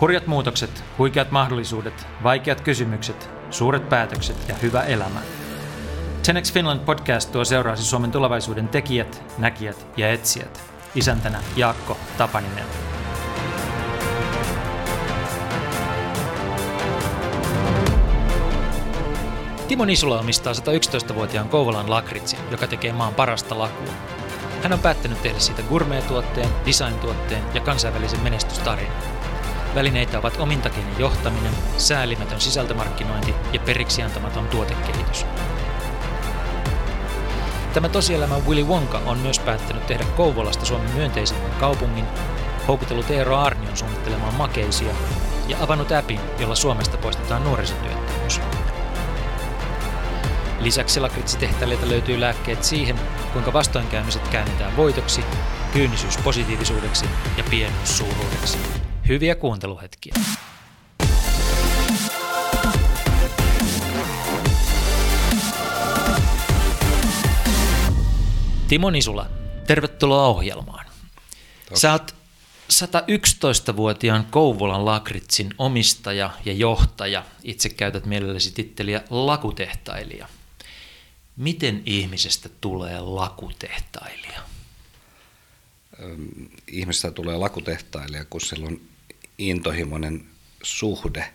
Hurjat 0.00 0.26
muutokset, 0.26 0.84
huikeat 0.98 1.30
mahdollisuudet, 1.30 2.06
vaikeat 2.22 2.60
kysymykset, 2.60 3.30
suuret 3.50 3.88
päätökset 3.88 4.48
ja 4.48 4.54
hyvä 4.54 4.82
elämä. 4.82 5.20
Tenex 6.26 6.52
Finland 6.52 6.80
podcast 6.80 7.32
tuo 7.32 7.44
seuraasi 7.44 7.82
Suomen 7.82 8.10
tulevaisuuden 8.10 8.68
tekijät, 8.68 9.22
näkijät 9.38 9.86
ja 9.96 10.12
etsijät. 10.12 10.62
Isäntänä 10.94 11.40
Jaakko 11.56 11.96
Tapaninen. 12.18 12.64
Timo 19.68 19.84
Nisula 19.84 20.20
omistaa 20.20 20.52
111-vuotiaan 20.52 21.48
Kouvolan 21.48 21.90
lakritsin, 21.90 22.38
joka 22.50 22.66
tekee 22.66 22.92
maan 22.92 23.14
parasta 23.14 23.58
lakua. 23.58 23.92
Hän 24.62 24.72
on 24.72 24.78
päättänyt 24.78 25.22
tehdä 25.22 25.38
siitä 25.38 25.62
gourmet-tuotteen, 25.62 26.48
design-tuotteen 26.66 27.42
ja 27.54 27.60
kansainvälisen 27.60 28.20
menestystarinan. 28.20 29.23
Välineitä 29.74 30.18
ovat 30.18 30.36
omintakeinen 30.38 30.98
johtaminen, 30.98 31.52
säälimätön 31.76 32.40
sisältömarkkinointi 32.40 33.34
ja 33.52 33.60
periksi 33.60 34.02
antamaton 34.02 34.48
tuotekehitys. 34.48 35.26
Tämä 37.74 37.88
tosielämä 37.88 38.38
Willy 38.48 38.64
Wonka 38.64 39.00
on 39.06 39.18
myös 39.18 39.38
päättänyt 39.38 39.86
tehdä 39.86 40.04
Kouvolasta 40.04 40.64
Suomen 40.64 40.90
myönteisimmän 40.90 41.50
kaupungin, 41.60 42.04
houkutellut 42.68 43.10
Eero 43.10 43.36
Arnion 43.36 43.76
suunnittelemaan 43.76 44.34
makeisia 44.34 44.94
ja 45.48 45.56
avannut 45.62 45.92
appin, 45.92 46.20
jolla 46.38 46.54
Suomesta 46.54 46.96
poistetaan 46.96 47.44
nuorisotyöttömyys. 47.44 48.40
Lisäksi 50.60 51.00
lakritsitehtäililtä 51.00 51.88
löytyy 51.88 52.20
lääkkeet 52.20 52.64
siihen, 52.64 53.00
kuinka 53.32 53.52
vastoinkäymiset 53.52 54.28
käännetään 54.28 54.76
voitoksi, 54.76 55.24
kyynisyys 55.72 56.16
positiivisuudeksi 56.16 57.04
ja 57.36 57.44
pienuus 57.50 57.98
suuruudeksi. 57.98 58.83
Hyviä 59.08 59.34
kuunteluhetkiä. 59.34 60.14
Timo 68.68 68.90
Nisula, 68.90 69.30
tervetuloa 69.66 70.26
ohjelmaan. 70.26 70.86
Sä 71.74 71.92
oot 71.92 72.14
111-vuotiaan 72.72 74.26
Kouvolan 74.30 74.84
lakritsin 74.84 75.54
omistaja 75.58 76.30
ja 76.44 76.52
johtaja. 76.52 77.24
Itse 77.42 77.68
käytät 77.68 78.06
mielelläsi 78.06 78.52
titteliä 78.52 79.02
lakutehtailija. 79.10 80.28
Miten 81.36 81.82
ihmisestä 81.86 82.48
tulee 82.60 83.00
lakutehtailija? 83.00 84.40
Ihmisestä 86.66 87.10
tulee 87.10 87.36
lakutehtailija, 87.36 88.24
kun 88.24 88.40
sillä 88.40 88.66
on 88.66 88.80
intohimoinen 89.38 90.24
suhde 90.62 91.26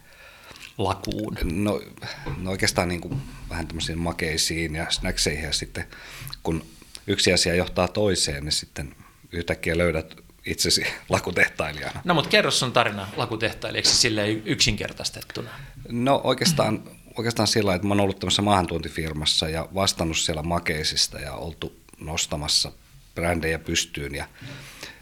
lakuun? 0.77 1.37
No, 1.43 1.81
no 2.37 2.51
oikeastaan 2.51 2.87
niin 2.87 3.01
kuin 3.01 3.21
vähän 3.49 3.67
tämmöisiin 3.67 3.97
makeisiin 3.99 4.75
ja 4.75 4.85
snackseihin 4.89 5.43
ja 5.43 5.53
sitten 5.53 5.87
kun 6.43 6.65
yksi 7.07 7.33
asia 7.33 7.55
johtaa 7.55 7.87
toiseen, 7.87 8.43
niin 8.43 8.51
sitten 8.51 8.95
yhtäkkiä 9.31 9.77
löydät 9.77 10.15
itsesi 10.45 10.83
lakutehtailijana. 11.09 12.01
No 12.03 12.13
mutta 12.13 12.29
kerro 12.29 12.51
sun 12.51 12.71
tarina 12.71 13.07
lakutehtailijaksi 13.15 13.95
silleen 13.95 14.41
yksinkertaistettuna. 14.45 15.49
No 15.89 16.21
oikeastaan, 16.23 16.83
oikeastaan 17.17 17.47
sillä 17.47 17.75
että 17.75 17.87
mä 17.87 17.91
oon 17.91 17.99
ollut 17.99 18.19
tämmöisessä 18.19 18.41
maahantuontifirmassa 18.41 19.49
ja 19.49 19.67
vastannut 19.73 20.17
siellä 20.17 20.43
makeisista 20.43 21.19
ja 21.19 21.33
oltu 21.33 21.75
nostamassa 21.99 22.71
brändejä 23.15 23.59
pystyyn 23.59 24.15
ja 24.15 24.25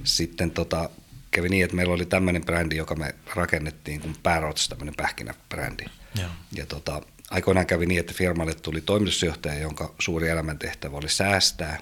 sitten 0.04 0.52
tota, 0.52 0.90
kävi 1.38 1.50
niin, 1.50 1.64
että 1.64 1.76
meillä 1.76 1.94
oli 1.94 2.06
tämmöinen 2.06 2.46
brändi, 2.46 2.76
joka 2.76 2.96
me 2.96 3.16
rakennettiin 3.36 4.02
kuin 4.02 4.16
Parrots, 4.24 4.70
tämmöinen 4.70 4.96
pähkinäbrändi. 4.98 5.84
Joo. 6.20 6.30
Ja 6.52 6.66
tota, 6.66 7.02
aikoinaan 7.32 7.66
kävi 7.66 7.86
niin, 7.86 8.00
että 8.00 8.14
firmalle 8.14 8.54
tuli 8.54 8.82
toimitusjohtaja, 8.82 9.60
jonka 9.60 9.94
suuri 10.00 10.30
elämäntehtävä 10.30 10.98
oli 10.98 11.10
säästää. 11.10 11.78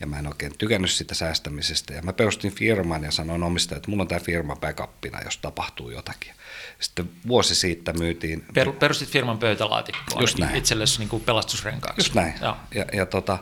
Ja 0.00 0.06
mä 0.06 0.18
en 0.18 0.26
oikein 0.26 0.58
tykännyt 0.58 0.90
sitä 0.90 1.14
säästämisestä. 1.14 1.94
Ja 1.94 2.02
mä 2.02 2.12
perustin 2.12 2.52
firman 2.52 3.04
ja 3.04 3.10
sanoin 3.10 3.42
omistajalle, 3.42 3.78
että 3.78 3.90
mulla 3.90 4.02
on 4.02 4.08
tämä 4.08 4.20
firma 4.20 4.56
backupina, 4.56 5.20
jos 5.24 5.38
tapahtuu 5.38 5.90
jotakin. 5.90 6.34
Sitten 6.80 7.10
vuosi 7.28 7.54
siitä 7.54 7.92
myytiin... 7.92 8.44
Per, 8.54 8.72
perustit 8.72 9.08
firman 9.08 9.38
pöytälaatikkoon 9.38 10.22
Just 10.22 10.38
näin. 10.38 10.56
itsellesi 10.56 10.98
niin 10.98 11.08
kuin 11.08 11.22
pelastusrenkaaksi. 11.22 12.00
Just 12.00 12.14
näin. 12.14 12.34
Joo. 12.40 12.56
Ja, 12.74 12.84
ja 12.92 13.06
tota, 13.06 13.38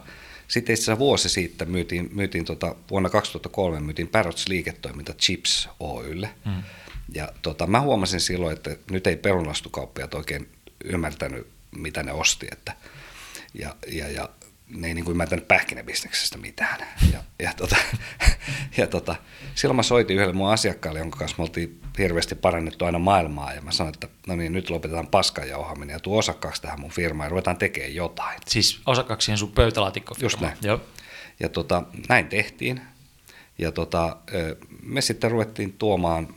sitten 0.51 0.75
itse 0.75 0.83
asiassa 0.83 0.99
vuosi 0.99 1.29
siitä 1.29 1.65
myytiin, 1.65 2.11
myytiin 2.13 2.45
tota, 2.45 2.75
vuonna 2.91 3.11
2003 3.11 3.81
myytiin 3.81 4.09
Parrots 4.09 4.49
liiketoiminta 4.49 5.15
Chips 5.15 5.69
Oylle. 5.81 6.31
Mm. 6.45 6.63
Ja 7.15 7.33
tota, 7.43 7.67
mä 7.67 7.81
huomasin 7.81 8.21
silloin, 8.21 8.57
että 8.57 8.77
nyt 8.91 9.07
ei 9.07 9.17
perunastukauppiat 9.17 10.15
oikein 10.15 10.49
ymmärtänyt, 10.85 11.47
mitä 11.77 12.03
ne 12.03 12.13
osti. 12.13 12.49
Että, 12.53 12.73
ja, 13.55 13.77
ja, 13.93 14.11
ja 14.11 14.29
ne 14.71 14.89
ei 14.89 14.95
niin 14.95 15.05
kuin 15.05 15.13
ymmärtänyt 15.13 15.49
pähkinäbisneksestä 15.49 16.39
mitään. 16.39 16.87
Ja, 17.13 17.23
ja, 17.39 17.53
tota, 17.57 17.77
ja 18.77 18.87
tota, 18.87 19.17
silloin 19.55 19.77
mä 19.77 19.83
soitin 19.83 20.17
yhdelle 20.17 20.35
mun 20.35 20.53
asiakkaalle, 20.53 20.99
jonka 20.99 21.19
kanssa 21.19 21.35
me 21.39 21.43
oltiin 21.43 21.81
hirveästi 21.99 22.35
parannettu 22.35 22.85
aina 22.85 22.99
maailmaa. 22.99 23.53
Ja 23.53 23.61
mä 23.61 23.73
sanoin, 23.73 23.95
että 23.95 24.09
no 24.27 24.37
niin, 24.37 24.53
nyt 24.53 24.71
lopetetaan 24.71 25.07
paskanjauhaminen 25.07 25.95
ja 25.95 26.01
tuo 26.01 26.19
osakkaaksi 26.19 26.63
tähän 26.63 26.81
mun 26.81 26.91
firmaan 26.91 27.27
ja 27.27 27.31
ruvetaan 27.31 27.57
tekemään 27.57 27.95
jotain. 27.95 28.41
Siis 28.47 28.81
osakkaaksi 28.87 29.25
siihen 29.25 29.39
sun 29.39 29.53
pöytälaatikko 29.53 30.15
Just 30.21 30.41
näin. 30.41 30.57
Joo. 30.63 30.81
Ja 31.41 31.49
tota, 31.49 31.83
näin 32.09 32.29
tehtiin. 32.29 32.81
Ja 33.59 33.73
tota, 33.73 34.17
me 34.83 35.01
sitten 35.01 35.31
ruvettiin 35.31 35.73
tuomaan 35.73 36.29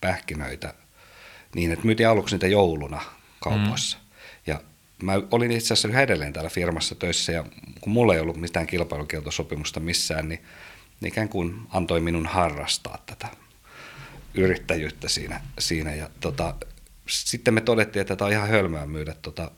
pähkinöitä 0.00 0.74
niin, 1.54 1.72
että 1.72 1.84
myytiin 1.86 2.08
aluksi 2.08 2.34
niitä 2.34 2.46
jouluna 2.46 3.00
kaupoissa. 3.40 3.98
Mm. 3.98 4.03
Mä 5.04 5.12
olin 5.30 5.50
itse 5.50 5.66
asiassa 5.66 5.88
yhä 5.88 6.02
edelleen 6.02 6.32
täällä 6.32 6.50
firmassa 6.50 6.94
töissä 6.94 7.32
ja 7.32 7.44
kun 7.80 7.92
mulla 7.92 8.14
ei 8.14 8.20
ollut 8.20 8.36
mitään 8.36 8.66
kilpailukieltosopimusta 8.66 9.80
missään, 9.80 10.28
niin, 10.28 10.44
niin 11.00 11.08
ikään 11.08 11.28
kuin 11.28 11.60
antoi 11.70 12.00
minun 12.00 12.26
harrastaa 12.26 13.02
tätä 13.06 13.28
yrittäjyyttä 14.34 15.08
siinä. 15.08 15.40
siinä. 15.58 15.94
Ja 15.94 16.10
tota, 16.20 16.54
sitten 17.06 17.54
me 17.54 17.60
todettiin, 17.60 18.00
että 18.00 18.16
tämä 18.16 18.26
on 18.26 18.32
ihan 18.32 18.48
hölmöä 18.48 18.86
myydä 18.86 19.14
tota, 19.22 19.50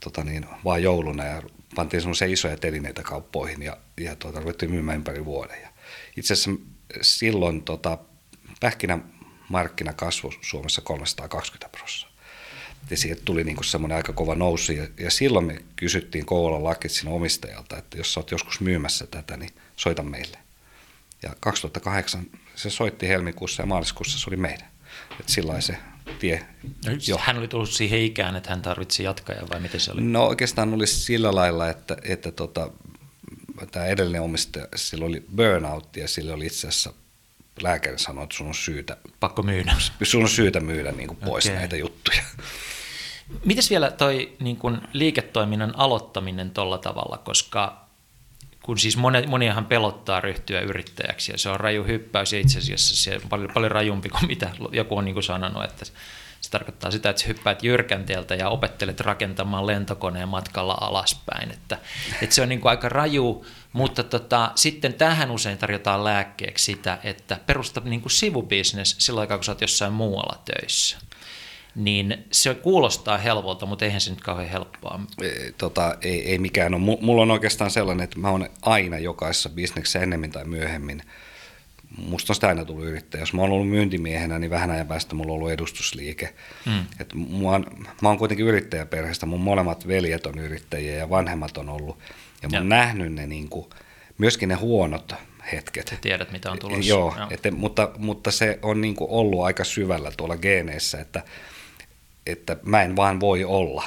tota 0.00 0.24
niin, 0.24 0.46
vaan 0.64 0.82
jouluna 0.82 1.24
ja 1.24 1.42
pantiin 1.74 2.00
semmoisia 2.00 2.28
isoja 2.28 2.56
telineitä 2.56 3.02
kauppoihin 3.02 3.62
ja, 3.62 3.76
ja 4.00 4.16
tota, 4.16 4.40
ruvettiin 4.40 4.70
myymään 4.70 4.96
ympäri 4.96 5.24
vuoden. 5.24 5.62
Ja 5.62 5.68
itse 6.16 6.32
asiassa 6.32 6.50
silloin 7.02 7.62
tota, 7.62 7.98
pähkinämarkkina 8.60 9.92
kasvoi 9.92 10.32
Suomessa 10.40 10.80
320 10.80 11.68
prosenttia. 11.78 12.07
Ja 12.90 12.96
siitä 12.96 13.22
tuli 13.24 13.44
niin 13.44 13.64
semmoinen 13.64 13.96
aika 13.96 14.12
kova 14.12 14.34
nousu. 14.34 14.72
Ja, 14.72 14.86
ja 15.00 15.10
silloin 15.10 15.44
me 15.44 15.62
kysyttiin 15.76 16.26
Kouvolan 16.26 16.64
lakitsin 16.64 17.08
omistajalta, 17.08 17.78
että 17.78 17.98
jos 17.98 18.14
sä 18.14 18.20
oot 18.20 18.30
joskus 18.30 18.60
myymässä 18.60 19.06
tätä, 19.06 19.36
niin 19.36 19.50
soita 19.76 20.02
meille. 20.02 20.38
Ja 21.22 21.36
2008 21.40 22.26
se 22.54 22.70
soitti 22.70 23.08
helmikuussa 23.08 23.62
ja 23.62 23.66
maaliskuussa 23.66 24.18
se 24.18 24.30
oli 24.30 24.36
meidän. 24.36 24.68
Että 25.20 25.32
sillä 25.32 25.60
se 25.60 25.78
tie. 26.18 26.46
Jo. 27.08 27.18
Hän 27.22 27.38
oli 27.38 27.48
tullut 27.48 27.70
siihen 27.70 28.00
ikään, 28.00 28.36
että 28.36 28.50
hän 28.50 28.62
tarvitsi 28.62 29.02
jatkajan 29.02 29.48
vai 29.48 29.60
miten 29.60 29.80
se 29.80 29.92
oli? 29.92 30.00
No 30.00 30.26
oikeastaan 30.26 30.74
oli 30.74 30.86
sillä 30.86 31.34
lailla, 31.34 31.68
että, 31.68 31.96
että 32.02 32.32
tota, 32.32 32.70
tämä 33.70 33.86
edellinen 33.86 34.22
omistaja, 34.22 34.66
sillä 34.76 35.06
oli 35.06 35.24
burnout 35.36 35.96
ja 35.96 36.08
sillä 36.08 36.34
oli 36.34 36.46
itse 36.46 36.68
asiassa 36.68 36.92
lääkäri 37.62 37.98
sanoi, 37.98 38.24
että 38.24 38.36
sun 38.36 38.46
on 38.46 38.54
syytä... 38.54 38.96
Pakko 39.20 39.42
myydä. 39.42 39.74
Sun 40.02 40.22
on 40.22 40.28
syytä 40.28 40.60
myydä 40.60 40.92
niin 40.92 41.08
kuin 41.08 41.18
pois 41.18 41.46
okay. 41.46 41.58
näitä 41.58 41.76
juttuja. 41.76 42.22
Mites 43.44 43.70
vielä 43.70 43.90
toi 43.90 44.36
niin 44.40 44.56
kuin 44.56 44.80
liiketoiminnan 44.92 45.74
aloittaminen 45.76 46.50
tuolla 46.50 46.78
tavalla, 46.78 47.18
koska 47.18 47.88
kun 48.62 48.78
siis 48.78 48.96
moni, 48.96 49.26
moniahan 49.26 49.66
pelottaa 49.66 50.20
ryhtyä 50.20 50.60
yrittäjäksi 50.60 51.32
ja 51.32 51.38
se 51.38 51.48
on 51.48 51.60
raju 51.60 51.84
hyppäys 51.84 52.32
ja 52.32 52.40
itse 52.40 52.58
asiassa 52.58 52.96
se 52.96 53.14
on 53.14 53.28
paljon, 53.28 53.50
paljon 53.54 53.70
rajumpi 53.70 54.08
kuin 54.08 54.26
mitä 54.26 54.50
joku 54.72 54.96
on 54.96 55.04
niin 55.04 55.14
kuin 55.14 55.24
sanonut, 55.24 55.64
että 55.64 55.84
se 56.48 56.52
tarkoittaa 56.52 56.90
sitä, 56.90 57.10
että 57.10 57.24
hyppäät 57.28 57.62
jyrkänteeltä 57.62 58.34
ja 58.34 58.48
opettelet 58.48 59.00
rakentamaan 59.00 59.66
lentokoneen 59.66 60.28
matkalla 60.28 60.78
alaspäin. 60.80 61.50
Että, 61.50 61.78
että 62.22 62.34
se 62.34 62.42
on 62.42 62.48
niin 62.48 62.60
kuin 62.60 62.70
aika 62.70 62.88
raju, 62.88 63.46
mutta 63.72 64.02
tota, 64.02 64.52
sitten 64.54 64.94
tähän 64.94 65.30
usein 65.30 65.58
tarjotaan 65.58 66.04
lääkkeeksi 66.04 66.64
sitä, 66.64 66.98
että 67.04 67.40
perusta 67.46 67.80
niin 67.84 68.00
kuin 68.00 68.12
sivubisnes 68.12 68.96
silloin 68.98 69.22
aikaa, 69.22 69.38
kun 69.38 69.44
sä 69.44 69.52
oot 69.52 69.60
jossain 69.60 69.92
muualla 69.92 70.42
töissä 70.44 70.98
niin 71.74 72.26
se 72.32 72.54
kuulostaa 72.54 73.18
helpolta, 73.18 73.66
mutta 73.66 73.84
eihän 73.84 74.00
se 74.00 74.10
nyt 74.10 74.20
kauhean 74.20 74.48
helppoa. 74.48 75.00
Tota, 75.58 75.96
ei, 76.02 76.30
ei 76.30 76.38
mikään 76.38 76.74
ole. 76.74 76.98
Mulla 77.00 77.22
on 77.22 77.30
oikeastaan 77.30 77.70
sellainen, 77.70 78.04
että 78.04 78.18
mä 78.18 78.30
oon 78.30 78.48
aina 78.62 78.98
jokaisessa 78.98 79.48
bisneksessä 79.48 79.98
ennemmin 79.98 80.32
tai 80.32 80.44
myöhemmin. 80.44 81.02
Musta 81.96 82.30
on 82.30 82.34
sitä 82.34 82.48
aina 82.48 82.64
tullut 82.64 82.84
yrittäjä. 82.84 83.22
Jos 83.22 83.32
mä 83.32 83.42
oon 83.42 83.50
ollut 83.50 83.68
myyntimiehenä, 83.68 84.38
niin 84.38 84.50
vähän 84.50 84.70
ajan 84.70 84.86
päästä 84.86 85.14
mulla 85.14 85.32
on 85.32 85.34
ollut 85.34 85.50
edustusliike. 85.50 86.34
Mm. 86.66 86.84
Et 87.00 87.14
mä, 87.14 87.48
oon, 87.48 87.66
mä 88.02 88.08
oon 88.08 88.18
kuitenkin 88.18 88.46
yrittäjäperheestä. 88.46 89.26
Mun 89.26 89.40
molemmat 89.40 89.88
veljet 89.88 90.26
on 90.26 90.38
yrittäjiä 90.38 90.96
ja 90.96 91.10
vanhemmat 91.10 91.56
on 91.56 91.68
ollut. 91.68 91.98
Ja 92.42 92.48
mä 92.48 92.56
oon 92.56 92.66
ja. 92.66 92.68
nähnyt 92.68 93.12
ne 93.12 93.26
niin 93.26 93.48
kuin, 93.48 93.66
myöskin 94.18 94.48
ne 94.48 94.54
huonot 94.54 95.14
hetket. 95.52 95.88
Sä 95.88 95.96
tiedät, 96.00 96.32
mitä 96.32 96.50
on 96.50 96.58
tulossa. 96.58 96.88
Joo, 96.88 97.14
Joo. 97.16 97.26
Että, 97.30 97.50
mutta, 97.50 97.90
mutta 97.98 98.30
se 98.30 98.58
on 98.62 98.80
niin 98.80 98.94
kuin 98.94 99.10
ollut 99.10 99.44
aika 99.44 99.64
syvällä 99.64 100.12
tuolla 100.16 100.36
geeneissä, 100.36 101.00
että, 101.00 101.22
että 102.26 102.56
mä 102.62 102.82
en 102.82 102.96
vaan 102.96 103.20
voi 103.20 103.44
olla. 103.44 103.84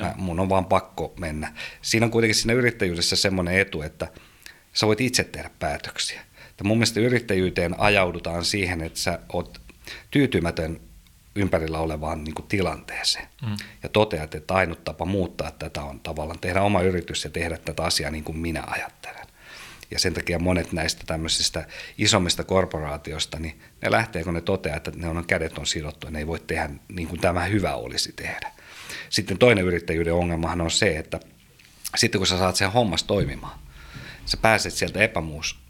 Mä, 0.00 0.14
mun 0.16 0.40
on 0.40 0.48
vaan 0.48 0.64
pakko 0.64 1.14
mennä. 1.20 1.52
Siinä 1.82 2.06
on 2.06 2.10
kuitenkin 2.10 2.34
siinä 2.34 2.54
yrittäjyydessä 2.54 3.16
semmoinen 3.16 3.58
etu, 3.58 3.82
että 3.82 4.08
sä 4.72 4.86
voit 4.86 5.00
itse 5.00 5.24
tehdä 5.24 5.50
päätöksiä. 5.58 6.20
Ja 6.58 6.64
mun 6.64 6.76
mielestä 6.76 7.00
yrittäjyyteen 7.00 7.80
ajaudutaan 7.80 8.44
siihen, 8.44 8.80
että 8.80 8.98
sä 8.98 9.18
oot 9.32 9.60
tyytymätön 10.10 10.80
ympärillä 11.34 11.78
olevaan 11.78 12.24
niin 12.24 12.34
kuin 12.34 12.48
tilanteeseen. 12.48 13.28
Mm. 13.46 13.56
Ja 13.82 13.88
toteat, 13.88 14.34
että 14.34 14.54
ainut 14.54 14.84
tapa 14.84 15.04
muuttaa 15.04 15.50
tätä 15.50 15.82
on 15.82 16.00
tavallaan 16.00 16.38
tehdä 16.38 16.62
oma 16.62 16.82
yritys 16.82 17.24
ja 17.24 17.30
tehdä 17.30 17.58
tätä 17.58 17.82
asiaa 17.82 18.10
niin 18.10 18.24
kuin 18.24 18.38
minä 18.38 18.64
ajattelen. 18.66 19.26
Ja 19.90 19.98
sen 19.98 20.14
takia 20.14 20.38
monet 20.38 20.72
näistä 20.72 21.02
tämmöisistä 21.06 21.66
isommista 21.98 22.44
korporaatioista, 22.44 23.38
niin 23.38 23.60
ne 23.82 23.90
lähtee, 23.90 24.24
kun 24.24 24.34
ne 24.34 24.40
toteaa, 24.40 24.76
että 24.76 24.92
ne 24.96 25.08
on 25.08 25.24
kädet 25.26 25.58
on 25.58 25.66
sidottu 25.66 26.06
ja 26.06 26.10
ne 26.10 26.18
ei 26.18 26.26
voi 26.26 26.40
tehdä 26.40 26.70
niin 26.88 27.08
kuin 27.08 27.20
tämä 27.20 27.44
hyvä 27.44 27.74
olisi 27.74 28.12
tehdä. 28.12 28.52
Sitten 29.10 29.38
toinen 29.38 29.64
yrittäjyyden 29.64 30.14
ongelmahan 30.14 30.60
on 30.60 30.70
se, 30.70 30.96
että 30.96 31.20
sitten 31.96 32.18
kun 32.18 32.26
sä 32.26 32.38
saat 32.38 32.56
sen 32.56 32.72
hommas 32.72 33.02
toimimaan, 33.02 33.58
sä 34.26 34.36
pääset 34.36 34.72
sieltä 34.72 35.00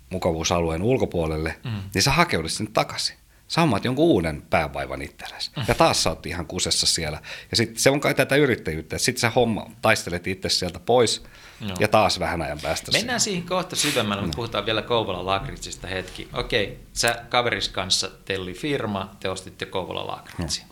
epämukavuusalueen 0.07 0.83
ulkopuolelle, 0.83 1.57
mm. 1.65 1.83
niin 1.95 2.03
sä 2.03 2.11
hakeudut 2.11 2.53
sinne 2.53 2.71
takaisin. 2.75 3.17
Sä 3.49 3.61
jonkun 3.85 4.05
uuden 4.05 4.43
päävaivan 4.43 5.03
itsellesi. 5.03 5.51
Mm. 5.57 5.65
Ja 5.69 5.75
taas 5.75 6.03
sä 6.03 6.11
oot 6.11 6.27
ihan 6.27 6.47
kusessa 6.47 6.87
siellä. 6.87 7.23
Ja 7.51 7.57
sitten 7.57 7.79
se 7.79 7.91
on 7.91 8.01
kai 8.01 8.15
tätä 8.15 8.37
yrittäjyyttä. 8.37 8.99
Sitten 8.99 9.21
sä 9.21 9.31
homma, 9.31 9.71
taistelet 9.83 10.27
itse 10.27 10.49
sieltä 10.49 10.81
pois 10.81 11.25
no. 11.61 11.75
ja 11.81 11.89
taas 11.89 12.21
vähän 12.21 12.43
ajan 12.43 12.59
päästä. 12.63 12.93
Mennään 12.93 13.21
siihen, 13.21 13.41
siihen 13.41 13.49
kohta 13.49 13.77
syvemmälle, 13.77 14.23
no. 14.23 14.27
mutta 14.27 14.37
puhutaan 14.37 14.67
vielä 14.67 14.83
Kouvola 14.83 15.27
Lakritsista 15.27 15.87
hetki. 15.87 16.29
Okei, 16.33 16.81
sä 16.93 17.25
kaveris 17.29 17.69
kanssa, 17.69 18.11
teillä 18.25 18.43
oli 18.43 18.55
firma, 18.55 19.17
te 19.21 19.29
ostitte 19.29 19.67
Kouvola 19.67 20.07
Lakritsi. 20.07 20.63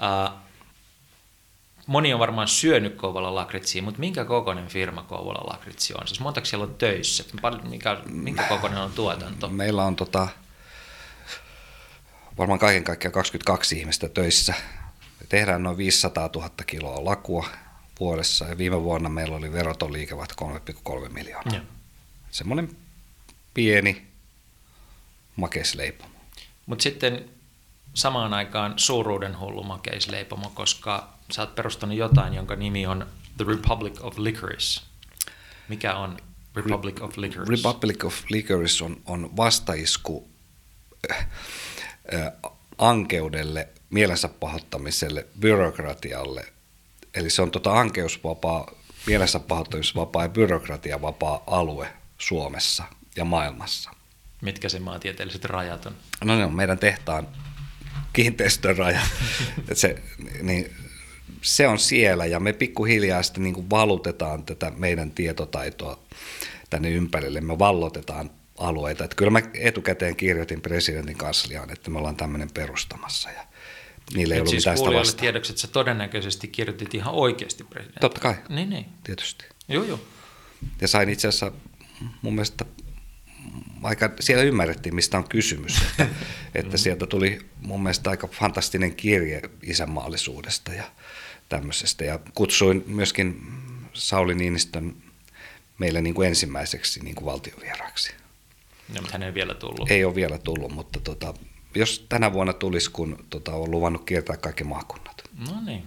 No. 0.00 0.24
Uh, 0.24 0.30
moni 1.90 2.14
on 2.14 2.20
varmaan 2.20 2.48
syönyt 2.48 2.96
Kouvola 2.96 3.34
lakritsiin, 3.34 3.84
mutta 3.84 4.00
minkä 4.00 4.24
kokoinen 4.24 4.68
firma 4.68 5.02
Kouvola 5.02 5.52
lakritsi 5.52 5.94
on? 5.94 6.08
Siis 6.08 6.20
montako 6.20 6.44
siellä 6.44 6.64
on 6.64 6.74
töissä? 6.74 7.24
Mikä, 7.68 8.00
minkä 8.06 8.42
kokoinen 8.42 8.78
on 8.78 8.92
tuotanto? 8.92 9.48
Meillä 9.48 9.84
on 9.84 9.96
tota, 9.96 10.28
varmaan 12.38 12.58
kaiken 12.58 12.84
kaikkiaan 12.84 13.12
22 13.12 13.78
ihmistä 13.78 14.08
töissä. 14.08 14.54
Me 15.20 15.26
tehdään 15.28 15.62
noin 15.62 15.76
500 15.76 16.30
000 16.34 16.50
kiloa 16.66 17.04
lakua 17.04 17.46
vuodessa 18.00 18.44
ja 18.44 18.58
viime 18.58 18.82
vuonna 18.82 19.08
meillä 19.08 19.36
oli 19.36 19.52
veroton 19.52 19.92
liikevaihto 19.92 20.34
3,3 21.04 21.08
miljoonaa. 21.08 21.54
Ja. 21.54 21.60
Semmoinen 22.30 22.76
pieni 23.54 24.06
makeisleipomo. 25.36 26.10
Mutta 26.66 26.82
sitten 26.82 27.24
samaan 27.94 28.34
aikaan 28.34 28.74
suuruuden 28.76 29.38
hullu 29.38 29.62
makeisleipomo, 29.62 30.50
koska 30.54 31.19
sä 31.32 31.42
oot 31.42 31.54
perustanut 31.54 31.96
jotain, 31.96 32.34
jonka 32.34 32.56
nimi 32.56 32.86
on 32.86 33.06
The 33.36 33.44
Republic 33.48 33.98
of 34.00 34.18
Licorice. 34.18 34.80
Mikä 35.68 35.94
on 35.94 36.16
Republic 36.54 37.00
of 37.00 37.16
Licorice? 37.16 37.50
Republic 37.50 38.04
of 38.04 38.22
Licorice 38.28 38.84
on, 38.84 39.00
on 39.06 39.36
vastaisku 39.36 40.28
äh, 41.10 41.28
äh, 42.14 42.32
ankeudelle, 42.78 43.68
mielensä 43.90 44.28
pahoittamiselle, 44.28 45.26
byrokratialle. 45.40 46.46
Eli 47.14 47.30
se 47.30 47.42
on 47.42 47.50
tota 47.50 47.80
ankeusvapaa, 47.80 48.70
mielensä 49.06 49.40
pahoittamisvapaa 49.40 50.22
ja 50.22 50.28
byrokratiavapaa 50.28 51.42
alue 51.46 51.92
Suomessa 52.18 52.84
ja 53.16 53.24
maailmassa. 53.24 53.90
Mitkä 54.42 54.68
se 54.68 54.78
maantieteelliset 54.78 55.44
rajat 55.44 55.86
on? 55.86 55.94
No 56.24 56.36
ne 56.36 56.44
on 56.44 56.54
meidän 56.54 56.78
tehtaan 56.78 57.28
kiinteistön 58.12 58.76
raja. 58.76 59.00
se, 59.72 60.02
niin, 60.42 60.76
se 61.42 61.68
on 61.68 61.78
siellä 61.78 62.26
ja 62.26 62.40
me 62.40 62.52
pikkuhiljaa 62.52 63.22
sitten 63.22 63.42
niin 63.42 63.54
kuin 63.54 63.70
valutetaan 63.70 64.44
tätä 64.44 64.72
meidän 64.76 65.10
tietotaitoa 65.10 65.98
tänne 66.70 66.90
ympärille. 66.90 67.40
Me 67.40 67.58
vallotetaan 67.58 68.30
alueita. 68.58 69.04
Että 69.04 69.16
kyllä 69.16 69.30
mä 69.30 69.40
etukäteen 69.54 70.16
kirjoitin 70.16 70.60
presidentin 70.60 71.16
kansliaan, 71.16 71.70
että 71.70 71.90
me 71.90 71.98
ollaan 71.98 72.16
tämmöinen 72.16 72.50
perustamassa 72.54 73.30
ja 73.30 73.46
niille 74.14 74.34
ei 74.34 74.40
ollut 74.40 74.50
siis 74.50 74.62
mitään 74.62 74.78
sitä 74.78 74.90
vastaan. 74.90 75.20
tiedoksi, 75.20 75.52
että 75.52 75.62
sä 75.62 75.68
todennäköisesti 75.68 76.48
kirjoitit 76.48 76.94
ihan 76.94 77.14
oikeasti 77.14 77.64
presidentin. 77.64 78.00
Totta 78.00 78.20
kai. 78.20 78.34
Niin, 78.48 78.70
niin. 78.70 78.86
Tietysti. 79.04 79.44
Joo, 79.68 79.84
joo. 79.84 80.00
Ja 80.80 80.88
sain 80.88 81.08
itse 81.08 81.28
asiassa 81.28 81.52
mun 82.22 82.34
mielestä 82.34 82.64
aika, 83.82 84.10
siellä 84.20 84.42
ymmärrettiin, 84.44 84.94
mistä 84.94 85.18
on 85.18 85.28
kysymys. 85.28 85.82
Että, 85.82 86.08
että 86.54 86.76
sieltä 86.76 87.06
tuli 87.06 87.38
mun 87.60 87.82
mielestä 87.82 88.10
aika 88.10 88.26
fantastinen 88.26 88.94
kirje 88.94 89.42
isänmaallisuudesta 89.62 90.72
ja 90.72 90.84
tämmöisestä. 91.50 92.04
Ja 92.04 92.18
kutsuin 92.34 92.84
myöskin 92.86 93.52
Sauli 93.92 94.34
Niinistön 94.34 94.96
meille 95.78 96.02
niin 96.02 96.14
kuin 96.14 96.28
ensimmäiseksi 96.28 97.04
niin 97.04 97.14
kuin 97.14 97.26
valtiovieraaksi. 97.26 98.12
No, 98.88 99.00
mutta 99.00 99.12
hän 99.12 99.22
ei 99.22 99.34
vielä 99.34 99.54
tullut. 99.54 99.90
Ei 99.90 100.04
ole 100.04 100.14
vielä 100.14 100.38
tullut, 100.38 100.72
mutta 100.72 101.00
tota, 101.00 101.34
jos 101.74 102.06
tänä 102.08 102.32
vuonna 102.32 102.52
tulisi, 102.52 102.90
kun 102.90 103.24
tota, 103.30 103.52
on 103.52 103.70
luvannut 103.70 104.04
kiertää 104.04 104.36
kaikki 104.36 104.64
maakunnat. 104.64 105.22
No 105.48 105.60
niin. 105.64 105.84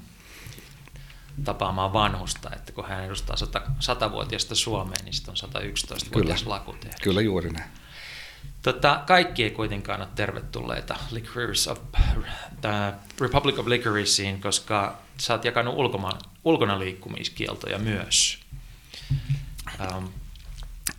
Tapaamaan 1.44 1.94
vanhusta, 1.94 2.50
että 2.56 2.72
kun 2.72 2.86
hän 2.88 3.06
edustaa 3.06 3.36
100, 3.80 4.12
vuotiaista 4.12 4.56
Suomea, 4.56 4.98
niin 5.04 5.14
sitten 5.14 5.32
on 5.32 5.38
111 5.38 6.10
vuotias 6.14 6.46
laku 6.46 6.74
tehdä. 6.74 6.96
Kyllä 7.04 7.22
juuri 7.22 7.50
näin. 7.50 7.72
Tota, 8.64 9.04
kaikki 9.08 9.44
ei 9.44 9.52
kuitenkaan 9.52 10.02
ole 10.02 10.10
tervetulleita 10.16 10.96
Licorice 11.12 11.72
of, 11.72 11.80
uh, 11.80 12.94
Republic 13.22 13.60
of 13.60 13.68
Licoriceen, 13.68 14.42
koska 14.42 14.98
sä 15.18 15.34
oot 15.34 15.46
jakanut 15.46 15.76
ulkoma, 15.76 16.12
ulkona 16.44 16.80
liikkumiskieltoja 16.80 17.80
myös. 17.80 18.40
Um, 19.98 20.10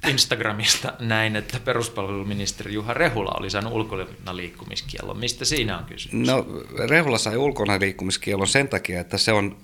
Instagramista 0.08 0.92
näin, 0.98 1.36
että 1.36 1.60
peruspalveluministeri 1.60 2.74
Juha 2.74 2.94
Rehula 2.94 3.34
oli 3.40 3.50
saanut 3.50 3.72
ulkona 3.72 4.06
liikkumiskielon. 4.32 5.18
Mistä 5.18 5.44
siinä 5.44 5.78
on 5.78 5.84
kysymys? 5.84 6.28
No, 6.28 6.46
Rehula 6.88 7.18
sai 7.18 7.36
ulkona 7.36 7.80
liikkumiskielon 7.80 8.48
sen 8.48 8.68
takia, 8.68 9.00
että 9.00 9.18
se 9.18 9.32
on, 9.32 9.56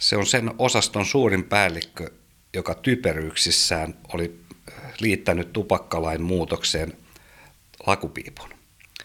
se 0.00 0.16
on 0.16 0.26
sen 0.26 0.50
osaston 0.58 1.06
suurin 1.06 1.44
päällikkö, 1.44 2.10
joka 2.54 2.74
typeryyksissään 2.74 3.94
oli 4.14 4.40
liittänyt 5.00 5.52
tupakkalain 5.52 6.22
muutokseen 6.22 7.03
lakupiipun, 7.86 8.50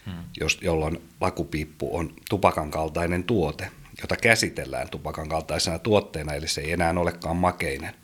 hmm. 0.06 0.24
jolloin 0.60 1.02
lakupiippu 1.20 1.96
on 1.96 2.14
tupakan 2.30 2.70
kaltainen 2.70 3.24
tuote, 3.24 3.70
jota 4.00 4.16
käsitellään 4.16 4.88
tupakan 4.90 5.28
kaltaisena 5.28 5.78
tuotteena, 5.78 6.34
eli 6.34 6.48
se 6.48 6.60
ei 6.60 6.72
enää 6.72 6.94
olekaan 6.96 7.36
makeinen, 7.36 7.94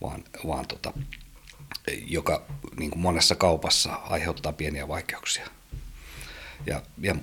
vaan, 0.00 0.24
vaan 0.46 0.66
tota, 0.66 0.92
joka 2.06 2.42
niin 2.78 2.90
kuin 2.90 3.02
monessa 3.02 3.34
kaupassa 3.34 3.94
aiheuttaa 3.94 4.52
pieniä 4.52 4.88
vaikeuksia. 4.88 5.46
Ja, 6.66 6.82
ja 7.00 7.14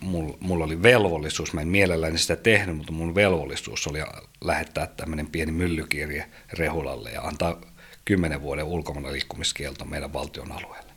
mulla 0.00 0.36
mul 0.40 0.60
oli 0.60 0.82
velvollisuus, 0.82 1.52
mä 1.52 1.60
en 1.60 1.68
mielelläni 1.68 2.18
sitä 2.18 2.36
tehnyt, 2.36 2.76
mutta 2.76 2.92
mun 2.92 3.14
velvollisuus 3.14 3.86
oli 3.86 3.98
lähettää 4.40 4.86
tämmöinen 4.86 5.26
pieni 5.26 5.52
myllykirje 5.52 6.30
Rehulalle 6.52 7.10
ja 7.10 7.22
antaa 7.22 7.60
kymmenen 8.04 8.42
vuoden 8.42 8.64
ulkomailla 8.64 9.12
liikkumiskielto 9.12 9.84
meidän 9.84 10.12
valtion 10.12 10.52
alueelle. 10.52 10.87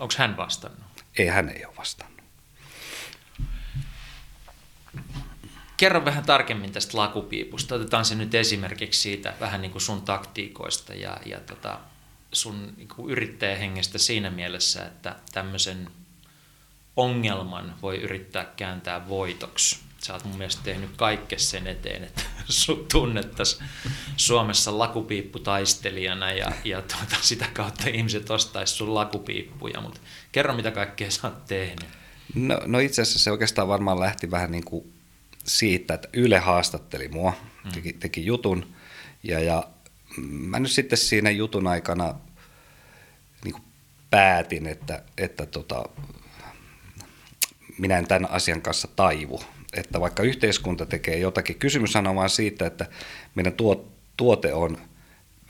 Onko 0.00 0.14
hän 0.18 0.36
vastannut? 0.36 1.04
Ei, 1.18 1.26
hän 1.26 1.48
ei 1.48 1.64
ole 1.64 1.76
vastannut. 1.76 2.14
Kerro 5.76 6.04
vähän 6.04 6.24
tarkemmin 6.24 6.72
tästä 6.72 6.98
lakupiipusta. 6.98 7.74
Otetaan 7.74 8.04
se 8.04 8.14
nyt 8.14 8.34
esimerkiksi 8.34 9.00
siitä 9.00 9.34
vähän 9.40 9.62
niin 9.62 9.70
kuin 9.70 9.82
sun 9.82 10.02
taktiikoista 10.02 10.94
ja, 10.94 11.16
ja 11.26 11.40
tota, 11.40 11.80
sun 12.32 12.74
niin 12.76 12.88
kuin 12.88 13.10
yrittäjähengestä 13.10 13.98
siinä 13.98 14.30
mielessä, 14.30 14.86
että 14.86 15.16
tämmöisen 15.32 15.90
ongelman 16.96 17.74
voi 17.82 17.96
yrittää 17.98 18.44
kääntää 18.44 19.08
voitoksi. 19.08 19.78
Sä 20.04 20.12
oot 20.12 20.24
mun 20.24 20.36
mielestä 20.38 20.62
tehnyt 20.62 20.90
kaikkea 20.96 21.38
sen 21.38 21.66
eteen, 21.66 22.04
että 22.04 22.22
sut 22.48 22.88
tunnettaisiin 22.88 23.64
Suomessa 24.16 24.78
lakupiipputaistelijana 24.78 26.32
ja, 26.32 26.52
ja 26.64 26.82
tuota, 26.82 27.16
sitä 27.20 27.46
kautta 27.52 27.88
ihmiset 27.88 28.30
ostaisi 28.30 28.74
sun 28.74 28.94
lakupiippuja, 28.94 29.80
mutta 29.80 30.00
kerro 30.32 30.54
mitä 30.54 30.70
kaikkea 30.70 31.10
sä 31.10 31.28
oot 31.28 31.44
tehnyt. 31.44 31.84
No, 32.34 32.60
no 32.66 32.78
itse 32.78 33.02
asiassa 33.02 33.18
se 33.18 33.30
oikeastaan 33.30 33.68
varmaan 33.68 34.00
lähti 34.00 34.30
vähän 34.30 34.52
niin 34.52 34.64
kuin 34.64 34.92
siitä, 35.44 35.94
että 35.94 36.08
Yle 36.12 36.38
haastatteli 36.38 37.08
mua, 37.08 37.32
mm. 37.64 37.70
teki, 37.72 37.92
teki 37.92 38.26
jutun 38.26 38.74
ja, 39.22 39.40
ja 39.40 39.64
mä 40.28 40.60
nyt 40.60 40.70
sitten 40.70 40.98
siinä 40.98 41.30
jutun 41.30 41.66
aikana 41.66 42.14
niin 43.44 43.52
kuin 43.52 43.64
päätin, 44.10 44.66
että, 44.66 45.02
että 45.18 45.46
tota, 45.46 45.84
minä 47.78 47.98
en 47.98 48.06
tämän 48.06 48.30
asian 48.30 48.62
kanssa 48.62 48.88
taivu. 48.96 49.42
Että 49.76 50.00
vaikka 50.00 50.22
yhteiskunta 50.22 50.86
tekee 50.86 51.18
jotakin, 51.18 51.58
kysymys 51.58 51.96
on 51.96 52.14
vaan 52.14 52.30
siitä, 52.30 52.66
että 52.66 52.86
meidän 53.34 53.54
tuote 54.16 54.54
on 54.54 54.78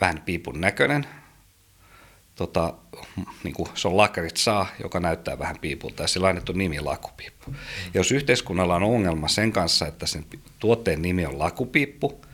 vähän 0.01 0.23
piipun 0.25 0.61
näköinen, 0.61 1.07
tota, 2.35 2.75
niin 3.45 3.55
kuin 3.55 3.69
se 3.75 3.89
on 3.89 3.97
lakarit 3.97 4.37
saa, 4.37 4.67
joka 4.83 5.01
näyttää 5.01 5.39
vähän 5.39 5.59
piipulta 5.59 6.03
ja 6.03 6.07
sillä 6.07 6.25
on 6.25 6.29
annettu 6.29 6.53
nimi 6.53 6.81
lakupiippu. 6.81 7.51
Mm. 7.51 7.57
Ja 7.95 8.01
jos 8.01 8.13
yhteiskunnalla 8.13 8.77
on 8.77 8.83
ongelma 8.83 9.29
sen 9.29 9.53
kanssa, 9.53 9.87
että 9.87 10.07
sen 10.07 10.25
tuotteen 10.59 11.03
nimi 11.03 11.27
on 11.27 11.39
lakupiippu, 11.39 12.25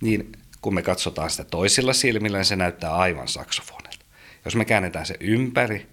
niin 0.00 0.32
kun 0.60 0.74
me 0.74 0.82
katsotaan 0.82 1.30
sitä 1.30 1.44
toisilla 1.44 1.92
silmillä, 1.92 2.38
niin 2.38 2.44
se 2.44 2.56
näyttää 2.56 2.94
aivan 2.94 3.28
saksofonilta. 3.28 4.04
Jos 4.44 4.56
me 4.56 4.64
käännetään 4.64 5.06
se 5.06 5.16
ympäri, 5.20 5.86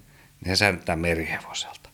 niin 0.46 0.58
se 0.58 0.66
näyttää 0.66 0.96
merihevoselta. 0.96 1.87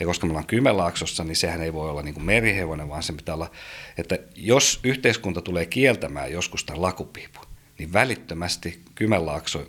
Ja 0.00 0.06
koska 0.06 0.26
me 0.26 0.30
ollaan 0.30 0.46
Kymenlaaksossa, 0.46 1.24
niin 1.24 1.36
sehän 1.36 1.62
ei 1.62 1.72
voi 1.72 1.90
olla 1.90 2.02
niin 2.02 2.14
kuin 2.14 2.24
merihevonen, 2.24 2.88
vaan 2.88 3.02
se 3.02 3.12
pitää 3.12 3.34
olla, 3.34 3.50
että 3.98 4.18
jos 4.36 4.80
yhteiskunta 4.84 5.40
tulee 5.40 5.66
kieltämään 5.66 6.32
joskus 6.32 6.64
tämän 6.64 6.82
lakupiipun, 6.82 7.46
niin 7.78 7.92
välittömästi 7.92 8.82
Kymenlaakson 8.94 9.66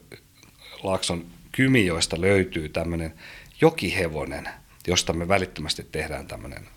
Kymijoista 1.51 2.21
löytyy 2.21 2.69
tämmöinen 2.69 3.13
jokihevonen, 3.61 4.49
josta 4.87 5.13
me 5.13 5.27
välittömästi 5.27 5.87
tehdään 5.91 6.27
tämmöinen 6.27 6.67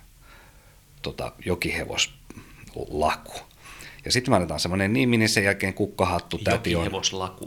tota, 1.02 1.32
jokihevoslaku. 1.44 3.32
Ja 4.04 4.12
sitten 4.12 4.32
me 4.32 4.36
annetaan 4.36 4.60
semmoinen 4.60 4.92
nimi, 4.92 5.16
niin 5.16 5.28
sen 5.28 5.44
jälkeen 5.44 5.74
kukkahattu 5.74 6.38
täti 6.38 6.76
on... 6.76 6.90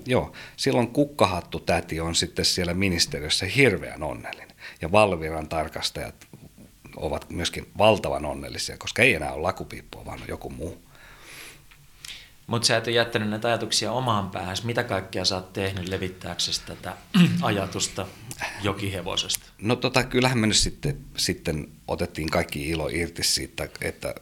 Joo, 0.06 0.32
silloin 0.56 0.88
kukkahattu 0.88 1.60
täti 1.60 2.00
on 2.00 2.16
sitten 2.16 2.46
siellä 2.46 2.74
ministeriössä 2.74 3.46
hirveän 3.46 4.04
onnellinen. 4.04 4.51
Ja 4.82 4.92
Valviran 4.92 5.50
tarkastajat 5.50 6.28
ovat 6.96 7.30
myöskin 7.30 7.72
valtavan 7.78 8.26
onnellisia, 8.26 8.78
koska 8.78 9.02
ei 9.02 9.14
enää 9.14 9.34
ole 9.34 9.42
lakupiippua, 9.42 10.06
vaan 10.06 10.20
joku 10.28 10.50
muu. 10.50 10.82
Mutta 12.48 12.66
sä 12.66 12.78
et 12.78 12.88
ole 12.88 12.96
jättänyt 12.96 13.30
näitä 13.30 13.48
ajatuksia 13.48 13.92
omaan 13.92 14.30
päähän. 14.30 14.58
Mitä 14.64 14.84
kaikkea 14.84 15.26
sä 15.26 15.36
oot 15.36 15.54
tehnyt 15.54 15.88
levittääksesi 15.88 16.62
tätä 16.66 16.96
ajatusta 17.42 18.08
jokihevosesta? 18.62 19.46
No 19.62 19.76
tota, 19.76 20.04
kyllähän 20.04 20.38
me 20.38 20.48
nyt 20.48 20.58
sitten, 20.58 20.98
sitten 21.18 21.68
otettiin 21.88 22.30
kaikki 22.30 22.70
ilo 22.70 22.90
irti 22.94 23.24
siitä, 23.24 23.70
että 23.82 24.16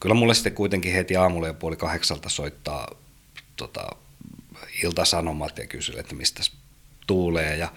kyllä 0.00 0.14
mulle 0.14 0.34
sitten 0.34 0.54
kuitenkin 0.54 0.92
heti 0.92 1.16
aamulla 1.16 1.46
ja 1.46 1.54
puoli 1.54 1.76
kahdeksalta 1.76 2.28
soittaa 2.28 2.88
tota, 3.56 3.86
iltasanomat 4.82 5.58
ja 5.58 5.66
kysyä, 5.66 6.00
että 6.00 6.14
mistä 6.14 6.42
tuulee 7.06 7.56
ja 7.56 7.72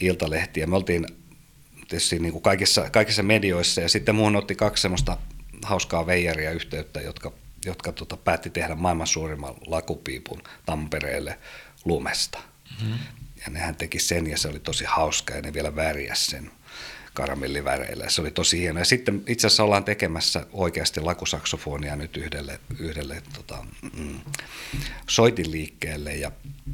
iltalehtiä. 0.00 0.66
Me 0.66 0.76
oltiin 0.76 1.06
tietysti 1.88 2.18
niin 2.18 2.32
kuin 2.32 2.42
kaikissa, 2.42 2.90
kaikissa 2.90 3.22
medioissa 3.22 3.80
ja 3.80 3.88
sitten 3.88 4.14
muuhun 4.14 4.36
otti 4.36 4.54
kaksi 4.54 4.82
semmoista 4.82 5.16
hauskaa 5.64 6.06
veijariä 6.06 6.50
yhteyttä, 6.50 7.00
jotka 7.00 7.32
jotka 7.64 7.92
tota, 7.92 8.16
päätti 8.16 8.50
tehdä 8.50 8.74
maailman 8.74 9.06
suurimman 9.06 9.54
lakupiipun 9.66 10.42
Tampereelle 10.66 11.38
lumesta. 11.84 12.38
Mm-hmm. 12.80 12.98
Ja 13.44 13.50
nehän 13.50 13.76
teki 13.76 13.98
sen 13.98 14.30
ja 14.30 14.38
se 14.38 14.48
oli 14.48 14.58
tosi 14.58 14.84
hauska 14.84 15.34
ja 15.34 15.42
ne 15.42 15.52
vielä 15.52 15.76
värjäs 15.76 16.26
sen 16.26 16.50
karamelliväreillä. 17.18 18.08
Se 18.08 18.20
oli 18.20 18.30
tosi 18.30 18.60
hieno. 18.60 18.78
Ja 18.78 18.84
sitten 18.84 19.22
itse 19.26 19.46
asiassa 19.46 19.64
ollaan 19.64 19.84
tekemässä 19.84 20.46
oikeasti 20.52 21.00
lakusaksofonia 21.00 21.96
nyt 21.96 22.16
yhdelle, 22.16 22.60
yhdelle 22.78 23.22
tota, 23.34 23.64
mm, 23.96 24.20
soitin 25.08 25.50
liikkeelle. 25.50 26.14
Ja 26.14 26.32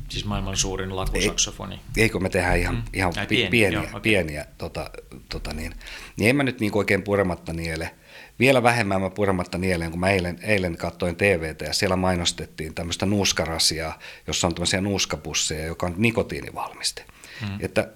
siis 0.08 0.24
maailman 0.24 0.56
suurin 0.56 0.96
lakusaksofoni. 0.96 1.74
Ei, 1.74 2.02
eikö 2.02 2.20
me 2.20 2.28
tehdään 2.28 2.58
ihan, 2.58 2.74
mm. 2.74 2.82
ihan 2.92 3.12
Ai, 3.18 3.26
pieni, 3.26 3.50
pieniä, 3.50 3.78
joo, 3.78 3.88
okay. 3.88 4.00
pieniä 4.00 4.46
tota, 4.58 4.90
tota 5.28 5.52
niin, 5.52 5.74
niin 6.16 6.30
en 6.30 6.36
mä 6.36 6.42
nyt 6.42 6.60
niin 6.60 6.76
oikein 6.76 7.02
purematta 7.02 7.52
niele– 7.52 7.90
vielä 8.38 8.62
vähemmän 8.62 9.00
mä 9.00 9.10
purematta 9.10 9.58
nieleen, 9.58 9.90
kun 9.90 10.00
mä 10.00 10.10
eilen, 10.10 10.38
eilen 10.42 10.76
katsoin 10.76 11.16
TVtä 11.16 11.64
ja 11.64 11.72
siellä 11.72 11.96
mainostettiin 11.96 12.74
tämmöistä 12.74 13.06
nuuskarasiaa, 13.06 13.98
jossa 14.26 14.46
on 14.46 14.54
tämmöisiä 14.54 14.80
nuuskapusseja, 14.80 15.66
joka 15.66 15.86
on 15.86 15.94
nikotiinivalmiste. 15.96 17.04
Hmm. 17.40 17.58
Että 17.60 17.88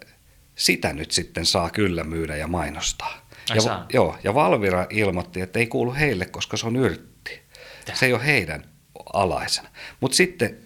sitä 0.59 0.93
nyt 0.93 1.11
sitten 1.11 1.47
saa 1.47 1.71
kyllä 1.71 2.05
myydä 2.05 2.37
ja 2.37 2.47
mainostaa. 2.47 3.29
ja, 3.55 3.61
saa. 3.61 3.87
Joo, 3.93 4.19
ja 4.25 4.35
Valvira 4.35 4.87
ilmoitti, 4.91 5.41
että 5.41 5.59
ei 5.59 5.67
kuulu 5.67 5.95
heille, 5.95 6.27
koska 6.27 6.57
se 6.57 6.67
on 6.67 6.77
yrtti. 6.77 7.43
Täh. 7.85 7.97
Se 7.97 8.07
ei 8.07 8.13
ole 8.13 8.27
heidän 8.27 8.65
alaisena. 9.13 9.69
Mutta 10.01 10.17
sitten 10.17 10.59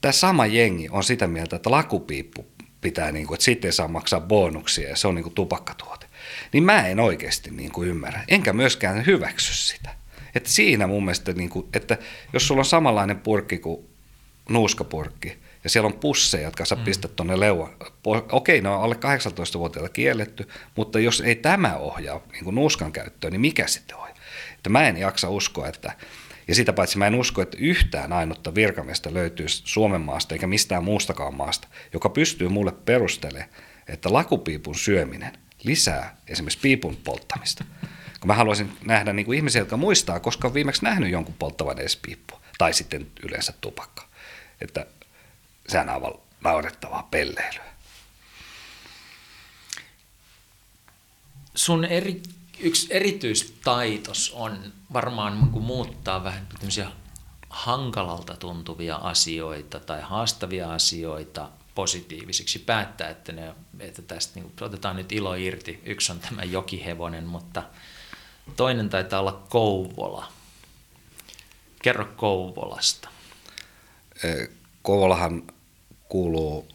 tämä 0.00 0.12
sama 0.12 0.46
jengi 0.46 0.88
on 0.90 1.04
sitä 1.04 1.26
mieltä, 1.26 1.56
että 1.56 1.70
lakupiippu 1.70 2.46
pitää, 2.80 3.12
niin 3.12 3.26
kuin, 3.26 3.36
että 3.36 3.44
sitten 3.44 3.68
ei 3.68 3.72
saa 3.72 3.88
maksaa 3.88 4.20
bonuksia 4.20 4.88
ja 4.88 4.96
se 4.96 5.08
on 5.08 5.14
niin 5.14 5.22
kuin 5.22 5.34
tupakkatuote 5.34 6.04
niin 6.52 6.64
mä 6.64 6.86
en 6.86 7.00
oikeasti 7.00 7.50
niin 7.50 7.72
kuin 7.72 7.88
ymmärrä. 7.88 8.24
Enkä 8.28 8.52
myöskään 8.52 9.06
hyväksy 9.06 9.54
sitä. 9.54 9.94
Että 10.34 10.50
siinä 10.50 10.86
mun 10.86 11.04
mielestä, 11.04 11.32
niin 11.32 11.50
kuin, 11.50 11.66
että 11.72 11.98
jos 12.32 12.46
sulla 12.48 12.60
on 12.60 12.64
samanlainen 12.64 13.20
purkki 13.20 13.58
kuin 13.58 13.86
nuuskapurkki, 14.48 15.36
ja 15.64 15.70
siellä 15.70 15.86
on 15.86 15.98
pusseja, 16.00 16.44
jotka 16.44 16.64
sä 16.64 16.74
mm. 16.74 16.84
pistät 16.84 17.16
tuonne 17.16 17.40
leuan. 17.40 17.76
Okei, 18.32 18.60
ne 18.60 18.68
on 18.68 18.82
alle 18.82 18.94
18-vuotiailla 18.94 19.88
kielletty, 19.88 20.48
mutta 20.76 21.00
jos 21.00 21.20
ei 21.20 21.34
tämä 21.34 21.76
ohjaa 21.76 22.20
niin 22.32 22.44
kuin 22.44 22.54
nuuskan 22.54 22.92
käyttöön, 22.92 23.32
niin 23.32 23.40
mikä 23.40 23.66
sitten 23.66 23.96
on? 23.96 24.08
Että 24.54 24.70
mä 24.70 24.88
en 24.88 24.96
jaksa 24.96 25.30
uskoa, 25.30 25.68
että 25.68 25.92
ja 26.48 26.54
sitä 26.54 26.72
paitsi 26.72 26.98
mä 26.98 27.06
en 27.06 27.14
usko, 27.14 27.42
että 27.42 27.56
yhtään 27.60 28.12
ainutta 28.12 28.54
virkamiestä 28.54 29.14
löytyy 29.14 29.48
Suomen 29.48 30.00
maasta 30.00 30.34
eikä 30.34 30.46
mistään 30.46 30.84
muustakaan 30.84 31.34
maasta, 31.34 31.68
joka 31.92 32.08
pystyy 32.08 32.48
mulle 32.48 32.72
perustelemaan, 32.72 33.50
että 33.88 34.12
lakupiipun 34.12 34.74
syöminen 34.74 35.32
lisää 35.62 36.16
esimerkiksi 36.28 36.58
piipun 36.62 36.96
polttamista. 36.96 37.64
Kun 38.20 38.28
mä 38.28 38.34
haluaisin 38.34 38.72
nähdä 38.84 39.12
niin 39.12 39.26
kuin 39.26 39.36
ihmisiä, 39.36 39.60
jotka 39.60 39.76
muistaa, 39.76 40.20
koska 40.20 40.48
on 40.48 40.54
viimeksi 40.54 40.84
nähnyt 40.84 41.10
jonkun 41.10 41.34
polttavan 41.38 41.80
edes 41.80 41.96
piippua. 41.96 42.40
Tai 42.58 42.72
sitten 42.72 43.06
yleensä 43.22 43.54
tupakka. 43.60 44.08
Että 44.60 44.86
sehän 45.68 45.88
on 45.88 45.94
aivan 45.94 46.12
naurettavaa 46.40 47.08
pelleilyä. 47.10 47.74
Sun 51.54 51.84
eri, 51.84 52.22
yksi 52.60 52.86
erityistaitos 52.90 54.30
on 54.30 54.72
varmaan 54.92 55.34
muuttaa 55.50 56.24
vähän 56.24 56.46
hankalalta 57.50 58.36
tuntuvia 58.36 58.96
asioita 58.96 59.80
tai 59.80 60.00
haastavia 60.02 60.72
asioita 60.72 61.48
positiivisiksi, 61.74 62.58
päättää, 62.58 63.08
että, 63.08 63.32
ne, 63.32 63.54
että 63.78 64.02
tästä 64.02 64.40
niin 64.40 64.42
kuin, 64.44 64.66
otetaan 64.66 64.96
nyt 64.96 65.12
ilo 65.12 65.34
irti. 65.34 65.80
Yksi 65.84 66.12
on 66.12 66.20
tämä 66.20 66.44
jokihevonen, 66.44 67.24
mutta 67.24 67.62
toinen 68.56 68.88
taitaa 68.88 69.20
olla 69.20 69.44
Kouvola. 69.48 70.32
Kerro 71.82 72.04
Kouvolasta. 72.16 73.08
Kouvolahan 74.82 75.42
kuuluu 76.08 76.68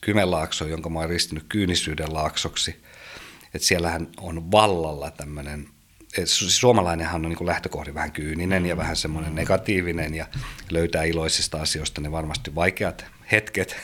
Kymenlaakso, 0.00 0.66
jonka 0.66 0.90
mä 0.90 0.98
oon 0.98 1.08
ristinyt 1.08 1.44
kyynisyyden 1.48 2.14
laaksoksi. 2.14 2.82
Et 3.54 3.62
siellähän 3.62 4.08
on 4.20 4.50
vallalla 4.50 5.10
tämmöinen, 5.10 5.68
suomalainenhan 6.24 7.24
on 7.24 7.32
niin 7.32 7.46
lähtökohdi 7.46 7.94
vähän 7.94 8.12
kyyninen 8.12 8.66
ja 8.66 8.76
vähän 8.76 8.96
semmoinen 8.96 9.34
negatiivinen 9.34 10.14
ja 10.14 10.26
löytää 10.70 11.04
iloisista 11.04 11.62
asioista 11.62 12.00
ne 12.00 12.12
varmasti 12.12 12.54
vaikeat 12.54 13.04
hetket 13.32 13.76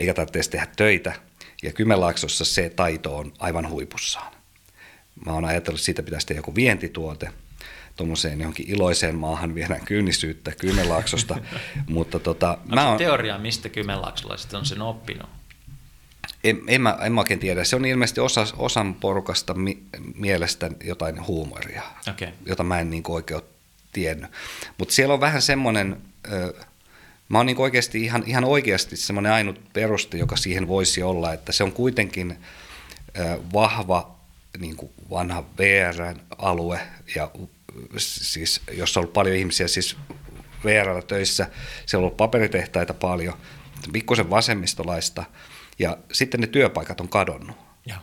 eikä 0.00 0.14
tarvitse 0.14 0.50
tehdä 0.50 0.66
töitä. 0.76 1.12
Ja 1.62 1.72
Kymenlaaksossa 1.72 2.44
se 2.44 2.70
taito 2.70 3.16
on 3.16 3.32
aivan 3.38 3.70
huipussaan. 3.70 4.32
Mä 5.26 5.32
oon 5.32 5.44
ajatellut, 5.44 5.78
että 5.78 5.84
siitä 5.84 6.02
pitäisi 6.02 6.26
tehdä 6.26 6.38
joku 6.38 6.54
vientituote, 6.54 7.30
tuommoiseen 7.98 8.38
johonkin 8.40 8.68
iloiseen 8.68 9.14
maahan 9.16 9.54
viedään 9.54 9.84
kyynisyyttä 9.84 10.52
Kymenlaaksosta. 10.52 11.36
mutta 11.88 12.18
tota, 12.18 12.50
Onko 12.50 12.74
mä 12.74 12.88
on... 12.88 12.98
teoria, 12.98 13.38
mistä 13.38 13.68
kymenlaaksolaiset 13.68 14.54
on 14.54 14.66
sen 14.66 14.82
oppinut? 14.82 15.28
En, 16.44 16.60
en, 16.66 16.80
mä, 16.80 16.98
en 17.02 17.12
mä 17.12 17.20
oikein 17.20 17.40
tiedä. 17.40 17.64
Se 17.64 17.76
on 17.76 17.84
ilmeisesti 17.84 18.20
osa, 18.20 18.46
osan 18.56 18.94
porukasta 18.94 19.54
mi, 19.54 19.82
mielestä 20.14 20.70
jotain 20.84 21.26
huumoria, 21.26 21.82
okay. 22.10 22.28
jota 22.46 22.64
mä 22.64 22.80
en 22.80 22.90
niin 22.90 23.02
oikein 23.08 23.40
ole 23.40 23.48
tiennyt. 23.92 24.30
Mutta 24.78 24.94
siellä 24.94 25.14
on 25.14 25.20
vähän 25.20 25.42
semmoinen... 25.42 25.96
Ö, 26.32 26.54
Mä 27.28 27.38
oon 27.38 27.46
niin 27.46 27.58
oikeasti 27.58 28.04
ihan, 28.04 28.22
ihan 28.26 28.44
oikeasti 28.44 28.96
semmoinen 28.96 29.32
ainut 29.32 29.72
peruste, 29.72 30.18
joka 30.18 30.36
siihen 30.36 30.68
voisi 30.68 31.02
olla, 31.02 31.32
että 31.32 31.52
se 31.52 31.64
on 31.64 31.72
kuitenkin 31.72 32.38
vahva 33.52 34.18
niin 34.58 34.76
kuin 34.76 34.92
vanha 35.10 35.44
VR-alue, 35.58 36.80
ja 37.14 37.30
siis, 37.96 38.60
jossa 38.72 39.00
on 39.00 39.02
ollut 39.02 39.12
paljon 39.12 39.36
ihmisiä 39.36 39.68
siis 39.68 39.96
VR 40.64 41.02
töissä, 41.06 41.46
siellä 41.86 42.02
on 42.02 42.04
ollut 42.04 42.16
paperitehtaita 42.16 42.94
paljon, 42.94 43.34
pikkusen 43.92 44.30
vasemmistolaista, 44.30 45.24
ja 45.78 45.98
sitten 46.12 46.40
ne 46.40 46.46
työpaikat 46.46 47.00
on 47.00 47.08
kadonnut. 47.08 47.56
Ja, 47.86 47.96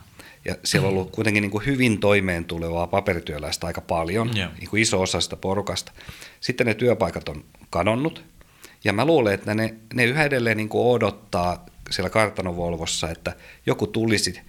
ja 0.44 0.56
siellä 0.64 0.88
on 0.88 0.94
ollut 0.94 1.10
kuitenkin 1.10 1.42
niin 1.42 1.50
kuin 1.50 1.66
hyvin 1.66 2.00
toimeen 2.00 2.44
tulevaa 2.44 2.86
paperityöläistä 2.86 3.66
aika 3.66 3.80
paljon, 3.80 4.30
niin 4.30 4.70
kuin 4.70 4.82
iso 4.82 5.02
osa 5.02 5.20
sitä 5.20 5.36
porukasta. 5.36 5.92
Sitten 6.40 6.66
ne 6.66 6.74
työpaikat 6.74 7.28
on 7.28 7.44
kadonnut, 7.70 8.24
ja 8.84 8.92
mä 8.92 9.04
luulen, 9.04 9.34
että 9.34 9.54
ne, 9.54 9.74
ne 9.94 10.04
yhä 10.04 10.24
edelleen 10.24 10.56
niin 10.56 10.68
kuin 10.68 10.86
odottaa 10.86 11.66
siellä 11.90 12.10
kartanovolvossa, 12.10 13.10
että 13.10 13.36
joku 13.66 13.86
tulisi 13.86 14.40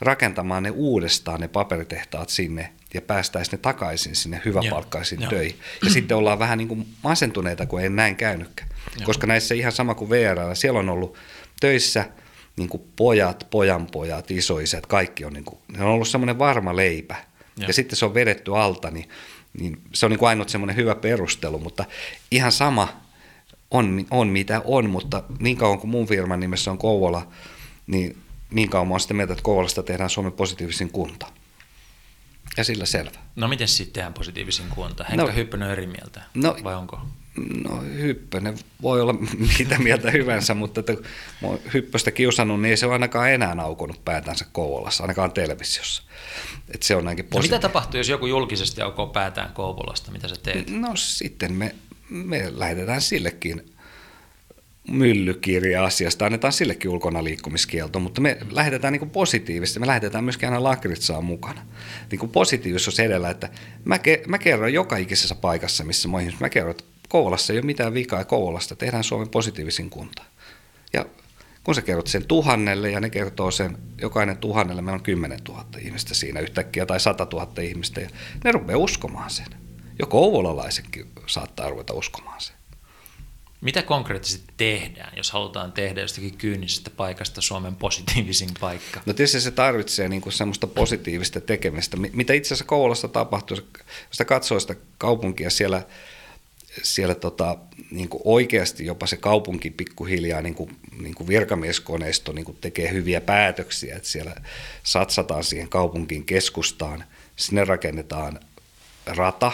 rakentamaan 0.00 0.62
ne 0.62 0.70
uudestaan 0.70 1.40
ne 1.40 1.48
paperitehtaat 1.48 2.28
sinne 2.28 2.72
ja 2.94 3.02
päästäisiin 3.02 3.52
ne 3.52 3.58
takaisin 3.58 4.16
sinne 4.16 4.42
hyväpalkkaisiin 4.44 5.20
ja, 5.20 5.28
töihin. 5.28 5.58
Ja 5.84 5.90
sitten 5.90 6.16
ollaan 6.16 6.38
vähän 6.38 6.58
niin 6.58 6.68
kuin 6.68 6.86
masentuneita, 7.02 7.66
kun 7.66 7.80
ei 7.80 7.90
näin 7.90 8.16
käynytkään. 8.16 8.70
Ja. 9.00 9.06
Koska 9.06 9.26
näissä 9.26 9.54
ihan 9.54 9.72
sama 9.72 9.94
kuin 9.94 10.10
VR, 10.10 10.38
siellä 10.54 10.78
on 10.78 10.88
ollut 10.88 11.16
töissä 11.60 12.04
niin 12.56 12.68
kuin 12.68 12.82
pojat, 12.96 13.46
pojanpojat, 13.50 14.30
isoisät, 14.30 14.86
kaikki 14.86 15.24
on, 15.24 15.32
niin 15.32 15.44
kuin, 15.44 15.58
ne 15.76 15.84
on 15.84 15.90
ollut 15.90 16.08
semmoinen 16.08 16.38
varma 16.38 16.76
leipä. 16.76 17.16
Ja. 17.58 17.66
ja 17.66 17.72
sitten 17.72 17.96
se 17.96 18.04
on 18.04 18.14
vedetty 18.14 18.56
alta, 18.56 18.90
niin, 18.90 19.08
niin 19.60 19.80
se 19.94 20.06
on 20.06 20.10
niin 20.10 20.18
kuin 20.18 20.28
ainut 20.28 20.48
semmoinen 20.48 20.76
hyvä 20.76 20.94
perustelu, 20.94 21.58
mutta 21.58 21.84
ihan 22.30 22.52
sama 22.52 22.88
on, 23.70 24.06
on 24.10 24.28
mitä 24.28 24.62
on, 24.64 24.90
mutta 24.90 25.22
niin 25.38 25.56
kauan 25.56 25.78
kuin 25.78 25.90
mun 25.90 26.06
firman 26.06 26.40
nimessä 26.40 26.70
on 26.70 26.78
Kouvola, 26.78 27.28
niin 27.86 28.16
niin 28.50 28.70
kauan 28.70 28.90
oon 28.90 29.00
sitä 29.00 29.14
mieltä, 29.14 29.32
että 29.32 29.42
Kouvolasta 29.42 29.82
tehdään 29.82 30.10
Suomen 30.10 30.32
positiivisin 30.32 30.90
kunta. 30.90 31.26
Ja 32.56 32.64
sillä 32.64 32.86
selvä. 32.86 33.18
No 33.36 33.48
miten 33.48 33.68
sitten 33.68 33.92
tehdään 33.92 34.14
positiivisin 34.14 34.68
kunta? 34.68 35.04
Henkka 35.04 35.26
no, 35.26 35.34
Hyppönen 35.34 35.70
eri 35.70 35.86
mieltä, 35.86 36.22
no, 36.34 36.56
vai 36.64 36.74
onko? 36.74 37.00
No 37.64 37.82
Hyppönen 37.82 38.58
voi 38.82 39.00
olla 39.00 39.12
mitä 39.58 39.78
mieltä 39.78 40.10
hyvänsä, 40.10 40.54
mutta 40.54 40.80
että 40.80 40.92
Hyppöstä 41.74 42.10
kiusannut, 42.10 42.60
niin 42.60 42.70
ei 42.70 42.76
se 42.76 42.86
ole 42.86 42.92
ainakaan 42.92 43.30
enää 43.30 43.56
aukonut 43.58 44.04
päätänsä 44.04 44.46
Kouvolassa, 44.52 45.04
ainakaan 45.04 45.32
televisiossa. 45.32 46.02
Et 46.74 46.82
se 46.82 46.96
on 46.96 47.04
posi- 47.04 47.24
no 47.34 47.40
mitä 47.40 47.58
tapahtuu, 47.58 47.98
jos 47.98 48.08
joku 48.08 48.26
julkisesti 48.26 48.82
aukoo 48.82 49.06
päätään 49.06 49.52
Kouvolasta? 49.52 50.10
Mitä 50.10 50.28
sä 50.28 50.34
teet? 50.42 50.70
No 50.70 50.96
sitten 50.96 51.52
me, 51.52 51.74
me 52.10 52.52
lähetetään 52.54 53.02
sillekin 53.02 53.75
myllykirja 54.90 55.84
asiasta, 55.84 56.26
annetaan 56.26 56.52
sillekin 56.52 56.90
ulkona 56.90 57.24
liikkumiskielto, 57.24 58.00
mutta 58.00 58.20
me 58.20 58.38
lähetetään 58.50 58.92
niin 58.92 59.10
positiivisesti, 59.10 59.80
me 59.80 59.86
lähetetään 59.86 60.24
myöskin 60.24 60.48
aina 60.48 60.62
lakritsaa 60.62 61.20
mukana. 61.20 61.66
Niin 62.10 62.18
kuin 62.18 62.32
positiivisuus 62.32 63.00
edellä, 63.00 63.30
että 63.30 63.48
mä, 63.84 63.98
ke, 63.98 64.22
mä 64.28 64.38
kerron 64.38 64.72
joka 64.72 64.96
ikisessä 64.96 65.34
paikassa, 65.34 65.84
missä 65.84 66.08
mä, 66.08 66.18
mä 66.40 66.48
kerron, 66.48 66.70
että 66.70 66.84
Kouvolassa 67.08 67.52
ei 67.52 67.58
ole 67.58 67.66
mitään 67.66 67.94
vikaa 67.94 68.24
Kouvolasta 68.24 68.76
tehdään 68.76 69.04
Suomen 69.04 69.28
positiivisin 69.28 69.90
kunta. 69.90 70.22
Ja 70.92 71.06
kun 71.64 71.74
sä 71.74 71.82
kerrot 71.82 72.06
sen 72.06 72.26
tuhannelle 72.26 72.90
ja 72.90 73.00
ne 73.00 73.10
kertoo 73.10 73.50
sen, 73.50 73.78
jokainen 74.00 74.36
tuhannelle, 74.36 74.82
meillä 74.82 74.96
on 74.96 75.02
10 75.02 75.38
000 75.48 75.64
ihmistä 75.78 76.14
siinä 76.14 76.40
yhtäkkiä 76.40 76.86
tai 76.86 77.00
100 77.00 77.26
000 77.32 77.62
ihmistä 77.62 78.00
ja 78.00 78.08
ne 78.44 78.52
rupeaa 78.52 78.78
uskomaan 78.78 79.30
sen. 79.30 79.46
Jo 79.98 80.06
kouvolalaisenkin 80.06 81.06
saattaa 81.26 81.70
ruveta 81.70 81.92
uskomaan 81.92 82.40
sen. 82.40 82.56
Mitä 83.60 83.82
konkreettisesti 83.82 84.52
tehdään, 84.56 85.12
jos 85.16 85.30
halutaan 85.30 85.72
tehdä 85.72 86.00
jostakin 86.00 86.36
kyynisestä 86.36 86.90
paikasta 86.90 87.40
Suomen 87.40 87.76
positiivisin 87.76 88.50
paikka? 88.60 89.00
No 89.06 89.12
tietysti 89.12 89.40
se 89.40 89.50
tarvitsee 89.50 90.08
niin 90.08 90.32
semmoista 90.32 90.66
positiivista 90.66 91.40
tekemistä, 91.40 91.96
mitä 91.96 92.32
itse 92.32 92.48
asiassa 92.48 92.64
Kouvolassa 92.64 93.08
tapahtuu. 93.08 93.56
Jos 94.08 94.26
katsoo 94.26 94.60
sitä 94.60 94.74
kaupunkia 94.98 95.50
siellä, 95.50 95.82
siellä 96.82 97.14
tota, 97.14 97.56
niin 97.90 98.08
oikeasti 98.24 98.86
jopa 98.86 99.06
se 99.06 99.16
kaupunki 99.16 99.70
pikkuhiljaa 99.70 100.42
niin 100.42 100.54
kuin, 100.54 100.76
niin 101.00 101.14
kuin 101.14 101.28
virkamieskoneisto 101.28 102.32
niin 102.32 102.58
tekee 102.60 102.92
hyviä 102.92 103.20
päätöksiä, 103.20 103.96
että 103.96 104.08
siellä 104.08 104.34
satsataan 104.82 105.44
siihen 105.44 105.68
kaupunkin 105.68 106.24
keskustaan, 106.24 107.04
sinne 107.36 107.64
rakennetaan 107.64 108.40
rata, 109.06 109.52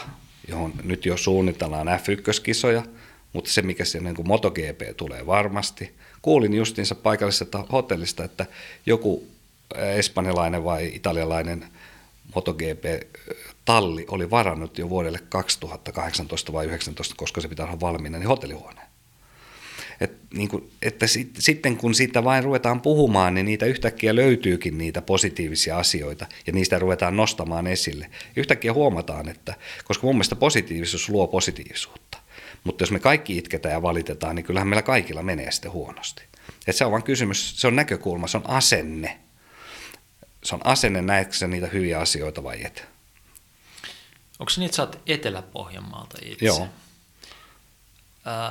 johon 0.48 0.72
nyt 0.82 1.06
jo 1.06 1.16
suunnitellaan 1.16 1.86
F1-kisoja– 1.86 2.82
mutta 3.32 3.50
se 3.50 3.62
mikä 3.62 3.84
siellä 3.84 4.08
niin 4.08 4.16
kuin 4.16 4.28
MotoGP 4.28 4.96
tulee 4.96 5.26
varmasti. 5.26 5.92
Kuulin 6.22 6.54
justiinsa 6.54 6.94
paikallisesta 6.94 7.64
hotellista, 7.72 8.24
että 8.24 8.46
joku 8.86 9.26
espanjalainen 9.74 10.64
vai 10.64 10.90
italialainen 10.94 11.64
MotoGP-talli 12.34 14.04
oli 14.08 14.30
varannut 14.30 14.78
jo 14.78 14.88
vuodelle 14.88 15.18
2018 15.28 16.52
vai 16.52 16.64
2019, 16.64 17.14
koska 17.16 17.40
se 17.40 17.48
pitää 17.48 17.66
olla 17.66 17.80
valmiina, 17.80 18.18
niin 18.18 18.28
hotellihuoneen. 18.28 18.86
Et, 20.00 20.12
niin 20.34 20.48
kuin, 20.48 20.70
että 20.82 21.06
sit, 21.06 21.30
sitten 21.38 21.76
kun 21.76 21.94
siitä 21.94 22.24
vain 22.24 22.44
ruvetaan 22.44 22.80
puhumaan, 22.80 23.34
niin 23.34 23.46
niitä 23.46 23.66
yhtäkkiä 23.66 24.14
löytyykin 24.14 24.78
niitä 24.78 25.02
positiivisia 25.02 25.78
asioita 25.78 26.26
ja 26.46 26.52
niistä 26.52 26.78
ruvetaan 26.78 27.16
nostamaan 27.16 27.66
esille. 27.66 28.10
Yhtäkkiä 28.36 28.72
huomataan, 28.72 29.28
että 29.28 29.54
koska 29.84 30.06
mun 30.06 30.14
mielestä 30.14 30.36
positiivisuus 30.36 31.08
luo 31.08 31.26
positiivisuutta. 31.26 32.18
Mutta 32.64 32.82
jos 32.82 32.90
me 32.90 32.98
kaikki 32.98 33.38
itketään 33.38 33.72
ja 33.72 33.82
valitetaan, 33.82 34.36
niin 34.36 34.44
kyllähän 34.44 34.68
meillä 34.68 34.82
kaikilla 34.82 35.22
menee 35.22 35.50
sitten 35.50 35.72
huonosti. 35.72 36.22
Et 36.66 36.76
se 36.76 36.84
on 36.84 36.92
vain 36.92 37.02
kysymys, 37.02 37.60
se 37.60 37.66
on 37.66 37.76
näkökulma, 37.76 38.26
se 38.26 38.36
on 38.36 38.50
asenne. 38.50 39.20
Se 40.44 40.54
on 40.54 40.66
asenne, 40.66 41.02
näetkö 41.02 41.46
niitä 41.46 41.66
hyviä 41.66 42.00
asioita 42.00 42.42
vai 42.42 42.64
et? 42.64 42.84
Onko 44.38 44.50
se 44.50 44.60
niin, 44.60 44.66
että 44.66 44.76
sä 44.76 44.82
oot 44.82 45.00
Etelä-Pohjanmaalta 45.06 46.18
itse? 46.24 46.44
Joo. 46.44 46.68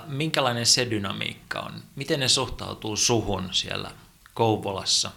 minkälainen 0.07 0.65
se 0.65 0.89
dynamiikka 0.89 1.59
on? 1.59 1.83
Miten 1.95 2.19
ne 2.19 2.27
suhtautuu 2.27 2.95
suhun 2.95 3.49
siellä 3.51 3.91
Kouvolassa? 4.33 5.11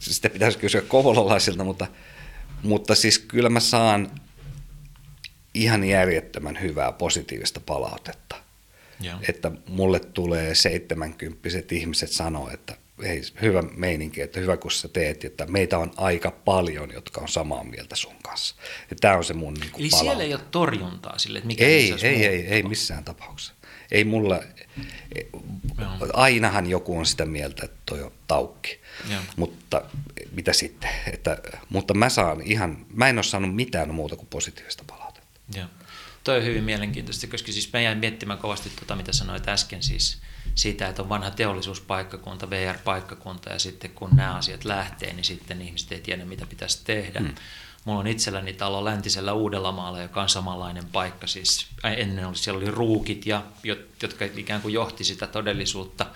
Sitä 0.00 0.30
pitäisi 0.30 0.58
kysyä 0.58 0.80
kouvolalaisilta, 0.80 1.64
mutta, 1.64 1.86
mutta 2.62 2.94
siis 2.94 3.18
kyllä 3.18 3.48
mä 3.48 3.60
saan 3.60 4.10
ihan 5.54 5.84
järjettömän 5.84 6.60
hyvää 6.60 6.92
positiivista 6.92 7.60
palautetta. 7.60 8.36
Joo. 9.00 9.18
Että 9.28 9.50
mulle 9.68 10.00
tulee 10.00 10.54
70 10.54 11.48
ihmiset 11.70 12.10
sanoa, 12.10 12.52
että 12.52 12.76
hei, 13.02 13.22
hyvä 13.42 13.62
meininki, 13.62 14.20
että 14.20 14.40
hyvä 14.40 14.56
kun 14.56 14.70
sä 14.70 14.88
teet, 14.88 15.24
että 15.24 15.46
meitä 15.46 15.78
on 15.78 15.92
aika 15.96 16.30
paljon, 16.30 16.90
jotka 16.92 17.20
on 17.20 17.28
samaa 17.28 17.64
mieltä 17.64 17.96
sun 17.96 18.16
kanssa. 18.22 18.54
Ja 18.90 18.96
tämä 19.00 19.16
on 19.16 19.24
se 19.24 19.34
mun 19.34 19.54
niin 19.54 19.62
Eli 19.62 19.88
palaute. 19.88 19.96
siellä 19.96 20.22
ei 20.22 20.34
ole 20.34 20.42
torjuntaa 20.50 21.18
sille, 21.18 21.38
että 21.38 21.46
mikä 21.46 21.64
ei, 21.64 21.94
ei, 22.02 22.26
ei, 22.26 22.46
ei 22.46 22.62
missään 22.62 23.04
tapauksessa. 23.04 23.54
Ei 23.90 24.04
mulla, 24.04 24.40
ainahan 26.12 26.70
joku 26.70 26.98
on 26.98 27.06
sitä 27.06 27.26
mieltä, 27.26 27.64
että 27.64 27.78
toi 27.86 28.02
on 28.02 28.12
taukki. 28.26 28.78
Joo. 29.10 29.20
Mutta 29.36 29.82
mitä 30.32 30.52
sitten? 30.52 30.90
Että, 31.12 31.38
mutta 31.68 31.94
mä 31.94 32.08
saan 32.08 32.40
ihan, 32.40 32.86
mä 32.94 33.08
en 33.08 33.18
ole 33.18 33.22
saanut 33.22 33.54
mitään 33.54 33.94
muuta 33.94 34.16
kuin 34.16 34.28
positiivista 34.30 34.84
palautetta. 34.86 35.01
Joo. 35.56 35.66
Toi 36.24 36.38
on 36.38 36.44
hyvin 36.44 36.64
mielenkiintoista, 36.64 37.26
koska 37.26 37.52
siis 37.52 37.72
mä 37.72 37.80
jäin 37.80 37.98
miettimään 37.98 38.38
kovasti 38.38 38.70
tuota, 38.70 38.96
mitä 38.96 39.12
sanoit 39.12 39.48
äsken 39.48 39.82
siis 39.82 40.18
siitä, 40.54 40.88
että 40.88 41.02
on 41.02 41.08
vanha 41.08 41.30
teollisuuspaikkakunta, 41.30 42.50
VR-paikkakunta 42.50 43.52
ja 43.52 43.58
sitten 43.58 43.90
kun 43.90 44.10
nämä 44.16 44.34
asiat 44.34 44.64
lähtee, 44.64 45.12
niin 45.12 45.24
sitten 45.24 45.62
ihmiset 45.62 45.92
ei 45.92 46.00
tiedä, 46.00 46.24
mitä 46.24 46.46
pitäisi 46.46 46.84
tehdä. 46.84 47.20
Hmm. 47.20 47.34
Mulla 47.84 48.00
on 48.00 48.06
itselläni 48.06 48.52
talo 48.52 48.84
läntisellä 48.84 49.32
Uudellamaalla, 49.32 50.02
joka 50.02 50.22
on 50.22 50.28
samanlainen 50.28 50.84
paikka. 50.92 51.26
Siis 51.26 51.66
ennen 51.96 52.26
oli, 52.26 52.36
siellä 52.36 52.58
oli 52.58 52.70
ruukit, 52.70 53.26
ja, 53.26 53.42
jotka 54.02 54.24
ikään 54.36 54.62
kuin 54.62 54.74
johti 54.74 55.04
sitä 55.04 55.26
todellisuutta. 55.26 56.06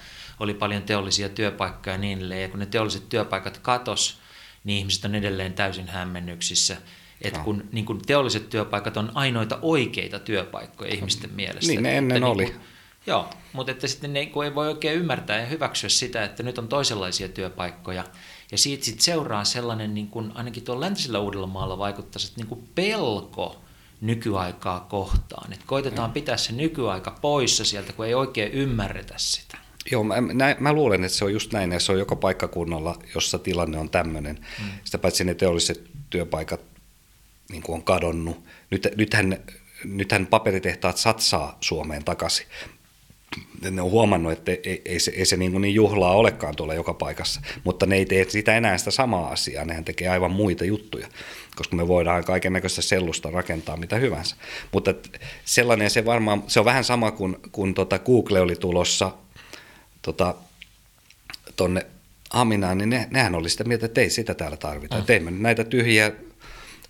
Oli 0.41 0.55
paljon 0.55 0.83
teollisia 0.83 1.29
työpaikkoja 1.29 1.95
ja 1.95 1.99
niin 1.99 2.19
edelleen. 2.19 2.43
Ja 2.43 2.49
kun 2.49 2.59
ne 2.59 2.67
teolliset 2.67 3.09
työpaikat 3.09 3.59
katos, 3.59 4.19
niin 4.65 4.79
ihmiset 4.79 5.05
on 5.05 5.15
edelleen 5.15 5.55
täysin 5.55 5.89
hämmennyksissä. 5.89 6.77
Että 7.23 7.41
kun 7.41 7.65
niin 7.73 7.85
kun 7.85 8.03
teolliset 8.07 8.51
työpaikat 8.51 8.97
on 8.97 9.13
ainoita 9.15 9.59
oikeita 9.63 10.19
työpaikkoja 10.19 10.95
ihmisten 10.95 11.31
mielestä. 11.35 11.73
Niin 11.73 11.83
ne 11.83 11.99
ennen 11.99 12.17
että, 12.17 12.27
oli. 12.27 12.45
Niin 12.45 12.55
kun, 12.55 12.63
joo, 13.07 13.31
mutta 13.53 13.73
että 13.73 13.87
sitten 13.87 14.13
ne 14.13 14.27
kun 14.27 14.45
ei 14.45 14.55
voi 14.55 14.69
oikein 14.69 14.99
ymmärtää 14.99 15.41
ja 15.41 15.47
hyväksyä 15.47 15.89
sitä, 15.89 16.25
että 16.25 16.43
nyt 16.43 16.59
on 16.59 16.69
toisenlaisia 16.69 17.29
työpaikkoja. 17.29 18.05
Ja 18.53 18.59
siitä 18.59 18.85
sitten 18.85 19.03
seuraa 19.03 19.45
sellainen, 19.45 19.95
niin 19.95 20.09
kun 20.09 20.33
ainakin 20.35 20.65
tuolla 20.65 20.81
läntisellä 20.81 21.19
Uudellamaalla 21.19 21.79
vaikuttaisi, 21.79 22.29
että 22.29 22.55
niin 22.55 22.69
pelko 22.75 23.63
nykyaikaa 24.01 24.81
kohtaan. 24.81 25.53
Että 25.53 25.65
koitetaan 25.67 26.13
pitää 26.13 26.37
se 26.37 26.53
nykyaika 26.53 27.19
poissa 27.21 27.65
sieltä, 27.65 27.93
kun 27.93 28.07
ei 28.07 28.15
oikein 28.15 28.53
ymmärretä 28.53 29.15
sitä. 29.17 29.59
Joo, 29.93 30.05
mä, 30.05 30.21
mä, 30.21 30.57
mä 30.61 30.73
luulen, 30.73 31.05
että 31.05 31.19
se 31.19 31.25
on 31.25 31.33
just 31.33 31.53
näin, 31.53 31.73
ja 31.73 31.81
se 31.81 31.93
on 31.93 31.99
joka 31.99 32.17
paikkakunnalla, 32.17 32.99
jossa 33.15 33.39
tilanne 33.39 33.79
on 33.79 33.91
tämmöinen. 33.91 34.39
Mm. 34.59 34.71
Sitä 34.85 34.99
paitsi 34.99 35.25
ne 35.25 35.35
teolliset 35.35 35.91
työpaikat 36.11 36.61
niin 37.51 37.63
kuin 37.63 37.75
on 37.75 37.83
kadonnut. 37.83 38.45
Nyt, 38.71 38.89
nythän, 38.97 39.39
nythän 39.85 40.27
paperitehtaat 40.27 40.97
satsaa 40.97 41.59
Suomeen 41.61 42.05
takaisin. 42.05 42.47
Ne 43.71 43.83
on 43.83 43.91
huomannut, 43.91 44.33
että 44.33 44.53
ei, 44.53 44.83
ei 44.85 45.01
se, 45.01 45.11
ei 45.11 45.27
se 45.27 45.37
niin, 45.37 45.61
niin 45.61 45.75
juhlaa 45.75 46.17
olekaan 46.17 46.57
tuolla 46.57 46.75
joka 46.75 46.95
paikassa, 46.95 47.41
mutta 47.65 47.87
ne 47.87 47.97
ei 47.97 48.07
tee 48.07 48.27
sitä 48.29 48.57
enää 48.57 48.79
sitä 48.79 48.91
samaa 48.91 49.31
asiaa, 49.31 49.65
nehän 49.65 49.85
tekee 49.85 50.09
aivan 50.09 50.31
muita 50.31 50.65
juttuja, 50.65 51.09
koska 51.57 51.77
me 51.77 51.89
voidaan 51.89 52.25
kaiken 52.25 52.53
näköistä 52.53 52.83
sellusta 52.83 53.31
rakentaa 53.31 53.77
mitä 53.77 53.97
hyvänsä. 53.97 54.37
Mutta 54.73 54.95
sellainen 55.45 55.91
se 55.91 56.05
varmaan, 56.05 56.43
se 56.47 56.61
on 56.61 56.65
vähän 56.65 56.85
sama 56.85 57.11
kuin 57.11 57.37
kun 57.53 57.75
tota 57.75 57.99
Google 57.99 58.41
oli 58.41 58.57
tulossa 58.57 59.13
tota, 60.03 60.35
tonne 61.57 61.87
Haminaan, 62.31 62.79
niin 62.79 62.91
ne, 62.91 63.09
nehän 63.11 63.35
oli 63.35 63.51
sitä 63.51 63.65
mieltä, 63.65 63.87
että 63.87 64.01
ei 64.01 64.11
sitä 64.11 64.35
täällä 64.35 64.57
tarvita. 64.57 64.99
Mm. 64.99 65.05
Teimme 65.05 65.31
näitä 65.31 65.65
tyhjiä 65.65 66.13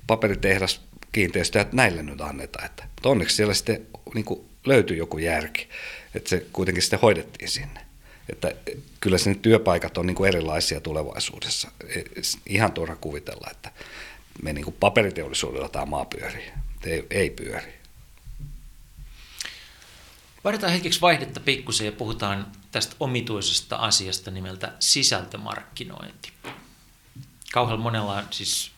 paperitehdas 0.06 0.80
kiinteistöjä, 1.12 1.62
että 1.62 1.76
näille 1.76 2.02
nyt 2.02 2.20
annetaan. 2.20 2.66
Että, 2.66 2.84
mutta 2.84 3.08
onneksi 3.08 3.36
siellä 3.36 3.54
sitten 3.54 3.86
niin 4.14 4.24
kuin 4.24 4.40
löytyi 4.66 4.96
joku 4.96 5.18
järki, 5.18 5.68
että 6.14 6.30
se 6.30 6.46
kuitenkin 6.52 6.82
sitten 6.82 7.00
hoidettiin 7.00 7.48
sinne. 7.48 7.80
Että 8.28 8.52
kyllä 9.00 9.18
sinne 9.18 9.38
työpaikat 9.42 9.98
on 9.98 10.06
niin 10.06 10.14
kuin 10.14 10.28
erilaisia 10.28 10.80
tulevaisuudessa. 10.80 11.70
E, 11.88 12.02
ihan 12.46 12.72
turha 12.72 12.96
kuvitella, 12.96 13.48
että 13.50 13.72
me 14.42 14.52
niin 14.52 14.64
kuin 14.64 14.76
paperiteollisuudella 14.80 15.68
tämä 15.68 15.86
maa 15.86 16.04
pyörii. 16.04 16.50
Ei, 16.84 17.06
ei 17.10 17.30
pyöri. 17.30 17.76
Vaihdetaan 20.44 20.72
hetkeksi 20.72 21.00
vaihdetta 21.00 21.40
pikkusen 21.40 21.84
ja 21.84 21.92
puhutaan 21.92 22.52
tästä 22.72 22.96
omituisesta 23.00 23.76
asiasta 23.76 24.30
nimeltä 24.30 24.72
sisältömarkkinointi. 24.78 26.32
Kauhean 27.52 27.80
monella 27.80 28.14
on 28.14 28.26
siis 28.30 28.70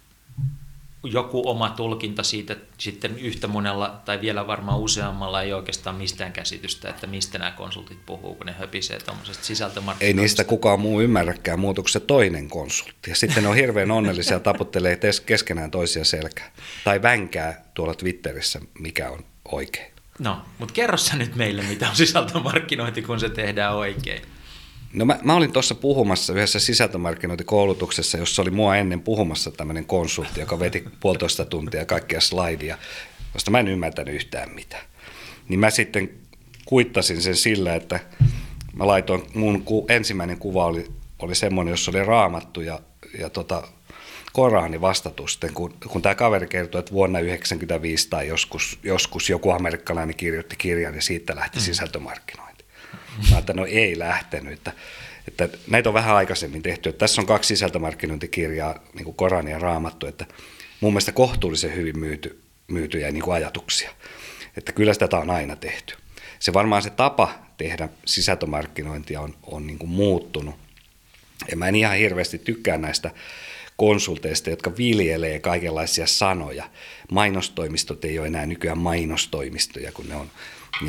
joku 1.05 1.49
oma 1.49 1.71
tulkinta 1.71 2.23
siitä, 2.23 2.57
sitten 2.79 3.19
yhtä 3.19 3.47
monella 3.47 4.01
tai 4.05 4.21
vielä 4.21 4.47
varmaan 4.47 4.79
useammalla 4.79 5.43
ei 5.43 5.53
oikeastaan 5.53 5.97
mistään 5.97 6.33
käsitystä, 6.33 6.89
että 6.89 7.07
mistä 7.07 7.39
nämä 7.39 7.51
konsultit 7.51 8.07
puhuu, 8.07 8.35
kun 8.35 8.47
ne 8.47 8.55
höpisee 8.59 8.99
tuommoisesta 8.99 9.45
sisältömarkkinoinnista. 9.45 10.21
Ei 10.21 10.25
niistä 10.25 10.45
kukaan 10.45 10.81
muu 10.81 11.01
ymmärräkään 11.01 11.61
muuta 11.61 11.83
kuin 11.83 11.91
se 11.91 12.01
toinen 12.01 12.49
konsultti. 12.49 13.11
Ja 13.11 13.17
sitten 13.17 13.43
ne 13.43 13.49
on 13.49 13.57
hirveän 13.57 13.91
onnellisia 13.91 14.33
ja 14.33 14.41
taputtelee 14.41 14.99
keskenään 15.27 15.71
toisia 15.71 16.05
selkää. 16.05 16.53
Tai 16.85 17.03
vänkää 17.03 17.65
tuolla 17.75 17.95
Twitterissä, 17.95 18.61
mikä 18.79 19.11
on 19.11 19.25
oikein. 19.45 19.93
No, 20.19 20.39
mutta 20.59 20.75
kerro 20.75 20.97
sä 20.97 21.17
nyt 21.17 21.37
meille, 21.37 21.63
mitä 21.63 21.89
on 21.89 21.97
sisältömarkkinointi, 21.97 23.03
kun 23.03 23.21
se 23.21 23.29
tehdään 23.29 23.75
oikein. 23.75 24.23
No 24.92 25.05
mä, 25.05 25.18
mä 25.22 25.35
olin 25.35 25.53
tuossa 25.53 25.74
puhumassa 25.74 26.33
yhdessä 26.33 26.59
sisältömarkkinointikoulutuksessa, 26.59 28.18
jossa 28.18 28.42
oli 28.42 28.51
mua 28.51 28.77
ennen 28.77 29.01
puhumassa 29.01 29.51
tämmöinen 29.51 29.85
konsultti, 29.85 30.40
joka 30.40 30.59
veti 30.59 30.85
puolitoista 31.01 31.44
tuntia 31.44 31.87
kaikkia 31.87 32.20
slaidia, 32.20 32.79
josta 33.35 33.51
mä 33.51 33.61
en 33.61 33.68
ymmärtänyt 33.68 34.14
yhtään 34.14 34.55
mitään. 34.55 34.85
Niin 35.48 35.61
mä 35.61 35.70
sitten 35.70 36.11
kuittasin 36.64 37.22
sen 37.22 37.37
sillä, 37.37 37.74
että 37.74 38.01
mä 38.72 38.87
laitoin, 38.87 39.22
mun 39.35 39.62
ku, 39.62 39.87
ensimmäinen 39.88 40.38
kuva 40.38 40.66
oli, 40.66 40.87
oli 41.18 41.35
semmoinen, 41.35 41.72
jossa 41.72 41.90
oli 41.90 42.05
raamattu 42.05 42.61
ja, 42.61 42.81
ja 43.18 43.31
tota, 43.31 43.62
Korani 44.33 44.81
vastatusten, 44.81 45.55
kun, 45.55 45.74
kun 45.88 46.03
tämä 46.03 46.14
kaveri 46.14 46.46
kertoi, 46.46 46.79
että 46.79 46.92
vuonna 46.92 47.18
1995 47.18 48.09
tai 48.11 48.29
joskus, 48.29 48.79
joskus 48.83 49.31
joku 49.31 49.51
amerikkalainen 49.51 50.16
kirjoitti 50.16 50.57
kirjan 50.57 50.94
ja 50.94 51.03
siitä 51.03 51.37
lähti 51.37 51.59
mm. 51.59 51.62
sisältömarkkinointi. 51.62 52.48
Mä 53.31 53.38
että 53.38 53.52
no 53.52 53.66
ei 53.66 53.98
lähtenyt, 53.98 54.52
että, 54.52 54.72
että 55.28 55.48
näitä 55.70 55.90
on 55.90 55.94
vähän 55.94 56.16
aikaisemmin 56.16 56.62
tehty. 56.62 56.88
Että 56.88 56.98
tässä 56.98 57.20
on 57.20 57.26
kaksi 57.26 57.48
sisältömarkkinointikirjaa, 57.48 58.81
niin 58.94 59.04
kuin 59.04 59.16
Korani 59.16 59.50
ja 59.50 59.59
Raamattu, 59.59 60.07
että 60.07 60.26
mun 60.81 60.92
mielestä 60.92 61.12
kohtuullisen 61.12 61.74
hyvin 61.74 61.98
myyty, 61.98 62.40
myytyjä 62.68 63.11
niin 63.11 63.22
kuin 63.22 63.35
ajatuksia. 63.35 63.90
Että 64.57 64.72
kyllä 64.72 64.94
tätä 64.94 65.18
on 65.18 65.31
aina 65.31 65.57
tehty. 65.57 65.94
Se 66.38 66.52
varmaan 66.52 66.83
se 66.83 66.90
tapa 66.90 67.35
tehdä 67.57 67.88
sisältömarkkinointia 68.04 69.20
on, 69.20 69.35
on 69.42 69.66
niin 69.66 69.78
kuin 69.78 69.90
muuttunut. 69.90 70.54
Ja 71.50 71.57
mä 71.57 71.68
en 71.68 71.74
ihan 71.74 71.96
hirveästi 71.96 72.38
tykkää 72.38 72.78
näistä 72.78 73.11
konsulteista, 73.76 74.50
jotka 74.50 74.76
viljelee 74.76 75.38
kaikenlaisia 75.38 76.07
sanoja. 76.07 76.70
Mainostoimistot 77.11 78.04
ei 78.04 78.18
ole 78.18 78.26
enää 78.26 78.46
nykyään 78.46 78.78
mainostoimistoja, 78.78 79.92
kun 79.92 80.09
ne 80.09 80.16
on, 80.16 80.31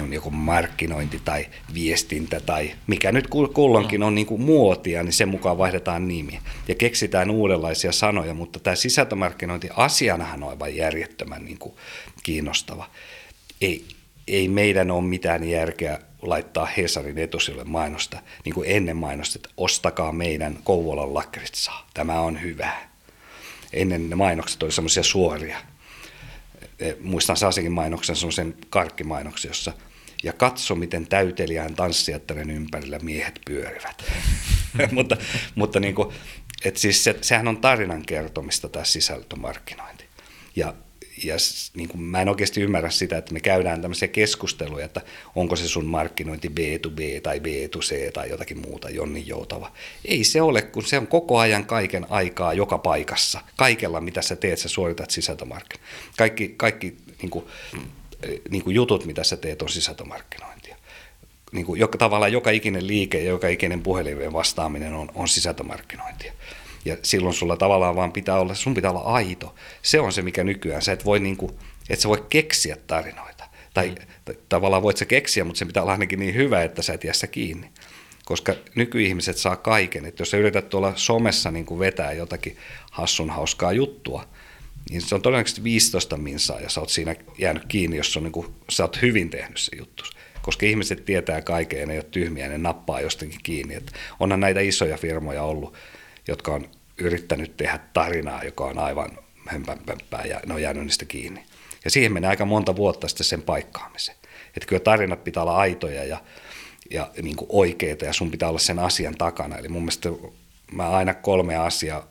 on 0.02 0.14
joku 0.14 0.32
markkinointi 0.32 1.22
tai 1.26 1.46
viestintä 1.74 2.40
tai 2.40 2.72
mikä 2.88 3.12
nyt 3.12 3.28
kulloinkin 3.54 4.04
on 4.04 4.16
niin 4.16 4.28
kuin 4.28 4.42
muotia, 4.42 5.04
niin 5.04 5.14
sen 5.14 5.30
mukaan 5.30 5.58
vaihdetaan 5.58 6.08
nimi. 6.08 6.40
Ja 6.68 6.76
keksitään 6.76 7.32
uudenlaisia 7.32 7.92
sanoja, 7.92 8.34
mutta 8.34 8.60
tämä 8.60 8.76
sisältömarkkinointi 8.76 9.70
asianahan 9.76 10.44
on 10.44 10.50
aivan 10.50 10.76
järjettömän 10.76 11.46
niin 11.46 11.58
kuin 11.58 11.74
kiinnostava. 12.24 12.90
Ei, 13.62 13.86
ei 14.28 14.48
meidän 14.48 14.92
ole 14.92 15.04
mitään 15.04 15.44
järkeä 15.44 16.00
laittaa 16.22 16.66
Hesarin 16.66 17.18
etusille 17.18 17.64
mainosta, 17.64 18.20
niin 18.46 18.54
kuin 18.54 18.70
ennen 18.72 18.98
mainosta, 18.98 19.38
että 19.38 19.50
ostakaa 19.58 20.12
meidän 20.12 20.60
Kouvolan 20.64 21.14
lakritsaa, 21.14 21.88
tämä 21.94 22.22
on 22.22 22.42
hyvä. 22.42 22.72
Ennen 23.74 24.10
ne 24.10 24.16
mainokset 24.16 24.64
oli 24.64 24.72
semmoisia 24.72 25.04
suoria. 25.04 25.58
E, 26.80 26.94
muistan 27.02 27.38
Saasinkin 27.38 27.72
mainoksen, 27.72 28.16
semmoisen 28.16 28.56
karkkimainoksen, 28.70 29.50
jossa 29.50 29.74
ja 30.24 30.34
katso, 30.34 30.76
miten 30.76 31.08
täyteliään 31.08 31.76
tanssijattaren 31.76 32.50
ympärillä 32.50 33.00
miehet 33.00 33.40
pyörivät. 33.46 34.04
mutta 34.92 35.18
mutta 35.56 35.80
niin 35.80 35.96
kuin, 35.96 36.16
et 36.66 36.78
siis 36.78 37.04
se, 37.04 37.16
sehän 37.22 37.48
on 37.48 37.58
tarinan 37.58 38.06
kertomista 38.06 38.70
tämä 38.70 38.86
sisältömarkkinointi. 38.86 40.06
Ja 40.56 40.74
ja 41.24 41.36
niin 41.74 41.90
kuin, 41.90 42.02
mä 42.02 42.22
en 42.22 42.30
oikeasti 42.30 42.62
ymmärrä 42.62 42.90
sitä, 42.90 43.18
että 43.18 43.34
me 43.34 43.40
käydään 43.40 43.82
tämmöisiä 43.82 44.08
keskusteluja, 44.08 44.86
että 44.86 45.02
onko 45.36 45.56
se 45.56 45.68
sun 45.68 45.86
markkinointi 45.86 46.50
B 46.50 46.58
to 46.82 46.90
B 46.90 47.00
tai 47.24 47.40
B 47.40 47.46
to 47.72 47.80
C 47.80 48.14
tai 48.14 48.30
jotakin 48.30 48.60
muuta, 48.60 48.90
Jonni 48.90 49.24
Joutava. 49.28 49.72
Ei 50.06 50.24
se 50.24 50.42
ole, 50.42 50.62
kun 50.62 50.84
se 50.84 50.98
on 50.98 51.08
koko 51.08 51.40
ajan 51.40 51.66
kaiken 51.66 52.06
aikaa 52.10 52.54
joka 52.54 52.78
paikassa. 52.78 53.42
Kaikella, 53.56 54.02
mitä 54.02 54.22
sä 54.22 54.36
teet, 54.36 54.60
sä 54.60 54.70
suoritat 54.70 55.12
sisältömarkkinointia. 55.12 55.90
Kaikki, 56.18 56.54
kaikki 56.58 56.98
niin 57.22 57.30
kuin, 57.30 57.46
niin 58.50 58.64
kuin 58.64 58.76
jutut, 58.76 59.06
mitä 59.06 59.24
sä 59.24 59.38
teet, 59.38 59.62
on 59.62 59.70
sisältömarkkinointia. 59.70 60.76
Niin 61.52 61.66
kuin, 61.66 61.80
joka, 61.80 61.98
tavallaan 61.98 62.32
joka 62.32 62.50
ikinen 62.50 62.88
liike 62.88 63.18
ja 63.18 63.30
joka 63.30 63.48
ikinen 63.48 63.82
puhelimeen 63.82 64.34
vastaaminen 64.34 64.94
on, 64.94 65.12
on 65.16 65.28
sisältömarkkinointia. 65.28 66.34
Ja 66.86 66.98
silloin 67.04 67.34
sulla 67.34 67.58
tavallaan 67.58 67.96
vaan 67.96 68.12
pitää 68.12 68.40
olla, 68.40 68.54
sun 68.54 68.74
pitää 68.74 68.92
olla 68.92 69.02
aito. 69.02 69.56
Se 69.82 70.00
on 70.00 70.14
se, 70.14 70.22
mikä 70.22 70.44
nykyään, 70.44 70.82
sä 70.82 70.92
et 70.92 71.06
voi 71.06 71.20
niinku, 71.20 71.60
et 71.90 72.00
sä 72.00 72.10
voi 72.10 72.26
keksiä 72.30 72.78
tarinoita. 72.88 73.44
Tai, 73.74 73.90
mm. 73.90 74.36
tavallaan 74.50 74.84
voit 74.84 74.98
sä 74.98 75.06
keksiä, 75.06 75.44
mutta 75.44 75.60
se 75.60 75.66
pitää 75.66 75.84
olla 75.84 75.92
ainakin 75.92 76.20
niin 76.20 76.36
hyvä, 76.36 76.64
että 76.64 76.82
sä 76.82 76.94
et 76.94 77.04
jää 77.04 77.14
kiinni. 77.32 77.70
Koska 78.26 78.56
nykyihmiset 78.76 79.38
saa 79.38 79.56
kaiken. 79.56 80.06
Että 80.06 80.22
jos 80.22 80.32
sä 80.32 80.38
yrität 80.38 80.70
tuolla 80.70 80.94
somessa 80.96 81.52
niin 81.52 81.66
kuin 81.66 81.80
vetää 81.80 82.14
jotakin 82.14 82.58
hassun 82.92 83.30
hauskaa 83.30 83.72
juttua, 83.72 84.26
niin 84.90 85.02
se 85.02 85.16
on 85.16 85.22
todennäköisesti 85.22 85.64
15 85.64 86.18
minsaa 86.18 86.60
ja 86.60 86.70
sä 86.70 86.80
oot 86.80 86.90
siinä 86.90 87.16
jäänyt 87.38 87.66
kiinni, 87.68 87.98
jos 87.98 88.18
on 88.18 88.24
niin 88.24 88.32
kuin, 88.32 88.48
sä 88.70 88.84
oot 88.84 89.02
hyvin 89.02 89.30
tehnyt 89.30 89.58
se 89.58 89.76
juttu. 89.78 90.04
Koska 90.42 90.66
ihmiset 90.66 91.06
tietää 91.06 91.42
kaiken 91.42 91.80
ja 91.80 91.86
ne 91.86 91.94
ei 91.94 92.00
ole 92.00 92.06
tyhmiä 92.12 92.46
ja 92.46 92.50
ne 92.52 92.58
nappaa 92.58 93.02
jostakin 93.02 93.40
kiinni. 93.44 93.76
Että 93.76 93.92
onhan 94.20 94.40
näitä 94.40 94.60
isoja 94.60 94.98
firmoja 94.98 95.44
ollut, 95.44 95.78
jotka 96.30 96.54
on 96.54 96.70
yrittänyt 96.98 97.58
tehdä 97.58 97.80
tarinaa, 97.94 98.44
joka 98.44 98.66
on 98.66 98.80
aivan 98.80 99.20
hömpänpömppää 99.48 100.26
ja 100.26 100.40
ne 100.46 100.54
on 100.54 100.62
jäänyt 100.62 100.84
niistä 100.84 101.06
kiinni. 101.06 101.46
Ja 101.86 101.92
siihen 101.92 102.14
menee 102.14 102.30
aika 102.30 102.46
monta 102.46 102.76
vuotta 102.76 103.08
sitten 103.08 103.26
sen 103.26 103.42
paikkaamiseen. 103.42 104.18
Että 104.48 104.68
kyllä 104.68 104.80
tarinat 104.80 105.24
pitää 105.24 105.44
olla 105.44 105.58
aitoja 105.58 106.04
ja, 106.04 106.22
ja 106.92 107.12
niin 107.22 107.36
kuin 107.36 107.50
oikeita 107.52 108.06
ja 108.06 108.14
sun 108.14 108.32
pitää 108.32 108.50
olla 108.50 108.60
sen 108.60 108.80
asian 108.80 109.18
takana. 109.18 109.58
Eli 109.58 109.70
mun 109.70 109.82
mielestä 109.82 110.10
mä 110.72 110.90
aina 110.90 111.14
kolme 111.14 111.56
asiaa 111.56 112.08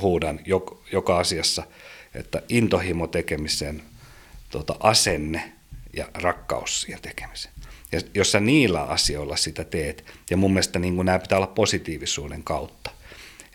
huudan 0.00 0.40
joka, 0.46 0.76
joka 0.92 1.18
asiassa, 1.18 1.62
että 2.14 2.42
intohimo 2.48 3.06
tekemiseen, 3.06 3.82
tota, 4.50 4.74
asenne 4.80 5.52
ja 5.96 6.08
rakkaus 6.14 6.80
siihen 6.80 7.02
tekemiseen. 7.02 7.54
Ja 7.92 8.00
jos 8.14 8.32
sä 8.32 8.40
niillä 8.40 8.82
asioilla 8.82 9.36
sitä 9.36 9.64
teet, 9.64 10.04
ja 10.30 10.36
mun 10.36 10.52
mielestä 10.52 10.78
niin 10.78 10.96
nämä 11.06 11.18
pitää 11.18 11.38
olla 11.38 11.46
positiivisuuden 11.46 12.42
kautta, 12.42 12.90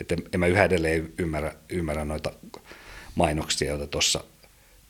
että 0.01 0.15
en 0.33 0.39
mä 0.39 0.47
yhä 0.47 0.63
edelleen 0.63 1.13
ymmärrä, 1.17 1.55
ymmärrä 1.69 2.05
noita 2.05 2.31
mainoksia, 3.15 3.69
joita 3.69 3.87
tuossa 3.87 4.23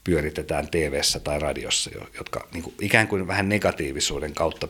pyöritetään 0.04 0.68
tv 0.68 1.02
tai 1.24 1.39
radiossa, 1.39 1.91
jotka 2.18 2.48
niin 2.54 2.63
kuin, 2.63 2.76
ikään 2.82 3.08
kuin 3.08 3.28
vähän 3.28 3.50
negatiivisuuden 3.50 4.34
kautta 4.34 4.68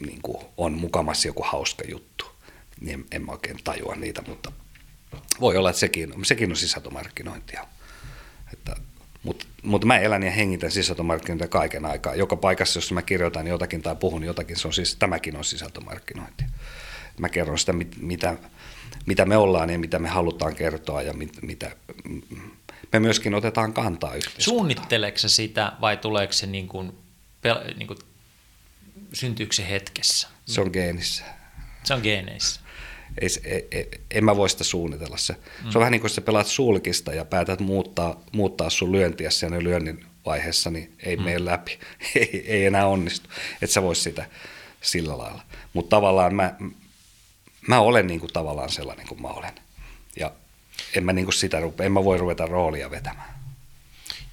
niin 0.00 0.22
kuin, 0.22 0.44
on 0.56 0.72
mukamassa 0.72 1.28
joku 1.28 1.42
hauska 1.42 1.84
juttu. 1.88 2.24
Niin 2.80 3.00
en, 3.00 3.04
en 3.12 3.26
mä 3.26 3.32
oikein 3.32 3.58
tajua 3.64 3.96
niitä, 3.96 4.22
mutta 4.26 4.52
voi 5.40 5.56
olla, 5.56 5.70
että 5.70 5.80
sekin, 5.80 6.12
sekin 6.22 6.50
on 6.50 6.56
sisältömarkkinointia. 6.56 7.66
Että, 8.52 8.76
mutta, 9.22 9.46
mutta 9.62 9.86
mä 9.86 9.98
elän 9.98 10.22
ja 10.22 10.30
hengitän 10.30 10.70
sisältömarkkinointia 10.70 11.48
kaiken 11.48 11.84
aikaa. 11.84 12.14
Joka 12.14 12.36
paikassa, 12.36 12.78
jos 12.78 12.92
mä 12.92 13.02
kirjoitan 13.02 13.46
jotakin 13.46 13.82
tai 13.82 13.96
puhun 13.96 14.24
jotakin, 14.24 14.56
se 14.56 14.68
on 14.68 14.74
siis, 14.74 14.96
tämäkin 14.96 15.36
on 15.36 15.44
sisältömarkkinointia. 15.44 16.48
Mä 17.18 17.28
kerron 17.28 17.58
sitä, 17.58 17.72
mitä, 18.00 18.36
mitä 19.06 19.24
me 19.24 19.36
ollaan 19.36 19.70
ja 19.70 19.78
mitä 19.78 19.98
me 19.98 20.08
halutaan 20.08 20.54
kertoa 20.54 21.02
ja 21.02 21.12
mit, 21.12 21.42
mitä 21.42 21.76
me 22.92 23.00
myöskin 23.00 23.34
otetaan 23.34 23.72
kantaa 23.72 24.14
yhteiskuntaan. 24.14 24.44
Suunnitteleeko 24.44 25.18
sitä 25.18 25.72
vai 25.80 25.96
tuleeko 25.96 26.32
se 26.32 26.46
niin 26.46 26.68
kuin, 26.68 26.92
niin 27.76 27.86
kuin, 27.86 27.98
syntyykö 29.12 29.52
se 29.52 29.68
hetkessä? 29.68 30.28
Se 30.46 30.60
on 30.60 30.70
geenissä. 30.72 31.24
Se 31.84 31.94
on 31.94 32.00
geeneissä. 32.02 32.60
Ei, 33.20 33.28
ei, 33.44 33.68
ei, 33.70 33.88
en 34.10 34.24
mä 34.24 34.36
voi 34.36 34.50
sitä 34.50 34.64
suunnitella. 34.64 35.16
Se, 35.16 35.32
mm. 35.32 35.70
se 35.70 35.78
on 35.78 35.80
vähän 35.80 35.92
niin 35.92 36.00
kuin 36.00 36.10
sä 36.10 36.20
pelaat 36.20 36.46
sulkista 36.46 37.14
ja 37.14 37.24
päätät 37.24 37.60
muuttaa, 37.60 38.20
muuttaa 38.32 38.70
sun 38.70 38.92
lyöntiä 38.92 39.30
sen 39.30 39.64
lyönnin 39.64 40.04
vaiheessa, 40.26 40.70
niin 40.70 40.94
ei 40.98 41.16
mm. 41.16 41.22
mene 41.22 41.44
läpi. 41.44 41.78
ei, 42.14 42.44
ei 42.46 42.66
enää 42.66 42.86
onnistu. 42.86 43.28
Et 43.62 43.70
sä 43.70 43.82
vois 43.82 44.02
sitä 44.02 44.26
sillä 44.80 45.18
lailla. 45.18 45.42
Mutta 45.72 45.96
tavallaan 45.96 46.34
mä, 46.34 46.54
mä 47.66 47.80
olen 47.80 48.06
niin 48.06 48.20
kuin 48.20 48.32
tavallaan 48.32 48.70
sellainen 48.70 49.06
kuin 49.06 49.22
mä 49.22 49.28
olen. 49.28 49.54
Ja 50.16 50.32
en 50.94 51.04
mä, 51.04 51.12
niin 51.12 51.26
kuin 51.26 51.34
sitä 51.34 51.58
en 51.80 51.92
mä 51.92 52.04
voi 52.04 52.18
ruveta 52.18 52.46
roolia 52.46 52.90
vetämään. 52.90 53.40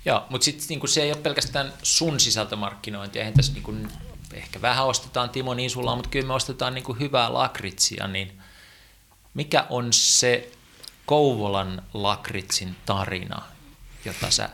Joo, 0.06 0.26
mutta 0.30 0.46
sitten 0.46 0.68
niin 0.70 0.90
se 0.90 1.02
ei 1.02 1.12
ole 1.12 1.22
pelkästään 1.22 1.74
sun 1.84 2.20
sisältömarkkinointia. 2.20 3.22
Eihän 3.22 3.34
tässä 3.34 3.54
niin 3.54 3.64
kuin, 3.64 3.88
ehkä 4.34 4.62
vähän 4.62 4.86
ostetaan 4.86 5.30
Timo 5.30 5.54
Niisulla, 5.54 5.96
mutta 5.96 6.10
kyllä 6.10 6.28
me 6.28 6.34
ostetaan 6.34 6.74
niin 6.74 6.84
kuin 6.84 7.00
hyvää 7.00 7.34
lakritsia. 7.34 8.08
Niin 8.08 8.42
mikä 9.34 9.66
on 9.70 9.94
se 9.94 10.52
Kouvolan 11.06 11.84
lakritsin 11.94 12.76
tarina, 12.86 13.42
jota 14.06 14.32
sä 14.32 14.50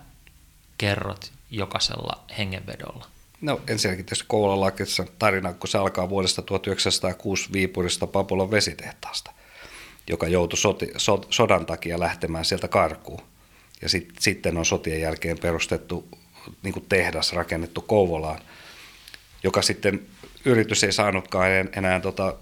kerrot 0.78 1.32
jokaisella 1.52 2.24
hengenvedolla? 2.38 3.13
No 3.44 3.62
ensinnäkin 3.68 4.06
tietysti 4.06 4.26
Kouvolan 4.28 4.60
lakissa 4.60 5.06
tarina, 5.20 5.54
kun 5.54 5.68
se 5.68 5.78
alkaa 5.78 6.10
vuodesta 6.10 6.42
1906 6.42 7.54
Viipurista 7.54 8.08
Papulan 8.08 8.52
vesitehtaasta, 8.52 9.32
joka 10.10 10.28
joutui 10.28 10.58
soti, 10.58 10.92
so, 10.98 11.22
sodan 11.30 11.66
takia 11.66 12.00
lähtemään 12.00 12.46
sieltä 12.46 12.68
karkuun. 12.68 13.22
Ja 13.82 13.90
sit, 13.90 14.10
sitten 14.20 14.58
on 14.58 14.66
sotien 14.66 15.02
jälkeen 15.02 15.40
perustettu 15.40 16.08
niin 16.64 16.74
kuin 16.74 16.86
tehdas 16.90 17.34
rakennettu 17.34 17.82
Kouvolaan, 17.82 18.40
joka 19.44 19.62
sitten 19.62 20.06
yritys 20.46 20.84
ei 20.84 20.92
saanutkaan 20.92 21.52
enää, 21.52 21.72
enää 21.76 22.00
tota, 22.00 22.36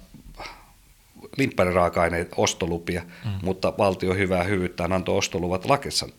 limppäriraaka-aineet 1.37 2.31
ostolupia, 2.37 3.01
mm. 3.01 3.31
mutta 3.41 3.73
valtio 3.77 4.13
hyvää 4.13 4.43
hyvyyttään 4.43 4.93
antoi 4.93 5.17
ostoluvat 5.17 5.65
lakritsan 5.65 6.09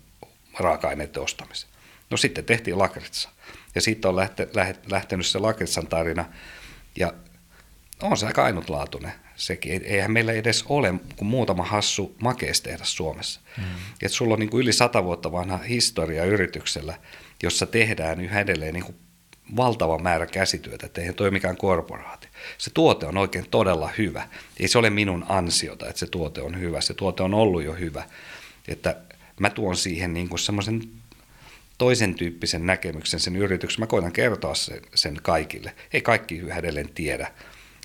raaka-aineiden 0.59 1.23
ostamiseen. 1.23 1.73
No 2.11 2.17
sitten 2.17 2.45
tehtiin 2.45 2.79
lakritsa. 2.79 3.29
Ja 3.75 3.81
siitä 3.81 4.09
on 4.09 4.17
lähte, 4.17 4.49
lähtenyt 4.91 5.27
se 5.27 5.39
lakritsan 5.39 5.87
tarina. 5.87 6.25
Ja 6.97 7.13
on 8.03 8.17
se 8.17 8.27
aika 8.27 8.45
ainutlaatuinen 8.45 9.13
sekin. 9.37 9.83
Eihän 9.85 10.13
meillä 10.13 10.33
edes 10.33 10.65
ole 10.69 10.95
kuin 11.17 11.29
muutama 11.29 11.65
hassu 11.65 12.17
makeistehdas 12.23 12.97
Suomessa. 12.97 13.41
Mm. 13.59 13.65
Et 14.03 14.13
sulla 14.13 14.35
on 14.35 14.41
niin 14.41 14.51
kuin 14.51 14.63
yli 14.63 14.73
sata 14.73 15.05
vuotta 15.05 15.33
vanha 15.33 15.59
historia 15.59 16.25
yrityksellä, 16.25 16.95
jossa 17.43 17.67
tehdään 17.67 18.21
yhä 18.21 18.41
edelleen 18.41 18.75
niin 18.75 18.85
kuin 18.85 18.97
valtava 19.57 19.99
määrä 19.99 20.27
käsityötä, 20.27 20.87
että 20.87 21.01
eihän 21.01 21.15
toi 21.15 21.31
mikään 21.31 21.57
korporaatio. 21.57 22.31
Se 22.59 22.71
tuote 22.75 23.07
on 23.07 23.17
oikein 23.17 23.47
todella 23.51 23.91
hyvä. 23.99 24.29
Ei 24.61 24.69
se 24.69 24.79
ole 24.79 24.91
minun 24.91 25.27
ansiota, 25.29 25.89
että 25.89 25.99
se 25.99 26.07
tuote 26.07 26.43
on 26.43 26.61
hyvä. 26.61 26.81
Se 26.81 26.95
tuote 26.95 27.23
on 27.23 27.35
ollut 27.35 27.63
jo 27.63 27.73
hyvä. 27.73 28.05
Että 28.69 28.97
mä 29.41 29.51
tuon 29.51 29.77
siihen 29.77 30.15
niin 30.15 30.29
kuin 30.29 30.39
semmoisen 30.39 30.83
toisen 31.83 32.15
tyyppisen 32.15 32.67
näkemyksen 32.67 33.21
sen 33.21 33.37
yrityksen. 33.37 33.81
Mä 33.81 33.87
koitan 33.87 34.13
kertoa 34.13 34.55
sen, 34.55 34.81
sen 34.95 35.19
kaikille. 35.23 35.75
Ei 35.93 36.01
kaikki 36.01 36.39
yhä 36.39 36.59
edelleen 36.59 36.89
tiedä. 36.89 37.33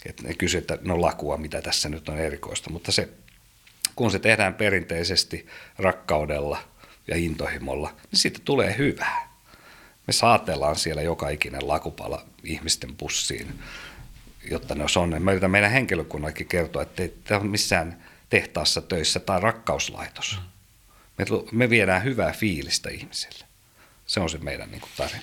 Että 0.06 0.24
ne 0.24 0.34
kysyvät, 0.34 0.72
että 0.72 0.88
no 0.88 1.02
lakua, 1.02 1.38
mitä 1.38 1.62
tässä 1.62 1.90
nyt 1.90 2.10
on 2.10 2.18
erikoista. 2.18 2.70
Mutta 2.70 2.92
se, 2.92 3.10
kun 3.96 4.12
se 4.12 4.20
tehdään 4.20 4.54
perinteisesti 4.54 5.48
rakkaudella 5.78 6.60
ja 7.08 7.18
intohimolla, 7.18 7.90
niin 7.90 8.20
siitä 8.20 8.40
tulee 8.46 8.78
hyvää. 8.78 9.30
Me 10.08 10.14
saatellaan 10.14 10.76
siellä 10.76 11.02
joka 11.02 11.30
ikinen 11.30 11.68
lakupala 11.68 12.26
ihmisten 12.44 12.96
pussiin, 12.96 13.60
jotta 14.50 14.76
ne 14.76 14.86
on. 14.96 15.24
Me 15.24 15.32
yritän 15.32 15.52
meidän 15.52 15.72
henkilökunnallakin 15.72 16.48
kertoa, 16.48 16.82
että 16.82 17.04
ei 17.04 17.14
tämä 17.24 17.40
ole 17.42 17.50
missään 17.50 18.04
tehtaassa 18.30 18.82
töissä 18.82 19.20
tai 19.20 19.40
rakkauslaitos. 19.40 20.40
Me, 21.18 21.26
me 21.52 21.70
viedään 21.70 22.04
hyvää 22.04 22.32
fiilistä 22.32 22.90
ihmisille. 22.90 23.47
Se 24.08 24.20
on 24.20 24.30
se 24.30 24.38
meidän 24.38 24.72
niin 24.72 24.82
kuin, 24.82 24.92
tarina. 24.98 25.22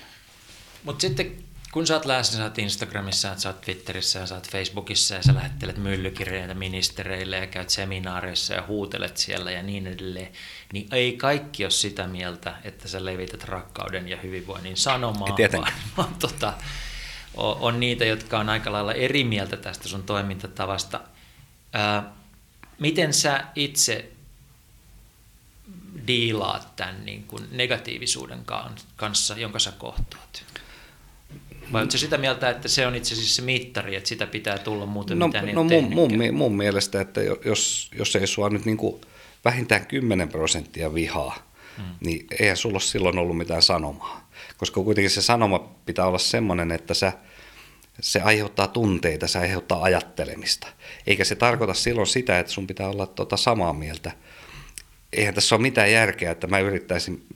Mutta 0.85 1.01
sitten 1.01 1.45
kun 1.73 1.87
sä 1.87 1.95
oot 1.95 2.05
läsnä, 2.05 2.37
sä 2.37 2.45
oot 2.45 2.59
Instagramissa, 2.59 3.37
sä 3.37 3.49
oot 3.49 3.61
Twitterissä 3.61 4.19
ja 4.19 4.27
sä 4.27 4.35
oot 4.35 4.51
Facebookissa 4.51 5.15
ja 5.15 5.23
sä 5.23 5.35
lähettelet 5.35 5.77
myllykirjeitä 5.77 6.55
ministereille 6.55 7.37
ja 7.37 7.47
käyt 7.47 7.71
seminaareissa 7.71 8.55
ja 8.55 8.65
huutelet 8.67 9.17
siellä 9.17 9.51
ja 9.51 9.63
niin 9.63 9.87
edelleen, 9.87 10.33
niin 10.73 10.89
ei 10.93 11.17
kaikki 11.17 11.65
ole 11.65 11.71
sitä 11.71 12.07
mieltä, 12.07 12.55
että 12.65 12.89
sä 12.89 13.05
levität 13.05 13.45
rakkauden 13.45 14.09
ja 14.09 14.17
hyvinvoinnin 14.17 14.77
sanomaa, 14.77 15.29
vaan, 15.53 15.73
vaan 15.97 16.15
tota, 16.15 16.53
on, 17.37 17.57
on 17.61 17.81
niitä, 17.81 18.05
jotka 18.05 18.39
on 18.39 18.49
aika 18.49 18.73
lailla 18.73 18.93
eri 18.93 19.25
mieltä 19.25 19.57
tästä 19.57 19.89
sun 19.89 20.03
toimintatavasta. 20.03 21.01
Ää, 21.73 22.13
miten 22.79 23.15
sä 23.15 23.45
itse 23.55 24.13
diilaat 26.07 26.77
tämän 26.77 27.05
niin 27.05 27.23
kuin 27.23 27.43
negatiivisuuden 27.51 28.41
kanssa, 28.97 29.35
jonka 29.39 29.59
sä 29.59 29.73
kohtaat? 29.79 30.45
Vai 31.73 31.83
oletko 31.83 31.99
sitä 31.99 32.19
mieltä, 32.19 32.51
että 32.51 32.69
se 32.69 32.87
on 32.87 32.95
itse 32.95 33.15
asiassa 33.15 33.37
se 33.37 33.43
mittari, 33.43 33.97
että 33.97 34.09
sitä 34.09 34.27
pitää 34.27 34.59
tulla 34.59 34.87
muuten 34.87 35.19
no, 35.19 35.27
mitä 35.27 35.43
no 35.43 35.65
mun, 35.65 35.95
mun, 35.95 36.35
mun, 36.35 36.57
mielestä, 36.57 37.01
että 37.01 37.21
jos, 37.45 37.91
jos 37.99 38.17
ei 38.17 38.27
sua 38.27 38.51
nyt 38.51 38.65
niin 38.65 38.77
kuin 38.77 39.01
vähintään 39.45 39.87
10 39.87 40.29
prosenttia 40.29 40.95
vihaa, 40.95 41.37
hmm. 41.77 41.85
niin 42.01 42.27
eihän 42.41 42.57
sulla 42.57 42.75
ole 42.75 42.81
silloin 42.81 43.19
ollut 43.19 43.39
mitään 43.39 43.63
sanomaa. 43.63 44.31
Koska 44.57 44.81
kuitenkin 44.81 45.11
se 45.11 45.23
sanoma 45.23 45.59
pitää 45.87 46.07
olla 46.07 46.19
semmoinen, 46.19 46.73
että 46.73 46.95
sä, 46.95 47.13
se 48.01 48.21
aiheuttaa 48.21 48.69
tunteita, 48.69 49.29
se 49.29 49.39
aiheuttaa 49.39 49.83
ajattelemista. 49.83 50.67
Eikä 51.07 51.25
se 51.25 51.35
tarkoita 51.35 51.75
silloin 51.75 52.07
sitä, 52.07 52.39
että 52.39 52.53
sun 52.53 52.67
pitää 52.67 52.89
olla 52.89 53.07
tota 53.07 53.37
samaa 53.37 53.73
mieltä 53.73 54.13
eihän 55.17 55.35
tässä 55.35 55.55
ole 55.55 55.63
mitään 55.63 55.93
järkeä, 55.93 56.31
että 56.31 56.47
mä 56.47 56.59
yrittäisin 56.59 57.27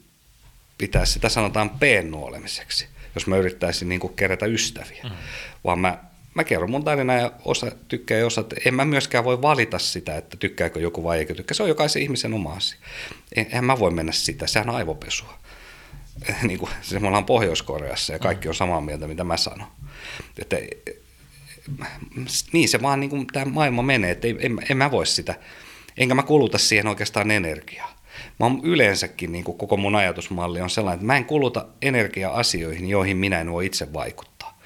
pitää 0.79 1.05
sitä 1.05 1.29
sanotaan 1.29 1.71
peennuolemiseksi, 1.71 2.87
jos 3.15 3.27
mä 3.27 3.37
yrittäisin 3.37 3.89
niin 3.89 4.01
kuin 4.01 4.15
kerätä 4.15 4.47
ystäviä. 4.47 5.03
Mm. 5.05 5.11
Vaan 5.65 5.79
mä, 5.79 5.99
mä 6.35 6.45
kerron 6.45 6.71
mun 6.71 6.85
tarinaa 6.85 7.17
ja 7.17 7.33
osa 7.45 7.73
tykkää 7.89 8.19
ja 8.19 8.27
osa, 8.27 8.45
en 8.65 8.75
mä 8.75 8.85
myöskään 8.85 9.25
voi 9.25 9.43
valita 9.43 9.79
sitä, 9.79 10.17
että 10.17 10.37
tykkääkö 10.37 10.81
joku 10.81 11.05
vai 11.05 11.19
eikö 11.19 11.35
tykkää. 11.35 11.55
Se 11.55 11.63
on 11.63 11.69
jokaisen 11.69 12.03
ihmisen 12.03 12.35
oma 12.35 12.53
asia. 12.53 12.79
En 13.37 13.65
mä 13.65 13.79
voi 13.79 13.91
mennä 13.91 14.13
sitä, 14.13 14.47
sehän 14.47 14.69
on 14.69 14.77
aivopesua. 14.77 15.39
niin 16.49 16.59
kuin, 16.59 16.71
se 16.83 17.01
me 17.01 17.07
ollaan 17.07 17.25
Pohjois-Koreassa 17.25 18.13
ja 18.13 18.19
kaikki 18.19 18.49
on 18.49 18.55
samaa 18.55 18.81
mieltä, 18.81 19.07
mitä 19.07 19.25
mä 19.25 19.37
sanon. 19.37 19.69
Että, 20.39 20.57
niin 22.53 22.69
se 22.69 22.83
vaan 22.83 23.01
niin 23.01 23.11
kuin 23.11 23.27
tämä 23.27 23.45
maailma 23.45 23.83
menee, 23.83 24.11
että 24.11 24.29
en, 24.29 24.59
en 24.71 24.77
mä 24.77 24.91
voi 24.91 25.07
sitä 25.07 25.35
enkä 25.99 26.15
mä 26.15 26.23
kuluta 26.23 26.59
siihen 26.59 26.87
oikeastaan 26.87 27.31
energiaa. 27.31 27.95
Mä 28.41 28.47
oon 28.47 28.61
yleensäkin, 28.63 29.33
niin 29.33 29.45
koko 29.45 29.77
mun 29.77 29.97
ajatusmalli 29.97 30.61
on 30.61 30.71
sellainen, 30.71 30.97
että 30.97 31.07
mä 31.07 31.17
en 31.17 31.25
kuluta 31.25 31.67
energiaa 31.83 32.35
asioihin, 32.35 32.89
joihin 32.89 33.17
minä 33.17 33.41
en 33.41 33.53
voi 33.53 33.67
itse 33.67 33.93
vaikuttaa. 33.93 34.61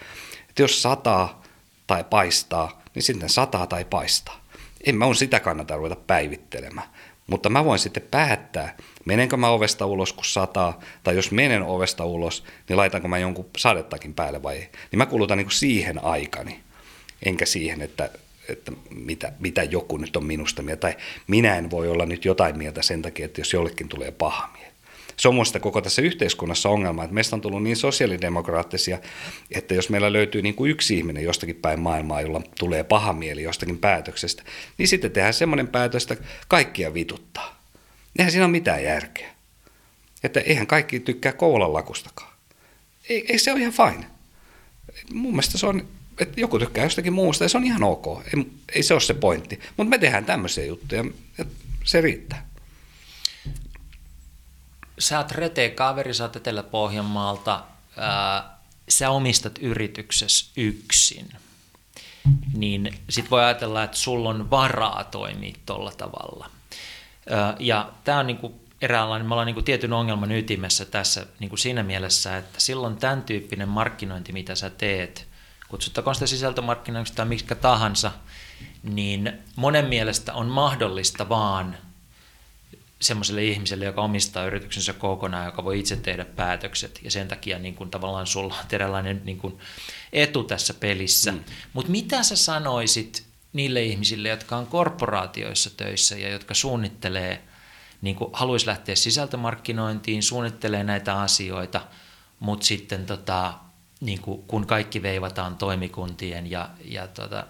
Että 0.49 0.63
jos 0.63 0.83
sataa 0.83 1.43
tai 1.87 2.05
paistaa, 2.05 2.83
niin 2.95 3.03
sitten 3.03 3.29
sataa 3.29 3.67
tai 3.67 3.85
paistaa. 3.85 4.41
En 4.87 4.97
mä 4.97 5.07
on 5.07 5.15
sitä 5.15 5.41
kannata 5.41 5.77
ruveta 5.77 5.97
päivittelemään. 5.97 6.89
Mutta 7.27 7.51
mä 7.51 7.65
voin 7.65 7.79
sitten 7.79 8.03
päättää, 8.11 8.77
menenkö 9.05 9.37
mä 9.37 9.49
ovesta 9.49 9.87
ulos, 9.87 10.13
kun 10.13 10.25
sataa, 10.25 10.81
tai 11.03 11.17
jos 11.17 11.31
menen 11.31 11.63
ovesta 11.63 12.05
ulos, 12.05 12.45
niin 12.69 12.77
laitanko 12.77 13.09
mä 13.09 13.19
jonkun 13.19 13.47
sadettakin 13.57 14.15
päälle 14.15 14.43
vai 14.43 14.57
ei. 14.57 14.69
Niin 14.91 14.99
mä 14.99 15.07
kulutan 15.07 15.39
niin 15.39 15.47
kuin 15.47 15.53
siihen 15.53 16.05
aikani, 16.05 16.61
enkä 17.27 17.47
siihen, 17.47 17.83
että 17.83 18.11
että 18.53 18.73
mitä, 18.91 19.33
mitä 19.39 19.63
joku 19.63 19.97
nyt 19.97 20.17
on 20.17 20.25
minusta 20.25 20.63
mieltä, 20.63 20.81
tai 20.81 20.97
minä 21.27 21.57
en 21.57 21.71
voi 21.71 21.89
olla 21.89 22.07
nyt 22.07 22.25
jotain 22.25 22.59
mieltä 22.59 22.83
sen 22.83 23.03
takia, 23.03 23.27
että 23.27 23.41
jos 23.41 23.53
jollekin 23.53 23.89
tulee 23.89 24.13
paha 24.13 24.51
mieli. 24.53 24.73
Se 25.17 25.29
on 25.29 25.35
minusta 25.35 25.61
koko 25.61 25.81
tässä 25.81 26.03
yhteiskunnassa 26.03 26.69
ongelma, 26.69 27.05
että 27.05 27.15
meistä 27.15 27.37
on 27.37 27.41
tullut 27.41 27.63
niin 27.63 27.77
sosiaalidemokraattisia, 27.77 28.99
että 29.51 29.75
jos 29.75 29.91
meillä 29.91 30.13
löytyy 30.13 30.43
niin 30.43 30.55
kuin 30.55 30.71
yksi 30.71 30.97
ihminen 30.97 31.25
jostakin 31.25 31.57
päin 31.57 31.81
maailmaa, 31.81 32.21
jolla 32.21 32.43
tulee 32.59 32.85
paha 32.85 33.13
mieli 33.13 33.43
jostakin 33.43 33.79
päätöksestä, 33.79 34.43
niin 34.79 34.89
sitten 34.89 35.11
tehdään 35.11 35.35
semmoinen 35.35 35.69
päätös, 35.69 36.07
että 36.11 36.25
kaikkia 36.49 36.95
vituttaa. 36.95 37.63
Eihän 38.19 38.33
siinä 38.33 38.45
ole 38.45 38.51
mitään 38.51 38.85
järkeä. 38.85 39.29
Että 40.23 40.41
eihän 40.41 40.67
kaikki 40.67 41.01
tykkää 41.01 41.33
Kouvolan 41.33 41.73
lakustakaan. 41.73 42.33
Ei, 43.09 43.25
ei 43.29 43.39
se 43.39 43.53
ole 43.53 43.61
ihan 43.61 43.73
fine. 43.73 44.07
Mun 45.13 45.33
mielestä 45.33 45.59
se 45.59 45.67
on 45.67 45.89
että 46.19 46.41
joku 46.41 46.59
tykkää 46.59 46.85
jostakin 46.85 47.13
muusta 47.13 47.45
ja 47.45 47.49
se 47.49 47.59
on 47.59 47.65
ihan 47.65 47.83
ok. 47.83 48.07
Ei, 48.07 48.51
ei 48.75 48.83
se 48.83 48.95
ole 48.95 49.01
se 49.01 49.15
pointti. 49.15 49.61
Mutta 49.77 49.91
me 49.91 49.99
tehdään 49.99 50.25
tämmöisiä 50.25 50.65
juttuja 50.65 51.05
ja 51.39 51.45
se 51.85 52.01
riittää. 52.01 52.47
Sä 54.99 55.19
oot 55.19 55.33
Rete 55.33 55.71
kaveri, 55.71 56.15
sä 56.15 56.25
oot 56.25 56.37
Etelä-Pohjanmaalta. 56.37 57.65
Sä 58.89 59.11
omistat 59.11 59.59
yrityksessä 59.59 60.47
yksin. 60.57 61.29
Niin 62.55 62.95
sit 63.09 63.31
voi 63.31 63.45
ajatella, 63.45 63.85
että 63.85 63.97
sulla 63.97 64.29
on 64.29 64.51
varaa 64.51 65.05
toimia 65.05 65.55
tolla 65.67 65.93
tavalla. 65.93 66.51
Ja 67.59 67.93
tämä 68.05 68.19
on 68.19 68.27
niinku 68.27 68.61
eräänlainen, 68.83 69.29
me 69.29 69.35
ollaan 69.35 69.47
niinku 69.47 69.63
tietyn 69.63 69.93
ongelman 69.93 70.33
ytimessä 70.33 70.85
tässä 70.85 71.27
niinku 71.39 71.57
siinä 71.57 71.83
mielessä, 71.83 72.37
että 72.37 72.61
silloin 72.61 72.97
tämän 72.97 73.23
tyyppinen 73.23 73.69
markkinointi, 73.69 74.33
mitä 74.33 74.55
sä 74.55 74.71
teet– 74.71 75.27
kutsuttakoon 75.73 76.15
sitä 76.15 76.27
sisältömarkkinoiksi 76.27 77.15
tai 77.15 77.27
miksi 77.27 77.55
tahansa, 77.61 78.13
niin 78.83 79.33
monen 79.57 79.87
mielestä 79.87 80.35
on 80.35 80.47
mahdollista 80.47 81.29
vaan 81.29 81.79
semmoiselle 83.01 83.45
ihmiselle, 83.45 83.85
joka 83.85 84.03
omistaa 84.03 84.45
yrityksensä 84.45 84.93
kokonaan, 84.93 85.47
joka 85.47 85.65
voi 85.65 85.79
itse 85.81 85.97
tehdä 85.97 86.25
päätökset 86.25 87.01
ja 87.03 87.11
sen 87.11 87.29
takia 87.29 87.59
niin 87.59 87.75
kuin, 87.75 87.91
tavallaan 87.91 88.27
sulla 88.27 88.55
on 88.55 88.67
erilainen 88.73 89.21
niin 89.25 89.39
kuin, 89.39 89.59
etu 90.13 90.45
tässä 90.45 90.75
pelissä. 90.75 91.33
Mm. 91.33 91.45
Mutta 91.73 91.91
mitä 91.91 92.23
sä 92.23 92.37
sanoisit 92.37 93.25
niille 93.53 93.83
ihmisille, 93.83 94.29
jotka 94.29 94.57
on 94.57 94.67
korporaatioissa 94.67 95.71
töissä 95.77 96.19
ja 96.19 96.29
jotka 96.29 96.55
suunnittelee, 96.55 97.43
niin 98.03 98.17
kuin 98.17 98.31
haluaisi 98.33 98.67
lähteä 98.67 98.97
sisältömarkkinointiin, 98.97 100.23
suunnittelee 100.23 100.85
näitä 100.85 101.21
asioita, 101.21 101.81
mutta 102.41 102.67
sitten 102.67 103.07
tota, 103.07 103.55
niin 104.03 104.21
kuin, 104.21 104.43
kun 104.43 104.67
kaikki 104.67 105.03
veivataan 105.03 105.57
toimikuntien 105.57 106.51
ja, 106.51 106.71
ja 106.85 107.07
tota, 107.07 107.47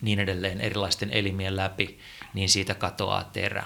niin 0.00 0.20
edelleen 0.20 0.60
erilaisten 0.60 1.10
elimien 1.10 1.56
läpi, 1.56 1.98
niin 2.34 2.48
siitä 2.48 2.74
katoaa 2.74 3.30
terä. 3.32 3.64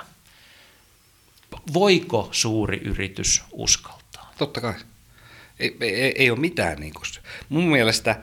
Voiko 1.75 2.29
suuri 2.33 2.81
yritys 2.85 3.43
uskaltaa? 3.53 4.33
Totta 4.39 4.61
kai. 4.61 4.75
Ei, 5.59 5.77
ei, 5.81 6.13
ei 6.17 6.31
ole 6.31 6.39
mitään. 6.39 6.81
Niin 6.81 6.95
kuin, 6.95 7.05
mun 7.49 7.65
mielestä 7.65 8.21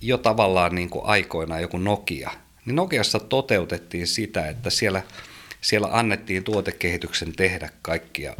jo 0.00 0.18
tavallaan 0.18 0.74
niin 0.74 0.90
kuin 0.90 1.06
aikoinaan 1.06 1.62
joku 1.62 1.78
Nokia, 1.78 2.30
niin 2.66 2.76
Nokiassa 2.76 3.18
toteutettiin 3.18 4.06
sitä, 4.06 4.48
että 4.48 4.70
siellä, 4.70 5.02
siellä 5.60 5.88
annettiin 5.92 6.44
tuotekehityksen 6.44 7.32
tehdä 7.32 7.70
kaikkia, 7.82 8.34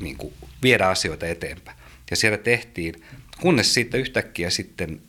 niin 0.00 0.16
kuin, 0.16 0.32
viedä 0.62 0.88
asioita 0.88 1.26
eteenpäin. 1.26 1.76
Ja 2.10 2.16
siellä 2.16 2.38
tehtiin, 2.38 3.04
kunnes 3.40 3.74
sitten 3.74 4.00
yhtäkkiä 4.00 4.50
sitten 4.50 5.00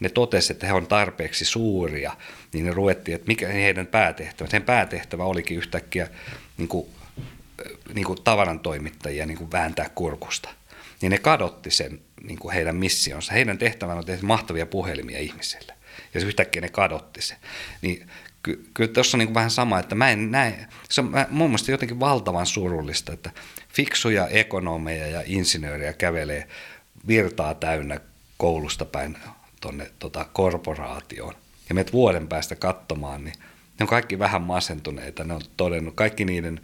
ne 0.00 0.08
totesi, 0.08 0.52
että 0.52 0.66
he 0.66 0.72
on 0.72 0.86
tarpeeksi 0.86 1.44
suuria, 1.44 2.16
niin 2.52 2.64
ne 2.64 2.72
ruvettiin, 2.72 3.14
että 3.14 3.26
mikä 3.26 3.48
heidän 3.48 3.86
päätehtävä. 3.86 4.50
Sen 4.50 4.62
päätehtävä 4.62 5.24
olikin 5.24 5.58
yhtäkkiä 5.58 6.08
niin 6.56 6.68
kuin, 6.68 6.86
niin 7.94 8.06
kuin 8.06 8.22
tavarantoimittajia 8.22 9.26
niin 9.26 9.38
kuin 9.38 9.52
vääntää 9.52 9.90
kurkusta. 9.94 10.48
Niin 11.00 11.10
ne 11.10 11.18
kadotti 11.18 11.70
sen 11.70 12.00
niin 12.22 12.38
kuin 12.38 12.54
heidän 12.54 12.76
missionsa. 12.76 13.32
Heidän 13.32 13.58
tehtävänä 13.58 13.98
on 13.98 14.04
tehdä 14.04 14.22
mahtavia 14.22 14.66
puhelimia 14.66 15.18
ihmisille. 15.18 15.74
Ja 16.14 16.20
se 16.20 16.26
yhtäkkiä 16.26 16.62
ne 16.62 16.68
kadotti 16.68 17.22
se. 17.22 17.36
Niin 17.82 18.08
ky- 18.42 18.70
kyllä 18.74 18.92
tuossa 18.92 19.16
on 19.16 19.18
niin 19.18 19.26
kuin 19.26 19.34
vähän 19.34 19.50
sama, 19.50 19.78
että 19.78 19.94
mä 19.94 20.10
en 20.10 20.30
näe, 20.30 20.66
se 20.90 21.00
on 21.00 21.12
mun 21.30 21.50
mielestä 21.50 21.70
jotenkin 21.70 22.00
valtavan 22.00 22.46
surullista, 22.46 23.12
että 23.12 23.30
fiksuja 23.68 24.28
ekonomeja 24.28 25.06
ja 25.06 25.22
insinööriä 25.26 25.92
kävelee 25.92 26.48
virtaa 27.06 27.54
täynnä 27.54 28.00
koulusta 28.36 28.84
päin 28.84 29.16
tuonne 29.60 29.90
tota, 29.98 30.26
korporaatioon. 30.32 31.34
Ja 31.68 31.74
menet 31.74 31.92
vuoden 31.92 32.28
päästä 32.28 32.56
katsomaan, 32.56 33.24
niin 33.24 33.34
ne 33.78 33.82
on 33.82 33.88
kaikki 33.88 34.18
vähän 34.18 34.42
masentuneita. 34.42 35.24
Ne 35.24 35.34
on 35.34 35.40
todennut, 35.56 35.94
kaikki 35.94 36.24
niiden 36.24 36.60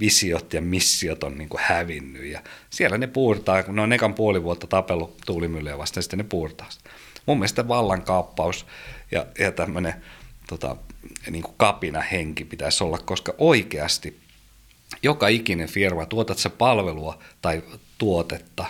visiot 0.00 0.52
ja 0.52 0.62
missiot 0.62 1.24
on 1.24 1.38
niin 1.38 1.48
kuin 1.48 1.60
hävinnyt. 1.64 2.24
Ja 2.24 2.40
siellä 2.70 2.98
ne 2.98 3.06
puurtaa, 3.06 3.62
kun 3.62 3.76
ne 3.76 3.82
on 3.82 3.92
ekan 3.92 4.14
puoli 4.14 4.42
vuotta 4.42 4.66
tapellut 4.66 5.16
tuulimyllyä 5.26 5.78
vastaan, 5.78 6.02
sitten 6.02 6.18
ne 6.18 6.24
puurtaa. 6.28 6.68
Mun 7.26 7.38
mielestä 7.38 7.68
vallankaappaus 7.68 8.66
ja, 9.10 9.26
ja 9.38 9.52
tämmöinen 9.52 9.94
tota, 10.48 10.76
niin 11.30 11.44
kapina 11.56 12.00
henki 12.00 12.44
pitäisi 12.44 12.84
olla, 12.84 12.98
koska 12.98 13.34
oikeasti 13.38 14.20
joka 15.02 15.28
ikinen 15.28 15.68
firma, 15.68 16.06
tuotat 16.06 16.38
se 16.38 16.48
palvelua 16.48 17.18
tai 17.42 17.62
tuotetta, 17.98 18.66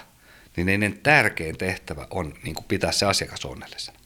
niin 0.57 0.67
niiden 0.67 0.99
tärkein 1.03 1.59
tehtävä 1.59 2.07
on 2.11 2.35
niin 2.43 2.55
kuin 2.55 2.65
pitää 2.69 2.93
se 2.93 3.07
asiakas 3.07 3.45
onnellisena. 3.45 3.99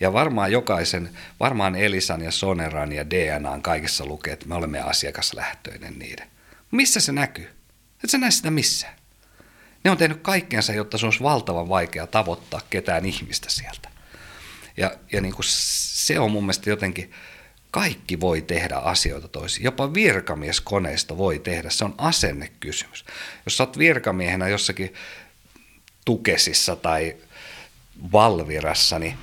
Ja 0.00 0.12
varmaan 0.12 0.52
jokaisen, 0.52 1.10
varmaan 1.40 1.76
Elisan 1.76 2.20
ja 2.20 2.30
Soneran 2.30 2.92
ja 2.92 3.10
DNAn 3.10 3.62
kaikessa 3.62 4.06
lukee, 4.06 4.32
että 4.32 4.46
me 4.46 4.54
olemme 4.54 4.80
asiakaslähtöinen 4.80 5.98
niiden. 5.98 6.28
Missä 6.70 7.00
se 7.00 7.12
näkyy? 7.12 7.50
Et 8.04 8.10
sä 8.10 8.18
näe 8.18 8.30
sitä 8.30 8.50
missään. 8.50 8.94
Ne 9.84 9.90
on 9.90 9.96
tehnyt 9.96 10.22
kaikkensa, 10.22 10.72
jotta 10.72 10.98
se 10.98 11.06
olisi 11.06 11.22
valtavan 11.22 11.68
vaikea 11.68 12.06
tavoittaa 12.06 12.60
ketään 12.70 13.06
ihmistä 13.06 13.50
sieltä. 13.50 13.88
Ja, 14.76 14.96
ja 15.12 15.20
niin 15.20 15.34
kuin 15.34 15.44
se 15.48 16.18
on 16.18 16.30
mun 16.30 16.44
mielestä 16.44 16.70
jotenkin, 16.70 17.12
kaikki 17.70 18.20
voi 18.20 18.42
tehdä 18.42 18.76
asioita 18.76 19.28
toisin. 19.28 19.64
Jopa 19.64 19.94
virkamieskoneista 19.94 21.18
voi 21.18 21.38
tehdä. 21.38 21.70
Se 21.70 21.84
on 21.84 21.94
asennekysymys. 21.98 23.04
Jos 23.46 23.56
sä 23.56 23.62
oot 23.62 23.78
virkamiehenä 23.78 24.48
jossakin 24.48 24.94
tukesissa 26.08 26.76
tai 26.76 27.16
valvirassa, 28.12 28.98
niin, 28.98 29.14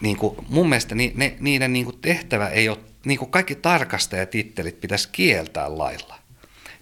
niin 0.00 0.16
kuin 0.16 0.36
mun 0.48 0.68
mielestä 0.68 0.94
ni, 0.94 1.12
ne, 1.14 1.36
niiden 1.40 1.72
niin 1.72 1.84
kuin 1.84 1.98
tehtävä 2.00 2.48
ei 2.48 2.68
ole, 2.68 2.78
niin 3.04 3.18
kuin 3.18 3.30
kaikki 3.30 3.54
tarkastajatittelit 3.54 4.80
pitäisi 4.80 5.08
kieltää 5.12 5.78
lailla. 5.78 6.18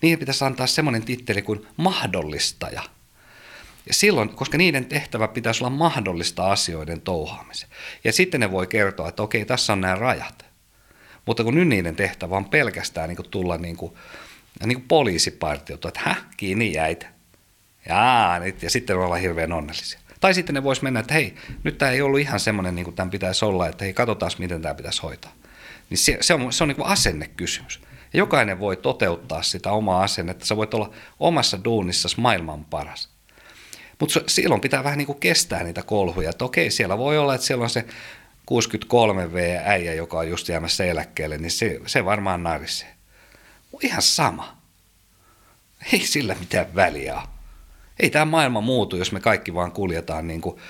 Niihin 0.03 0.18
pitäisi 0.18 0.44
antaa 0.44 0.66
semmoinen 0.66 1.03
titteli 1.03 1.42
kuin 1.42 1.66
mahdollistaja. 1.76 2.83
Ja 3.87 3.94
silloin, 3.94 4.29
koska 4.29 4.59
niiden 4.59 4.85
tehtävä 4.85 5.29
pitäisi 5.29 5.64
olla 5.64 5.76
mahdollista 5.76 6.53
asioiden 6.53 7.00
touhaamisen. 7.00 7.68
Ja 8.05 8.12
sitten 8.12 8.40
ne 8.40 8.50
voi 8.50 8.66
kertoa, 8.66 9.09
että 9.09 9.22
okei, 9.22 9.44
tässä 9.44 9.72
on 9.72 9.81
nämä 9.81 9.94
rajat. 9.94 10.44
Mutta 11.26 11.44
kun 11.44 11.55
nyt 11.55 11.68
niiden 11.68 11.96
tehtävä 11.96 12.37
on 12.37 12.50
pelkästään 12.50 13.09
niin 13.09 13.16
kuin 13.16 13.31
tulla 13.31 13.59
niin 13.59 13.76
kuin, 13.76 13.92
niin 14.66 14.79
kuin 14.79 14.88
poliisipartiota, 14.88 15.88
että 15.88 16.00
häh, 16.05 16.24
kiinni 16.37 16.72
jäitä. 16.72 17.19
Jaa, 17.88 18.40
ja 18.62 18.71
sitten 18.71 18.99
ollaan 18.99 19.21
hirveän 19.21 19.53
onnellisia. 19.53 20.01
Tai 20.21 20.35
sitten 20.35 20.55
ne 20.55 20.62
vois 20.62 20.83
mennä, 20.83 21.01
että 21.01 21.14
hei, 21.14 21.35
nyt 21.64 21.79
tämä 21.79 21.90
ei 21.90 22.03
ollut 22.03 22.21
ihan 22.21 22.40
semmoinen 22.40 22.75
niin 22.75 22.85
kuin 22.85 22.97
tämän 22.97 23.11
pitäisi 23.11 23.45
olla, 23.45 23.69
että 23.69 23.85
hei, 23.85 23.93
katsotaan 23.93 24.33
miten 24.38 24.62
tämä 24.62 24.75
pitäisi 24.75 25.03
hoitaa. 25.03 25.33
Niin 25.90 25.99
se, 25.99 26.19
se 26.21 26.35
on, 26.35 26.53
se 26.53 26.64
on 26.64 26.69
niin 26.69 26.77
kuin 26.77 26.88
asennekysymys. 26.88 27.81
Ja 28.12 28.19
jokainen 28.19 28.59
voi 28.59 28.77
toteuttaa 28.77 29.43
sitä 29.43 29.73
omaa 29.73 30.03
asennetta. 30.03 30.47
Sä 30.47 30.57
voit 30.57 30.75
olla 30.75 30.90
omassa 31.21 31.64
duunissa 31.64 32.09
maailman 32.16 32.64
paras. 32.64 33.09
Mutta 34.01 34.21
silloin 34.27 34.61
pitää 34.61 34.85
vähän 34.85 34.99
niin 34.99 35.07
kuin 35.07 35.21
kestää 35.21 35.62
niitä 35.62 35.83
kolhuja. 35.83 36.31
Että 36.31 36.45
okei, 36.45 36.71
siellä 36.71 36.99
voi 36.99 37.19
olla, 37.19 37.35
että 37.35 37.47
siellä 37.47 37.62
on 37.62 37.71
se 37.71 37.85
63V-äijä, 38.51 39.95
joka 39.95 40.19
on 40.19 40.29
just 40.29 40.49
jäämässä 40.49 40.85
eläkkeelle, 40.85 41.38
niin 41.38 41.51
se, 41.51 41.81
se 41.87 42.05
varmaan 42.05 42.43
narisee. 42.43 42.95
Ihan 43.83 44.03
sama. 44.03 44.57
Ei 45.93 46.01
sillä 46.01 46.37
mitään 46.40 46.75
väliä 46.75 47.14
ole. 47.14 47.39
Ei 48.03 48.11
tämä 48.11 48.25
maailma 48.25 48.61
muutu, 48.61 48.97
jos 48.97 49.13
me 49.13 49.21
kaikki 49.21 49.55
vaan 49.55 49.73
kuljetaan 49.73 50.27
niin 50.27 50.41
kuin, 50.41 50.61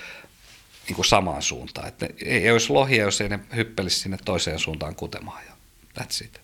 niin 0.87 0.95
kuin 0.95 1.05
samaan 1.05 1.41
suuntaan. 1.41 1.87
Että 1.87 2.07
ei, 2.25 2.51
olisi 2.51 2.69
lohia, 2.69 3.03
jos 3.03 3.21
ei 3.21 3.29
ne 3.29 3.39
hyppelisi 3.55 3.99
sinne 3.99 4.17
toiseen 4.25 4.59
suuntaan 4.59 4.95
kutemaan. 4.95 5.45
Ja 5.45 5.51
that's 5.99 6.25
it. 6.25 6.41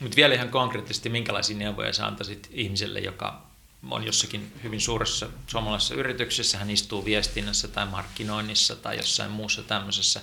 Mutta 0.00 0.16
vielä 0.16 0.34
ihan 0.34 0.48
konkreettisesti, 0.48 1.08
minkälaisia 1.08 1.56
neuvoja 1.56 1.92
sä 1.92 2.06
antaisit 2.06 2.48
ihmiselle, 2.50 3.00
joka 3.00 3.42
on 3.90 4.04
jossakin 4.04 4.52
hyvin 4.62 4.80
suuressa 4.80 5.28
suomalaisessa 5.46 5.94
yrityksessä, 5.94 6.58
hän 6.58 6.70
istuu 6.70 7.04
viestinnässä 7.04 7.68
tai 7.68 7.86
markkinoinnissa 7.86 8.76
tai 8.76 8.96
jossain 8.96 9.30
muussa 9.30 9.62
tämmöisessä 9.62 10.20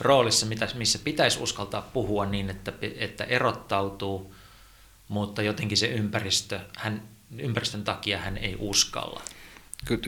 roolissa, 0.00 0.46
missä 0.74 0.98
pitäisi 0.98 1.38
uskaltaa 1.40 1.82
puhua 1.82 2.26
niin, 2.26 2.50
että, 2.50 2.72
että 2.98 3.24
erottautuu, 3.24 4.34
mutta 5.08 5.42
jotenkin 5.42 5.78
se 5.78 5.86
ympäristö, 5.86 6.60
hän, 6.76 7.02
ympäristön 7.38 7.84
takia 7.84 8.18
hän 8.18 8.38
ei 8.38 8.56
uskalla. 8.58 9.22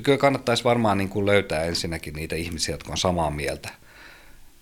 Kyllä 0.02 0.18
kannattaisi 0.18 0.64
varmaan 0.64 0.98
niin 0.98 1.08
kuin 1.08 1.26
löytää 1.26 1.64
ensinnäkin 1.64 2.14
niitä 2.14 2.36
ihmisiä, 2.36 2.74
jotka 2.74 2.92
on 2.92 2.98
samaa 2.98 3.30
mieltä 3.30 3.68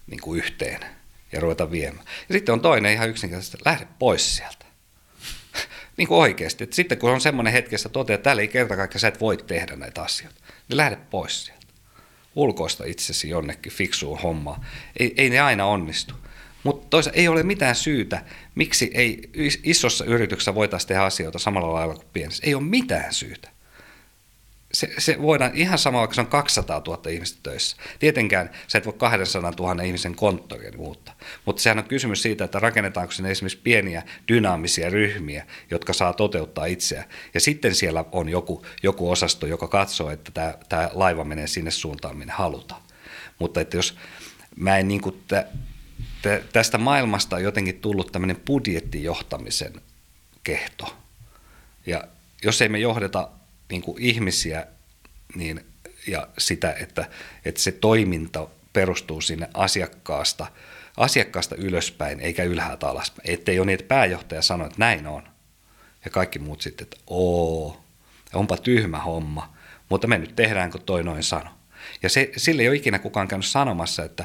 niin 0.07 0.21
kuin 0.21 0.39
yhteen 0.39 0.81
ja 1.33 1.41
ruveta 1.41 1.71
viemään. 1.71 2.05
Ja 2.29 2.33
sitten 2.33 2.53
on 2.53 2.61
toinen 2.61 2.93
ihan 2.93 3.09
yksinkertaisesti, 3.09 3.59
lähde 3.65 3.87
pois 3.99 4.37
sieltä. 4.37 4.67
niin 5.97 6.09
kuin 6.09 6.19
oikeasti. 6.19 6.65
Et 6.65 6.73
sitten 6.73 6.99
kun 6.99 7.11
on 7.11 7.21
semmoinen 7.21 7.53
hetki, 7.53 7.75
että 7.75 7.89
toteaa, 7.89 8.15
että 8.15 8.25
täällä 8.25 8.43
ei 8.43 8.49
kerta 8.49 8.77
kaikkiaan 8.77 9.01
sä 9.01 9.09
et 9.09 9.21
voi 9.21 9.37
tehdä 9.37 9.77
näitä 9.77 10.03
asioita, 10.03 10.41
niin 10.69 10.77
lähde 10.77 10.97
pois 11.11 11.45
sieltä. 11.45 11.67
Ulkoista 12.35 12.85
itsesi 12.85 13.29
jonnekin 13.29 13.73
fiksuun 13.73 14.21
hommaan. 14.21 14.67
Ei, 14.99 15.15
ei 15.17 15.31
ne 15.31 15.41
aina 15.41 15.67
onnistu. 15.67 16.15
Mutta 16.67 16.87
toisaalta 16.91 17.19
ei 17.19 17.29
ole 17.29 17.43
mitään 17.43 17.75
syytä, 17.75 18.25
miksi 18.55 18.91
ei 18.95 19.31
isossa 19.63 20.05
yrityksessä 20.05 20.55
voitaisiin 20.55 20.89
tehdä 20.89 21.03
asioita 21.03 21.39
samalla 21.39 21.73
lailla 21.73 21.95
kuin 21.95 22.07
pienessä. 22.13 22.47
Ei 22.47 22.55
ole 22.55 22.63
mitään 22.63 23.15
syytä 23.15 23.49
se, 24.77 24.89
se 24.99 25.23
voidaan 25.23 25.51
ihan 25.55 25.79
sama, 25.79 25.99
vaikka 25.99 26.15
se 26.15 26.21
on 26.21 26.27
200 26.27 26.83
000 26.87 27.11
ihmistä 27.11 27.39
töissä. 27.43 27.77
Tietenkään 27.99 28.51
sä 28.67 28.79
et 28.79 28.87
voi 28.87 28.95
200 28.99 29.53
000 29.59 29.83
ihmisen 29.83 30.15
konttoria 30.15 30.73
muuttaa. 30.77 31.15
Mutta 31.45 31.63
sehän 31.63 31.79
on 31.79 31.85
kysymys 31.85 32.23
siitä, 32.23 32.45
että 32.45 32.59
rakennetaanko 32.59 33.13
sinne 33.13 33.31
esimerkiksi 33.31 33.61
pieniä 33.63 34.03
dynaamisia 34.29 34.91
ryhmiä, 34.91 35.47
jotka 35.71 35.93
saa 35.93 36.13
toteuttaa 36.13 36.67
itseään. 36.67 37.09
Ja 37.35 37.41
sitten 37.41 37.75
siellä 37.75 38.05
on 38.13 38.29
joku, 38.29 38.67
joku 38.83 39.11
osasto, 39.11 39.47
joka 39.47 39.69
katsoo, 39.69 40.11
että 40.11 40.31
tämä, 40.35 40.55
tämä 40.69 40.91
laiva 40.93 41.25
menee 41.25 41.47
sinne 41.47 41.71
suuntaan, 41.71 42.17
minne 42.17 42.33
halutaan. 42.33 42.83
Mutta 43.39 43.61
että 43.61 43.77
jos 43.77 43.97
mä 44.57 44.79
en 44.79 44.89
niin 44.89 45.01
kuin 45.01 45.23
tästä 46.53 46.79
maailmasta 46.79 47.37
on 47.37 47.43
jotenkin 47.43 47.81
tullut 47.81 48.13
tämmöinen 48.13 48.41
budjettijohtamisen 48.47 49.81
kehto. 50.45 50.97
Ja 51.87 52.05
jos 52.43 52.63
ei 52.63 52.69
me 52.69 52.79
johdeta 52.79 53.29
niin 53.71 53.83
kuin 53.83 54.03
ihmisiä 54.03 54.67
niin, 55.35 55.67
ja 56.07 56.29
sitä, 56.39 56.73
että, 56.81 57.07
että 57.45 57.61
se 57.61 57.73
toiminta 57.73 58.49
perustuu 58.73 59.21
sinne 59.21 59.49
asiakkaasta, 59.55 60.47
asiakkaasta 60.97 61.57
ylöspäin 61.57 62.21
eikä 62.21 62.45
ylhäältä 62.45 62.89
alaspäin. 62.89 63.31
Ettei 63.31 63.59
ole 63.59 63.67
niin, 63.67 63.75
että 63.75 63.89
pääjohtaja 63.89 64.43
sanoo, 64.43 64.67
että 64.67 64.79
näin 64.79 65.07
on. 65.07 65.23
Ja 66.05 66.11
kaikki 66.11 66.39
muut 66.39 66.61
sitten, 66.61 66.85
että 66.85 66.97
oo, 67.07 67.85
onpa 68.35 68.57
tyhmä 68.57 68.99
homma, 68.99 69.57
mutta 69.89 70.07
me 70.07 70.19
nyt 70.19 70.37
tehdään, 70.37 70.71
kun 70.71 70.83
toi 70.83 71.05
noin 71.05 71.23
sano. 71.23 71.51
Ja 72.03 72.09
se, 72.09 72.31
sille 72.37 72.63
ei 72.63 72.69
ole 72.69 72.77
ikinä 72.77 72.99
kukaan 72.99 73.29
käynyt 73.29 73.47
sanomassa, 73.47 74.05
että 74.05 74.25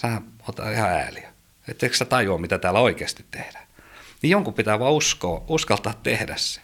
sä 0.00 0.22
ota 0.48 0.70
ihan 0.70 0.90
ääliä. 0.90 1.32
Että 1.68 1.88
sä 1.92 2.04
tajua, 2.04 2.38
mitä 2.38 2.58
täällä 2.58 2.80
oikeasti 2.80 3.24
tehdään. 3.30 3.66
Niin 4.22 4.30
jonkun 4.30 4.54
pitää 4.54 4.78
vaan 4.78 4.92
uskoa, 4.92 5.44
uskaltaa 5.48 5.94
tehdä 6.02 6.34
se 6.36 6.60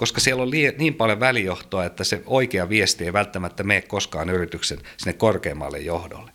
koska 0.00 0.20
siellä 0.20 0.42
on 0.42 0.50
niin 0.78 0.94
paljon 0.94 1.20
välijohtoa, 1.20 1.84
että 1.84 2.04
se 2.04 2.22
oikea 2.26 2.68
viesti 2.68 3.04
ei 3.04 3.12
välttämättä 3.12 3.62
mene 3.62 3.80
koskaan 3.80 4.30
yrityksen 4.30 4.78
sinne 4.96 5.12
korkeammalle 5.12 5.78
johdolle. 5.78 6.30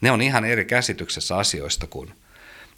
Ne 0.00 0.10
on 0.10 0.22
ihan 0.22 0.44
eri 0.44 0.64
käsityksessä 0.64 1.36
asioista 1.36 1.86
kuin, 1.86 2.14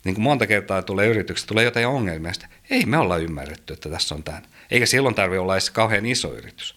niin 0.04 0.14
kuin 0.14 0.22
monta 0.22 0.46
kertaa 0.46 0.82
tulee 0.82 1.06
yrityksestä, 1.06 1.48
tulee 1.48 1.64
jotain 1.64 1.86
ongelmia, 1.86 2.32
ei 2.70 2.86
me 2.86 2.98
olla 2.98 3.16
ymmärretty, 3.16 3.72
että 3.72 3.88
tässä 3.88 4.14
on 4.14 4.22
tämä. 4.22 4.42
Eikä 4.70 4.86
silloin 4.86 5.14
tarvitse 5.14 5.40
olla 5.40 5.54
edes 5.54 5.70
kauhean 5.70 6.06
iso 6.06 6.34
yritys. 6.34 6.76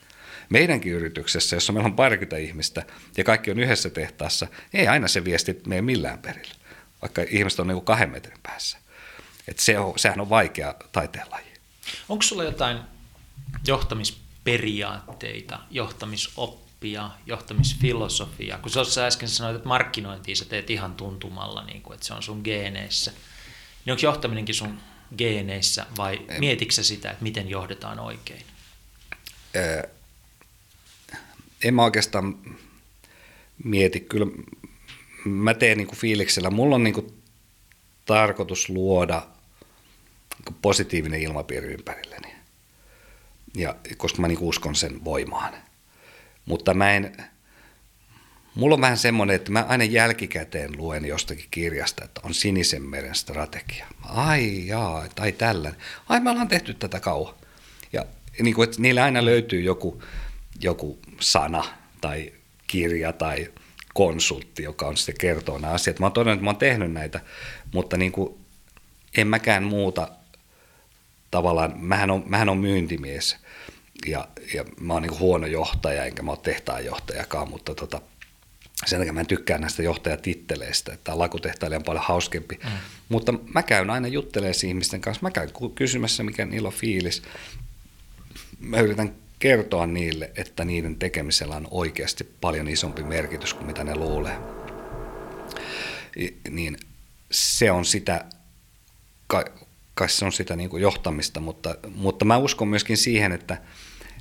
Meidänkin 0.50 0.94
yrityksessä, 0.94 1.56
jossa 1.56 1.74
meillä 1.74 1.88
on 1.88 1.96
parikymmentä 1.96 2.38
ihmistä 2.38 2.86
ja 3.18 3.24
kaikki 3.24 3.52
on 3.52 3.60
yhdessä 3.60 3.90
tehtaassa, 3.90 4.48
ei 4.74 4.88
aina 4.88 5.08
se 5.08 5.26
viesti 5.26 5.62
mene 5.68 5.82
millään 5.82 6.20
perille, 6.20 6.56
vaikka 7.02 7.22
ihmiset 7.30 7.60
on 7.60 7.68
niin 7.68 7.76
kuin 7.76 7.86
kahden 7.86 8.10
metrin 8.10 8.40
päässä. 8.44 8.78
Et 9.48 9.60
se 9.60 9.80
on, 9.80 10.00
sehän 10.00 10.22
on 10.22 10.30
vaikea 10.30 10.76
taiteenlaji. 10.92 11.46
Onko 12.10 12.22
sulla 12.22 12.44
jotain 12.44 12.78
johtamisperiaatteita, 13.68 15.60
johtamisoppia, 15.72 17.10
johtamisfilosofiaa? 17.26 18.58
Kun 18.58 18.72
sä 18.72 19.06
äsken 19.06 19.30
sanoit, 19.30 19.56
että 19.56 19.68
markkinointia 19.68 20.36
sä 20.36 20.46
teet 20.46 20.70
ihan 20.70 20.96
tuntumalla, 20.96 21.64
niin 21.64 21.82
kuin, 21.82 21.94
että 21.94 22.06
se 22.06 22.14
on 22.14 22.24
sun 22.24 22.42
geeneissä. 22.44 23.12
Niin 23.86 23.92
onko 23.92 24.02
johtaminenkin 24.04 24.56
sun 24.56 24.80
geeneissä 25.18 25.86
vai 25.98 26.22
mietitkö 26.40 26.84
sitä, 26.84 27.12
että 27.12 27.24
miten 27.24 27.50
johdetaan 27.50 28.00
oikein? 28.00 28.46
En 31.64 31.74
mä 31.74 31.84
oikeastaan 31.84 32.38
mieti. 33.64 34.00
Kyllä 34.00 34.28
mä 35.26 35.54
teen 35.54 35.78
niin 35.78 35.88
kuin 35.88 36.00
fiiliksellä. 36.00 36.50
Mulla 36.50 36.76
on 36.76 36.84
niin 36.84 36.94
kuin 36.94 37.14
tarkoitus 38.06 38.70
luoda 38.70 39.28
niin 40.46 40.58
positiivinen 40.62 41.22
ilmapiiri 41.22 41.74
ympärilleni. 41.74 42.36
Ja, 43.56 43.76
koska 43.98 44.22
mä 44.22 44.28
niin 44.28 44.40
uskon 44.42 44.76
sen 44.76 45.06
voimaan. 45.06 45.54
Mutta 46.46 46.74
mä 46.74 46.92
en, 46.92 47.18
mulla 48.56 48.76
on 48.76 48.82
vähän 48.82 48.98
semmoinen, 48.98 49.36
että 49.36 49.52
mä 49.52 49.66
aina 49.70 49.84
jälkikäteen 49.84 50.78
luen 50.78 51.06
jostakin 51.06 51.48
kirjasta, 51.52 52.06
että 52.06 52.22
on 52.24 52.34
sinisen 52.34 52.82
meren 52.82 53.16
strategia. 53.16 53.88
Ai 54.04 54.68
jaa, 54.68 55.06
tai 55.16 55.32
tällainen. 55.32 55.82
Ai 56.10 56.20
me 56.20 56.30
ollaan 56.30 56.48
tehty 56.48 56.74
tätä 56.74 57.00
kauan. 57.00 57.36
Ja 57.94 58.06
niin 58.42 58.56
kuin, 58.56 58.70
että 58.70 58.82
niillä 58.82 59.04
aina 59.04 59.26
löytyy 59.26 59.62
joku, 59.62 60.04
joku 60.62 61.00
sana 61.20 61.66
tai 62.02 62.34
kirja 62.68 63.14
tai 63.14 63.52
konsultti, 63.94 64.64
joka 64.64 64.88
on 64.88 64.98
sitten 64.98 65.16
kertoo 65.20 65.58
nämä 65.58 65.74
asiat. 65.74 66.00
Mä 66.00 66.06
oon 66.06 66.14
todennut, 66.14 66.38
että 66.38 66.44
mä 66.44 66.50
oon 66.50 66.58
tehnyt 66.58 66.92
näitä, 66.92 67.20
mutta 67.74 67.98
niin 67.98 68.12
kuin, 68.12 68.38
en 69.18 69.28
mäkään 69.28 69.64
muuta 69.64 70.08
tavallaan, 71.32 71.74
mähän 71.78 72.12
on, 72.12 72.24
mähän 72.26 72.50
on 72.50 72.58
myyntimies 72.58 73.38
ja, 74.08 74.28
ja 74.54 74.66
mä 74.80 74.94
oon 74.94 75.02
niin 75.02 75.20
huono 75.20 75.48
johtaja, 75.48 76.06
enkä 76.06 76.24
mä 76.24 76.32
oon 76.32 76.42
tehtaanjohtajakaan, 76.42 77.50
mutta 77.50 77.76
tota, 77.76 78.02
sen 78.86 79.00
takia 79.00 79.14
mä 79.14 79.20
en 79.20 79.28
tykkää 79.28 79.58
näistä 79.58 79.84
johtajatitteleistä, 79.84 80.94
että 80.94 81.20
lakutehtailija 81.20 81.78
on 81.78 81.84
paljon 81.84 82.06
hauskempi. 82.08 82.60
Mm. 82.64 82.72
Mutta 83.10 83.34
mä 83.54 83.64
käyn 83.64 83.90
aina 83.90 84.08
juttelemaan 84.08 84.66
ihmisten 84.68 85.02
kanssa, 85.02 85.24
mä 85.24 85.32
käyn 85.32 85.50
kysymässä, 85.76 86.24
mikä 86.24 86.46
niillä 86.46 86.68
on 86.68 86.74
fiilis. 86.74 87.22
Mä 88.60 88.80
yritän 88.80 89.16
kertoa 89.40 89.88
niille, 89.88 90.32
että 90.36 90.66
niiden 90.66 90.96
tekemisellä 90.96 91.56
on 91.56 91.68
oikeasti 91.72 92.24
paljon 92.42 92.68
isompi 92.68 93.04
merkitys 93.04 93.54
kuin 93.54 93.68
mitä 93.68 93.84
ne 93.84 93.96
luulee. 93.96 94.38
Niin 96.50 96.78
se 97.32 97.72
on 97.72 97.86
sitä, 97.86 98.26
kai 99.28 100.10
se 100.10 100.26
on 100.26 100.32
sitä 100.32 100.56
niin 100.56 100.70
kuin 100.70 100.82
johtamista, 100.82 101.40
mutta, 101.40 101.76
mutta 101.96 102.26
mä 102.26 102.38
uskon 102.38 102.68
myöskin 102.68 102.98
siihen, 102.98 103.32
että, 103.32 103.58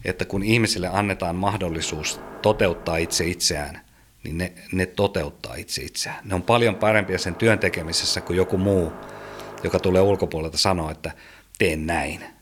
että 0.05 0.25
kun 0.25 0.43
ihmisille 0.43 0.89
annetaan 0.89 1.37
mahdollisuus 1.37 2.21
toteuttaa 2.43 2.97
itse 2.97 3.27
itseään, 3.27 3.81
niin 4.25 4.39
ne, 4.39 4.53
ne 4.73 4.87
toteuttaa 4.87 5.55
itse 5.55 5.83
itseään. 5.83 6.19
Ne 6.25 6.35
on 6.35 6.43
paljon 6.43 6.75
parempia 6.75 7.19
sen 7.19 7.35
työn 7.35 7.59
tekemisessä 7.59 8.21
kuin 8.21 8.37
joku 8.37 8.59
muu, 8.59 8.93
joka 9.62 9.79
tulee 9.79 10.03
ulkopuolelta 10.03 10.59
sanoa, 10.59 10.91
että 10.91 11.11
teen 11.59 11.87
näin. 11.87 12.36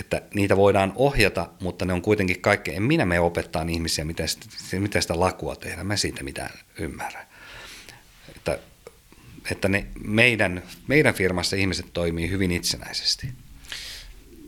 Että 0.00 0.22
niitä 0.34 0.56
voidaan 0.56 0.92
ohjata, 0.96 1.50
mutta 1.60 1.84
ne 1.84 1.92
on 1.92 2.02
kuitenkin 2.02 2.40
kaikki, 2.40 2.74
en 2.74 2.82
minä 2.82 3.06
me 3.06 3.20
opettaa 3.20 3.62
ihmisiä, 3.62 4.04
miten 4.04 4.28
sitä, 4.28 4.46
miten 4.80 5.02
sitä 5.02 5.20
lakua 5.20 5.56
tehdä, 5.56 5.84
mä 5.84 5.96
siitä 5.96 6.22
mitään 6.22 6.50
ymmärrä. 6.78 7.26
Että 8.36 8.58
että 9.50 9.68
ne 9.68 9.86
meidän, 10.04 10.62
meidän 10.86 11.14
firmassa 11.14 11.56
ihmiset 11.56 11.86
toimii 11.92 12.30
hyvin 12.30 12.50
itsenäisesti. 12.50 13.28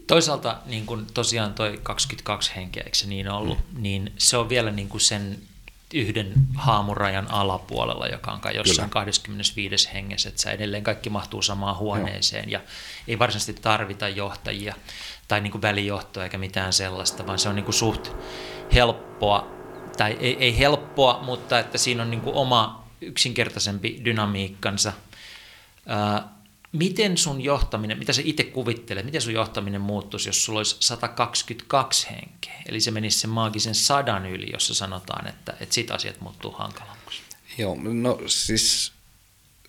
Toisaalta 0.06 0.58
niin 0.66 0.86
kuin 0.86 1.06
tosiaan 1.14 1.54
toi 1.54 1.80
22 1.82 2.52
henkeä, 2.56 2.82
eikö 2.82 2.96
se 2.96 3.06
niin 3.06 3.28
ollut, 3.28 3.58
mm. 3.58 3.82
niin 3.82 4.12
se 4.18 4.36
on 4.36 4.48
vielä 4.48 4.70
niin 4.70 4.88
kuin 4.88 5.00
sen 5.00 5.38
yhden 5.94 6.32
haamurajan 6.54 7.30
alapuolella, 7.30 8.06
joka 8.06 8.32
on 8.32 8.40
kai 8.40 8.56
jossain 8.56 8.90
Kyllä. 8.90 9.04
25 9.04 9.90
hengessä, 9.94 10.28
että 10.28 10.42
sä 10.42 10.50
edelleen 10.50 10.82
kaikki 10.82 11.10
mahtuu 11.10 11.42
samaan 11.42 11.76
huoneeseen 11.76 12.50
Joo. 12.50 12.62
ja 12.62 12.68
ei 13.08 13.18
varsinaisesti 13.18 13.62
tarvita 13.62 14.08
johtajia 14.08 14.74
tai 15.28 15.40
niin 15.40 15.50
kuin 15.50 15.62
välijohtoa 15.62 16.24
eikä 16.24 16.38
mitään 16.38 16.72
sellaista, 16.72 17.26
vaan 17.26 17.38
se 17.38 17.48
on 17.48 17.56
niin 17.56 17.64
kuin 17.64 17.74
suht 17.74 18.10
helppoa, 18.74 19.50
tai 19.96 20.16
ei, 20.20 20.36
ei 20.40 20.58
helppoa, 20.58 21.22
mutta 21.22 21.58
että 21.58 21.78
siinä 21.78 22.02
on 22.02 22.10
niin 22.10 22.20
kuin 22.20 22.36
oma 22.36 22.84
yksinkertaisempi 23.00 24.00
dynamiikkansa. 24.04 24.92
Miten 26.72 27.18
sun 27.18 27.40
johtaminen, 27.40 27.98
mitä 27.98 28.12
sä 28.12 28.22
itse 28.24 28.44
kuvittelet, 28.44 29.04
miten 29.04 29.20
sun 29.20 29.32
johtaminen 29.32 29.80
muuttuisi, 29.80 30.28
jos 30.28 30.44
sulla 30.44 30.58
olisi 30.58 30.76
122 30.80 32.06
henkeä? 32.10 32.62
Eli 32.66 32.80
se 32.80 32.90
menisi 32.90 33.18
sen 33.18 33.30
maagisen 33.30 33.74
sadan 33.74 34.26
yli, 34.26 34.52
jossa 34.52 34.74
sanotaan, 34.74 35.26
että, 35.26 35.56
että 35.60 35.74
sit 35.74 35.90
asiat 35.90 36.20
muuttuu 36.20 36.50
hankalammaksi. 36.50 37.22
Joo, 37.58 37.76
no 37.80 38.18
siis 38.26 38.92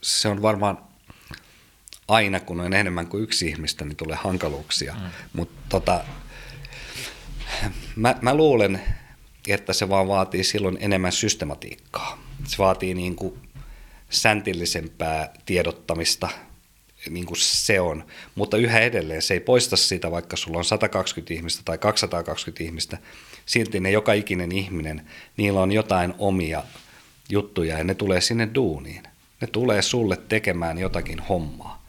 se 0.01 0.27
on 0.27 0.41
varmaan 0.41 0.77
aina, 2.07 2.39
kun 2.39 2.59
on 2.59 2.73
enemmän 2.73 3.07
kuin 3.07 3.23
yksi 3.23 3.47
ihmistä, 3.47 3.85
niin 3.85 3.95
tulee 3.95 4.17
hankaluuksia. 4.23 4.93
Mm. 4.93 5.09
Mutta 5.33 5.61
tota, 5.69 6.03
mä, 7.95 8.15
mä 8.21 8.35
luulen, 8.35 8.81
että 9.47 9.73
se 9.73 9.89
vaan 9.89 10.07
vaatii 10.07 10.43
silloin 10.43 10.77
enemmän 10.81 11.11
systematiikkaa 11.11 12.31
se 12.47 12.57
vaatii 12.57 12.93
niin 12.93 13.15
kuin 13.15 13.39
säntillisempää 14.09 15.33
tiedottamista, 15.45 16.29
niin 17.09 17.25
kuin 17.25 17.37
se 17.37 17.79
on. 17.79 18.03
Mutta 18.35 18.57
yhä 18.57 18.79
edelleen 18.79 19.21
se 19.21 19.33
ei 19.33 19.39
poista 19.39 19.77
sitä, 19.77 20.11
vaikka 20.11 20.37
sulla 20.37 20.57
on 20.57 20.65
120 20.65 21.33
ihmistä 21.33 21.61
tai 21.65 21.77
220 21.77 22.63
ihmistä. 22.63 22.97
Silti 23.45 23.79
ne 23.79 23.91
joka 23.91 24.13
ikinen 24.13 24.51
ihminen, 24.51 25.07
niillä 25.37 25.61
on 25.61 25.71
jotain 25.71 26.13
omia 26.19 26.63
juttuja 27.29 27.77
ja 27.77 27.83
ne 27.83 27.93
tulee 27.93 28.21
sinne 28.21 28.49
duuniin. 28.55 29.03
Ne 29.41 29.47
tulee 29.47 29.81
sulle 29.81 30.17
tekemään 30.17 30.77
jotakin 30.77 31.19
hommaa. 31.19 31.85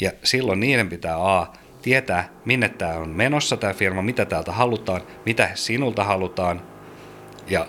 Ja 0.00 0.12
silloin 0.24 0.60
niiden 0.60 0.88
pitää 0.88 1.38
A, 1.38 1.52
tietää, 1.82 2.28
minne 2.44 2.68
tämä 2.68 2.94
on 2.94 3.08
menossa 3.08 3.56
tämä 3.56 3.74
firma, 3.74 4.02
mitä 4.02 4.24
täältä 4.24 4.52
halutaan, 4.52 5.02
mitä 5.26 5.50
sinulta 5.54 6.04
halutaan 6.04 6.62
ja, 7.48 7.66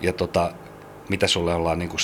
ja 0.00 0.12
tota, 0.12 0.52
mitä 1.10 1.26
sulle 1.26 1.54
ollaan 1.54 1.78
niin 1.78 1.88
kuin 1.88 2.00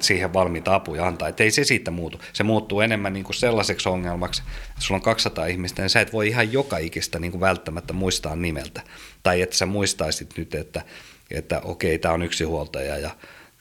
siihen 0.00 0.32
valmiita 0.32 0.74
apuja 0.74 1.06
antaa. 1.06 1.28
Että 1.28 1.44
ei 1.44 1.50
se 1.50 1.64
siitä 1.64 1.90
muutu. 1.90 2.20
Se 2.32 2.42
muuttuu 2.42 2.80
enemmän 2.80 3.12
niin 3.12 3.24
kuin 3.24 3.34
sellaiseksi 3.34 3.88
ongelmaksi, 3.88 4.42
että 4.42 4.80
sulla 4.80 4.98
on 4.98 5.02
200 5.02 5.46
ihmistä, 5.46 5.82
niin 5.82 5.90
sä 5.90 6.00
et 6.00 6.12
voi 6.12 6.28
ihan 6.28 6.52
joka 6.52 6.78
ikistä 6.78 7.18
niin 7.18 7.30
kuin 7.30 7.40
välttämättä 7.40 7.92
muistaa 7.92 8.36
nimeltä. 8.36 8.82
Tai 9.22 9.42
että 9.42 9.56
sä 9.56 9.66
muistaisit 9.66 10.34
nyt, 10.36 10.54
että, 10.54 10.82
että 11.30 11.60
okei, 11.64 11.98
tämä 11.98 12.14
on 12.14 12.22
yksi 12.22 12.44
huoltaja 12.44 12.98
ja 12.98 13.10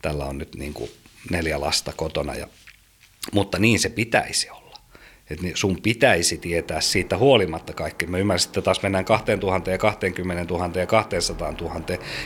tällä 0.01 0.25
on 0.25 0.37
nyt 0.37 0.55
niin 0.55 0.73
kuin 0.73 0.91
neljä 1.31 1.61
lasta 1.61 1.93
kotona. 1.95 2.35
Ja, 2.35 2.47
mutta 3.33 3.59
niin 3.59 3.79
se 3.79 3.89
pitäisi 3.89 4.49
olla 4.49 4.67
että 5.29 5.45
sun 5.53 5.81
pitäisi 5.81 6.37
tietää 6.37 6.81
siitä 6.81 7.17
huolimatta 7.17 7.73
kaikki. 7.73 8.07
Mä 8.07 8.17
ymmärsin, 8.17 8.49
että 8.49 8.61
taas 8.61 8.81
mennään 8.81 9.05
2000 9.05 9.71
ja 9.71 9.77
20 9.77 10.53
000 10.53 10.79
ja 10.79 10.85
200 10.85 11.51
000, 11.61 11.81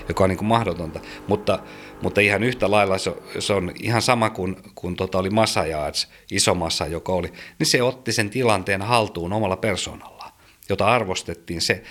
joka 0.09 0.23
on 0.23 0.29
niin 0.29 0.37
kuin 0.37 0.47
mahdotonta. 0.47 0.99
Mutta, 1.27 1.59
mutta 2.01 2.21
ihan 2.21 2.43
yhtä 2.43 2.71
lailla 2.71 2.97
se, 2.97 3.13
se 3.39 3.53
on 3.53 3.71
ihan 3.81 4.01
sama 4.01 4.29
kuin 4.29 4.57
kun 4.75 4.95
tota 4.95 5.17
oli 5.17 5.29
Massa 5.29 5.65
Yards, 5.65 6.07
iso 6.31 6.55
massa, 6.55 6.87
joka 6.87 7.11
oli, 7.11 7.33
niin 7.59 7.67
se 7.67 7.83
otti 7.83 8.11
sen 8.11 8.29
tilanteen 8.29 8.81
haltuun 8.81 9.33
omalla 9.33 9.57
persoonallaan, 9.57 10.31
jota 10.69 10.87
arvostettiin. 10.87 11.61
Se, 11.61 11.83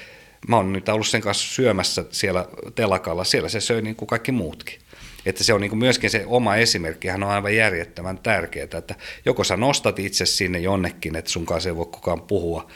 mä 0.48 0.56
oon 0.56 0.72
nyt 0.72 0.88
ollut 0.88 1.06
sen 1.06 1.20
kanssa 1.20 1.54
syömässä 1.54 2.04
siellä 2.10 2.48
telakalla, 2.74 3.24
siellä 3.24 3.48
se 3.48 3.60
söi 3.60 3.82
niin 3.82 3.96
kuin 3.96 4.08
kaikki 4.08 4.32
muutkin. 4.32 4.80
Että 5.26 5.44
se 5.44 5.52
on 5.52 5.60
niin 5.60 5.70
kuin 5.70 5.78
myöskin 5.78 6.10
se 6.10 6.24
oma 6.26 6.56
esimerkki, 6.56 7.08
hän 7.08 7.22
on 7.22 7.30
aivan 7.30 7.56
järjettömän 7.56 8.18
tärkeää, 8.18 8.68
että 8.78 8.94
joko 9.24 9.44
sä 9.44 9.56
nostat 9.56 9.98
itse 9.98 10.26
sinne 10.26 10.58
jonnekin, 10.58 11.16
että 11.16 11.30
sun 11.30 11.46
kanssa 11.46 11.68
ei 11.68 11.76
voi 11.76 11.86
kukaan 11.86 12.22
puhua 12.22 12.70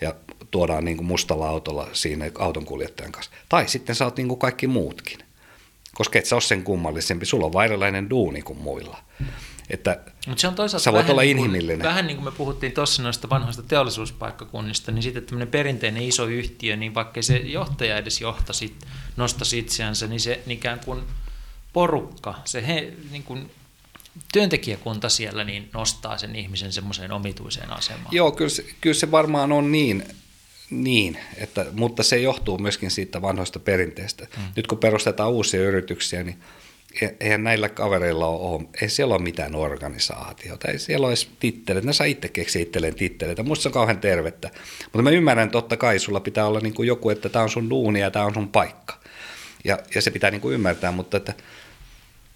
ja 0.00 0.14
tuodaan 0.50 0.84
niin 0.84 0.96
kuin 0.96 1.06
mustalla 1.06 1.48
autolla 1.48 1.88
siinä 1.92 2.30
auton 2.38 2.64
kuljettajan 2.64 3.12
kanssa. 3.12 3.32
Tai 3.48 3.68
sitten 3.68 3.94
sä 3.94 4.04
oot 4.04 4.16
niin 4.16 4.28
kuin 4.28 4.38
kaikki 4.38 4.66
muutkin, 4.66 5.18
koska 5.98 6.18
et 6.18 6.26
sä 6.26 6.36
ole 6.36 6.42
sen 6.42 6.64
kummallisempi, 6.64 7.26
sulla 7.26 7.46
on 7.46 7.52
vairilainen 7.52 8.10
duuni 8.10 8.42
kuin 8.42 8.58
muilla. 8.58 8.98
Että 9.70 10.00
Mutta 10.26 10.40
se 10.40 10.48
on 10.48 10.54
toisaalta 10.54 10.84
sä 10.84 10.92
voit 10.92 11.02
vähän 11.02 11.10
olla 11.10 11.22
niin 11.22 11.36
kuin, 11.36 11.46
inhimillinen. 11.46 11.86
Vähän 11.86 12.06
niin 12.06 12.16
kuin 12.16 12.24
me 12.24 12.30
puhuttiin 12.30 12.72
tuossa 12.72 13.02
noista 13.02 13.30
vanhoista 13.30 13.62
teollisuuspaikkakunnista, 13.62 14.92
niin 14.92 15.02
sitten 15.02 15.22
tämmöinen 15.22 15.48
perinteinen 15.48 16.02
iso 16.02 16.26
yhtiö, 16.26 16.76
niin 16.76 16.94
vaikka 16.94 17.22
se 17.22 17.36
johtaja 17.36 17.96
edes 17.96 18.20
johtaisi, 18.20 18.76
nostaisi 19.16 19.58
itseänsä, 19.58 20.06
niin 20.06 20.20
se 20.20 20.42
ikään 20.46 20.80
kuin 20.84 21.02
porukka, 21.72 22.34
se 22.44 22.66
he, 22.66 22.92
niin 23.10 23.22
kuin 23.22 23.50
työntekijäkunta 24.32 25.08
siellä 25.08 25.44
niin 25.44 25.70
nostaa 25.72 26.18
sen 26.18 26.36
ihmisen 26.36 26.72
semmoiseen 26.72 27.12
omituiseen 27.12 27.72
asemaan. 27.72 28.08
Joo, 28.10 28.32
kyllä 28.32 28.50
se, 28.50 28.64
kyllä 28.80 28.94
se 28.94 29.10
varmaan 29.10 29.52
on 29.52 29.72
niin, 29.72 30.04
Niin, 30.70 31.18
että, 31.36 31.66
mutta 31.72 32.02
se 32.02 32.18
johtuu 32.18 32.58
myöskin 32.58 32.90
siitä 32.90 33.22
vanhoista 33.22 33.58
perinteistä. 33.58 34.26
Mm. 34.36 34.42
Nyt 34.56 34.66
kun 34.66 34.78
perustetaan 34.78 35.30
uusia 35.30 35.60
yrityksiä, 35.60 36.22
niin 36.22 36.38
e- 37.02 37.16
eihän 37.20 37.44
näillä 37.44 37.68
kavereilla 37.68 38.26
ole, 38.26 38.64
ei 38.82 38.88
siellä 38.88 39.14
ole 39.14 39.22
mitään 39.22 39.54
organisaatiota, 39.54 40.68
ei 40.68 40.78
siellä 40.78 41.06
ole 41.06 41.10
edes 41.10 41.28
titteleitä, 41.40 41.86
ne 41.86 41.92
saa 41.92 42.06
itse 42.06 42.28
keksiä 42.28 42.62
itselleen 42.62 42.94
titteleitä, 42.94 43.42
musta 43.42 43.62
se 43.62 43.68
on 43.68 43.72
kauhean 43.72 43.98
tervettä. 43.98 44.50
Mutta 44.84 45.02
mä 45.02 45.10
ymmärrän, 45.10 45.44
että 45.44 45.52
totta 45.52 45.76
kai 45.76 45.98
sulla 45.98 46.20
pitää 46.20 46.46
olla 46.46 46.60
niin 46.60 46.74
kuin 46.74 46.86
joku, 46.86 47.10
että 47.10 47.28
tämä 47.28 47.42
on 47.42 47.50
sun 47.50 47.70
duuni 47.70 48.00
ja 48.00 48.10
tämä 48.10 48.24
on 48.24 48.34
sun 48.34 48.48
paikka. 48.48 49.00
Ja, 49.64 49.78
ja 49.94 50.02
se 50.02 50.10
pitää 50.10 50.30
niin 50.30 50.40
kuin 50.40 50.54
ymmärtää, 50.54 50.92
mutta 50.92 51.16
että 51.16 51.34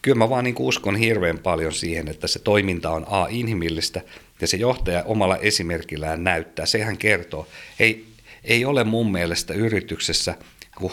kyllä 0.03 0.18
mä 0.18 0.30
vaan 0.30 0.45
niin 0.45 0.55
kuin 0.55 0.66
uskon 0.66 0.97
hirveän 0.97 1.39
paljon 1.39 1.72
siihen, 1.72 2.09
että 2.09 2.26
se 2.26 2.39
toiminta 2.39 2.91
on 2.91 3.07
A, 3.09 3.26
inhimillistä, 3.30 4.01
ja 4.41 4.47
se 4.47 4.57
johtaja 4.57 5.03
omalla 5.03 5.37
esimerkillään 5.37 6.24
näyttää. 6.24 6.66
Sehän 6.66 6.97
kertoo. 6.97 7.49
Ei, 7.80 8.12
ei 8.45 8.64
ole 8.64 8.84
mun 8.84 9.12
mielestä 9.12 9.55
yrityksessä 9.55 10.36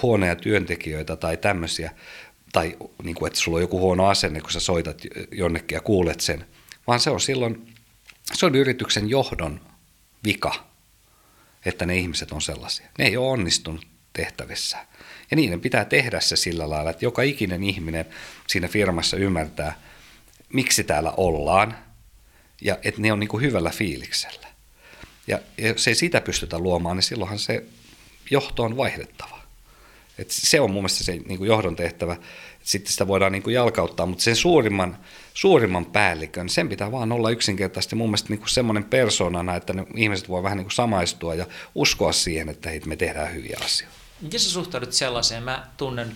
huonoja 0.02 0.36
työntekijöitä 0.36 1.16
tai 1.16 1.38
tämmöisiä, 1.38 1.92
tai 2.52 2.78
niin 3.04 3.16
kuin, 3.16 3.28
että 3.28 3.40
sulla 3.40 3.56
on 3.56 3.62
joku 3.62 3.80
huono 3.80 4.08
asenne, 4.08 4.42
kun 4.42 4.52
sä 4.52 4.60
soitat 4.60 5.02
jonnekin 5.32 5.76
ja 5.76 5.82
kuulet 5.82 6.20
sen, 6.20 6.46
vaan 6.88 7.00
se 7.00 7.10
on 7.10 7.22
silloin, 7.22 7.74
se 8.34 8.46
on 8.46 8.56
yrityksen 8.56 9.10
johdon 9.10 9.62
vika, 10.26 10.70
että 11.66 11.86
ne 11.86 11.98
ihmiset 11.98 12.32
on 12.32 12.42
sellaisia. 12.42 12.88
Ne 12.98 13.06
ei 13.06 13.18
ole 13.18 13.28
onnistunut 13.28 13.88
tehtävissä. 14.14 14.78
Ja 15.32 15.36
niiden 15.38 15.62
pitää 15.62 15.86
tehdä 15.86 16.20
se 16.20 16.36
sillä 16.36 16.70
lailla, 16.70 16.90
että 16.90 17.06
joka 17.06 17.22
ikinen 17.22 17.64
ihminen 17.64 18.06
siinä 18.48 18.68
firmassa 18.68 19.18
ymmärtää, 19.18 19.80
miksi 20.54 20.84
täällä 20.84 21.12
ollaan, 21.18 21.78
ja 22.62 22.78
että 22.84 23.02
ne 23.02 23.14
on 23.14 23.20
niin 23.20 23.28
kuin 23.28 23.44
hyvällä 23.44 23.70
fiiliksellä. 23.70 24.49
Ja 25.30 25.40
jos 25.58 25.88
ei 25.88 25.96
sitä 25.96 26.22
pystytä 26.22 26.60
luomaan, 26.60 26.98
niin 26.98 27.04
silloinhan 27.04 27.40
se 27.40 27.64
johto 28.32 28.64
on 28.64 28.78
vaihdettava. 28.78 29.40
Et 30.18 30.32
se 30.32 30.60
on 30.60 30.72
mun 30.72 30.82
mielestä 30.82 31.04
se 31.04 31.12
niin 31.12 31.38
kuin 31.38 31.48
johdon 31.48 31.76
tehtävä. 31.76 32.18
Sitten 32.64 32.92
sitä 32.92 33.08
voidaan 33.08 33.32
niin 33.32 33.44
kuin 33.44 33.54
jalkauttaa, 33.54 34.06
mutta 34.06 34.24
sen 34.24 34.36
suurimman, 34.36 34.98
suurimman 35.34 35.86
päällikön, 35.86 36.50
sen 36.50 36.70
pitää 36.70 36.92
vaan 36.92 37.12
olla 37.12 37.30
yksinkertaisesti 37.30 37.96
mun 37.96 38.10
mielestä 38.10 38.30
niin 38.30 38.42
semmoinen 38.48 38.84
persoonana, 38.84 39.56
että 39.56 39.74
ne 39.74 39.86
ihmiset 39.96 40.30
voi 40.30 40.44
vähän 40.44 40.58
niin 40.58 40.66
kuin 40.66 40.72
samaistua 40.72 41.36
ja 41.36 41.46
uskoa 41.76 42.12
siihen, 42.12 42.50
että 42.50 42.70
me 42.86 42.96
tehdään 42.96 43.34
hyviä 43.34 43.58
asioita. 43.66 43.98
Miten 44.22 44.40
sä 44.40 44.50
suhtaudut 44.50 44.94
sellaiseen? 44.94 45.44
Mä 45.44 45.68
tunnen 45.78 46.12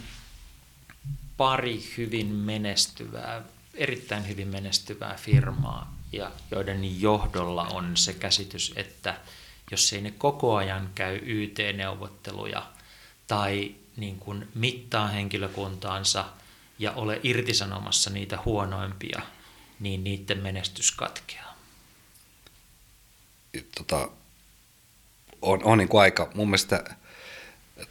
pari 1.38 1.84
hyvin 1.98 2.28
menestyvää, 2.28 3.42
erittäin 3.74 4.28
hyvin 4.28 4.48
menestyvää 4.48 5.16
firmaa, 5.16 5.98
ja 6.12 6.32
joiden 6.52 7.02
johdolla 7.02 7.64
on 7.64 7.98
se 7.98 8.14
käsitys, 8.14 8.74
että 8.76 9.18
jos 9.72 9.94
ei 9.94 10.02
ne 10.02 10.12
koko 10.12 10.56
ajan 10.56 10.90
käy 10.96 11.20
YT-neuvotteluja 11.24 12.72
tai 13.28 13.76
niin 13.98 14.20
kuin 14.20 14.48
mittaa 14.56 15.08
henkilökuntaansa 15.08 16.26
ja 16.80 16.92
ole 16.92 17.20
irtisanomassa 17.24 18.10
niitä 18.10 18.40
huonoimpia, 18.46 19.22
niin 19.80 20.04
niiden 20.04 20.38
menestys 20.38 20.92
katkeaa. 20.92 21.54
Tota, 23.78 24.10
on, 25.42 25.64
on 25.64 25.78
niin 25.78 25.88
kuin 25.88 26.02
aika, 26.02 26.32
mun 26.34 26.48
mielestä 26.48 26.84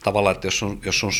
tavallaan, 0.05 0.35
että 0.35 0.47
jos 0.47 0.59
sun, 0.59 0.81
jos, 0.85 0.99
sun, 0.99 1.13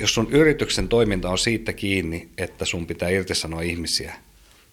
jos 0.00 0.14
sun 0.14 0.32
yrityksen 0.32 0.88
toiminta 0.88 1.30
on 1.30 1.38
siitä 1.38 1.72
kiinni, 1.72 2.28
että 2.38 2.64
sun 2.64 2.86
pitää 2.86 3.08
irtisanoa 3.08 3.62
ihmisiä, 3.62 4.14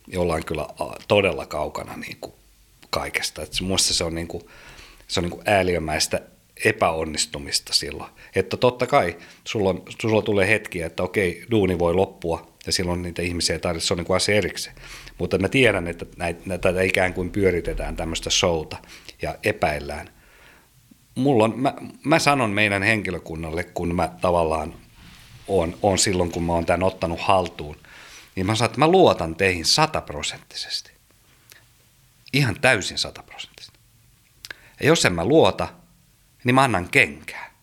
niin 0.08 0.20
ollaan 0.20 0.46
kyllä 0.46 0.68
todella 1.08 1.46
kaukana 1.46 1.98
niin 1.98 2.18
kuin 2.22 2.34
kaikesta. 2.90 3.42
Että 3.42 3.64
muista 3.64 3.94
se 3.94 4.04
on, 4.04 4.16
niin 4.16 4.28
kuin, 4.28 4.44
se 5.08 5.20
on 5.20 5.24
niin 5.24 5.32
kuin 5.32 5.44
ääliömäistä 5.46 6.22
epäonnistumista 6.66 7.74
silloin. 7.74 8.12
Että 8.36 8.58
totta 8.58 8.88
kai 8.88 9.18
sulla, 9.44 9.76
sulla 10.02 10.22
tulee 10.22 10.48
hetkiä, 10.48 10.86
että 10.86 11.04
okei, 11.04 11.46
duuni 11.52 11.80
voi 11.80 11.94
loppua 11.94 12.54
ja 12.66 12.72
silloin 12.72 13.02
niitä 13.02 13.22
ihmisiä 13.22 13.56
ei 13.56 13.60
tarvitse, 13.60 13.88
se 13.88 13.94
on 13.94 13.98
niin 13.98 14.06
kuin 14.06 14.18
asia 14.18 14.36
erikseen. 14.36 14.76
Mutta 15.18 15.38
mä 15.38 15.50
tiedän, 15.50 15.88
että 15.88 16.06
näitä, 16.18 16.42
näitä 16.46 16.82
ikään 16.82 17.14
kuin 17.14 17.32
pyöritetään 17.32 17.96
tämmöistä 17.96 18.30
showta 18.30 18.78
ja 19.22 19.36
epäillään. 19.44 20.10
Mulla 21.16 21.44
on, 21.44 21.60
mä, 21.60 21.74
mä 22.04 22.20
sanon 22.20 22.50
meidän 22.50 22.84
henkilökunnalle, 22.84 23.64
kun 23.64 23.96
mä 23.96 24.10
tavallaan 24.22 24.74
on, 25.48 25.78
on 25.82 25.98
silloin, 25.98 26.32
kun 26.32 26.44
mä 26.44 26.54
oon 26.54 26.66
tämän 26.66 26.84
ottanut 26.84 27.20
haltuun, 27.22 27.78
niin 28.36 28.46
mä 28.46 28.56
sanon, 28.56 28.70
että 28.70 28.80
mä 28.80 28.88
luotan 28.88 29.36
teihin 29.36 29.66
sataprosenttisesti. 29.66 30.92
Ihan 32.34 32.60
täysin 32.62 32.98
sataprosenttisesti. 32.98 33.80
Ja 34.80 34.88
jos 34.88 35.06
en 35.06 35.14
mä 35.14 35.26
luota, 35.26 35.68
niin 36.44 36.56
mä 36.56 36.64
annan 36.64 36.90
kenkää. 36.90 37.54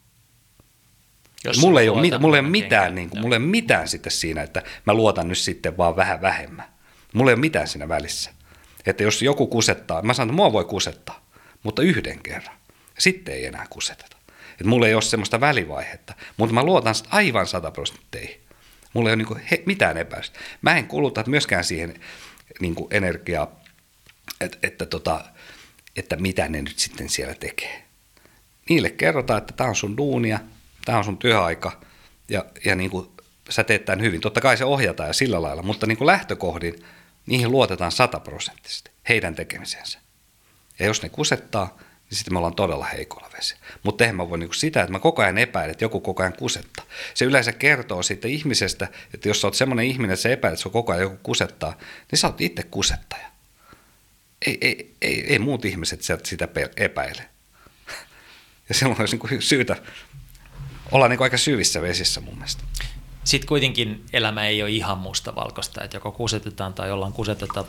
Jos 1.44 1.58
mulla 1.58 1.80
ei, 1.80 1.88
ole, 1.88 2.00
mit, 2.00 2.20
mulla 2.20 2.36
ei 2.36 2.40
ole 2.40 2.48
mitään, 2.48 2.94
niin 2.94 3.10
kuin, 3.10 3.20
mulla 3.20 3.34
ei 3.34 3.42
ole 3.42 3.46
mitään 3.46 3.88
sitten 3.88 4.12
siinä, 4.12 4.42
että 4.42 4.62
mä 4.86 4.94
luotan 4.94 5.28
nyt 5.28 5.38
sitten 5.38 5.76
vaan 5.76 5.96
vähän 5.96 6.20
vähemmän. 6.20 6.68
Mulla 7.14 7.30
ei 7.30 7.34
ole 7.34 7.40
mitään 7.40 7.68
siinä 7.68 7.88
välissä. 7.88 8.30
Että 8.86 9.02
jos 9.02 9.22
joku 9.22 9.46
kusettaa, 9.46 10.02
mä 10.02 10.14
sanon, 10.14 10.28
että 10.28 10.36
mua 10.36 10.52
voi 10.52 10.64
kusettaa, 10.64 11.26
mutta 11.62 11.82
yhden 11.82 12.22
kerran. 12.22 12.56
Sitten 12.98 13.34
ei 13.34 13.46
enää 13.46 13.66
kuseteta. 13.70 14.16
Että 14.60 14.68
mulla 14.68 14.86
ei 14.86 14.94
ole 14.94 15.02
semmoista 15.02 15.40
välivaihetta, 15.40 16.14
mutta 16.36 16.54
mä 16.54 16.64
luotan 16.64 16.94
aivan 17.10 17.46
sataprosentteihin. 17.46 18.40
Mulla 18.92 19.08
ei 19.08 19.14
ole 19.14 19.24
niin 19.24 19.46
he, 19.50 19.62
mitään 19.66 19.96
epäilystä. 19.96 20.38
Mä 20.62 20.76
en 20.76 20.86
kuluta 20.86 21.24
myöskään 21.26 21.64
siihen 21.64 22.00
niin 22.60 22.74
kuin 22.74 22.88
energiaa, 22.90 23.60
että, 24.40 24.58
että, 24.62 24.86
tota, 24.86 25.24
että 25.96 26.16
mitä 26.16 26.48
ne 26.48 26.62
nyt 26.62 26.78
sitten 26.78 27.08
siellä 27.08 27.34
tekee. 27.34 27.82
Niille 28.68 28.90
kerrotaan, 28.90 29.38
että 29.38 29.52
tämä 29.52 29.68
on 29.68 29.76
sun 29.76 29.96
duunia, 29.96 30.38
tämä 30.84 30.98
on 30.98 31.04
sun 31.04 31.18
työaika 31.18 31.80
ja, 32.28 32.44
ja 32.64 32.74
niin 32.74 32.90
kuin 32.90 33.08
sä 33.48 33.64
teet 33.64 33.84
tämän 33.84 34.00
hyvin. 34.00 34.20
Totta 34.20 34.40
kai 34.40 34.56
se 34.56 34.64
ohjataan 34.64 35.08
ja 35.08 35.12
sillä 35.12 35.42
lailla, 35.42 35.62
mutta 35.62 35.86
niin 35.86 35.98
kuin 35.98 36.06
lähtökohdin 36.06 36.84
niihin 37.26 37.50
luotetaan 37.50 37.92
sataprosenttisesti 37.92 38.90
heidän 39.08 39.34
tekemisensä. 39.34 39.98
Ja 40.78 40.86
jos 40.86 41.02
ne 41.02 41.08
kusettaa, 41.08 41.78
niin 42.10 42.18
sitten 42.18 42.34
me 42.34 42.38
ollaan 42.38 42.54
todella 42.54 42.84
heikolla 42.84 43.30
vesi. 43.36 43.54
Mutta 43.82 44.04
eihän 44.04 44.16
mä 44.16 44.30
voi 44.30 44.38
niin 44.38 44.54
sitä, 44.54 44.80
että 44.80 44.92
mä 44.92 44.98
koko 44.98 45.22
ajan 45.22 45.38
epäilen, 45.38 45.70
että 45.70 45.84
joku 45.84 46.00
koko 46.00 46.22
ajan 46.22 46.32
kusettaa. 46.32 46.84
Se 47.14 47.24
yleensä 47.24 47.52
kertoo 47.52 48.02
siitä 48.02 48.28
ihmisestä, 48.28 48.88
että 49.14 49.28
jos 49.28 49.40
sä 49.40 49.46
oot 49.46 49.54
semmoinen 49.54 49.86
ihminen, 49.86 50.10
että 50.10 50.22
sä 50.22 50.28
epäilet, 50.28 50.54
että 50.58 50.62
se 50.62 50.72
koko 50.72 50.92
ajan 50.92 51.02
joku 51.02 51.18
kusettaa, 51.22 51.78
niin 52.10 52.18
sä 52.18 52.26
oot 52.26 52.40
itse 52.40 52.62
kusettaja. 52.62 53.30
Ei, 54.46 54.58
ei, 54.60 54.94
ei, 55.02 55.32
ei 55.32 55.38
muut 55.38 55.64
ihmiset 55.64 56.02
sitä 56.24 56.48
epäile. 56.76 57.22
Ja 58.68 58.74
silloin 58.74 59.00
olisi 59.00 59.18
niin 59.30 59.42
syytä 59.42 59.76
olla 60.92 61.08
niin 61.08 61.22
aika 61.22 61.36
syvissä 61.36 61.82
vesissä 61.82 62.20
mun 62.20 62.34
mielestä. 62.34 62.62
Sitten 63.24 63.48
kuitenkin 63.48 64.04
elämä 64.12 64.46
ei 64.46 64.62
ole 64.62 64.70
ihan 64.70 64.98
mustavalkoista, 64.98 65.84
että 65.84 65.96
joko 65.96 66.12
kusetetaan 66.12 66.74
tai 66.74 66.92
ollaan 66.92 67.12
kuseteta, 67.12 67.64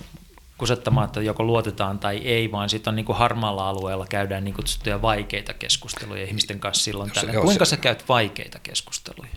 kusettamaan, 0.62 1.06
että 1.06 1.22
joko 1.22 1.44
luotetaan 1.44 2.00
tai 2.00 2.18
ei, 2.18 2.52
vaan 2.52 2.70
sitten 2.70 2.92
on 2.92 2.96
niin 2.96 3.06
kuin 3.06 3.18
harmaalla 3.18 3.70
alueella 3.70 4.06
käydään 4.08 4.44
niin 4.44 4.54
kutsuttuja 4.54 5.02
vaikeita 5.02 5.54
keskusteluja 5.54 6.24
ihmisten 6.24 6.60
kanssa 6.60 6.84
silloin 6.84 7.12
tällä. 7.12 7.34
Kuinka 7.34 7.66
se, 7.66 7.70
sä 7.70 7.78
käyt 7.78 8.10
vaikeita 8.10 8.60
keskusteluja? 8.64 9.30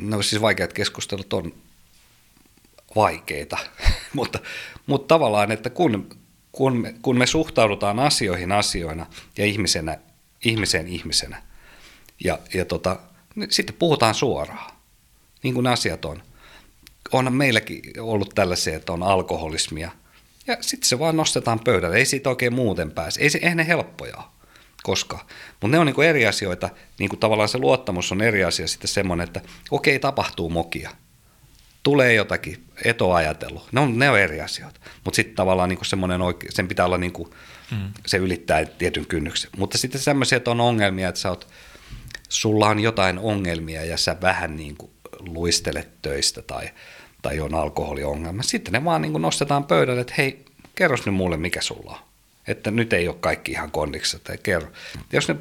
No 0.00 0.22
siis 0.22 0.42
vaikeat 0.42 0.72
keskustelut 0.72 1.32
on 1.32 1.52
vaikeita, 2.96 3.58
mutta, 4.18 4.38
mutta 4.86 5.14
tavallaan, 5.14 5.52
että 5.52 5.70
kun, 5.70 6.16
kun, 6.52 6.76
me, 6.76 6.94
kun 7.02 7.18
me 7.18 7.26
suhtaudutaan 7.26 7.98
asioihin 7.98 8.52
asioina 8.52 9.06
ja 9.38 9.44
ihmisenä, 9.44 9.98
ihmisen 10.44 10.88
ihmisenä, 10.88 11.42
ja, 12.24 12.38
ja 12.54 12.64
tota, 12.64 12.96
niin 13.34 13.52
sitten 13.52 13.76
puhutaan 13.78 14.14
suoraan, 14.14 14.72
niin 15.42 15.54
kuin 15.54 15.66
asiat 15.66 16.04
on 16.04 16.22
onhan 17.12 17.34
meilläkin 17.34 17.82
ollut 18.00 18.34
tällaisia, 18.34 18.76
että 18.76 18.92
on 18.92 19.02
alkoholismia. 19.02 19.90
Ja 20.46 20.56
sitten 20.60 20.88
se 20.88 20.98
vaan 20.98 21.16
nostetaan 21.16 21.60
pöydälle, 21.60 21.96
ei 21.96 22.06
siitä 22.06 22.30
oikein 22.30 22.54
muuten 22.54 22.90
pääse. 22.90 23.20
Ei, 23.20 23.30
se, 23.30 23.38
eihän 23.42 23.56
ne 23.56 23.66
helppoja 23.66 24.30
koskaan. 24.82 25.26
Mutta 25.50 25.68
ne 25.68 25.78
on 25.78 25.86
niinku 25.86 26.02
eri 26.02 26.26
asioita, 26.26 26.70
niin 26.98 27.08
kuin 27.08 27.20
tavallaan 27.20 27.48
se 27.48 27.58
luottamus 27.58 28.12
on 28.12 28.22
eri 28.22 28.44
asia 28.44 28.68
sitten 28.68 28.88
semmoinen, 28.88 29.26
että 29.26 29.40
okei, 29.70 29.98
tapahtuu 29.98 30.50
mokia. 30.50 30.90
Tulee 31.82 32.14
jotakin 32.14 32.64
etoajatelu. 32.84 33.62
Ne 33.72 33.80
on, 33.80 33.98
ne 33.98 34.10
on 34.10 34.18
eri 34.18 34.40
asioita. 34.40 34.80
Mutta 35.04 35.16
sitten 35.16 35.36
tavallaan 35.36 35.68
niinku 35.68 35.84
semmoinen 35.84 36.22
oikein, 36.22 36.52
sen 36.52 36.68
pitää 36.68 36.86
olla, 36.86 36.98
niinku, 36.98 37.34
mm. 37.70 37.92
se 38.06 38.16
ylittää 38.16 38.64
tietyn 38.64 39.06
kynnyksen. 39.06 39.50
Mutta 39.56 39.78
sitten 39.78 40.00
semmoisia, 40.00 40.36
että 40.36 40.50
on 40.50 40.60
ongelmia, 40.60 41.08
että 41.08 41.20
sä 41.20 41.28
oot, 41.28 41.48
sulla 42.28 42.68
on 42.68 42.80
jotain 42.80 43.18
ongelmia 43.18 43.84
ja 43.84 43.96
sä 43.96 44.16
vähän 44.20 44.56
niin 44.56 44.76
kuin 44.76 44.90
luistelet 45.18 46.02
töistä 46.02 46.42
tai 46.42 46.70
tai 47.28 47.40
on 47.40 47.54
alkoholiongelma. 47.54 48.42
Sitten 48.42 48.72
ne 48.72 48.84
vaan 48.84 49.02
niin 49.02 49.12
kuin 49.12 49.22
nostetaan 49.22 49.64
pöydälle, 49.64 50.00
että 50.00 50.14
hei, 50.18 50.44
kerros 50.74 51.06
nyt 51.06 51.14
mulle, 51.14 51.36
mikä 51.36 51.60
sulla 51.60 51.92
on. 51.92 51.98
Että 52.46 52.70
nyt 52.70 52.92
ei 52.92 53.08
ole 53.08 53.16
kaikki 53.20 53.52
ihan 53.52 53.70
kondiksi, 53.70 54.18
tai 54.18 54.38
kerro. 54.38 54.68
Jos 55.12 55.28
ne 55.28 55.36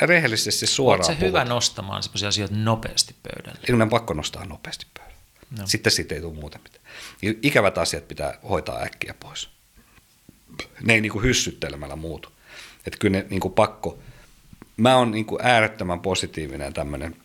rehellisesti 0.00 0.66
suoraan 0.66 1.10
Oletko 1.10 1.20
se 1.20 1.26
hyvä 1.26 1.44
nostamaan 1.44 2.02
sellaisia 2.02 2.28
asioita 2.28 2.54
nopeasti 2.54 3.14
pöydälle? 3.22 3.60
Ei, 3.68 3.82
on 3.82 3.88
pakko 3.88 4.14
nostaa 4.14 4.44
nopeasti 4.44 4.86
pöydälle. 4.98 5.18
No. 5.58 5.66
Sitten 5.66 5.92
siitä 5.92 6.14
ei 6.14 6.20
tule 6.20 6.34
muuten 6.34 6.60
mitään. 6.62 6.84
Ikävät 7.42 7.78
asiat 7.78 8.08
pitää 8.08 8.38
hoitaa 8.48 8.82
äkkiä 8.82 9.14
pois. 9.20 9.48
Ne 10.82 10.94
ei 10.94 11.00
niin 11.00 11.12
kuin 11.12 11.24
hyssyttelemällä 11.24 11.96
muutu. 11.96 12.28
Että 12.86 12.98
kyllä 12.98 13.18
ne 13.18 13.26
niin 13.30 13.40
kuin 13.40 13.54
pakko, 13.54 13.98
mä 14.76 14.96
oon 14.96 15.10
niin 15.10 15.26
kuin 15.26 15.46
äärettömän 15.46 16.00
positiivinen 16.00 16.72
tämmöinen 16.72 17.16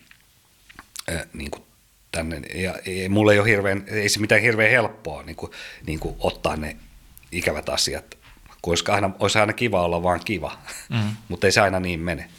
niin 1.32 1.50
kuin 1.50 1.62
tänne, 2.12 2.36
ja 2.54 2.74
ei, 2.86 3.08
mulla 3.08 3.32
ei 3.32 3.38
ole 3.38 3.48
hirveän, 3.48 3.84
ei 3.86 4.08
se 4.08 4.20
mitään 4.20 4.40
hirveän 4.40 4.70
helppoa 4.70 5.22
niin 5.22 5.36
kuin, 5.36 5.52
niin 5.86 6.00
kuin 6.00 6.16
ottaa 6.18 6.56
ne 6.56 6.76
ikävät 7.32 7.68
asiat, 7.68 8.18
koska 8.60 8.94
aina, 8.94 9.10
olisi 9.18 9.38
aina 9.38 9.52
kiva 9.52 9.82
olla 9.82 10.02
vaan 10.02 10.20
kiva, 10.24 10.58
mm. 10.88 11.16
mutta 11.28 11.46
ei 11.46 11.52
se 11.52 11.60
aina 11.60 11.80
niin 11.80 12.00
mene. 12.00 12.30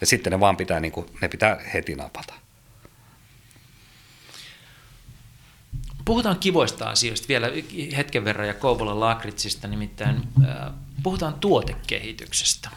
Ja 0.00 0.06
sitten 0.06 0.30
ne 0.30 0.40
vaan 0.40 0.56
pitää, 0.56 0.80
niin 0.80 0.92
kuin, 0.92 1.06
ne 1.22 1.28
pitää 1.28 1.60
heti 1.74 1.94
napata. 1.94 2.34
Puhutaan 6.04 6.38
kivoista 6.38 6.90
asioista 6.90 7.28
vielä 7.28 7.50
hetken 7.96 8.24
verran 8.24 8.48
ja 8.48 8.54
Kouvolan 8.54 9.00
lakritsista, 9.00 9.68
nimittäin 9.68 10.16
äh, 10.16 10.72
puhutaan 11.02 11.34
tuotekehityksestä. 11.34 12.70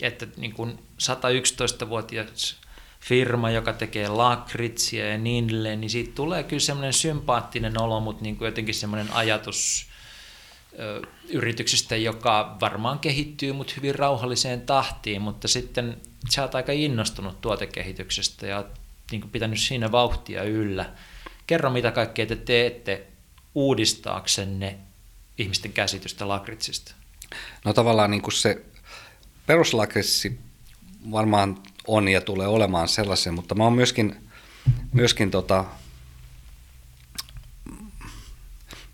Että 0.00 0.26
niin 0.36 0.52
kuin 0.52 0.78
111-vuotias 1.02 2.59
firma, 3.00 3.50
joka 3.50 3.72
tekee 3.72 4.08
lakritsia 4.08 5.08
ja 5.08 5.18
niin 5.18 5.44
edelleen, 5.44 5.80
niin 5.80 5.90
siitä 5.90 6.12
tulee 6.14 6.42
kyllä 6.42 6.60
semmoinen 6.60 6.92
sympaattinen 6.92 7.80
olo, 7.80 8.00
mutta 8.00 8.22
niin 8.22 8.36
kuin 8.36 8.46
jotenkin 8.46 8.74
semmoinen 8.74 9.12
ajatus 9.12 9.86
ö, 10.78 11.02
yrityksestä, 11.28 11.96
joka 11.96 12.56
varmaan 12.60 12.98
kehittyy, 12.98 13.52
mutta 13.52 13.72
hyvin 13.76 13.94
rauhalliseen 13.94 14.60
tahtiin, 14.60 15.22
mutta 15.22 15.48
sitten 15.48 15.96
sä 16.28 16.42
oot 16.42 16.54
aika 16.54 16.72
innostunut 16.72 17.40
tuotekehityksestä 17.40 18.46
ja 18.46 18.64
niin 19.10 19.20
kuin 19.20 19.30
pitänyt 19.30 19.60
siinä 19.60 19.92
vauhtia 19.92 20.42
yllä. 20.42 20.90
Kerro, 21.46 21.70
mitä 21.70 21.90
kaikkea 21.90 22.26
te 22.26 22.36
teette 22.36 23.06
uudistaaksenne 23.54 24.78
ihmisten 25.38 25.72
käsitystä 25.72 26.28
lakritsista? 26.28 26.94
No 27.64 27.72
tavallaan 27.72 28.10
niin 28.10 28.22
kuin 28.22 28.32
se 28.32 28.64
peruslakritsi 29.46 30.38
varmaan 31.10 31.62
on 31.90 32.08
ja 32.08 32.20
tulee 32.20 32.46
olemaan 32.46 32.88
sellaisen, 32.88 33.34
mutta 33.34 33.54
mä 33.54 33.64
oon 33.64 33.72
myöskin, 33.72 34.16
myöskin 34.92 35.30
tota, 35.30 35.64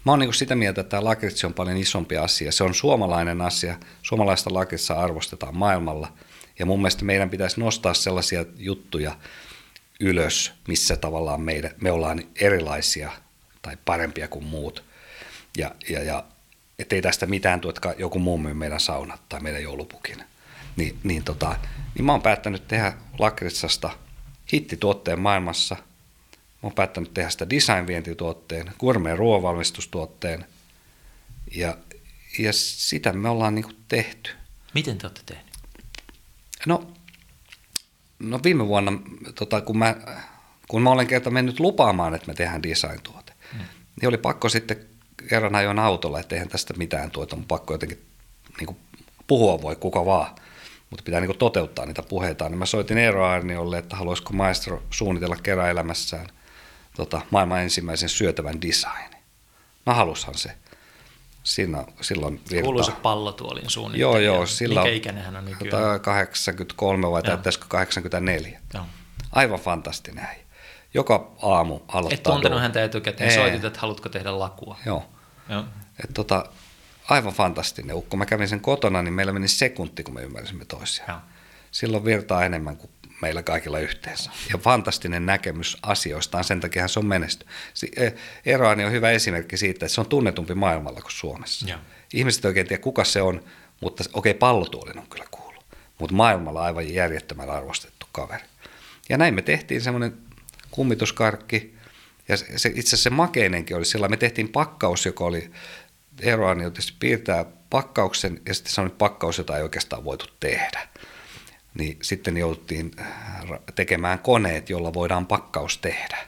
Mä 0.04 0.12
oon 0.12 0.18
niin 0.18 0.34
sitä 0.34 0.54
mieltä, 0.54 0.80
että 0.80 0.90
tämä 0.90 1.04
lakritsi 1.04 1.46
on 1.46 1.54
paljon 1.54 1.76
isompi 1.76 2.16
asia. 2.16 2.52
Se 2.52 2.64
on 2.64 2.74
suomalainen 2.74 3.40
asia. 3.40 3.78
Suomalaista 4.02 4.54
lakritsia 4.54 4.96
arvostetaan 4.96 5.56
maailmalla. 5.56 6.12
Ja 6.58 6.66
mun 6.66 6.78
mielestä 6.78 7.04
meidän 7.04 7.30
pitäisi 7.30 7.60
nostaa 7.60 7.94
sellaisia 7.94 8.44
juttuja 8.56 9.16
ylös, 10.00 10.52
missä 10.68 10.96
tavallaan 10.96 11.40
meidän, 11.40 11.70
me 11.80 11.90
ollaan 11.90 12.22
erilaisia 12.40 13.10
tai 13.62 13.76
parempia 13.84 14.28
kuin 14.28 14.44
muut. 14.44 14.84
Ja, 15.56 15.70
ja, 15.88 16.02
ja 16.02 16.24
ettei 16.78 17.02
tästä 17.02 17.26
mitään 17.26 17.60
että 17.68 17.94
joku 17.98 18.18
muu 18.18 18.38
myy 18.38 18.54
meidän 18.54 18.80
saunat 18.80 19.28
tai 19.28 19.40
meidän 19.40 19.62
joulupukin. 19.62 20.24
Niin, 20.76 20.98
niin, 21.04 21.24
tota, 21.24 21.56
niin 21.94 22.04
mä 22.04 22.12
oon 22.12 22.22
päättänyt 22.22 22.68
tehdä 22.68 22.92
lakritsasta 23.18 23.90
hittituotteen 24.52 25.20
maailmassa. 25.20 25.74
Mä 25.74 26.60
oon 26.62 26.72
päättänyt 26.72 27.14
tehdä 27.14 27.30
sitä 27.30 27.50
design-vientituotteen, 27.50 28.72
gourmet 28.78 29.18
ruoanvalmistustuotteen. 29.18 30.46
Ja, 31.54 31.76
ja 32.38 32.52
sitä 32.52 33.12
me 33.12 33.28
ollaan 33.28 33.54
niinku 33.54 33.72
tehty. 33.88 34.30
Miten 34.74 34.98
te 34.98 35.06
olette 35.06 35.22
tehneet? 35.26 35.56
No, 36.66 36.92
no 38.18 38.40
viime 38.44 38.66
vuonna, 38.66 38.92
tota, 39.34 39.60
kun, 39.60 39.78
mä, 39.78 39.96
kun 40.68 40.82
mä 40.82 40.90
olen 40.90 41.06
kerta 41.06 41.30
mennyt 41.30 41.60
lupaamaan, 41.60 42.14
että 42.14 42.26
me 42.26 42.34
tehdään 42.34 42.62
design-tuote, 42.62 43.32
hmm. 43.52 43.64
niin 44.00 44.08
oli 44.08 44.18
pakko 44.18 44.48
sitten 44.48 44.86
kerran 45.28 45.54
ajoin 45.54 45.78
autolla, 45.78 46.20
että 46.20 46.34
eihän 46.34 46.48
tästä 46.48 46.74
mitään 46.74 47.10
tuota, 47.10 47.36
on 47.36 47.44
pakko 47.44 47.74
jotenkin 47.74 48.06
niin 48.58 48.66
kuin, 48.66 48.76
puhua 49.26 49.62
voi 49.62 49.76
kuka 49.76 50.04
vaan, 50.04 50.34
mutta 50.90 51.02
pitää 51.04 51.20
niin 51.20 51.38
toteuttaa 51.38 51.86
niitä 51.86 52.02
puheita. 52.02 52.48
Niin 52.48 52.58
mä 52.58 52.66
soitin 52.66 52.98
Eero 52.98 53.26
Arniolle, 53.26 53.78
että 53.78 53.96
haluaisiko 53.96 54.32
maestro 54.32 54.82
suunnitella 54.90 55.36
kerran 55.36 55.70
elämässään 55.70 56.26
tota, 56.96 57.20
maailman 57.30 57.62
ensimmäisen 57.62 58.08
syötävän 58.08 58.62
designin. 58.62 59.22
No 59.86 59.94
halushan 59.94 60.34
se. 60.34 60.50
Siinä, 61.42 61.84
silloin 62.00 62.40
virtaa. 62.50 62.64
Kuuluisa 62.64 62.92
pallotuolin 62.92 63.70
suunnittelu. 63.70 64.12
Joo, 64.12 64.18
joo. 64.18 64.46
Sillä 64.46 64.80
Mikä 64.80 64.94
ikäinen 64.94 65.24
hän 65.24 65.36
on 65.36 65.44
nykyään? 65.44 66.00
83 66.00 67.10
vai 67.10 67.22
täyttäisikö 67.22 67.64
84. 67.68 68.60
Joo. 68.74 68.84
Aivan 69.32 69.60
fantastinen 69.60 70.24
äijä 70.24 70.46
joka 70.96 71.30
aamu 71.42 71.80
aloittaa. 71.88 72.14
Et 72.14 72.22
tuntenut 72.22 72.60
häntä 72.60 72.84
etukäteen, 72.84 73.30
Ei. 73.30 73.36
soitit, 73.36 73.64
että 73.64 73.80
haluatko 73.80 74.08
tehdä 74.08 74.38
lakua. 74.38 74.76
Joo. 74.86 75.04
Joo. 75.48 75.64
Et 76.04 76.14
tota, 76.14 76.44
aivan 77.08 77.32
fantastinen 77.32 77.96
ukko. 77.96 78.16
Mä 78.16 78.26
kävin 78.26 78.48
sen 78.48 78.60
kotona, 78.60 79.02
niin 79.02 79.14
meillä 79.14 79.32
meni 79.32 79.48
sekunti, 79.48 80.02
kun 80.02 80.14
me 80.14 80.22
ymmärsimme 80.22 80.64
toisiaan. 80.64 81.10
Joo. 81.10 81.20
Silloin 81.70 82.04
virtaa 82.04 82.44
enemmän 82.44 82.76
kuin 82.76 82.90
meillä 83.22 83.42
kaikilla 83.42 83.78
yhteensä. 83.78 84.30
Ja 84.52 84.58
fantastinen 84.58 85.26
näkemys 85.26 85.76
asioistaan, 85.82 86.44
sen 86.44 86.60
takia 86.60 86.88
se 86.88 86.98
on 86.98 87.06
menesty. 87.06 87.46
E, 87.96 88.10
Eroani 88.46 88.84
on 88.84 88.92
hyvä 88.92 89.10
esimerkki 89.10 89.56
siitä, 89.56 89.86
että 89.86 89.94
se 89.94 90.00
on 90.00 90.06
tunnetumpi 90.06 90.54
maailmalla 90.54 91.00
kuin 91.00 91.12
Suomessa. 91.12 91.68
Joo. 91.68 91.78
Ihmiset 92.14 92.44
oikein 92.44 92.66
tiedä, 92.66 92.82
kuka 92.82 93.04
se 93.04 93.22
on, 93.22 93.44
mutta 93.80 94.04
okei, 94.12 94.30
okay, 94.30 94.38
pallotuolin 94.38 94.98
on 94.98 95.06
kyllä 95.06 95.26
kuullut. 95.30 95.64
Mutta 95.98 96.16
maailmalla 96.16 96.62
aivan 96.62 96.94
järjettömän 96.94 97.50
arvostettu 97.50 98.06
kaveri. 98.12 98.44
Ja 99.08 99.18
näin 99.18 99.34
me 99.34 99.42
tehtiin 99.42 99.80
semmoinen 99.80 100.16
kummituskarkki. 100.70 101.76
Ja 102.28 102.36
se, 102.36 102.46
itse 102.54 102.68
asiassa 102.68 102.96
se 102.96 103.10
makeinenkin 103.10 103.76
oli 103.76 103.84
sillä. 103.84 104.08
Me 104.08 104.16
tehtiin 104.16 104.48
pakkaus, 104.48 105.06
joka 105.06 105.24
oli 105.24 105.50
eroa, 106.20 106.54
niin 106.54 106.72
tietysti 106.72 106.96
piirtää 107.00 107.44
pakkauksen 107.70 108.40
ja 108.46 108.54
sitten 108.54 108.72
se 108.72 108.80
on 108.80 108.90
pakkaus, 108.90 109.38
jota 109.38 109.56
ei 109.56 109.62
oikeastaan 109.62 110.04
voitu 110.04 110.26
tehdä. 110.40 110.88
Niin 111.74 111.98
sitten 112.02 112.36
jouduttiin 112.36 112.90
äh, 113.00 113.06
tekemään 113.74 114.18
koneet, 114.18 114.70
jolla 114.70 114.94
voidaan 114.94 115.26
pakkaus 115.26 115.78
tehdä. 115.78 116.18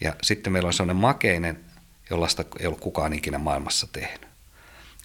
Ja 0.00 0.14
sitten 0.22 0.52
meillä 0.52 0.66
on 0.66 0.72
sellainen 0.72 0.96
makeinen, 0.96 1.64
jollaista 2.10 2.44
ei 2.60 2.66
ollut 2.66 2.80
kukaan 2.80 3.12
ikinä 3.12 3.38
maailmassa 3.38 3.86
tehnyt. 3.92 4.28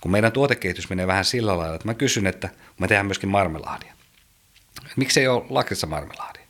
Kun 0.02 0.12
meidän 0.12 0.32
tuotekehitys 0.32 0.90
menee 0.90 1.08
vähän 1.08 1.26
sillä 1.26 1.58
lailla, 1.58 1.76
että 1.76 1.88
mä 1.88 1.94
kysyn, 1.94 2.28
että 2.28 2.50
me 2.80 2.88
tehdään 2.88 3.06
myöskin 3.06 3.30
marmelaadia. 3.30 3.94
Miksi 4.96 5.20
ei 5.20 5.28
ole 5.28 5.46
lakrissa 5.50 5.88
marmelaadia? 5.88 6.44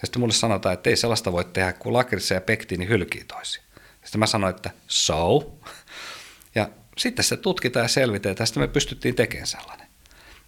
Ja 0.00 0.06
sitten 0.06 0.20
mulle 0.20 0.34
sanotaan, 0.34 0.72
että 0.72 0.90
ei 0.90 0.96
sellaista 0.96 1.32
voi 1.32 1.44
tehdä, 1.44 1.72
kun 1.72 1.92
lakritsa 1.92 2.34
ja 2.34 2.40
pektiini 2.40 2.88
hylkii 2.88 3.24
toisiaan. 3.24 3.68
Sitten 4.04 4.18
mä 4.18 4.26
sanoin, 4.26 4.54
että 4.54 4.70
so. 4.86 5.52
Sitten 6.98 7.24
se 7.24 7.36
tutkitaan 7.36 7.84
ja 7.84 7.88
selvitetään, 7.88 8.46
sitten 8.46 8.62
me 8.62 8.68
pystyttiin 8.68 9.14
tekemään 9.14 9.46
sellainen. 9.46 9.86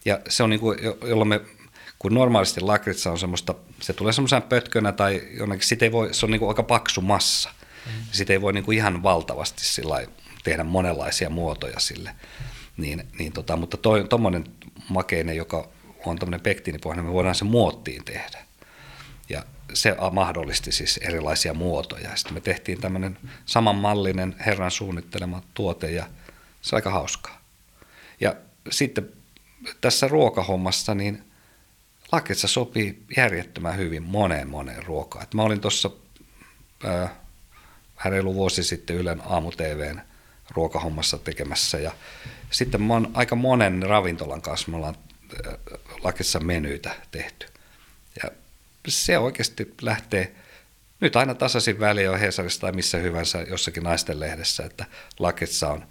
Ja 0.05 0.21
se 0.29 0.43
on 0.43 0.51
niin 0.51 0.61
kuin, 0.61 0.79
jolloin 1.07 1.29
me, 1.29 1.41
kun 1.99 2.15
normaalisti 2.15 2.61
lakritsa 2.61 3.11
on 3.11 3.19
semmoista, 3.19 3.55
se 3.81 3.93
tulee 3.93 4.13
semmoisena 4.13 4.41
pötkönä 4.41 4.93
tai 4.93 5.23
jonnekin, 5.31 5.69
sit 5.69 5.83
ei 5.83 5.93
voi, 5.93 6.15
se 6.15 6.27
on 6.27 6.31
niin 6.31 6.39
kuin 6.39 6.49
aika 6.49 6.63
paksu 6.63 7.01
massa. 7.01 7.51
Mm. 7.87 7.93
Sitä 8.13 8.33
ei 8.33 8.41
voi 8.41 8.53
niin 8.53 8.65
kuin 8.65 8.79
ihan 8.79 9.03
valtavasti 9.03 9.65
sillä 9.65 10.07
tehdä 10.45 10.65
monenlaisia 10.65 11.31
muotoja 11.31 11.81
sille. 11.81 12.11
Niin, 12.77 13.07
niin 13.19 13.33
tota, 13.33 13.57
mutta 13.57 13.77
tuommoinen 14.09 14.45
makeinen, 14.89 15.37
joka 15.37 15.69
on 16.05 16.19
tämmöinen 16.19 16.41
pektiinipohjainen, 16.41 17.05
me 17.05 17.13
voidaan 17.13 17.35
se 17.35 17.45
muottiin 17.45 18.05
tehdä. 18.05 18.39
Ja 19.29 19.45
se 19.73 19.97
mahdollisti 20.13 20.73
siis 20.73 20.97
erilaisia 20.97 21.55
muotoja. 21.55 22.17
Sitten 22.17 22.35
me 22.35 22.41
tehtiin 22.41 22.81
tämmöinen 22.81 23.19
samanmallinen 23.47 24.37
herran 24.47 24.71
suunnittelema 24.71 25.43
tuote 25.55 25.91
ja 25.91 26.07
se 26.67 26.75
on 26.75 26.79
aika 26.79 26.91
hauskaa. 26.91 27.41
Ja 28.21 28.37
sitten 28.71 29.09
tässä 29.81 30.09
ruokahommassa 30.09 30.95
niin 30.95 31.25
lakitsa 32.13 32.49
sopii 32.49 33.03
järjettömän 33.17 33.77
hyvin 33.77 34.03
moneen 34.03 34.49
moneen 34.49 34.83
ruokaan. 34.83 35.23
Et 35.23 35.35
mä 35.35 35.43
olin 35.43 35.61
tuossa 35.61 35.91
vähän 37.97 38.13
reilu 38.13 38.35
vuosi 38.35 38.65
sitten 38.65 38.97
Ylen 38.97 39.23
aamu-tvn 39.27 40.01
ruokahommassa 40.51 41.19
tekemässä 41.19 41.79
ja 41.79 41.93
sitten 42.51 42.83
mä 42.83 42.95
oon 42.95 43.11
aika 43.15 43.37
monen 43.37 43.83
ravintolan 43.83 44.43
kanssa 44.43 44.71
me 44.71 44.77
ollaan 44.77 44.97
lakissa 46.03 46.41
menyitä 46.41 46.95
tehty 47.11 47.47
se 48.89 49.19
oikeasti 49.19 49.75
lähtee 49.83 50.35
nyt 51.01 51.17
aina 51.17 51.35
tasaisin 51.35 51.81
väliin 51.81 52.11
on 52.11 52.21
Hesarissa 52.21 52.61
tai 52.61 52.73
missä 52.73 52.99
hyvänsä 52.99 53.43
jossakin 53.43 53.83
naisten 53.83 54.21
lehdessä, 54.21 54.65
että 54.65 54.85
lakitsa 55.19 55.69
on 55.69 55.87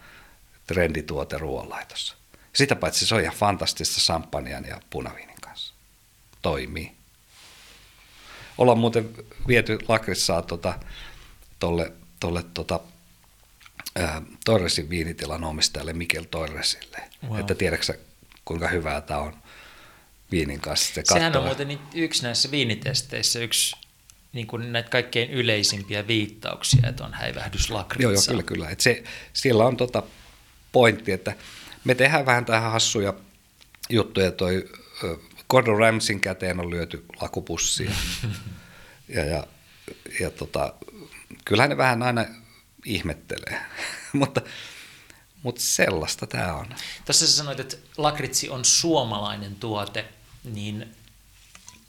trendituote 0.67 1.37
ruoanlaitossa. 1.37 2.15
Sitä 2.53 2.75
paitsi 2.75 3.05
se 3.05 3.15
on 3.15 3.21
ihan 3.21 3.35
fantastista 3.35 3.99
samppanian 3.99 4.65
ja 4.65 4.81
punaviinin 4.89 5.41
kanssa. 5.41 5.73
Toimii. 6.41 6.91
Ollaan 8.57 8.77
muuten 8.77 9.09
viety 9.47 9.79
lakritsaa 9.87 10.41
tuota, 10.41 10.79
tolle, 11.59 11.91
tolle 12.19 12.43
tota, 12.53 12.79
ää, 13.95 14.21
Torresin 14.45 14.89
viinitilan 14.89 15.43
omistajalle 15.43 15.93
Mikel 15.93 16.23
Torresille. 16.23 16.97
Wow. 17.29 17.39
Että 17.39 17.55
tiedätkö 17.55 17.97
kuinka 18.45 18.67
hyvää 18.67 19.01
tämä 19.01 19.19
on 19.19 19.33
viinin 20.31 20.61
kanssa. 20.61 20.93
Se 20.93 21.01
Sehän 21.05 21.37
on 21.37 21.43
muuten 21.43 21.79
yksi 21.93 22.23
näissä 22.23 22.51
viinitesteissä 22.51 23.39
yksi 23.39 23.75
niin 24.33 24.47
kuin 24.47 24.71
näitä 24.71 24.89
kaikkein 24.89 25.31
yleisimpiä 25.31 26.07
viittauksia, 26.07 26.89
että 26.89 27.03
on 27.03 27.13
häivähdyslakritsa. 27.13 28.03
Joo, 28.03 28.11
joo, 28.11 28.21
kyllä, 28.27 28.43
kyllä. 28.43 28.69
Että 28.69 28.83
se, 28.83 29.03
siellä 29.33 29.65
on 29.65 29.77
tota 29.77 30.03
pointti, 30.75 31.11
että 31.11 31.35
me 31.83 31.95
tehdään 31.95 32.25
vähän 32.25 32.45
tähän 32.45 32.71
hassuja 32.71 33.13
juttuja. 33.89 34.31
Toi 34.31 34.69
Gordon 35.49 35.79
Ramsin 35.79 36.21
käteen 36.21 36.59
on 36.59 36.69
lyöty 36.69 37.05
lakupussia. 37.21 37.91
ja, 39.15 39.25
ja, 39.25 39.47
ja 40.19 40.31
tota, 40.31 40.73
kyllähän 41.45 41.69
ne 41.69 41.77
vähän 41.77 42.03
aina 42.03 42.25
ihmettelee, 42.85 43.65
mutta, 44.13 44.41
mutta 45.43 45.61
sellaista 45.61 46.27
tämä 46.27 46.53
on. 46.53 46.67
Tässä 47.05 47.27
sä 47.27 47.33
sanoit, 47.33 47.59
että 47.59 47.77
lakritsi 47.97 48.49
on 48.49 48.65
suomalainen 48.65 49.55
tuote, 49.55 50.05
niin 50.43 50.95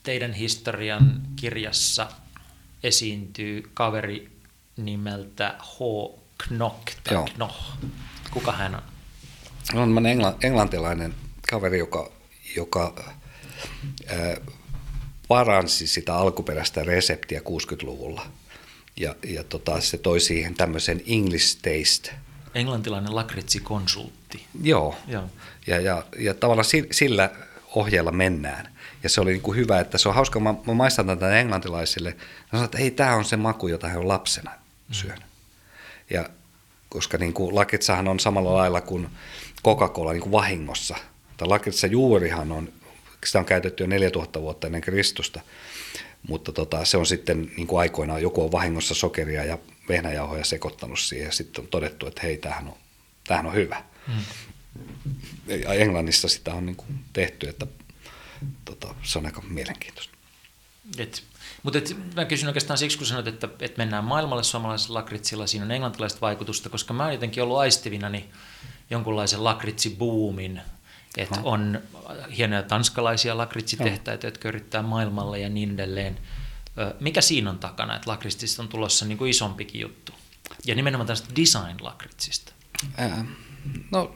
teidän 0.03 0.32
historian 0.32 1.22
kirjassa 1.37 2.09
esiintyy 2.82 3.70
kaveri 3.74 4.30
nimeltä 4.76 5.55
H. 5.59 5.78
Knock 6.49 6.84
tai 7.05 7.24
Knoch. 7.34 7.57
Kuka 8.31 8.53
hän 8.53 8.74
on? 8.74 8.83
On 9.74 10.07
engla, 10.07 10.37
englantilainen 10.43 11.14
kaveri, 11.51 11.79
joka, 11.79 12.11
joka 12.57 12.95
ää, 14.09 14.37
paransi 15.29 15.87
sitä 15.87 16.16
alkuperäistä 16.16 16.85
reseptiä 16.85 17.41
60-luvulla. 17.41 18.27
Ja, 18.97 19.14
ja 19.24 19.45
tota, 19.45 19.81
se 19.81 19.99
toi 19.99 20.20
siihen 20.20 20.55
tämmöisen 20.55 21.03
English 21.07 21.57
taste. 21.57 22.11
Englantilainen 22.55 23.14
lakritsikonsultti. 23.14 24.47
Joo. 24.62 24.97
Joo. 25.09 25.24
Ja, 25.66 25.81
ja, 25.81 26.05
ja 26.18 26.35
tavallaan 26.35 26.66
sillä 26.91 27.31
ohjeella 27.74 28.12
mennään. 28.12 28.77
Ja 29.03 29.09
se 29.09 29.20
oli 29.20 29.33
niin 29.33 29.43
kuin 29.43 29.57
hyvä, 29.57 29.81
että 29.81 29.99
se 29.99 30.09
on 30.09 30.14
hauska, 30.14 30.41
mä, 30.41 30.55
mä 30.66 30.74
maistan 30.74 31.07
tätä 31.07 31.41
englantilaisille. 31.41 32.11
Mä 32.11 32.49
sanoin, 32.51 32.64
että 32.64 32.79
ei, 32.79 32.91
tämä 32.91 33.14
on 33.14 33.24
se 33.24 33.37
maku, 33.37 33.68
jota 33.68 33.89
he 33.89 33.99
on 33.99 34.09
lapsena 34.09 34.51
syönyt. 34.91 35.20
Mm. 35.20 35.27
Ja 36.11 36.31
koska 36.89 37.18
niin 37.18 37.32
kuin 37.32 37.55
lakitsahan 37.55 38.09
on 38.09 38.20
samalla 38.20 38.55
lailla 38.55 38.80
kuin 38.80 39.09
Coca-Cola 39.64 40.12
niin 40.12 40.22
kuin 40.22 40.32
vahingossa. 40.32 40.97
Tai 41.37 41.49
lakitsa 41.49 41.87
juurihan 41.87 42.53
on, 42.53 42.72
sitä 43.24 43.39
on 43.39 43.45
käytetty 43.45 43.82
jo 43.82 43.87
4000 43.87 44.41
vuotta 44.41 44.66
ennen 44.66 44.80
Kristusta, 44.80 45.41
mutta 46.28 46.53
tota, 46.53 46.84
se 46.84 46.97
on 46.97 47.07
sitten 47.07 47.51
niin 47.57 47.66
kuin 47.66 47.80
aikoinaan 47.80 48.22
joku 48.22 48.45
on 48.45 48.53
vahingossa 48.53 48.95
sokeria 48.95 49.45
ja 49.45 49.59
vehnäjauhoja 49.89 50.45
sekoittanut 50.45 50.99
siihen 50.99 51.26
ja 51.26 51.32
sitten 51.32 51.64
on 51.64 51.68
todettu, 51.68 52.07
että 52.07 52.22
hei, 52.22 52.37
tämähän 52.37 52.68
on, 52.68 52.76
tämähän 53.26 53.47
on 53.47 53.55
hyvä. 53.55 53.82
Mm. 54.09 54.24
Ja 55.47 55.72
Englannissa 55.72 56.28
sitä 56.28 56.55
on 56.55 56.66
niin 56.66 56.76
kuin 56.76 56.99
tehty, 57.12 57.49
että 57.49 57.66
tota, 58.64 58.95
se 59.03 59.18
on 59.18 59.26
aika 59.26 59.43
mielenkiintoista. 59.49 60.16
Et, 60.99 61.22
mutta 61.63 61.79
et, 61.79 61.97
mä 62.15 62.25
kysyn 62.25 62.49
oikeastaan 62.49 62.79
siksi, 62.79 62.99
kun 62.99 63.07
sanoit, 63.07 63.27
että, 63.27 63.49
että 63.61 63.79
mennään 63.79 64.05
maailmalle 64.05 64.43
suomalaisella 64.43 64.99
lakritsilla, 64.99 65.47
siinä 65.47 65.65
on 65.65 65.71
englantilaista 65.71 66.21
vaikutusta, 66.21 66.69
koska 66.69 66.95
mä 66.95 67.03
oon 67.03 67.13
jotenkin 67.13 67.43
ollut 67.43 67.59
aistivina 67.59 68.09
niin 68.09 68.31
jonkunlaisen 68.91 69.45
lakritsibuumin, 69.45 70.61
että 71.17 71.41
on 71.43 71.81
hienoja 72.37 72.63
tanskalaisia 72.63 73.37
lakritsitehtaita, 73.37 74.27
no. 74.27 74.29
jotka 74.29 74.49
yrittää 74.49 74.83
maailmalle 74.83 75.41
ja 75.41 75.49
niin 75.49 75.75
edelleen. 75.75 76.19
Mikä 77.01 77.21
siinä 77.21 77.51
on 77.51 77.59
takana, 77.59 77.97
että 77.97 78.11
lakritsista 78.11 78.63
on 78.63 78.69
tulossa 78.69 79.05
niin 79.05 79.19
kuin 79.19 79.31
isompikin 79.31 79.81
juttu? 79.81 80.13
Ja 80.65 80.75
nimenomaan 80.75 81.07
tästä 81.07 81.29
design-lakritsista. 81.37 82.53
no, 83.91 84.15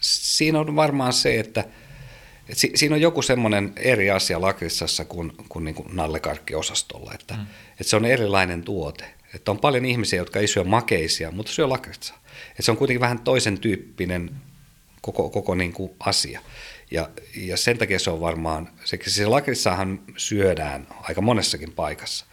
siinä 0.00 0.60
on 0.60 0.76
varmaan 0.76 1.12
se, 1.12 1.40
että– 1.40 1.64
et 2.48 2.58
si, 2.58 2.72
siinä 2.74 2.94
on 2.94 3.00
joku 3.00 3.22
semmoinen 3.22 3.72
eri 3.76 4.10
asia 4.10 4.40
lakritsassa 4.40 5.04
kuin, 5.04 5.32
kuin, 5.48 5.64
niin 5.64 5.74
kuin 5.74 5.88
nallekarkkiosastolla, 5.96 7.12
että, 7.14 7.34
mm. 7.34 7.46
että 7.70 7.84
se 7.84 7.96
on 7.96 8.04
erilainen 8.04 8.62
tuote. 8.62 9.04
Että 9.34 9.50
on 9.50 9.58
paljon 9.58 9.84
ihmisiä, 9.84 10.18
jotka 10.18 10.40
ei 10.40 10.46
syö 10.46 10.64
makeisia, 10.64 11.30
mutta 11.30 11.52
syö 11.52 11.68
lakritsaa. 11.68 12.18
Että 12.50 12.62
se 12.62 12.70
on 12.70 12.76
kuitenkin 12.76 13.00
vähän 13.00 13.18
toisen 13.18 13.58
tyyppinen 13.58 14.30
koko, 15.00 15.30
koko 15.30 15.54
niin 15.54 15.72
kuin 15.72 15.90
asia. 16.00 16.40
Ja, 16.90 17.10
ja 17.36 17.56
sen 17.56 17.78
takia 17.78 17.98
se 17.98 18.10
on 18.10 18.20
varmaan, 18.20 18.70
se, 18.84 18.98
se 19.06 19.26
lakritsahan 19.26 20.00
syödään 20.16 20.86
aika 21.00 21.20
monessakin 21.20 21.72
paikassa, 21.72 22.26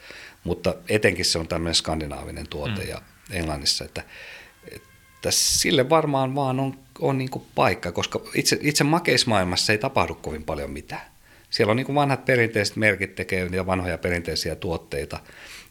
mutta 0.43 0.75
etenkin 0.89 1.25
se 1.25 1.39
on 1.39 1.47
tämmöinen 1.47 1.75
skandinaavinen 1.75 2.47
tuote 2.47 2.81
mm. 2.81 2.89
ja 2.89 3.01
Englannissa, 3.31 3.85
että, 3.85 4.03
että 5.19 5.31
sille 5.31 5.89
varmaan 5.89 6.35
vaan 6.35 6.59
on 6.59 6.77
on 6.99 7.17
niin 7.17 7.29
kuin 7.29 7.45
paikka, 7.55 7.91
koska 7.91 8.21
itse, 8.33 8.57
itse 8.61 8.83
makeismaailmassa 8.83 9.71
ei 9.71 9.77
tapahdu 9.77 10.15
kovin 10.15 10.43
paljon 10.43 10.71
mitään. 10.71 11.01
Siellä 11.49 11.71
on 11.71 11.77
niin 11.77 11.85
kuin 11.85 11.95
vanhat 11.95 12.25
perinteiset 12.25 12.75
merkit 12.75 13.15
tekee 13.15 13.43
niitä 13.49 13.65
vanhoja 13.65 13.97
perinteisiä 13.97 14.55
tuotteita, 14.55 15.19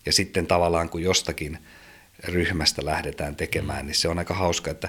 ja 0.06 0.12
sitten 0.12 0.46
tavallaan 0.46 0.88
kun 0.88 1.02
jostakin 1.02 1.58
ryhmästä 2.24 2.84
lähdetään 2.84 3.36
tekemään, 3.36 3.86
niin 3.86 3.94
se 3.94 4.08
on 4.08 4.18
aika 4.18 4.34
hauska, 4.34 4.70
että 4.70 4.88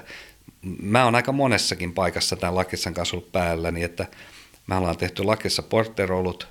mä 0.82 1.04
oon 1.04 1.14
aika 1.14 1.32
monessakin 1.32 1.92
paikassa 1.92 2.36
tämän 2.36 2.54
Lakissan 2.54 2.94
kanssa 2.94 3.16
ollut 3.16 3.32
päällä, 3.32 3.70
niin 3.70 3.84
että 3.84 4.06
me 4.66 4.74
ollaan 4.74 4.96
tehty 4.96 5.24
Lakissa 5.24 5.62
porterolut, 5.62 6.48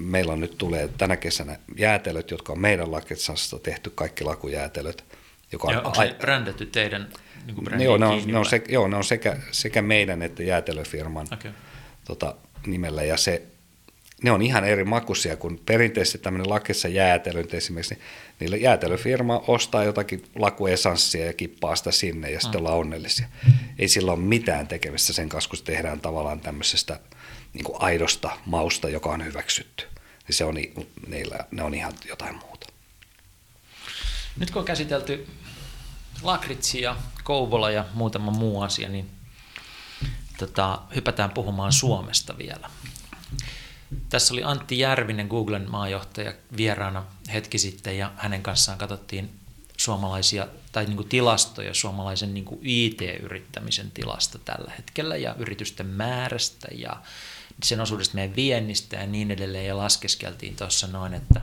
meillä 0.00 0.32
on 0.32 0.40
nyt 0.40 0.58
tulee 0.58 0.88
tänä 0.98 1.16
kesänä 1.16 1.58
jäätelöt, 1.76 2.30
jotka 2.30 2.52
on 2.52 2.60
meidän 2.60 2.92
Lakissasta 2.92 3.58
tehty, 3.58 3.90
kaikki 3.90 4.24
lakujäätelöt. 4.24 5.04
Joka 5.52 5.68
on 5.68 5.76
onko 5.76 5.94
se 5.94 6.16
brändätty 6.18 6.66
teidän 6.66 7.08
niin 7.46 7.54
kuin 7.54 7.80
joo, 7.80 7.96
ne 7.96 8.06
on, 8.06 8.22
ne 8.26 8.38
on, 8.38 8.46
se, 8.46 8.62
joo, 8.68 8.88
ne 8.88 8.96
on 8.96 9.04
sekä, 9.04 9.36
sekä 9.50 9.82
meidän 9.82 10.22
että 10.22 10.42
jäätelöfirman 10.42 11.26
okay. 11.32 11.52
tota, 12.04 12.34
nimellä. 12.66 13.02
Ja 13.02 13.16
se, 13.16 13.42
ne 14.22 14.30
on 14.30 14.42
ihan 14.42 14.64
eri 14.64 14.84
makuisia 14.84 15.36
kuin 15.36 15.60
perinteisesti 15.66 16.18
tämmöinen 16.18 16.50
lakessa 16.50 16.88
jäätelöt 16.88 17.54
esimerkiksi. 17.54 17.94
Niin 17.94 18.02
niillä 18.40 18.56
jäätelöfirma 18.56 19.44
ostaa 19.46 19.84
jotakin 19.84 20.22
lakuesanssia 20.34 21.26
ja 21.26 21.32
kippaa 21.32 21.76
sitä 21.76 21.92
sinne 21.92 22.30
ja 22.30 22.40
sitten 22.40 22.60
mm. 22.60 22.66
ollaan 22.66 22.80
onnellisia. 22.80 23.28
Ei 23.78 23.88
sillä 23.88 24.12
ole 24.12 24.20
mitään 24.20 24.66
tekemistä 24.66 25.12
sen 25.12 25.28
kanssa, 25.28 25.50
kun 25.50 25.58
tehdään 25.64 26.00
tavallaan 26.00 26.40
tämmöisestä 26.40 27.00
niin 27.54 27.64
kuin 27.64 27.82
aidosta 27.82 28.30
mausta, 28.46 28.88
joka 28.88 29.10
on 29.10 29.24
hyväksytty. 29.24 29.84
Niin 30.28 30.36
se 30.36 30.44
on, 30.44 30.54
niillä, 31.06 31.38
ne 31.50 31.62
on 31.62 31.74
ihan 31.74 31.92
jotain 32.08 32.34
muuta. 32.34 32.57
Nyt 34.38 34.50
kun 34.50 34.60
on 34.60 34.66
käsitelty 34.66 35.28
lakritsi 36.22 36.80
ja 36.80 36.96
Kouvola 37.24 37.70
ja 37.70 37.84
muutama 37.94 38.30
muu 38.30 38.62
asia, 38.62 38.88
niin 38.88 39.10
tota, 40.38 40.82
hypätään 40.94 41.30
puhumaan 41.30 41.72
Suomesta 41.72 42.38
vielä. 42.38 42.70
Tässä 44.08 44.34
oli 44.34 44.42
Antti 44.42 44.78
Järvinen, 44.78 45.26
Googlen 45.26 45.70
maajohtaja, 45.70 46.32
vieraana 46.56 47.04
hetki 47.32 47.58
sitten 47.58 47.98
ja 47.98 48.12
hänen 48.16 48.42
kanssaan 48.42 48.78
katsottiin 48.78 49.30
suomalaisia 49.76 50.48
tai 50.72 50.84
niin 50.84 50.96
kuin 50.96 51.08
tilastoja 51.08 51.74
suomalaisen 51.74 52.34
niin 52.34 52.44
kuin 52.44 52.60
IT-yrittämisen 52.62 53.90
tilasta 53.90 54.38
tällä 54.38 54.72
hetkellä 54.78 55.16
ja 55.16 55.34
yritysten 55.38 55.86
määrästä 55.86 56.68
ja 56.72 56.96
sen 57.62 57.80
osuudesta 57.80 58.14
meidän 58.14 58.36
viennistä 58.36 58.96
ja 58.96 59.06
niin 59.06 59.30
edelleen 59.30 59.66
ja 59.66 59.76
laskeskeltiin 59.76 60.56
tuossa 60.56 60.86
noin, 60.86 61.14
että 61.14 61.40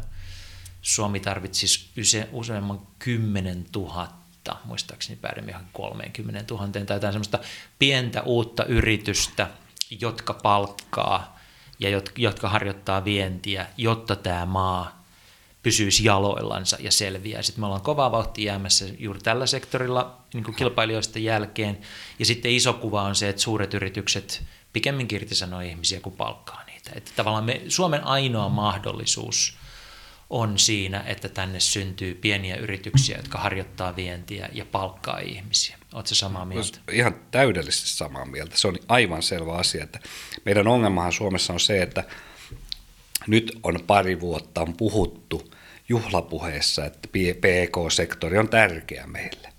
Suomi 0.86 1.20
tarvitsisi 1.20 1.90
useamman 2.32 2.82
10 3.00 3.66
000 3.76 4.26
uutta, 4.50 4.66
muistaakseni 4.66 5.20
päädyimme 5.22 5.52
ihan 5.52 5.68
30 5.74 6.54
000 6.54 6.68
tai 6.68 6.96
jotain 6.96 7.14
semmoista 7.14 7.40
pientä 7.80 8.22
uutta 8.22 8.66
yritystä, 8.66 9.48
jotka 10.00 10.34
palkkaa 10.34 11.40
ja 11.80 12.02
jotka 12.18 12.50
harjoittaa 12.50 13.06
vientiä, 13.06 13.68
jotta 13.78 14.16
tämä 14.16 14.46
maa 14.46 15.06
pysyisi 15.64 16.04
jaloillansa 16.04 16.78
ja 16.80 16.92
selviää. 16.92 17.42
Sitten 17.42 17.62
me 17.62 17.66
ollaan 17.66 17.82
kovaa 17.82 18.12
vauhtia 18.12 18.52
jäämässä 18.52 18.86
juuri 19.00 19.20
tällä 19.20 19.46
sektorilla 19.46 20.18
niin 20.34 20.44
kuin 20.44 20.56
kilpailijoista 20.56 21.20
jälkeen. 21.20 21.78
Ja 22.20 22.26
sitten 22.26 22.52
iso 22.52 22.74
kuva 22.74 23.02
on 23.02 23.16
se, 23.16 23.30
että 23.30 23.42
suuret 23.42 23.74
yritykset 23.74 24.44
pikemmin 24.74 25.08
irtisanoo 25.12 25.60
ihmisiä 25.60 26.00
kuin 26.00 26.16
palkkaa 26.16 26.64
niitä. 26.64 26.92
Että 26.96 27.12
tavallaan 27.16 27.44
me, 27.44 27.62
Suomen 27.68 28.04
ainoa 28.04 28.50
mahdollisuus 28.50 29.58
on 30.30 30.60
siinä, 30.60 31.04
että 31.08 31.30
tänne 31.30 31.60
syntyy 31.60 32.16
pieniä 32.16 32.56
yrityksiä, 32.56 33.18
jotka 33.18 33.38
harjoittaa 33.38 33.96
vientiä 33.96 34.50
ja 34.54 34.66
palkkaa 34.66 35.20
ihmisiä. 35.20 35.78
Oletko 35.94 36.16
samaa 36.16 36.46
mieltä? 36.46 36.80
Ihan 36.92 37.16
täydellisesti 37.32 37.90
samaa 37.90 38.26
mieltä. 38.26 38.58
Se 38.58 38.68
on 38.68 38.78
aivan 38.88 39.24
selvä 39.24 39.54
asia, 39.54 39.84
että 39.84 40.00
meidän 40.46 40.68
ongelmahan 40.68 41.14
Suomessa 41.14 41.54
on 41.54 41.60
se, 41.60 41.82
että 41.82 42.04
nyt 43.28 43.60
on 43.64 43.80
pari 43.88 44.20
vuotta 44.20 44.62
on 44.62 44.74
puhuttu 44.78 45.52
juhlapuheessa, 45.90 46.86
että 46.86 47.08
PK-sektori 47.08 48.38
on 48.38 48.50
tärkeä 48.50 49.08
meille. 49.08 49.54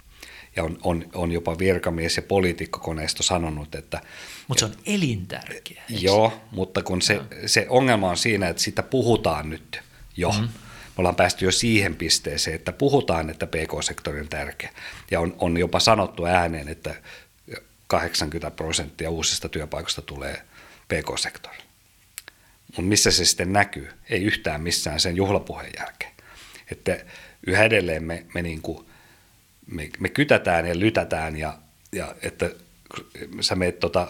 Ja 0.57 0.65
on, 0.65 0.79
on, 0.83 1.05
on 1.15 1.33
jopa 1.33 1.59
virkamies- 1.59 2.17
ja 2.17 2.23
poliitikkokoneisto 2.23 3.23
sanonut, 3.23 3.75
että... 3.75 4.01
Mutta 4.49 4.61
se 4.61 4.65
on 4.65 4.79
elintärkeä. 4.87 5.83
Joo, 5.89 6.33
mutta 6.51 6.83
kun 6.83 7.03
se, 7.03 7.21
se 7.47 7.67
ongelma 7.69 8.11
on 8.11 8.17
siinä, 8.17 8.49
että 8.49 8.63
sitä 8.63 8.83
puhutaan 8.83 9.51
nyt 9.51 9.81
jo. 10.17 10.33
Mm. 10.33 10.43
Me 10.43 11.01
ollaan 11.01 11.17
päästy 11.17 11.45
jo 11.45 11.53
siihen 11.53 11.97
pisteeseen, 11.97 12.55
että 12.55 12.73
puhutaan, 12.73 13.31
että 13.31 13.47
PK-sektori 13.47 14.21
on 14.21 14.29
tärkeä. 14.29 14.71
Ja 15.11 15.21
on, 15.21 15.35
on 15.39 15.57
jopa 15.57 15.81
sanottu 15.81 16.25
ääneen, 16.25 16.69
että 16.69 16.95
80 17.87 18.51
prosenttia 18.51 19.11
uusista 19.11 19.49
työpaikoista 19.49 20.03
tulee 20.03 20.43
PK-sektorille. 20.89 21.65
Mutta 22.67 22.83
missä 22.83 23.11
se 23.11 23.25
sitten 23.25 23.53
näkyy? 23.53 23.89
Ei 24.11 24.23
yhtään 24.23 24.61
missään 24.61 25.01
sen 25.01 25.17
juhlapuheen 25.17 25.73
jälkeen. 25.79 26.13
Että 26.71 27.05
yhä 27.47 27.65
edelleen 27.65 28.05
me, 28.05 28.27
me, 28.35 28.43
niin 28.43 28.63
kuin, 28.63 28.87
me, 29.67 29.91
me 29.99 30.09
kytätään 30.09 30.67
ja 30.67 30.79
lytätään 30.79 31.37
ja, 31.37 31.59
ja 31.93 32.15
että 32.23 32.51
sä 33.41 33.55
meet 33.55 33.81
tota, 33.81 34.09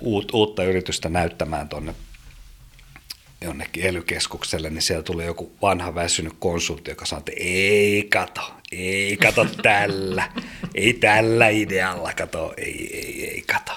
uut, 0.00 0.34
uutta 0.34 0.64
yritystä 0.64 1.08
näyttämään 1.08 1.68
tuonne 1.68 1.94
jonnekin 3.44 3.84
elykeskukselle, 3.84 4.70
niin 4.70 4.82
siellä 4.82 5.02
tuli 5.02 5.24
joku 5.24 5.52
vanha 5.62 5.94
väsynyt 5.94 6.32
konsultti, 6.38 6.90
joka 6.90 7.06
sanoi, 7.06 7.20
että 7.20 7.32
ei 7.36 8.06
kato, 8.10 8.54
ei 8.72 9.16
kato 9.16 9.44
tällä, 9.62 10.32
ei 10.74 10.92
tällä 10.92 11.48
idealla, 11.48 12.12
kato, 12.12 12.54
ei, 12.56 12.90
ei, 12.96 13.30
ei 13.30 13.42
kato. 13.42 13.72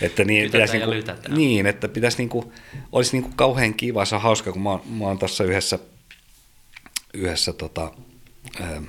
Että 0.00 0.24
niin, 0.24 0.50
pitäisi 0.50 0.78
niinku, 0.78 1.12
niin, 1.28 1.66
että 1.66 1.88
pitäisi 1.88 2.18
niinku, 2.18 2.52
olisi 2.92 3.12
niinku 3.12 3.30
kauhean 3.36 3.74
kiva, 3.74 4.04
se 4.04 4.14
on 4.14 4.22
hauska, 4.22 4.52
kun 4.52 4.62
mä, 4.62 4.78
mä 4.98 5.04
oon 5.04 5.18
tässä 5.18 5.44
yhdessä, 5.44 5.78
yhdessä 7.14 7.52
tota, 7.52 7.92
ähm, 8.60 8.84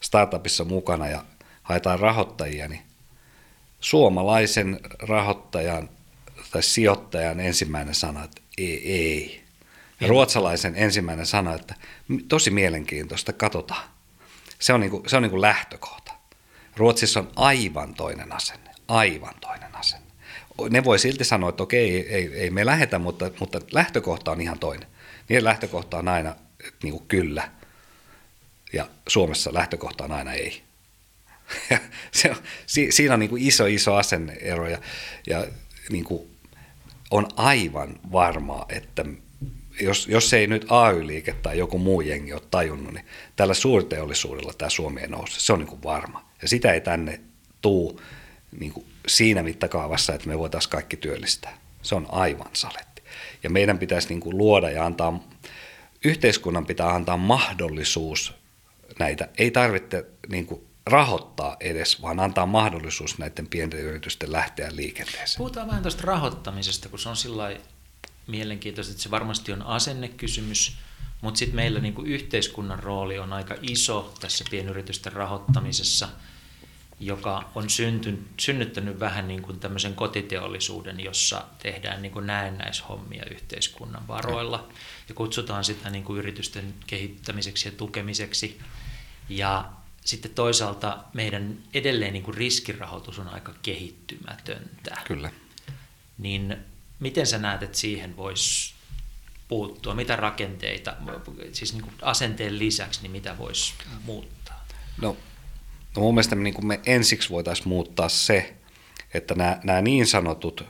startupissa 0.00 0.64
mukana 0.64 1.08
ja 1.08 1.24
haetaan 1.62 2.00
rahoittajia, 2.00 2.68
niin 2.68 2.82
suomalaisen 3.80 4.80
rahoittajan 4.98 5.88
tai 6.50 6.62
sijoittajan 6.62 7.40
ensimmäinen 7.40 7.94
sana, 7.94 8.24
että 8.24 8.42
ei, 8.58 8.92
ei. 8.92 9.44
Ja 10.00 10.08
ruotsalaisen 10.08 10.74
ensimmäinen 10.76 11.26
sana, 11.26 11.54
että 11.54 11.74
tosi 12.28 12.50
mielenkiintoista, 12.50 13.32
katsotaan. 13.32 13.88
Se 14.58 14.72
on, 14.72 14.80
niin 14.80 14.90
kuin, 14.90 15.08
se 15.08 15.16
on 15.16 15.22
niin 15.22 15.30
kuin 15.30 15.40
lähtökohta. 15.40 16.12
Ruotsissa 16.76 17.20
on 17.20 17.30
aivan 17.36 17.94
toinen 17.94 18.32
asenne, 18.32 18.70
aivan 18.88 19.34
toinen 19.40 19.76
asenne. 19.76 20.06
Ne 20.70 20.84
voi 20.84 20.98
silti 20.98 21.24
sanoa, 21.24 21.48
että 21.48 21.62
okei, 21.62 21.96
ei, 21.96 22.14
ei, 22.14 22.34
ei 22.34 22.50
me 22.50 22.66
lähetä, 22.66 22.98
mutta, 22.98 23.30
mutta 23.40 23.60
lähtökohta 23.72 24.30
on 24.30 24.40
ihan 24.40 24.58
toinen. 24.58 24.88
Niiden 25.28 25.44
lähtökohta 25.44 25.98
on 25.98 26.08
aina 26.08 26.36
niin 26.82 26.92
kuin 26.92 27.06
kyllä, 27.08 27.50
ja 28.72 28.88
Suomessa 29.08 29.54
lähtökohta 29.54 30.04
on 30.04 30.12
aina 30.12 30.32
ei. 30.32 30.62
se 32.12 32.30
on, 32.30 32.36
si, 32.66 32.92
siinä 32.92 33.14
on 33.14 33.20
niin 33.20 33.30
kuin 33.30 33.42
iso, 33.42 33.66
iso 33.66 33.94
asenneero, 33.94 34.68
ja, 34.68 34.78
ja 35.26 35.46
niin 35.90 36.04
kuin 36.04 36.33
on 37.14 37.26
aivan 37.36 38.00
varmaa, 38.12 38.66
että 38.68 39.04
jos, 39.80 40.06
jos 40.06 40.32
ei 40.32 40.46
nyt 40.46 40.66
AY-liike 40.68 41.32
tai 41.42 41.58
joku 41.58 41.78
muu 41.78 42.00
jengi 42.00 42.32
ole 42.32 42.42
tajunnut, 42.50 42.94
niin 42.94 43.06
tällä 43.36 43.54
suurteollisuudella 43.54 44.52
tämä 44.52 44.68
Suomi 44.68 45.00
ei 45.00 45.08
nouse. 45.08 45.40
Se 45.40 45.52
on 45.52 45.58
niin 45.58 45.68
kuin 45.68 45.82
varma. 45.82 46.24
Ja 46.42 46.48
sitä 46.48 46.72
ei 46.72 46.80
tänne 46.80 47.20
tuu 47.60 48.00
niin 48.58 48.72
kuin 48.72 48.86
siinä 49.06 49.42
mittakaavassa, 49.42 50.14
että 50.14 50.28
me 50.28 50.38
voitaisiin 50.38 50.70
kaikki 50.70 50.96
työllistää. 50.96 51.58
Se 51.82 51.94
on 51.94 52.06
aivan 52.08 52.50
saletti. 52.52 53.02
Ja 53.42 53.50
meidän 53.50 53.78
pitäisi 53.78 54.08
niin 54.08 54.20
kuin 54.20 54.38
luoda 54.38 54.70
ja 54.70 54.86
antaa, 54.86 55.24
yhteiskunnan 56.04 56.66
pitää 56.66 56.94
antaa 56.94 57.16
mahdollisuus 57.16 58.34
näitä. 58.98 59.28
Ei 59.38 59.50
tarvitse 59.50 60.06
niin 60.28 60.46
kuin 60.46 60.60
rahoittaa 60.86 61.56
edes, 61.60 62.02
vaan 62.02 62.20
antaa 62.20 62.46
mahdollisuus 62.46 63.18
näiden 63.18 63.46
pienten 63.46 63.80
yritysten 63.80 64.32
lähteä 64.32 64.76
liikenteeseen. 64.76 65.38
Puhutaan 65.38 65.68
vähän 65.68 65.82
tuosta 65.82 66.02
rahoittamisesta, 66.06 66.88
kun 66.88 66.98
se 66.98 67.08
on 67.08 67.16
sillä 67.16 67.56
mielenkiintoista, 68.26 68.90
että 68.90 69.02
se 69.02 69.10
varmasti 69.10 69.52
on 69.52 69.62
asennekysymys, 69.62 70.78
mutta 71.20 71.38
sitten 71.38 71.56
meillä 71.56 71.80
niin 71.80 71.94
kuin 71.94 72.06
yhteiskunnan 72.06 72.78
rooli 72.78 73.18
on 73.18 73.32
aika 73.32 73.54
iso 73.62 74.14
tässä 74.20 74.44
pienyritysten 74.50 75.12
rahoittamisessa, 75.12 76.08
joka 77.00 77.50
on 77.54 77.70
syntyn, 77.70 78.28
synnyttänyt 78.40 79.00
vähän 79.00 79.28
niin 79.28 79.42
kuin 79.42 79.60
tämmöisen 79.60 79.94
kotiteollisuuden, 79.94 81.00
jossa 81.00 81.44
tehdään 81.62 82.02
niin 82.02 82.12
kuin 82.12 82.26
näennäishommia 82.26 83.24
yhteiskunnan 83.30 84.08
varoilla 84.08 84.68
ja 85.08 85.14
kutsutaan 85.14 85.64
sitä 85.64 85.90
niin 85.90 86.04
kuin 86.04 86.18
yritysten 86.18 86.74
kehittämiseksi 86.86 87.68
ja 87.68 87.72
tukemiseksi. 87.72 88.58
Ja 89.28 89.70
sitten 90.04 90.30
toisaalta 90.30 91.04
meidän 91.14 91.58
edelleen 91.74 92.12
niin 92.12 92.22
kuin 92.22 92.36
riskirahoitus 92.36 93.18
on 93.18 93.28
aika 93.28 93.54
kehittymätöntä. 93.62 94.96
Kyllä. 95.04 95.30
Niin 96.18 96.56
miten 97.00 97.26
sä 97.26 97.38
näet, 97.38 97.62
että 97.62 97.78
siihen 97.78 98.16
voisi 98.16 98.74
puuttua? 99.48 99.94
Mitä 99.94 100.16
rakenteita, 100.16 100.96
siis 101.52 101.72
niin 101.72 101.82
kuin 101.82 101.94
asenteen 102.02 102.58
lisäksi, 102.58 103.02
niin 103.02 103.10
mitä 103.10 103.38
voisi 103.38 103.74
muuttaa? 104.04 104.66
No, 105.02 105.16
no 105.96 106.02
mun 106.02 106.14
mielestä 106.14 106.36
me, 106.36 106.42
niin 106.42 106.54
kuin 106.54 106.66
me 106.66 106.80
ensiksi 106.86 107.30
voitaisiin 107.30 107.68
muuttaa 107.68 108.08
se, 108.08 108.54
että 109.14 109.34
nämä, 109.34 109.60
nämä 109.64 109.82
niin 109.82 110.06
sanotut 110.06 110.64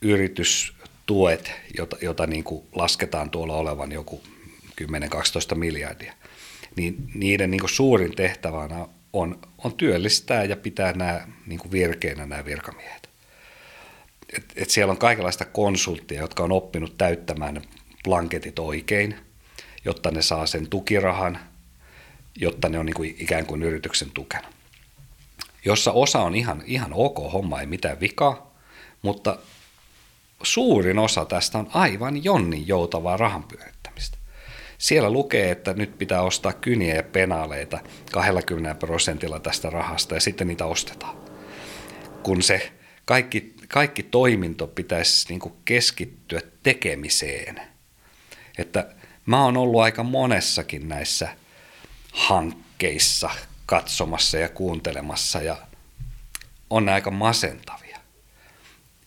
yritystuet, 0.00 1.52
jota, 1.78 1.96
jota 2.02 2.26
niin 2.26 2.44
kuin 2.44 2.66
lasketaan 2.72 3.30
tuolla 3.30 3.54
olevan 3.54 3.92
joku 3.92 4.22
10-12 4.82 5.54
miljardia, 5.54 6.14
niin 6.76 7.10
niiden 7.14 7.50
niin 7.50 7.68
suurin 7.68 8.16
tehtävänä 8.16 8.86
on, 9.12 9.38
on 9.64 9.72
työllistää 9.72 10.44
ja 10.44 10.56
pitää 10.56 10.92
nämä 10.92 11.26
niin 11.46 11.60
virkeinä 11.70 12.26
nämä 12.26 12.44
virkamiehet. 12.44 13.08
Et, 14.36 14.44
et 14.56 14.70
siellä 14.70 14.90
on 14.90 14.98
kaikenlaista 14.98 15.44
konsulttia, 15.44 16.20
jotka 16.20 16.42
on 16.42 16.52
oppinut 16.52 16.98
täyttämään 16.98 17.62
blanketit 18.04 18.58
oikein, 18.58 19.16
jotta 19.84 20.10
ne 20.10 20.22
saa 20.22 20.46
sen 20.46 20.68
tukirahan, 20.68 21.38
jotta 22.36 22.68
ne 22.68 22.78
on 22.78 22.86
niin 22.86 22.94
kuin 22.94 23.16
ikään 23.18 23.46
kuin 23.46 23.62
yrityksen 23.62 24.10
tukena. 24.10 24.48
Jossa 25.64 25.92
osa 25.92 26.20
on 26.20 26.34
ihan, 26.34 26.62
ihan 26.66 26.92
ok 26.92 27.18
homma, 27.32 27.60
ei 27.60 27.66
mitään 27.66 28.00
vikaa, 28.00 28.54
mutta 29.02 29.38
suurin 30.42 30.98
osa 30.98 31.24
tästä 31.24 31.58
on 31.58 31.70
aivan 31.74 32.24
jonnin 32.24 32.68
joutavaa 32.68 33.16
rahanpyörittämistä. 33.16 33.73
Siellä 34.84 35.10
lukee, 35.10 35.50
että 35.50 35.72
nyt 35.72 35.98
pitää 35.98 36.22
ostaa 36.22 36.52
kyniä 36.52 36.94
ja 36.94 37.02
penaaleita 37.02 37.78
20 38.12 38.74
prosentilla 38.74 39.40
tästä 39.40 39.70
rahasta 39.70 40.14
ja 40.14 40.20
sitten 40.20 40.46
niitä 40.46 40.66
ostetaan. 40.66 41.16
Kun 42.22 42.42
se 42.42 42.72
kaikki, 43.04 43.54
kaikki 43.68 44.02
toiminto 44.02 44.66
pitäisi 44.66 45.28
niin 45.28 45.40
kuin 45.40 45.54
keskittyä 45.64 46.40
tekemiseen. 46.62 47.60
Että 48.58 48.94
mä 49.26 49.44
oon 49.44 49.56
ollut 49.56 49.80
aika 49.80 50.02
monessakin 50.02 50.88
näissä 50.88 51.28
hankkeissa 52.12 53.30
katsomassa 53.66 54.38
ja 54.38 54.48
kuuntelemassa 54.48 55.42
ja 55.42 55.56
on 56.70 56.88
aika 56.88 57.10
masentavia 57.10 57.83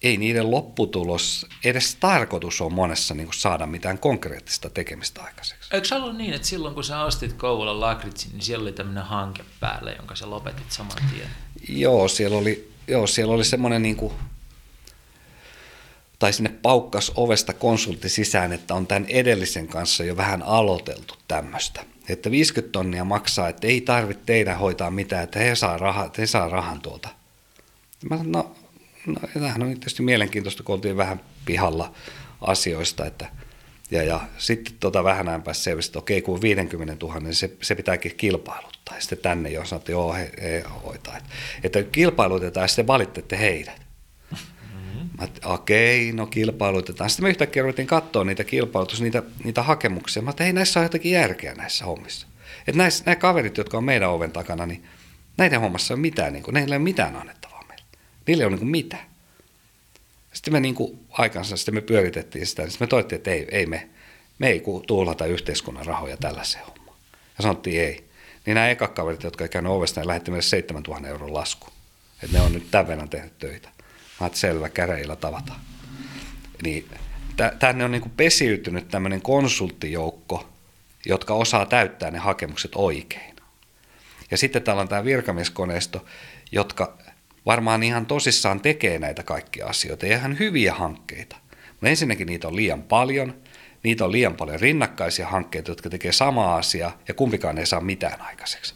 ei 0.07 0.17
niiden 0.17 0.51
lopputulos, 0.51 1.45
edes 1.63 1.95
tarkoitus 1.95 2.61
on 2.61 2.73
monessa 2.73 3.13
niin 3.13 3.27
kuin 3.27 3.35
saada 3.35 3.65
mitään 3.65 3.99
konkreettista 3.99 4.69
tekemistä 4.69 5.21
aikaiseksi. 5.21 5.75
Eikö 5.75 5.87
se 5.87 5.95
ollut 5.95 6.17
niin, 6.17 6.33
että 6.33 6.47
silloin 6.47 6.73
kun 6.73 6.83
sä 6.83 7.03
ostit 7.03 7.33
Kouvolan 7.33 7.79
lakritsin, 7.79 8.31
niin 8.31 8.41
siellä 8.41 8.63
oli 8.63 8.71
tämmöinen 8.71 9.03
hanke 9.03 9.43
päällä, 9.59 9.91
jonka 9.91 10.15
sä 10.15 10.29
lopetit 10.29 10.71
saman 10.71 10.97
tien? 11.13 11.29
Joo, 11.69 12.07
siellä 12.07 12.37
oli, 12.37 12.71
joo, 12.87 13.07
siellä 13.07 13.33
oli 13.33 13.45
semmoinen 13.45 13.81
niin 13.81 13.95
kuin, 13.95 14.13
tai 16.19 16.33
sinne 16.33 16.49
paukkas 16.49 17.11
ovesta 17.15 17.53
konsultti 17.53 18.09
sisään, 18.09 18.53
että 18.53 18.73
on 18.73 18.87
tämän 18.87 19.05
edellisen 19.05 19.67
kanssa 19.67 20.03
jo 20.03 20.17
vähän 20.17 20.43
aloiteltu 20.43 21.13
tämmöistä. 21.27 21.83
Että 22.09 22.31
50 22.31 22.71
tonnia 22.71 23.03
maksaa, 23.03 23.49
että 23.49 23.67
ei 23.67 23.81
tarvitse 23.81 24.23
teidän 24.25 24.57
hoitaa 24.57 24.91
mitään, 24.91 25.23
että 25.23 25.39
he 25.39 25.55
saa, 25.55 25.77
raha, 25.77 26.09
he 26.17 26.27
saa 26.27 26.49
rahan 26.49 26.81
tuolta. 26.81 27.09
Mä 28.09 28.17
sanoin, 28.17 28.31
no 28.31 28.55
No, 29.07 29.15
tämähän 29.33 29.63
on 29.63 29.69
tietysti 29.69 30.03
mielenkiintoista, 30.03 30.63
kun 30.63 30.75
oltiin 30.75 30.97
vähän 30.97 31.21
pihalla 31.45 31.93
asioista, 32.41 33.05
että 33.05 33.29
ja, 33.91 34.03
ja 34.03 34.19
sitten 34.37 34.73
tota 34.79 35.03
vähän 35.03 35.29
ajan 35.29 35.43
päästä 35.43 35.63
selvisi, 35.63 35.89
että 35.89 35.99
okei, 35.99 36.21
kun 36.21 36.41
50 36.41 37.05
000, 37.05 37.19
niin 37.19 37.35
se, 37.35 37.51
se 37.61 37.75
pitääkin 37.75 38.15
kilpailuttaa. 38.17 38.95
Ja 38.95 39.01
sitten 39.01 39.17
tänne 39.17 39.49
jo 39.49 39.65
sanottiin, 39.65 39.93
joo, 39.93 40.13
he, 40.13 40.31
he 40.41 40.63
hoitaa. 40.85 41.17
Että, 41.17 41.29
että 41.63 41.83
kilpailutetaan 41.83 42.63
ja 42.63 42.67
sitten 42.67 42.87
valittette 42.87 43.39
heidät. 43.39 43.81
Mm-hmm. 44.31 45.09
Mä 45.17 45.27
okei, 45.45 46.11
no 46.11 46.27
kilpailutetaan. 46.27 47.09
Sitten 47.09 47.25
me 47.25 47.29
yhtäkkiä 47.29 47.63
ruvettiin 47.63 47.87
katsoa 47.87 48.23
niitä 48.23 48.43
kilpailutus, 48.43 49.01
niitä, 49.01 49.23
niitä 49.43 49.63
hakemuksia. 49.63 50.21
Mä 50.21 50.29
että 50.29 50.45
ei 50.45 50.53
näissä 50.53 50.79
ole 50.79 50.85
jotakin 50.85 51.11
järkeä 51.11 51.53
näissä 51.53 51.85
hommissa. 51.85 52.27
Että 52.67 52.77
näissä, 52.77 53.03
nämä 53.05 53.15
kaverit, 53.15 53.57
jotka 53.57 53.77
on 53.77 53.83
meidän 53.83 54.09
oven 54.09 54.31
takana, 54.31 54.65
niin 54.65 54.83
näiden 55.37 55.61
hommassa 55.61 55.93
ei 55.93 55.95
ole 55.95 56.01
mitään, 56.01 56.33
niin 56.33 56.43
kuin, 56.43 56.57
ei 56.57 56.63
ole 56.63 56.79
mitään 56.79 57.15
annettu 57.15 57.47
Niille 58.27 58.45
on 58.45 58.51
niin 58.51 58.59
kuin 58.59 58.69
mitä. 58.69 58.97
Sitten 60.33 60.53
me 60.53 60.59
niin 60.59 60.75
kuin 60.75 60.99
aikansa 61.09 61.57
sitten 61.57 61.73
me 61.73 61.81
pyöritettiin 61.81 62.47
sitä, 62.47 62.61
niin 62.61 62.71
sitten 62.71 62.85
me 62.85 62.89
toittiin, 62.89 63.17
että 63.17 63.31
ei, 63.31 63.47
ei 63.51 63.65
me, 63.65 63.89
me 64.39 64.47
ei 64.47 64.63
tuhlata 64.87 65.25
yhteiskunnan 65.25 65.85
rahoja 65.85 66.17
tällaiseen 66.17 66.65
hommaan. 66.65 66.97
Ja 67.37 67.41
sanottiin 67.41 67.81
ei. 67.81 68.07
Niin 68.45 68.55
nämä 68.55 68.69
ekat 68.69 68.93
kaverit, 68.93 69.23
jotka 69.23 69.43
ei 69.43 69.49
käynyt 69.49 69.71
ovesta, 69.71 69.99
niin 69.99 70.07
lähetti 70.07 70.31
meille 70.31 70.41
7000 70.41 71.07
euron 71.07 71.33
lasku. 71.33 71.67
Että 72.23 72.37
ne 72.37 72.43
on 72.43 72.53
nyt 72.53 72.71
tämän 72.71 72.87
verran 72.87 73.09
tehnyt 73.09 73.37
töitä. 73.39 73.69
Mä 74.19 74.27
että 74.27 74.39
selvä, 74.39 74.69
käreillä 74.69 75.15
tavataan. 75.15 75.59
Niin 76.63 76.89
tänne 77.59 77.85
on 77.85 77.91
niin 77.91 78.01
kuin 78.01 78.13
pesiytynyt 78.17 78.87
tämmöinen 78.87 79.21
konsulttijoukko, 79.21 80.49
jotka 81.05 81.33
osaa 81.33 81.65
täyttää 81.65 82.11
ne 82.11 82.17
hakemukset 82.17 82.71
oikein. 82.75 83.35
Ja 84.31 84.37
sitten 84.37 84.63
täällä 84.63 84.81
on 84.81 84.87
tämä 84.87 85.03
virkamieskoneisto, 85.03 86.05
jotka 86.51 86.97
varmaan 87.47 87.83
ihan 87.83 88.05
tosissaan 88.05 88.59
tekee 88.59 88.99
näitä 88.99 89.23
kaikkia 89.23 89.67
asioita 89.67 90.05
ja 90.05 90.17
ihan 90.17 90.39
hyviä 90.39 90.73
hankkeita. 90.73 91.35
Mutta 91.71 91.89
ensinnäkin 91.89 92.27
niitä 92.27 92.47
on 92.47 92.55
liian 92.55 92.83
paljon, 92.83 93.33
niitä 93.83 94.05
on 94.05 94.11
liian 94.11 94.35
paljon 94.35 94.59
rinnakkaisia 94.59 95.27
hankkeita, 95.27 95.71
jotka 95.71 95.89
tekee 95.89 96.11
samaa 96.11 96.55
asiaa 96.55 96.97
ja 97.07 97.13
kumpikaan 97.13 97.57
ei 97.57 97.65
saa 97.65 97.81
mitään 97.81 98.21
aikaiseksi. 98.21 98.75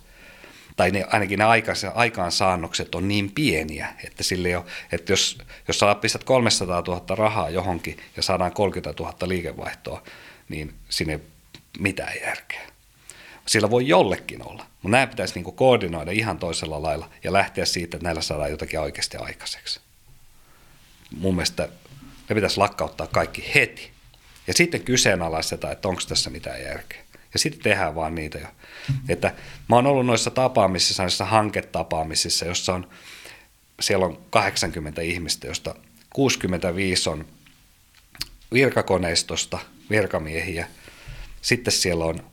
tai 0.75 0.91
ne, 0.91 1.05
ainakin 1.11 1.39
ne 1.39 1.45
aikaansaannokset 1.93 2.95
on 2.95 3.07
niin 3.07 3.31
pieniä, 3.31 3.87
että, 4.05 4.23
sille 4.23 4.57
ole, 4.57 4.65
että 4.91 5.11
jos, 5.11 5.37
jos 5.67 5.79
sä 5.79 5.95
pistät 5.95 6.23
300 6.23 6.83
000 6.87 7.15
rahaa 7.15 7.49
johonkin 7.49 7.97
ja 8.17 8.23
saadaan 8.23 8.53
30 8.53 9.03
000 9.03 9.15
liikevaihtoa, 9.27 10.03
niin 10.49 10.73
sinne 10.89 11.19
mitään 11.79 12.13
järkeä. 12.25 12.70
Sillä 13.45 13.69
voi 13.69 13.87
jollekin 13.87 14.47
olla, 14.47 14.65
mutta 14.81 14.97
nämä 14.97 15.07
pitäisi 15.07 15.41
niin 15.41 15.55
koordinoida 15.55 16.11
ihan 16.11 16.39
toisella 16.39 16.81
lailla 16.81 17.09
ja 17.23 17.33
lähteä 17.33 17.65
siitä, 17.65 17.97
että 17.97 18.07
näillä 18.07 18.21
saadaan 18.21 18.51
jotakin 18.51 18.79
oikeasti 18.79 19.17
aikaiseksi. 19.17 19.79
Mun 21.17 21.35
mielestä 21.35 21.69
ne 22.29 22.35
pitäisi 22.35 22.57
lakkauttaa 22.57 23.07
kaikki 23.07 23.51
heti. 23.55 23.91
Ja 24.47 24.53
sitten 24.53 24.83
kyseenalaistetaan, 24.83 25.73
että 25.73 25.87
onko 25.87 26.01
tässä 26.07 26.29
mitään 26.29 26.61
järkeä. 26.61 27.03
Ja 27.33 27.39
sitten 27.39 27.61
tehdään 27.61 27.95
vaan 27.95 28.15
niitä 28.15 28.37
jo. 28.37 28.47
Että 29.09 29.33
mä 29.69 29.75
oon 29.75 29.87
ollut 29.87 30.05
noissa 30.05 30.31
tapaamisissa, 30.31 31.03
noissa 31.03 31.25
hanketapaamisissa, 31.25 32.45
jossa 32.45 32.73
on, 32.73 32.89
siellä 33.79 34.05
on 34.05 34.19
80 34.29 35.01
ihmistä, 35.01 35.47
josta 35.47 35.75
65 36.09 37.09
on 37.09 37.25
virkakoneistosta, 38.53 39.59
virkamiehiä. 39.89 40.67
Sitten 41.41 41.71
siellä 41.71 42.05
on 42.05 42.30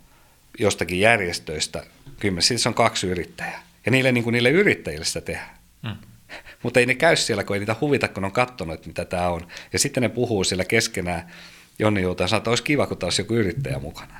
jostakin 0.59 1.00
järjestöistä 1.00 1.84
kymmenen, 2.18 2.42
sitten 2.42 2.59
se 2.59 2.68
on 2.68 2.74
kaksi 2.74 3.06
yrittäjää. 3.06 3.62
Ja 3.86 3.90
niille, 3.90 4.12
niin 4.12 4.24
kuin 4.24 4.32
niille 4.32 4.50
yrittäjille 4.50 5.04
sitä 5.04 5.20
tehdään. 5.20 5.59
Mm. 5.82 5.96
Mutta 6.62 6.80
ei 6.80 6.86
ne 6.86 6.94
käy 6.94 7.16
siellä, 7.16 7.44
kun 7.44 7.56
ei 7.56 7.61
niitä 7.61 7.76
huvita, 7.80 8.09
kun 8.09 8.24
on 8.24 8.32
katsonut, 8.32 8.74
että 8.74 8.86
mitä 8.86 9.04
tämä 9.04 9.28
on. 9.28 9.48
Ja 9.72 9.78
sitten 9.78 10.02
ne 10.02 10.09
puhuu 10.09 10.44
siellä 10.44 10.64
keskenään. 10.64 11.32
Jonni 11.78 12.02
Juuta 12.02 12.28
sanoo, 12.28 12.38
että 12.38 12.50
olisi 12.50 12.62
kiva, 12.62 12.86
kun 12.86 12.96
taas 12.96 13.18
joku 13.18 13.34
yrittäjä 13.34 13.78
mukana, 13.78 14.14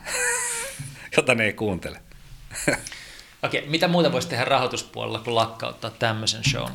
jota 1.17 1.35
ne 1.35 1.45
ei 1.45 1.53
kuuntele. 1.53 2.01
Okei, 3.43 3.67
mitä 3.67 3.89
muuta 3.89 4.13
voisi 4.13 4.29
tehdä 4.29 4.45
rahoituspuolella 4.45 5.19
kuin 5.19 5.35
lakkauttaa 5.35 5.91
tämmöisen 5.91 6.45
shown? 6.51 6.73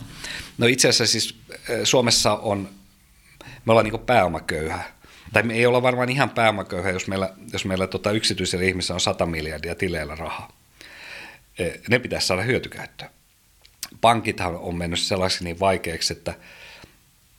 No 0.57 0.67
itse 0.67 0.89
asiassa 0.89 1.11
siis 1.11 1.35
Suomessa 1.83 2.33
on, 2.33 2.69
me 3.65 3.71
ollaan 3.71 3.85
niin 3.85 3.99
pääomaköyhä. 3.99 4.83
Tai 5.33 5.43
me 5.43 5.53
ei 5.53 5.65
olla 5.65 5.81
varmaan 5.81 6.09
ihan 6.09 6.29
pääomaköyhä, 6.29 6.89
jos 6.89 7.07
meillä, 7.07 7.29
jos 7.53 7.65
meillä 7.65 7.87
tota 7.87 8.11
yksityisellä 8.11 8.65
ihmisellä 8.65 8.95
on 8.95 9.01
100 9.01 9.25
miljardia 9.25 9.75
tileillä 9.75 10.15
rahaa. 10.15 10.51
Ne 11.89 11.99
pitäisi 11.99 12.27
saada 12.27 12.41
hyötykäyttöön. 12.41 13.11
Pankithan 14.01 14.55
on 14.55 14.75
mennyt 14.75 14.99
sellaisiksi 14.99 15.43
niin 15.43 15.59
vaikeaksi, 15.59 16.13
että, 16.13 16.33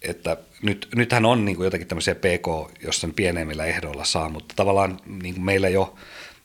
että 0.03 0.37
nyt, 0.63 0.89
nythän 0.95 1.25
on 1.25 1.45
niin 1.45 1.57
kuin 1.57 1.65
jotakin 1.65 1.87
tämmöisiä 1.87 2.15
PK, 2.15 2.79
jossa 2.83 3.09
pienemmillä 3.17 3.65
ehdoilla 3.65 4.05
saa, 4.05 4.29
mutta 4.29 4.55
tavallaan 4.57 5.01
niin 5.07 5.35
kuin 5.35 5.45
meillä 5.45 5.69
jo– 5.69 5.95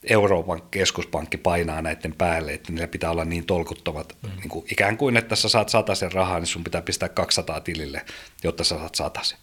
Euroopan 0.03 0.61
keskuspankki 0.71 1.37
painaa 1.37 1.81
näiden 1.81 2.15
päälle, 2.15 2.53
että 2.53 2.71
niillä 2.71 2.87
pitää 2.87 3.11
olla 3.11 3.25
niin 3.25 3.45
tolkuttomat, 3.45 4.17
mm. 4.21 4.29
niin 4.29 4.49
kuin 4.49 4.65
ikään 4.71 4.97
kuin 4.97 5.17
että 5.17 5.35
sä 5.35 5.49
saat 5.49 5.69
sen 5.93 6.11
rahaa, 6.11 6.39
niin 6.39 6.47
sun 6.47 6.63
pitää 6.63 6.81
pistää 6.81 7.09
200 7.09 7.61
tilille, 7.61 8.05
jotta 8.43 8.63
sä 8.63 8.75
saat 8.93 9.19
sen. 9.21 9.37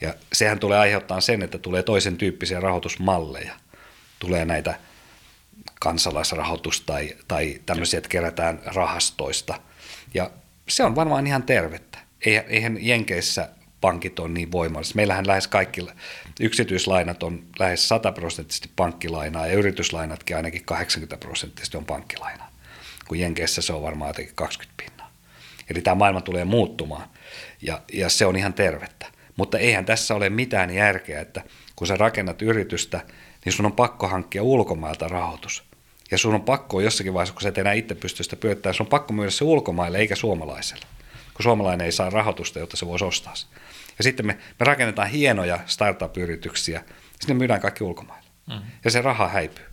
Ja 0.00 0.14
sehän 0.32 0.58
tulee 0.58 0.78
aiheuttaa 0.78 1.20
sen, 1.20 1.42
että 1.42 1.58
tulee 1.58 1.82
toisen 1.82 2.16
tyyppisiä 2.16 2.60
rahoitusmalleja. 2.60 3.52
Tulee 4.18 4.44
näitä 4.44 4.74
kansalaisrahoitus 5.80 6.80
tai, 6.80 7.16
tai 7.28 7.60
tämmöisiä, 7.66 7.98
että 7.98 8.08
kerätään 8.08 8.60
rahastoista. 8.64 9.60
Ja 10.14 10.30
se 10.68 10.84
on 10.84 10.96
varmaan 10.96 11.26
ihan 11.26 11.42
tervettä. 11.42 11.98
Eihän 12.48 12.78
Jenkeissä 12.80 13.48
pankit 13.80 14.18
on 14.18 14.34
niin 14.34 14.52
voimallisia. 14.52 14.96
Meillähän 14.96 15.26
lähes 15.26 15.48
kaikki 15.48 15.86
yksityislainat 16.40 17.22
on 17.22 17.44
lähes 17.58 17.88
100 17.88 18.12
prosenttisesti 18.12 18.70
pankkilainaa 18.76 19.46
ja 19.46 19.54
yrityslainatkin 19.54 20.36
ainakin 20.36 20.64
80 20.64 21.26
prosenttisesti 21.26 21.76
on 21.76 21.84
pankkilainaa. 21.84 22.50
Kun 23.08 23.18
Jenkeissä 23.18 23.62
se 23.62 23.72
on 23.72 23.82
varmaan 23.82 24.08
jotenkin 24.08 24.34
20 24.34 24.82
pinnaa. 24.84 25.10
Eli 25.70 25.80
tämä 25.80 25.94
maailma 25.94 26.20
tulee 26.20 26.44
muuttumaan 26.44 27.08
ja, 27.62 27.80
ja 27.92 28.08
se 28.08 28.26
on 28.26 28.36
ihan 28.36 28.54
tervettä. 28.54 29.06
Mutta 29.38 29.58
eihän 29.58 29.84
tässä 29.84 30.14
ole 30.14 30.30
mitään 30.30 30.70
järkeä, 30.70 31.20
että 31.20 31.42
kun 31.76 31.86
sä 31.86 31.96
rakennat 31.96 32.42
yritystä, 32.42 33.00
niin 33.44 33.52
sun 33.52 33.66
on 33.66 33.72
pakko 33.72 34.08
hankkia 34.08 34.42
ulkomailta 34.42 35.08
rahoitus. 35.08 35.64
Ja 36.10 36.18
sun 36.18 36.34
on 36.34 36.42
pakko 36.42 36.80
jossakin 36.80 37.14
vaiheessa, 37.14 37.34
kun 37.34 37.42
sä 37.42 37.48
et 37.48 37.58
enää 37.58 37.72
itse 37.72 37.94
pysty 37.94 38.22
sitä 38.22 38.36
pyörittämään, 38.36 38.74
sun 38.74 38.86
on 38.86 38.90
pakko 38.90 39.12
myydä 39.12 39.30
se 39.30 39.44
ulkomaille 39.44 39.98
eikä 39.98 40.16
suomalaiselle. 40.16 40.86
Kun 41.34 41.42
suomalainen 41.42 41.84
ei 41.84 41.92
saa 41.92 42.10
rahoitusta, 42.10 42.58
jotta 42.58 42.76
se 42.76 42.86
voisi 42.86 43.04
ostaa 43.04 43.34
sen. 43.34 43.50
Ja 43.98 44.04
sitten 44.04 44.26
me, 44.26 44.32
me 44.32 44.64
rakennetaan 44.64 45.08
hienoja 45.08 45.58
startup-yrityksiä, 45.66 46.84
sitten 47.20 47.36
ne 47.36 47.38
myydään 47.38 47.60
kaikki 47.60 47.84
ulkomaille. 47.84 48.28
Mm. 48.46 48.60
Ja 48.84 48.90
se 48.90 49.00
raha 49.00 49.28
häipyy. 49.28 49.64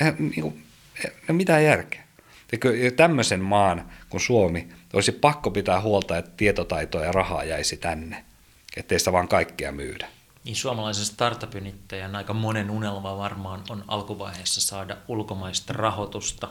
Eihän 0.00 0.16
niin 0.18 0.42
kuin, 0.42 0.62
ei 1.04 1.34
mitään 1.34 1.64
järkeä. 1.64 2.02
Ja 2.82 2.90
tämmöisen 2.90 3.40
maan 3.40 3.88
kuin 4.08 4.20
Suomi 4.20 4.68
olisi 4.92 5.12
pakko 5.12 5.50
pitää 5.50 5.80
huolta, 5.80 6.18
että 6.18 6.30
tietotaitoa 6.36 7.04
ja 7.04 7.12
rahaa 7.12 7.44
jäisi 7.44 7.76
tänne, 7.76 8.24
ettei 8.78 8.98
sitä 8.98 9.12
vaan 9.12 9.28
kaikkea 9.28 9.72
myydä. 9.72 10.08
Niin 10.44 10.56
suomalaisen 10.56 11.04
startup-yrittäjän 11.04 12.16
aika 12.16 12.34
monen 12.34 12.70
unelma 12.70 13.18
varmaan 13.18 13.64
on 13.68 13.84
alkuvaiheessa 13.88 14.60
saada 14.60 14.96
ulkomaista 15.08 15.72
rahoitusta 15.72 16.48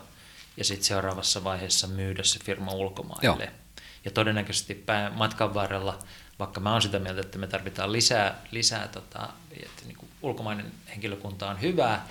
ja 0.58 0.64
sitten 0.64 0.86
seuraavassa 0.86 1.44
vaiheessa 1.44 1.88
myydä 1.88 2.24
se 2.24 2.40
firma 2.44 2.72
ulkomaille. 2.72 3.44
Joo. 3.44 3.54
Ja 4.06 4.12
todennäköisesti 4.12 4.86
matkan 5.16 5.54
varrella 5.54 6.00
vaikka 6.40 6.60
mä 6.60 6.72
oon 6.72 6.82
sitä 6.82 7.00
mieltä, 7.00 7.22
että 7.22 7.38
me 7.38 7.48
tarvitaan 7.48 7.92
lisää, 7.92 8.42
lisää 8.52 8.88
tota, 8.88 9.30
että 9.52 9.86
niin 9.86 9.98
kuin 9.98 10.10
ulkomainen 10.22 10.72
henkilökunta 10.90 11.50
on 11.50 11.62
hyvää 11.62 12.08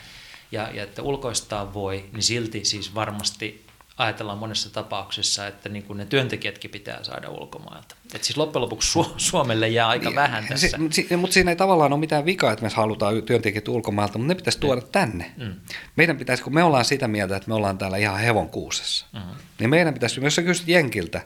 ja, 0.52 0.70
ja 0.70 0.82
että 0.82 1.02
ulkoistaa 1.02 1.74
voi, 1.74 2.08
niin 2.12 2.22
silti 2.22 2.64
siis 2.64 2.94
varmasti 2.94 3.65
ajatellaan 3.96 4.38
monessa 4.38 4.72
tapauksessa, 4.72 5.46
että 5.46 5.68
niin 5.68 5.82
kuin 5.82 5.96
ne 5.96 6.06
työntekijätkin 6.06 6.70
pitää 6.70 7.04
saada 7.04 7.28
ulkomailta. 7.28 7.96
Et 8.14 8.24
siis 8.24 8.36
loppujen 8.36 8.62
lopuksi 8.62 9.00
Su- 9.00 9.14
Suomelle 9.16 9.68
jää 9.68 9.88
aika 9.88 10.08
niin, 10.08 10.14
vähän 10.16 10.46
tässä. 10.48 10.78
Si, 10.90 11.06
si, 11.08 11.16
mutta 11.16 11.34
siinä 11.34 11.50
ei 11.50 11.56
tavallaan 11.56 11.92
ole 11.92 12.00
mitään 12.00 12.24
vikaa, 12.24 12.52
että 12.52 12.64
me 12.64 12.70
halutaan 12.74 13.22
työntekijät 13.22 13.68
ulkomailta, 13.68 14.18
mutta 14.18 14.28
ne 14.28 14.34
pitäisi 14.34 14.60
tuoda 14.60 14.80
mm. 14.80 14.86
tänne. 14.92 15.32
Mm. 15.36 15.54
Meidän 15.96 16.16
pitäisi, 16.16 16.42
kun 16.42 16.54
me 16.54 16.62
ollaan 16.62 16.84
sitä 16.84 17.08
mieltä, 17.08 17.36
että 17.36 17.48
me 17.48 17.54
ollaan 17.54 17.78
täällä 17.78 17.96
ihan 17.96 18.18
hevon 18.18 18.48
kuusessa, 18.48 19.06
mm. 19.12 19.20
niin 19.58 19.70
meidän 19.70 19.94
pitäisi, 19.94 20.20
jos 20.20 20.34
sä 20.34 20.42
kysyt 20.42 20.68
Jenkiltä, 20.68 21.20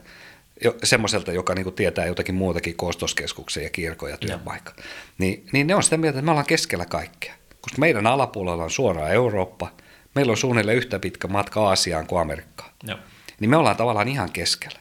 semmoiselta, 0.84 1.32
joka 1.32 1.54
niin 1.54 1.72
tietää 1.72 2.06
jotakin 2.06 2.34
muutakin 2.34 2.76
koostoskeskuksia 2.76 3.62
ja 3.62 3.70
kirkoja 3.70 4.16
työpaikka, 4.16 4.74
niin, 5.18 5.46
niin 5.52 5.66
ne 5.66 5.74
on 5.74 5.82
sitä 5.82 5.96
mieltä, 5.96 6.18
että 6.18 6.24
me 6.24 6.30
ollaan 6.30 6.46
keskellä 6.46 6.86
kaikkea. 6.86 7.34
Koska 7.60 7.78
meidän 7.78 8.06
alapuolella 8.06 8.64
on 8.64 8.70
suoraan 8.70 9.12
Eurooppa, 9.12 9.70
meillä 10.14 10.30
on 10.30 10.36
suunnilleen 10.36 10.76
yhtä 10.76 10.98
pitkä 10.98 11.28
matka 11.28 11.68
Aasiaan 11.68 12.06
kuin 12.06 12.20
Amerikkaan. 12.20 12.70
Joo. 12.82 12.98
Niin 13.40 13.50
me 13.50 13.56
ollaan 13.56 13.76
tavallaan 13.76 14.08
ihan 14.08 14.32
keskellä. 14.32 14.80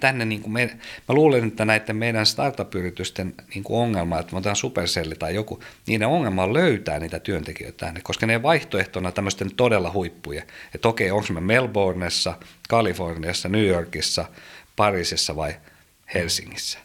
Tänne 0.00 0.24
niin 0.24 0.42
kuin 0.42 0.52
me, 0.52 0.66
mä 1.08 1.14
luulen, 1.14 1.48
että 1.48 1.64
näiden 1.64 1.96
meidän 1.96 2.26
startup-yritysten 2.26 3.34
niin 3.54 3.64
kuin 3.64 3.80
ongelma, 3.80 4.18
että 4.18 4.32
me 4.32 4.38
otetaan 4.38 4.56
Supercelli 4.56 5.14
tai 5.14 5.34
joku, 5.34 5.60
niiden 5.86 6.08
ongelma 6.08 6.42
on 6.42 6.54
löytää 6.54 6.98
niitä 6.98 7.18
työntekijöitä 7.18 7.86
tänne, 7.86 8.00
koska 8.00 8.26
ne 8.26 8.42
vaihtoehtona 8.42 9.12
tämmöisten 9.12 9.54
todella 9.54 9.92
huippuja. 9.92 10.42
Että 10.74 10.88
okei, 10.88 11.10
onko 11.10 11.32
me 11.32 11.40
Melbourneessa, 11.40 12.38
Kaliforniassa, 12.68 13.48
New 13.48 13.66
Yorkissa– 13.66 14.24
Pariisissa 14.76 15.36
vai 15.36 15.54
Helsingissä. 16.14 16.78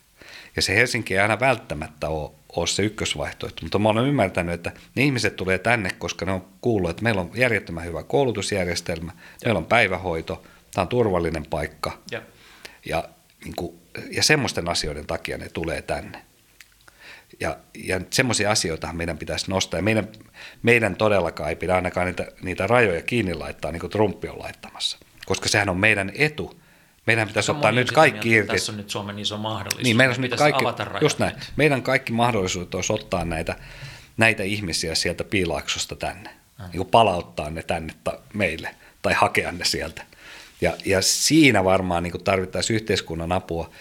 Ja 0.55 0.61
se 0.61 0.75
Helsinki 0.75 1.13
ei 1.13 1.19
aina 1.19 1.39
välttämättä 1.39 2.09
ole, 2.09 2.31
ole 2.59 2.67
se 2.67 2.83
ykkösvaihtoehto, 2.83 3.61
mutta 3.61 3.79
mä 3.79 3.89
olen 3.89 4.07
ymmärtänyt, 4.07 4.53
että 4.53 4.71
ne 4.95 5.03
ihmiset 5.03 5.35
tulee 5.35 5.57
tänne, 5.57 5.89
koska 5.97 6.25
ne 6.25 6.31
on 6.31 6.47
kuullut, 6.61 6.89
että 6.89 7.03
meillä 7.03 7.21
on 7.21 7.31
järjettömän 7.33 7.85
hyvä 7.85 8.03
koulutusjärjestelmä, 8.03 9.11
ja. 9.15 9.45
meillä 9.45 9.57
on 9.57 9.65
päivähoito, 9.65 10.43
tämä 10.73 10.83
on 10.83 10.87
turvallinen 10.87 11.45
paikka. 11.49 11.99
Ja, 12.11 12.21
ja, 12.85 13.09
niin 13.43 13.55
kuin, 13.55 13.79
ja 14.11 14.23
semmoisten 14.23 14.69
asioiden 14.69 15.07
takia 15.07 15.37
ne 15.37 15.49
tulee 15.49 15.81
tänne. 15.81 16.21
Ja, 17.39 17.57
ja 17.83 18.01
semmoisia 18.09 18.51
asioita 18.51 18.93
meidän 18.93 19.17
pitäisi 19.17 19.51
nostaa. 19.51 19.77
Ja 19.77 19.83
meidän, 19.83 20.07
meidän 20.63 20.95
todellakaan 20.95 21.49
ei 21.49 21.55
pidä 21.55 21.75
ainakaan 21.75 22.07
niitä, 22.07 22.27
niitä 22.41 22.67
rajoja 22.67 23.01
kiinni 23.01 23.33
laittaa, 23.33 23.71
niin 23.71 23.79
kuin 23.79 23.91
Trumpi 23.91 24.27
on 24.27 24.39
laittamassa. 24.39 24.97
Koska 25.25 25.49
sehän 25.49 25.69
on 25.69 25.77
meidän 25.77 26.11
etu, 26.15 26.59
meidän 27.07 27.27
pitäisi 27.27 27.51
ottaa 27.51 27.71
nyt 27.71 27.91
kaikki 27.91 28.31
irti. 28.31 28.51
Tässä 28.53 28.71
on 28.71 28.77
nyt 28.77 28.89
Suomen 28.89 29.19
iso 29.19 29.37
mahdollisuus. 29.37 29.83
Niin, 29.83 29.97
meidän 29.97 30.21
nyt 30.21 30.35
kaikki, 30.35 30.65
just 31.01 31.19
näin. 31.19 31.35
Nyt. 31.35 31.53
Meidän 31.55 31.81
kaikki 31.81 32.13
mahdollisuudet 32.13 32.75
olisi 32.75 32.93
ottaa 32.93 33.25
näitä, 33.25 33.55
näitä 34.17 34.43
ihmisiä 34.43 34.95
sieltä 34.95 35.23
piilaaksosta 35.23 35.95
tänne. 35.95 36.29
Mm. 36.29 36.63
Niin 36.63 36.77
kuin 36.77 36.89
palauttaa 36.89 37.49
ne 37.49 37.63
tänne 37.63 37.93
ta, 38.03 38.19
meille 38.33 38.75
tai 39.01 39.13
hakea 39.13 39.51
ne 39.51 39.65
sieltä. 39.65 40.03
Ja, 40.61 40.73
ja 40.85 41.01
siinä 41.01 41.63
varmaan 41.63 42.03
niin 42.03 42.23
tarvittaisiin 42.23 42.75
yhteiskunnan 42.75 43.31
apua, 43.31 43.71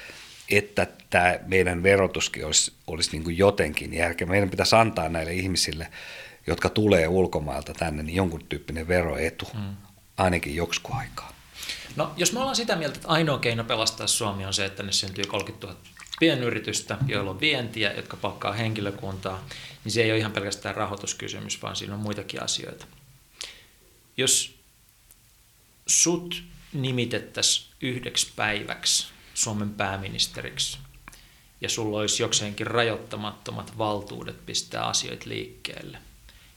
että 0.50 0.86
tämä 1.10 1.38
meidän 1.46 1.82
verotuskin 1.82 2.46
olisi, 2.46 2.72
olisi 2.86 3.10
niin 3.12 3.24
kuin 3.24 3.38
jotenkin 3.38 3.94
järkevä. 3.94 4.30
Meidän 4.30 4.50
pitäisi 4.50 4.76
antaa 4.76 5.08
näille 5.08 5.32
ihmisille, 5.32 5.88
jotka 6.46 6.68
tulee 6.68 7.08
ulkomailta 7.08 7.74
tänne, 7.74 8.02
niin 8.02 8.16
jonkun 8.16 8.46
tyyppinen 8.48 8.88
veroetu, 8.88 9.48
mm. 9.54 9.76
ainakin 10.16 10.56
joksikin 10.56 10.94
aikaa. 10.94 11.35
No, 11.96 12.12
jos 12.16 12.32
me 12.32 12.38
ollaan 12.38 12.56
sitä 12.56 12.76
mieltä, 12.76 12.96
että 12.96 13.08
ainoa 13.08 13.38
keino 13.38 13.64
pelastaa 13.64 14.06
Suomi 14.06 14.46
on 14.46 14.54
se, 14.54 14.64
että 14.64 14.82
ne 14.82 14.92
syntyy 14.92 15.24
30 15.24 15.66
000 15.66 15.78
pienyritystä, 16.20 16.98
joilla 17.06 17.30
on 17.30 17.40
vientiä, 17.40 17.92
jotka 17.92 18.16
palkkaa 18.16 18.52
henkilökuntaa, 18.52 19.44
niin 19.84 19.92
se 19.92 20.02
ei 20.02 20.10
ole 20.10 20.18
ihan 20.18 20.32
pelkästään 20.32 20.74
rahoituskysymys, 20.74 21.62
vaan 21.62 21.76
siinä 21.76 21.94
on 21.94 22.00
muitakin 22.00 22.42
asioita. 22.42 22.86
Jos 24.16 24.54
sut 25.86 26.42
nimitettäisiin 26.72 27.74
yhdeksi 27.80 28.32
päiväksi 28.36 29.06
Suomen 29.34 29.70
pääministeriksi 29.70 30.78
ja 31.60 31.68
sulla 31.68 31.98
olisi 31.98 32.22
jokseenkin 32.22 32.66
rajoittamattomat 32.66 33.78
valtuudet 33.78 34.46
pistää 34.46 34.86
asioita 34.86 35.28
liikkeelle, 35.28 35.98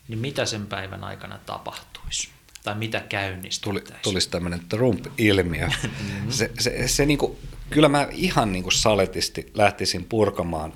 niin 0.07 0.19
mitä 0.19 0.45
sen 0.45 0.67
päivän 0.67 1.03
aikana 1.03 1.39
tapahtuisi? 1.45 2.29
Tai 2.63 2.75
mitä 2.75 2.99
käynnistettäisiin? 2.99 3.89
Tuli, 3.89 3.99
tulisi 4.03 4.29
tämmöinen 4.29 4.61
Trump-ilmiö. 4.69 5.67
Mm-hmm. 5.83 6.31
Se, 6.31 6.51
se, 6.59 6.87
se 6.87 7.05
niinku, 7.05 7.39
kyllä 7.69 7.89
mä 7.89 8.07
ihan 8.11 8.51
niinku 8.51 8.71
saletisti 8.71 9.51
lähtisin 9.53 10.03
purkamaan 10.03 10.73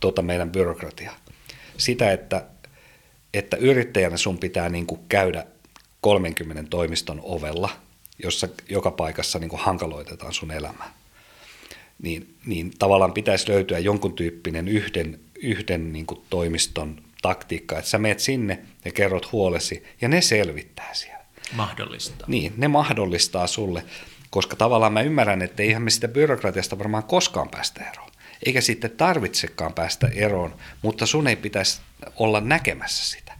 tota 0.00 0.22
meidän 0.22 0.50
byrokratiaa. 0.50 1.16
Sitä, 1.76 2.12
että, 2.12 2.46
että 3.34 3.56
yrittäjänä 3.56 4.16
sun 4.16 4.38
pitää 4.38 4.68
niinku 4.68 4.96
käydä 5.08 5.46
30 6.00 6.64
toimiston 6.70 7.20
ovella, 7.22 7.70
jossa 8.22 8.48
joka 8.68 8.90
paikassa 8.90 9.38
niinku 9.38 9.56
hankaloitetaan 9.56 10.34
sun 10.34 10.50
elämää 10.50 10.92
niin, 12.02 12.34
niin 12.46 12.72
tavallaan 12.78 13.12
pitäisi 13.12 13.48
löytyä 13.48 13.78
jonkun 13.78 14.12
tyyppinen 14.12 14.68
yhden, 14.68 15.20
yhden 15.42 15.92
niin 15.92 16.06
kuin 16.06 16.20
toimiston 16.30 17.02
taktiikka, 17.22 17.78
että 17.78 17.90
sä 17.90 17.98
meet 17.98 18.20
sinne 18.20 18.58
ja 18.84 18.92
kerrot 18.92 19.32
huolesi 19.32 19.84
ja 20.00 20.08
ne 20.08 20.20
selvittää 20.20 20.94
siellä. 20.94 21.24
Mahdollistaa. 21.52 22.26
Niin, 22.30 22.52
ne 22.56 22.68
mahdollistaa 22.68 23.46
sulle, 23.46 23.84
koska 24.30 24.56
tavallaan 24.56 24.92
mä 24.92 25.00
ymmärrän, 25.00 25.42
että 25.42 25.62
eihän 25.62 25.82
me 25.82 25.90
sitä 25.90 26.08
byrokratiasta 26.08 26.78
varmaan 26.78 27.04
koskaan 27.04 27.48
päästä 27.48 27.90
eroon. 27.90 28.10
Eikä 28.46 28.60
sitten 28.60 28.90
tarvitsekaan 28.90 29.74
päästä 29.74 30.08
eroon, 30.14 30.54
mutta 30.82 31.06
sun 31.06 31.26
ei 31.26 31.36
pitäisi 31.36 31.80
olla 32.16 32.40
näkemässä 32.40 33.16
sitä. 33.16 33.32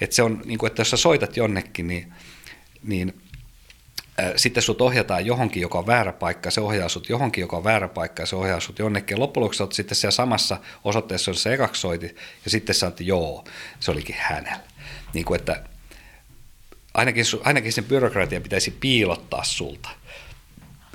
Että 0.00 0.16
se 0.16 0.22
on, 0.22 0.42
niin 0.44 0.58
kuin, 0.58 0.68
että 0.70 0.80
jos 0.80 0.90
sä 0.90 0.96
soitat 0.96 1.36
jonnekin, 1.36 1.86
niin, 1.86 2.12
niin 2.82 3.20
sitten 4.36 4.62
sut 4.62 4.80
ohjataan 4.80 5.26
johonkin, 5.26 5.62
joka 5.62 5.78
on 5.78 5.86
väärä 5.86 6.12
paikka, 6.12 6.50
se 6.50 6.60
ohjaa 6.60 6.88
sut 6.88 7.08
johonkin, 7.08 7.42
joka 7.42 7.56
on 7.56 7.64
väärä 7.64 7.88
paikka, 7.88 8.26
se 8.26 8.36
ohjaa 8.36 8.60
sut 8.60 8.78
jonnekin. 8.78 9.14
Ja 9.14 9.20
loppujen 9.20 9.42
lopuksi 9.42 9.64
sitten 9.70 9.96
siellä 9.96 10.12
samassa 10.12 10.58
osoitteessa, 10.84 11.30
jossa 11.30 11.52
ekaksi 11.52 11.80
soitit, 11.80 12.16
ja 12.44 12.50
sitten 12.50 12.74
sä 12.74 12.86
että 12.86 13.02
joo, 13.02 13.44
se 13.80 13.90
olikin 13.90 14.16
hänellä. 14.18 14.60
Niin 15.14 15.24
kuin, 15.24 15.40
että 15.40 15.64
ainakin, 16.94 17.24
ainakin 17.44 17.72
sen 17.72 17.84
byrokratian 17.84 18.42
pitäisi 18.42 18.70
piilottaa 18.70 19.44
sulta. 19.44 19.88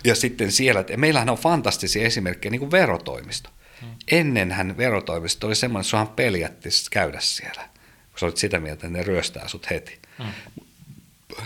Ja 0.03 0.15
sitten 0.15 0.51
siellä, 0.51 0.81
että 0.81 0.97
meillähän 0.97 1.29
on 1.29 1.37
fantastisia 1.37 2.05
esimerkkejä, 2.05 2.51
niin 2.51 2.59
kuin 2.59 2.71
verotoimisto. 2.71 3.49
Hmm. 3.81 3.89
Ennenhän 4.11 4.77
verotoimisto 4.77 5.47
oli 5.47 5.55
semmoinen, 5.55 5.81
että 5.81 5.89
sunhan 5.89 6.07
peljätti 6.07 6.69
käydä 6.91 7.19
siellä, 7.19 7.61
kun 8.09 8.19
sä 8.19 8.25
olit 8.25 8.37
sitä 8.37 8.59
mieltä, 8.59 8.87
että 8.87 8.97
ne 8.97 9.03
ryöstää 9.03 9.47
sut 9.47 9.69
heti. 9.69 9.99
Hmm. 10.17 10.31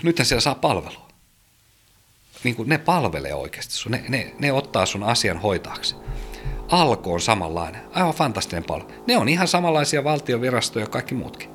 Nythän 0.03 0.25
siellä 0.25 0.41
saa 0.41 0.55
palvelua 0.55 1.06
niin 2.43 2.55
kuin 2.55 2.69
ne 2.69 2.77
palvelee 2.77 3.33
oikeasti 3.33 3.73
sun, 3.73 3.91
ne, 3.91 4.03
ne, 4.09 4.33
ne 4.39 4.51
ottaa 4.51 4.85
sun 4.85 5.03
asian 5.03 5.37
hoitaaksi. 5.37 5.95
Alko 6.67 7.13
on 7.13 7.21
samanlainen, 7.21 7.81
aivan 7.93 8.13
fantastinen 8.13 8.63
palvelu. 8.63 8.91
Ne 9.07 9.17
on 9.17 9.29
ihan 9.29 9.47
samanlaisia 9.47 10.03
valtiovirastoja 10.03 10.85
ja 10.85 10.89
kaikki 10.89 11.15
muutkin. 11.15 11.49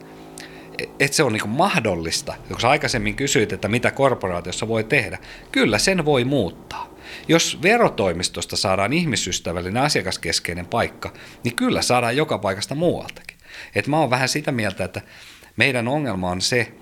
E, 0.79 0.85
että 1.01 1.17
se 1.17 1.23
on 1.23 1.33
niin 1.33 1.49
mahdollista. 1.49 2.35
Jos 2.51 2.65
aikaisemmin 2.65 3.17
kysyit, 3.17 3.53
että 3.53 3.69
mitä 3.69 3.91
korporaatiossa 3.91 4.69
voi 4.69 4.85
tehdä, 4.85 5.19
kyllä 5.53 5.79
sen 5.79 6.05
voi 6.05 6.25
muuttaa. 6.25 6.93
Jos 7.29 7.59
verotoimistosta 7.63 8.57
saadaan 8.57 8.93
ihmisystävällinen 8.93 9.83
asiakaskeskeinen 9.83 10.67
paikka, 10.67 11.13
niin 11.45 11.57
kyllä 11.57 11.83
saadaan 11.83 12.17
joka 12.17 12.39
paikasta 12.39 12.75
muualtakin. 12.75 13.39
Et 13.75 13.87
mä 13.87 13.99
oon 13.99 14.11
vähän 14.11 14.29
sitä 14.29 14.53
mieltä, 14.53 14.85
että 14.85 15.01
meidän 15.57 15.89
ongelma 15.89 16.31
on 16.31 16.41
se, 16.41 16.73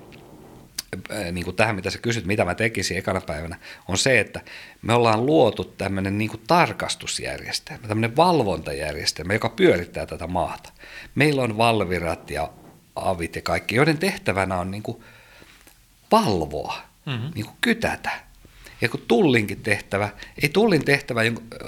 niin 1.32 1.44
kuin 1.44 1.56
tähän, 1.56 1.74
mitä 1.74 1.90
sä 1.90 1.98
kysyt, 1.98 2.26
mitä 2.26 2.44
mä 2.44 2.54
tekisin 2.54 2.98
ekana 2.98 3.20
päivänä, 3.20 3.58
on 3.88 3.98
se, 3.98 4.20
että 4.20 4.40
me 4.82 4.92
ollaan 4.92 5.26
luotu 5.26 5.64
tämmöinen 5.64 6.18
niin 6.18 6.30
kuin 6.30 6.42
tarkastusjärjestelmä, 6.46 7.88
tämmöinen 7.88 8.16
valvontajärjestelmä, 8.16 9.32
joka 9.32 9.48
pyörittää 9.48 10.06
tätä 10.06 10.26
maata. 10.26 10.72
Meillä 11.14 11.42
on 11.42 11.56
valvirat 11.56 12.30
ja 12.30 12.52
avit 12.96 13.36
ja 13.36 13.42
kaikki, 13.42 13.74
joiden 13.74 13.98
tehtävänä 13.98 14.58
on 14.58 14.70
niin 14.70 14.82
kuin 14.82 15.02
valvoa, 16.12 16.76
mm-hmm. 17.06 17.30
niin 17.34 17.44
kuin 17.44 17.56
kytätä. 17.60 18.10
Ja 18.80 18.88
kun 18.88 19.04
tullinkin 19.08 19.60
tehtävä, 19.60 20.08
ei 20.42 20.48
tullin 20.48 20.84
tehtävä, 20.84 21.20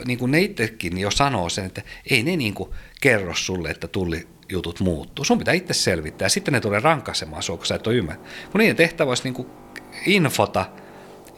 niin 0.04 0.18
kuin 0.18 0.30
ne 0.30 0.40
itsekin 0.40 0.98
jo 0.98 1.10
sanoo 1.10 1.48
sen, 1.48 1.64
että 1.64 1.82
ei 2.10 2.22
ne 2.22 2.36
niin 2.36 2.54
kuin 2.54 2.70
kerro 3.00 3.34
sulle, 3.34 3.70
että 3.70 3.88
tulli 3.88 4.26
jutut 4.52 4.80
muuttuu. 4.80 5.24
Sun 5.24 5.38
pitää 5.38 5.54
itse 5.54 5.74
selvittää, 5.74 6.26
ja 6.26 6.30
sitten 6.30 6.54
ne 6.54 6.60
tulee 6.60 6.80
rankaisemaan 6.80 7.42
sua, 7.42 7.56
kun 7.56 7.66
sä 7.66 7.74
et 7.74 7.86
ole 7.86 7.96
ymmärrä. 7.96 8.22
Kun 8.52 8.58
niiden 8.58 8.76
tehtävä 8.76 9.10
olisi 9.10 9.22
niin 9.30 9.46
infota, 10.06 10.66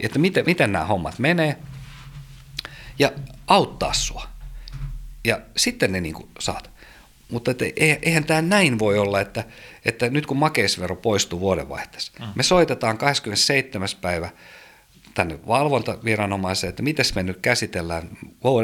että 0.01 0.19
miten, 0.19 0.45
miten 0.47 0.73
nämä 0.73 0.85
hommat 0.85 1.19
menee, 1.19 1.57
ja 2.99 3.13
auttaa 3.47 3.93
sua. 3.93 4.29
Ja 5.25 5.41
sitten 5.57 5.93
ne 5.93 6.01
niin 6.01 6.15
saat. 6.39 6.71
Mutta 7.31 7.51
et, 7.51 7.59
eihän 8.03 8.25
tämä 8.25 8.43
näin 8.43 8.79
voi 8.79 8.99
olla, 8.99 9.21
että, 9.21 9.45
että 9.85 10.11
nyt 10.11 10.27
kun 10.27 10.37
makeisvero 10.37 10.97
poistuu 10.97 11.41
vuodenvaihteessa, 11.41 12.13
mm. 12.21 12.27
me 12.35 12.43
soitetaan 12.43 12.99
27. 12.99 13.89
päivä 14.01 14.31
tänne 15.15 15.39
valvontaviranomaiseen, 15.47 16.69
että 16.69 16.83
miten 16.83 17.05
me 17.15 17.23
nyt 17.23 17.39
käsitellään 17.43 18.19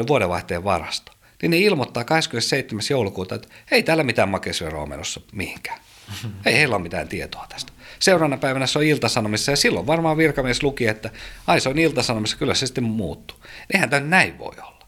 vuodenvaihteen 0.07 0.63
varasto 0.63 1.11
niin 1.41 1.51
ne 1.51 1.57
ilmoittaa 1.57 2.03
27. 2.03 2.81
joulukuuta, 2.89 3.35
että 3.35 3.47
ei 3.71 3.83
täällä 3.83 4.03
mitään 4.03 4.29
makeisveroa 4.29 4.85
menossa 4.85 5.21
mihinkään. 5.31 5.79
Ei 6.45 6.53
heillä 6.53 6.75
ole 6.75 6.83
mitään 6.83 7.07
tietoa 7.07 7.45
tästä. 7.49 7.73
Seuraavana 7.99 8.37
päivänä 8.37 8.67
se 8.67 8.79
on 8.79 8.85
iltasanomissa 8.85 9.51
ja 9.51 9.55
silloin 9.55 9.87
varmaan 9.87 10.17
virkamies 10.17 10.63
luki, 10.63 10.87
että 10.87 11.09
ai 11.47 11.61
se 11.61 11.69
on 11.69 11.79
iltasanomissa, 11.79 12.37
kyllä 12.37 12.53
se 12.53 12.65
sitten 12.65 12.83
muuttuu. 12.83 13.37
Eihän 13.73 13.89
tämä 13.89 14.07
näin 14.07 14.37
voi 14.37 14.55
olla. 14.57 14.87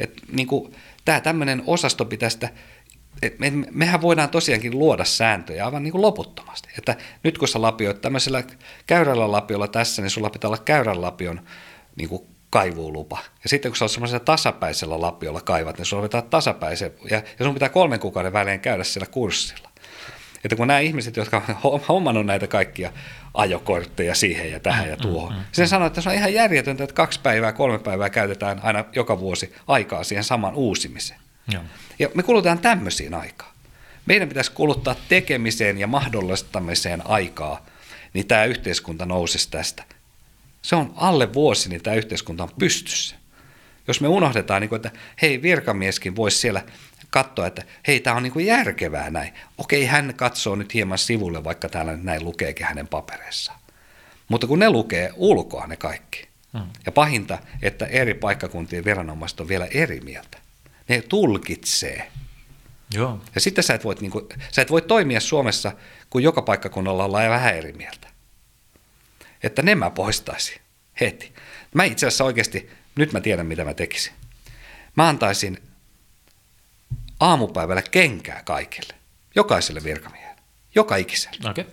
Et, 0.00 0.12
niin 0.32 0.48
kuin, 0.48 0.74
tämä 1.04 1.20
tämmöinen 1.20 1.62
osasto 1.66 2.04
pitäisi 2.04 2.38
et 3.22 3.38
me, 3.38 3.52
mehän 3.70 4.02
voidaan 4.02 4.28
tosiaankin 4.28 4.78
luoda 4.78 5.04
sääntöjä 5.04 5.64
aivan 5.64 5.82
niin 5.82 5.92
kuin 5.92 6.02
loputtomasti. 6.02 6.68
Että 6.78 6.96
nyt 7.22 7.38
kun 7.38 7.48
sä 7.48 7.62
lapioit 7.62 8.00
tämmöisellä 8.00 8.42
käyrällä 8.86 9.32
lapiolla 9.32 9.68
tässä, 9.68 10.02
niin 10.02 10.10
sulla 10.10 10.30
pitää 10.30 10.48
olla 10.48 10.62
käyrän 10.64 11.02
lapion 11.02 11.40
niin 11.96 12.08
kuin 12.08 12.22
kaivuulupa. 12.52 13.18
Ja 13.42 13.48
sitten 13.48 13.70
kun 13.70 13.76
sä 13.76 13.84
oot 13.84 13.90
semmoisella 13.90 14.24
tasapäisellä 14.24 15.00
lapiolla 15.00 15.40
kaivat, 15.40 15.78
niin 15.78 15.86
sulla 15.86 16.02
pitää 16.02 16.22
tasapäisen, 16.22 16.92
ja, 17.10 17.16
ja 17.38 17.44
sun 17.44 17.54
pitää 17.54 17.68
kolmen 17.68 18.00
kuukauden 18.00 18.32
välein 18.32 18.60
käydä 18.60 18.84
siellä 18.84 19.06
kurssilla. 19.06 19.70
Että 20.44 20.56
kun 20.56 20.66
nämä 20.66 20.78
ihmiset, 20.78 21.16
jotka 21.16 21.42
on 21.64 21.80
hommannut 21.88 22.26
näitä 22.26 22.46
kaikkia 22.46 22.92
ajokortteja 23.34 24.14
siihen 24.14 24.52
ja 24.52 24.60
tähän 24.60 24.88
ja 24.88 24.96
mm, 24.96 25.02
tuohon, 25.02 25.32
mm, 25.32 25.38
mm, 25.38 25.44
sen 25.52 25.68
sanoo, 25.68 25.86
että 25.86 26.00
se 26.00 26.08
on 26.08 26.14
ihan 26.14 26.34
järjetöntä, 26.34 26.84
että 26.84 26.94
kaksi 26.94 27.20
päivää, 27.20 27.52
kolme 27.52 27.78
päivää 27.78 28.10
käytetään 28.10 28.60
aina 28.62 28.84
joka 28.92 29.20
vuosi 29.20 29.54
aikaa 29.66 30.04
siihen 30.04 30.24
saman 30.24 30.54
uusimiseen. 30.54 31.20
Joo. 31.52 31.62
Ja 31.98 32.08
me 32.14 32.22
kulutetaan 32.22 32.58
tämmöisiin 32.58 33.14
aikaa. 33.14 33.52
Meidän 34.06 34.28
pitäisi 34.28 34.52
kuluttaa 34.52 34.96
tekemiseen 35.08 35.78
ja 35.78 35.86
mahdollistamiseen 35.86 37.06
aikaa, 37.06 37.66
niin 38.14 38.26
tämä 38.26 38.44
yhteiskunta 38.44 39.06
nousisi 39.06 39.50
tästä 39.50 39.84
se 40.62 40.76
on 40.76 40.92
alle 40.96 41.32
vuosi, 41.32 41.68
niin 41.68 41.82
tämä 41.82 41.96
yhteiskunta 41.96 42.42
on 42.42 42.50
pystyssä. 42.58 43.16
Jos 43.88 44.00
me 44.00 44.08
unohdetaan, 44.08 44.62
niin 44.62 44.74
että 44.74 44.90
hei, 45.22 45.42
virkamieskin 45.42 46.16
voisi 46.16 46.38
siellä 46.38 46.62
katsoa, 47.10 47.46
että 47.46 47.62
hei, 47.86 48.00
tämä 48.00 48.16
on 48.16 48.22
niin 48.22 48.32
kuin 48.32 48.46
järkevää 48.46 49.10
näin. 49.10 49.34
Okei, 49.58 49.86
hän 49.86 50.14
katsoo 50.16 50.54
nyt 50.56 50.74
hieman 50.74 50.98
sivulle, 50.98 51.44
vaikka 51.44 51.68
täällä 51.68 51.96
näin 51.96 52.24
lukeekin 52.24 52.66
hänen 52.66 52.88
papereissaan. 52.88 53.58
Mutta 54.28 54.46
kun 54.46 54.58
ne 54.58 54.70
lukee 54.70 55.10
ulkoa 55.16 55.66
ne 55.66 55.76
kaikki. 55.76 56.28
Hmm. 56.52 56.66
Ja 56.86 56.92
pahinta, 56.92 57.38
että 57.62 57.86
eri 57.86 58.14
paikkakuntien 58.14 58.84
viranomaiset 58.84 59.40
on 59.40 59.48
vielä 59.48 59.66
eri 59.66 60.00
mieltä. 60.00 60.38
Ne 60.88 61.02
tulkitsee. 61.02 62.12
Joo. 62.94 63.20
Ja 63.34 63.40
sitten 63.40 63.64
sä 63.64 63.74
et, 63.74 63.84
voit, 63.84 64.00
niin 64.00 64.10
kuin, 64.10 64.24
sä 64.52 64.62
et 64.62 64.70
voi 64.70 64.82
toimia 64.82 65.20
Suomessa, 65.20 65.72
kun 66.10 66.22
joka 66.22 66.42
paikkakunnalla 66.42 67.04
ollaan 67.04 67.30
vähän 67.30 67.56
eri 67.56 67.72
mieltä 67.72 68.11
että 69.42 69.62
ne 69.62 69.74
mä 69.74 69.90
poistaisin 69.90 70.60
heti. 71.00 71.34
Mä 71.74 71.84
itse 71.84 72.06
asiassa 72.06 72.24
oikeasti, 72.24 72.70
nyt 72.96 73.12
mä 73.12 73.20
tiedän 73.20 73.46
mitä 73.46 73.64
mä 73.64 73.74
tekisin. 73.74 74.12
Mä 74.96 75.08
antaisin 75.08 75.62
aamupäivällä 77.20 77.82
kenkää 77.82 78.42
kaikille, 78.44 78.94
jokaiselle 79.34 79.84
virkamiehelle, 79.84 80.40
joka 80.74 80.96
ikiselle, 80.96 81.50
okay. 81.50 81.64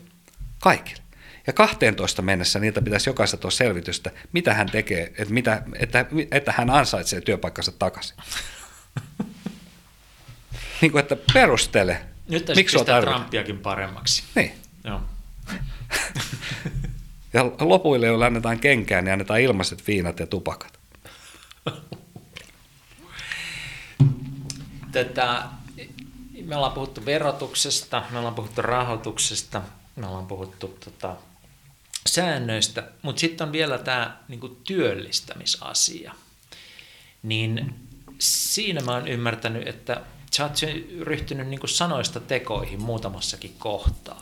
kaikille. 0.59 1.03
Ja 1.47 1.53
12 1.53 2.21
mennessä 2.21 2.59
niiltä 2.59 2.81
pitäisi 2.81 3.09
jokaista 3.09 3.37
tuoda 3.37 3.55
selvitystä, 3.55 4.11
mitä 4.33 4.53
hän 4.53 4.69
tekee, 4.69 5.13
että, 5.17 5.33
mitä, 5.33 5.63
että, 5.79 6.05
että 6.31 6.53
hän 6.57 6.69
ansaitsee 6.69 7.21
työpaikkansa 7.21 7.71
takaisin. 7.71 8.17
niin 10.81 10.91
kuin, 10.91 10.99
että 10.99 11.17
perustele. 11.33 12.01
Nyt 12.27 12.47
Miksi 12.55 12.77
pistää 12.77 13.01
Trumpiakin 13.01 13.59
paremmaksi. 13.59 14.23
Niin. 14.35 14.51
Joo. 14.83 15.01
Ja 17.33 17.45
lopuille, 17.59 18.07
joille 18.07 18.25
annetaan 18.25 18.59
kenkään, 18.59 19.03
niin 19.03 19.13
annetaan 19.13 19.41
ilmaiset 19.41 19.87
viinat 19.87 20.19
ja 20.19 20.27
tupakat. 20.27 20.79
Tätä, 24.91 25.43
me 26.45 26.55
ollaan 26.55 26.73
puhuttu 26.73 27.05
verotuksesta, 27.05 28.03
me 28.11 28.17
ollaan 28.17 28.35
puhuttu 28.35 28.61
rahoituksesta, 28.61 29.61
me 29.95 30.07
ollaan 30.07 30.27
puhuttu 30.27 30.67
tota, 30.67 31.15
säännöistä, 32.07 32.83
mutta 33.01 33.19
sitten 33.19 33.47
on 33.47 33.51
vielä 33.51 33.77
tämä 33.77 34.17
niin 34.27 34.57
työllistämisasia. 34.63 36.13
Niin 37.23 37.75
siinä 38.19 38.81
mä 38.81 38.91
oon 38.91 39.07
ymmärtänyt, 39.07 39.67
että 39.67 40.01
sä 40.31 40.43
oot 40.43 40.53
ryhtynyt 41.01 41.47
niin 41.47 41.59
sanoista 41.65 42.19
tekoihin 42.19 42.81
muutamassakin 42.81 43.55
kohtaa. 43.59 44.21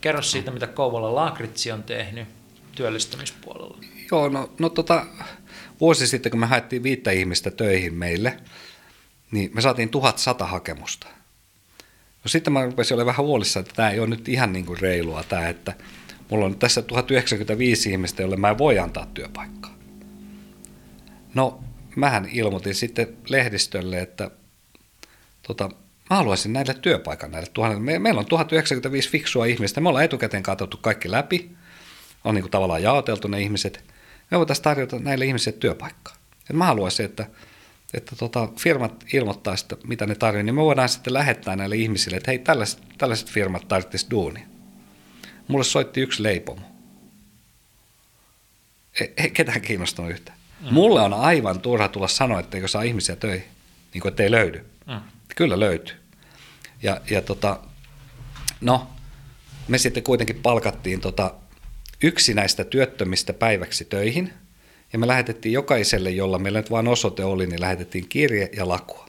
Kerro 0.00 0.22
siitä, 0.22 0.50
mitä 0.50 0.66
Kouvola 0.66 1.14
Laakritsi 1.14 1.72
on 1.72 1.82
tehnyt 1.82 2.28
työllistämispuolella. 2.74 3.78
Joo, 4.10 4.28
no, 4.28 4.50
no 4.58 4.68
tota, 4.68 5.06
vuosi 5.80 6.06
sitten, 6.06 6.30
kun 6.30 6.40
me 6.40 6.46
haettiin 6.46 6.82
viittä 6.82 7.10
ihmistä 7.10 7.50
töihin 7.50 7.94
meille, 7.94 8.36
niin 9.30 9.50
me 9.54 9.60
saatiin 9.60 9.88
1100 9.88 10.46
hakemusta. 10.46 11.06
No 12.24 12.28
sitten 12.28 12.52
mä 12.52 12.64
rupesin 12.64 12.94
olemaan 12.94 13.16
vähän 13.16 13.26
huolissaan, 13.26 13.62
että 13.62 13.74
tämä 13.74 13.90
ei 13.90 14.00
ole 14.00 14.08
nyt 14.08 14.28
ihan 14.28 14.52
niin 14.52 14.66
kuin 14.66 14.80
reilua 14.80 15.22
tämä, 15.22 15.48
että 15.48 15.74
mulla 16.30 16.46
on 16.46 16.58
tässä 16.58 16.82
1095 16.82 17.90
ihmistä, 17.90 18.22
jolle 18.22 18.36
mä 18.36 18.50
en 18.50 18.58
voi 18.58 18.78
antaa 18.78 19.06
työpaikkaa. 19.14 19.74
No, 21.34 21.60
mähän 21.96 22.28
ilmoitin 22.32 22.74
sitten 22.74 23.16
lehdistölle, 23.28 24.00
että 24.00 24.30
tota, 25.42 25.70
mä 26.10 26.16
haluaisin 26.16 26.52
näille 26.52 26.74
työpaikan 26.74 27.30
näille 27.30 27.50
tuhannelle. 27.54 27.84
Me, 27.84 27.98
meillä 27.98 28.18
on 28.18 28.26
1095 28.26 29.10
fiksua 29.10 29.46
ihmistä, 29.46 29.80
me 29.80 29.88
ollaan 29.88 30.04
etukäteen 30.04 30.42
katsottu 30.42 30.76
kaikki 30.76 31.10
läpi, 31.10 31.50
on 32.24 32.34
niin 32.34 32.42
kuin 32.42 32.50
tavallaan 32.50 32.82
jaoteltu 32.82 33.28
ne 33.28 33.40
ihmiset. 33.40 33.84
Me 34.30 34.38
voitaisiin 34.38 34.64
tarjota 34.64 34.98
näille 34.98 35.24
ihmisille 35.24 35.58
työpaikkaa. 35.58 36.14
Et 36.50 36.56
mä 36.56 36.64
haluaisin, 36.64 37.06
että, 37.06 37.26
että 37.94 38.16
tota, 38.16 38.48
firmat 38.56 39.04
ilmoittaa 39.12 39.56
sitä, 39.56 39.76
mitä 39.86 40.06
ne 40.06 40.14
tarjoaa, 40.14 40.42
niin 40.42 40.54
me 40.54 40.62
voidaan 40.62 40.88
sitten 40.88 41.14
lähettää 41.14 41.56
näille 41.56 41.76
ihmisille, 41.76 42.16
että 42.16 42.30
hei, 42.30 42.38
tällaiset, 42.38 42.82
tällaiset 42.98 43.30
firmat 43.30 43.68
tarvitsisi 43.68 44.06
duunia. 44.10 44.46
Mulle 45.48 45.64
soitti 45.64 46.00
yksi 46.00 46.22
leipomo. 46.22 46.62
Ei, 49.00 49.12
ei 49.16 49.30
ketään 49.30 49.60
kiinnostunut 49.60 50.10
yhtään. 50.10 50.38
Mm. 50.60 50.74
Mulle 50.74 51.00
on 51.00 51.14
aivan 51.14 51.60
turha 51.60 51.88
tulla 51.88 52.08
sanoa, 52.08 52.40
että 52.40 52.56
eikö 52.56 52.68
saa 52.68 52.82
ihmisiä 52.82 53.16
töihin, 53.16 53.44
niin 53.94 54.02
kuin, 54.02 54.10
että 54.10 54.22
ei 54.22 54.30
löydy. 54.30 54.66
Mm. 54.86 55.00
Kyllä 55.38 55.60
löytyy. 55.60 55.96
Ja, 56.82 57.00
ja 57.10 57.22
tota, 57.22 57.60
no, 58.60 58.88
me 59.68 59.78
sitten 59.78 60.02
kuitenkin 60.02 60.40
palkattiin 60.42 61.00
tota, 61.00 61.34
yksi 62.02 62.34
näistä 62.34 62.64
työttömistä 62.64 63.32
päiväksi 63.32 63.84
töihin, 63.84 64.32
ja 64.92 64.98
me 64.98 65.06
lähetettiin 65.06 65.52
jokaiselle, 65.52 66.10
jolla 66.10 66.38
meillä 66.38 66.58
nyt 66.58 66.70
vain 66.70 66.88
osoite 66.88 67.24
oli, 67.24 67.46
niin 67.46 67.60
lähetettiin 67.60 68.08
kirje 68.08 68.50
ja 68.56 68.68
lakua. 68.68 69.06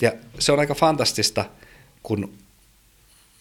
Ja 0.00 0.12
se 0.38 0.52
on 0.52 0.58
aika 0.58 0.74
fantastista, 0.74 1.44
kun 2.02 2.38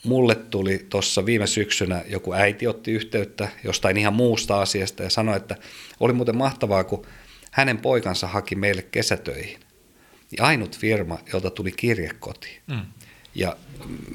mulle 0.04 0.36
tuli 0.36 0.86
tuossa 0.90 1.26
viime 1.26 1.48
syksynä 1.48 2.04
joku 2.08 2.34
äiti 2.34 2.68
otti 2.68 2.92
yhteyttä 2.92 3.50
jostain 3.64 3.98
ihan 3.98 4.14
muusta 4.14 4.62
asiasta 4.62 5.04
ja 5.04 5.10
sanoi, 5.10 5.38
että 5.38 5.56
oli 6.00 6.14
muuten 6.14 6.38
mahtavaa, 6.38 6.84
kun 6.84 7.06
hänen 7.52 7.78
poikansa 7.78 8.28
haki 8.28 8.56
meille 8.56 8.82
kesätöihin. 8.82 9.65
Ainut 10.40 10.80
firma, 10.80 11.20
jolta 11.34 11.50
tuli 11.50 11.72
kirje 11.72 12.10
kotiin. 12.20 12.62
Mm. 12.68 12.82
Ja 13.36 13.58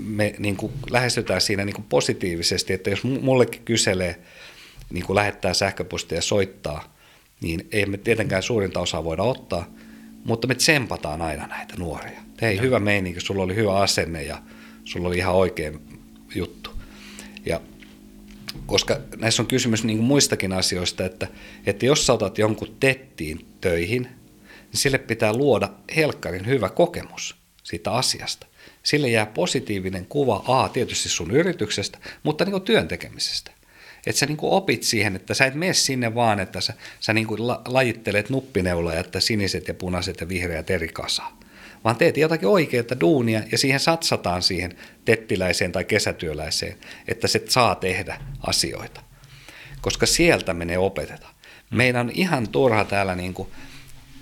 me 0.01 0.35
niin 0.39 0.57
kuin 0.57 0.73
lähestytään 0.91 1.41
siinä 1.41 1.65
niin 1.65 1.75
kuin 1.75 1.87
positiivisesti, 1.89 2.73
että 2.73 2.91
jos 2.91 3.05
mullekin 3.05 3.63
kyselee, 3.65 4.21
niin 4.91 5.07
kuin 5.07 5.15
lähettää 5.15 5.55
sähköpostia 5.55 6.19
ja 6.19 6.23
soittaa, 6.23 6.97
niin 7.41 7.69
ei 7.73 7.87
me 7.87 7.99
tietenkään 7.99 8.43
suurinta 8.43 8.81
osaa 8.81 9.05
voida 9.05 9.23
ottaa, 9.23 9.67
mutta 10.25 10.47
me 10.47 10.55
tsempataan 10.55 11.23
aina 11.23 11.47
näitä 11.47 11.75
nuoria. 11.79 12.21
Hei, 12.43 12.57
ja. 12.57 12.63
hyvä 12.63 12.81
meininki, 12.81 13.21
sulla 13.21 13.43
oli 13.43 13.55
hyvä 13.55 13.77
asenne 13.77 14.23
ja 14.23 14.43
sulla 14.85 15.09
oli 15.09 15.17
ihan 15.17 15.35
oikein 15.35 15.81
juttu. 16.35 16.71
Ja 17.47 17.61
koska 18.67 19.01
näissä 19.17 19.43
on 19.43 19.47
kysymys 19.47 19.85
niin 19.85 19.99
kuin 19.99 20.07
muistakin 20.07 20.53
asioista, 20.53 21.05
että, 21.05 21.29
että 21.67 21.87
jos 21.87 22.07
sä 22.07 22.13
otat 22.13 22.39
jonkun 22.39 22.77
tettiin 22.81 23.47
töihin, 23.61 24.09
niin 24.73 24.81
sille 24.81 24.99
pitää 24.99 25.33
luoda 25.33 25.69
helkkarin 25.97 26.47
hyvä 26.47 26.69
kokemus 26.69 27.37
siitä 27.63 27.93
asiasta. 27.93 28.47
Sille 28.83 29.09
jää 29.09 29.27
positiivinen 29.27 30.07
kuva 30.07 30.45
A 30.49 30.69
tietysti 30.69 31.09
sun 31.09 31.31
yrityksestä, 31.31 31.99
mutta 32.23 32.45
niin 32.45 32.63
työn 32.63 32.89
tekemisestä. 32.89 33.51
Että 34.07 34.19
sä 34.19 34.27
niin 34.27 34.39
opit 34.43 34.83
siihen, 34.83 35.17
että 35.17 35.35
sä 35.35 35.47
et 35.47 35.55
mene 35.55 35.75
sinne 35.75 36.15
vaan, 36.15 36.41
että 36.41 36.61
sä, 36.61 36.75
sä 37.01 37.13
niin 37.13 37.27
lajittelet 37.69 38.31
nuppineuloja, 38.31 39.01
että 39.01 39.21
siniset 39.21 39.69
ja 39.69 39.75
punaiset 39.75 40.21
ja 40.21 40.29
vihreät 40.29 40.71
eri 40.71 40.89
kasaan 40.89 41.41
vaan 41.85 41.97
teet 41.97 42.17
jotakin 42.17 42.49
oikeaa 42.49 43.01
duunia 43.01 43.43
ja 43.53 43.59
siihen 43.59 43.81
satsataan 43.81 44.43
siihen 44.43 44.77
tettiläiseen 45.05 45.73
tai 45.73 45.85
kesätyöläiseen, 45.85 46.77
että 47.09 47.29
se 47.29 47.43
saa 47.49 47.75
tehdä 47.75 48.21
asioita. 48.47 49.03
Koska 49.81 50.07
sieltä 50.07 50.55
me 50.55 50.65
ne 50.65 50.79
opetetaan. 50.79 51.35
Meidän 51.71 52.07
on 52.07 52.13
ihan 52.15 52.49
turha 52.49 52.85
täällä 52.85 53.17
niin 53.17 53.35
kuin, 53.35 53.49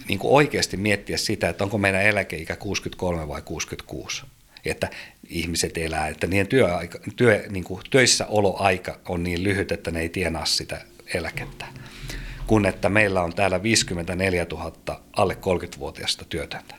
niin 0.08 0.18
kuin 0.18 0.34
oikeasti 0.34 0.76
miettiä 0.76 1.16
sitä, 1.16 1.48
että 1.48 1.64
onko 1.64 1.78
meidän 1.78 2.02
eläkeikä 2.02 2.56
63 2.56 3.28
vai 3.28 3.42
66 3.42 4.22
että 4.64 4.90
ihmiset 5.28 5.78
elää, 5.78 6.08
että 6.08 6.26
niiden 6.26 6.46
työaika, 6.46 6.98
työ, 7.16 7.44
niin 7.50 7.64
kuin 7.64 7.80
töissäoloaika 7.90 8.98
on 9.08 9.22
niin 9.22 9.44
lyhyt, 9.44 9.72
että 9.72 9.90
ne 9.90 10.00
ei 10.00 10.08
tienaa 10.08 10.44
sitä 10.44 10.80
eläkettä. 11.14 11.64
Kun 12.46 12.66
että 12.66 12.88
meillä 12.88 13.22
on 13.22 13.34
täällä 13.34 13.62
54 13.62 14.46
000 14.50 15.00
alle 15.16 15.34
30-vuotiaista 15.34 16.24
työtöntä. 16.28 16.74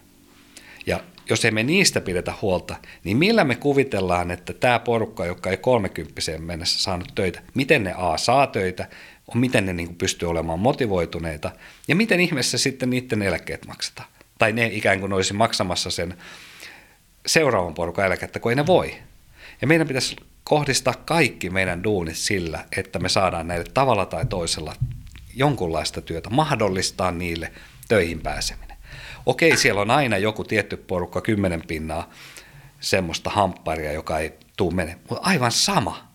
Ja 0.86 1.04
jos 1.30 1.46
emme 1.46 1.64
niistä 1.64 2.02
pidetä 2.02 2.34
huolta, 2.42 2.76
niin 3.04 3.18
millä 3.18 3.44
me 3.44 3.56
kuvitellaan, 3.56 4.32
että 4.32 4.54
tämä 4.54 4.80
porukka, 4.80 5.26
joka 5.26 5.50
ei 5.50 5.58
30 5.58 6.22
mennessä 6.40 6.80
saanut 6.80 7.12
töitä, 7.16 7.42
miten 7.54 7.84
ne 7.84 7.94
A 7.98 8.18
saa 8.18 8.48
töitä, 8.48 8.90
on 9.36 9.42
miten 9.42 9.66
ne 9.66 9.74
niin 9.74 9.96
pystyy 9.96 10.30
olemaan 10.30 10.60
motivoituneita 10.60 11.52
ja 11.88 11.96
miten 11.96 12.20
ihmeessä 12.20 12.58
sitten 12.58 12.90
niiden 12.90 13.22
eläkkeet 13.22 13.66
maksetaan. 13.66 14.10
Tai 14.38 14.54
ne 14.54 14.66
ikään 14.66 15.00
kuin 15.00 15.14
olisi 15.14 15.34
maksamassa 15.34 15.92
sen 15.92 16.18
seuraavan 17.26 17.74
porukan 17.74 18.06
eläkettä, 18.06 18.40
kun 18.40 18.52
ei 18.52 18.56
ne 18.56 18.66
voi. 18.66 18.96
Ja 19.62 19.68
meidän 19.68 19.88
pitäisi 19.88 20.16
kohdistaa 20.44 20.94
kaikki 20.94 21.50
meidän 21.50 21.84
duunit 21.84 22.16
sillä, 22.16 22.66
että 22.78 23.00
me 23.00 23.10
saadaan 23.10 23.48
näille 23.48 23.66
tavalla 23.74 24.06
tai 24.06 24.26
toisella 24.26 24.76
jonkunlaista 25.36 26.02
työtä, 26.02 26.30
mahdollistaa 26.30 27.12
niille 27.12 27.52
töihin 27.88 28.22
pääseminen. 28.22 28.78
Okei, 29.26 29.58
siellä 29.58 29.82
on 29.82 29.92
aina 29.92 30.18
joku 30.18 30.44
tietty 30.44 30.78
porukka, 30.78 31.22
kymmenen 31.22 31.64
pinnaa, 31.68 32.10
semmoista 32.80 33.30
hampparia, 33.30 33.92
joka 33.92 34.20
ei 34.20 34.34
tuu 34.58 34.72
mene. 34.72 34.98
Mutta 35.10 35.30
aivan 35.30 35.52
sama. 35.52 36.08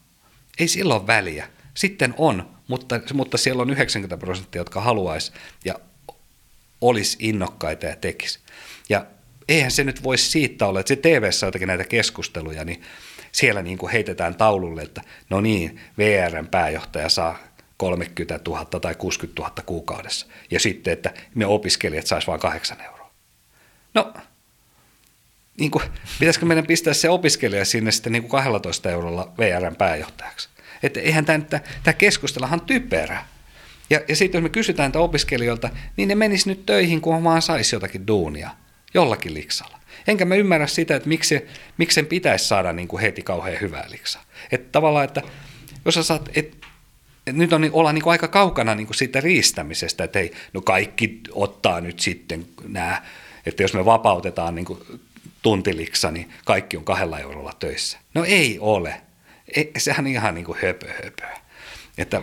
Ei 0.59 0.69
silloin 0.69 1.07
väliä. 1.07 1.49
Sitten 1.75 2.15
on, 2.19 2.51
mutta, 2.69 3.01
mutta 3.15 3.39
siellä 3.39 3.63
on 3.63 3.71
90 3.71 4.17
prosenttia, 4.17 4.61
jotka 4.61 4.81
haluaisi 4.81 5.33
ja 5.65 5.75
olisi 6.81 7.17
innokkaita 7.21 7.87
ja 7.87 7.97
tekisi. 7.97 8.39
Ja 8.89 9.07
eihän 9.49 9.71
se 9.71 9.85
nyt 9.85 10.03
voisi 10.03 10.31
siitä 10.31 10.67
olla, 10.67 10.81
että 10.81 10.89
se 10.89 10.97
tv 10.97 11.31
jotakin 11.47 11.69
näitä 11.69 11.85
keskusteluja, 11.85 12.65
niin 12.65 12.83
siellä 13.33 13.63
niin 13.63 13.79
kuin 13.79 13.93
heitetään 13.93 14.35
taululle, 14.35 14.83
että 14.83 15.01
no 15.31 15.41
niin, 15.41 15.81
VRn 15.99 16.47
pääjohtaja 16.47 17.09
saa 17.09 17.39
30 17.77 18.41
000 18.49 18.65
tai 18.65 18.95
60 18.95 19.43
000 19.43 19.55
kuukaudessa. 19.67 20.27
Ja 20.51 20.61
sitten, 20.61 20.93
että 20.93 21.15
me 21.35 21.47
opiskelijat 21.47 22.07
saisi 22.07 22.27
vain 22.27 22.41
8 22.41 22.81
euroa. 22.81 23.11
No, 23.95 24.15
niin 25.59 25.71
kuin, 25.71 25.85
pitäisikö 26.19 26.47
meidän 26.47 26.67
pistää 26.67 26.95
se 26.95 27.11
opiskelija 27.11 27.65
sinne 27.65 27.91
sitten 27.93 28.13
niin 28.13 28.23
kuin 28.23 28.31
12 28.31 28.91
eurolla 28.91 29.33
VRn 29.39 29.77
pääjohtajaksi? 29.77 30.49
Että 30.83 31.01
eihän 31.01 31.25
tämä, 31.25 31.39
tämä 31.83 31.93
keskustellahan 31.99 32.61
typerä. 32.61 33.25
Ja, 33.91 34.01
ja 34.09 34.17
sitten 34.17 34.39
jos 34.39 34.43
me 34.43 34.49
kysytään 34.49 34.93
tätä 34.93 35.03
opiskelijoilta, 35.03 35.71
niin 35.97 36.09
ne 36.09 36.15
menis 36.15 36.47
nyt 36.47 36.67
töihin, 36.67 37.01
kun 37.01 37.25
vaan 37.25 37.43
saisi 37.43 37.77
jotakin 37.77 38.07
duunia 38.07 38.51
jollakin 38.95 39.35
liksalla. 39.35 39.79
Enkä 40.07 40.25
mä 40.25 40.35
ymmärrä 40.35 40.67
sitä, 40.67 40.97
että 40.97 41.09
miksi, 41.09 41.47
miksi 41.79 41.95
sen 41.95 42.07
pitäisi 42.07 42.49
saada 42.49 42.73
niin 42.73 42.89
kuin 42.89 43.01
heti 43.01 43.23
kauhean 43.23 43.61
hyvää 43.61 43.87
liksaa. 43.91 44.25
Että 44.53 44.69
tavallaan, 44.73 45.05
että 45.05 45.23
jos 45.85 45.95
sä 45.95 46.03
saat, 46.03 46.31
et, 46.35 46.57
et 47.27 47.37
nyt 47.37 47.53
on, 47.53 47.61
niin, 47.61 47.73
ollaan 47.73 47.95
niin 47.95 48.03
kuin 48.03 48.13
aika 48.13 48.29
kaukana 48.29 48.75
niin 48.75 48.87
kuin 48.87 48.97
siitä 48.97 49.21
riistämisestä, 49.21 50.05
että 50.05 50.19
hei, 50.19 50.33
no 50.53 50.61
kaikki 50.61 51.21
ottaa 51.33 51.81
nyt 51.81 52.01
sitten 52.01 52.47
nämä 52.69 53.03
että 53.47 53.63
jos 53.63 53.75
me 53.75 53.85
vapautetaan 53.85 54.55
niin 54.55 54.65
kuin 54.65 54.81
tuntiliksa, 55.43 56.11
niin 56.11 56.31
kaikki 56.45 56.77
on 56.77 56.85
kahdella 56.85 57.19
eurolla 57.19 57.53
töissä. 57.59 57.99
No 58.15 58.25
ei 58.25 58.59
ole. 58.61 59.01
Ei, 59.57 59.73
sehän 59.79 60.07
on 60.07 60.13
ihan 60.13 60.35
niin 60.35 60.45
kuin 60.45 60.59
höpö, 60.63 60.87
höpö. 61.05 61.27
Että 61.99 62.23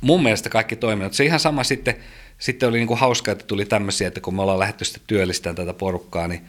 mun 0.00 0.22
mielestä 0.22 0.48
kaikki 0.48 0.76
toiminnot, 0.76 1.14
se 1.14 1.24
ihan 1.24 1.40
sama 1.40 1.64
sitten, 1.64 1.96
sitten 2.38 2.68
oli 2.68 2.78
niin 2.78 2.88
kuin 2.88 2.98
hauska, 3.00 3.32
että 3.32 3.44
tuli 3.46 3.64
tämmöisiä, 3.64 4.08
että 4.08 4.20
kun 4.20 4.34
me 4.34 4.42
ollaan 4.42 4.58
lähdetty 4.58 4.84
sitten 4.84 5.02
työllistämään 5.06 5.56
tätä 5.56 5.74
porukkaa, 5.74 6.28
niin 6.28 6.46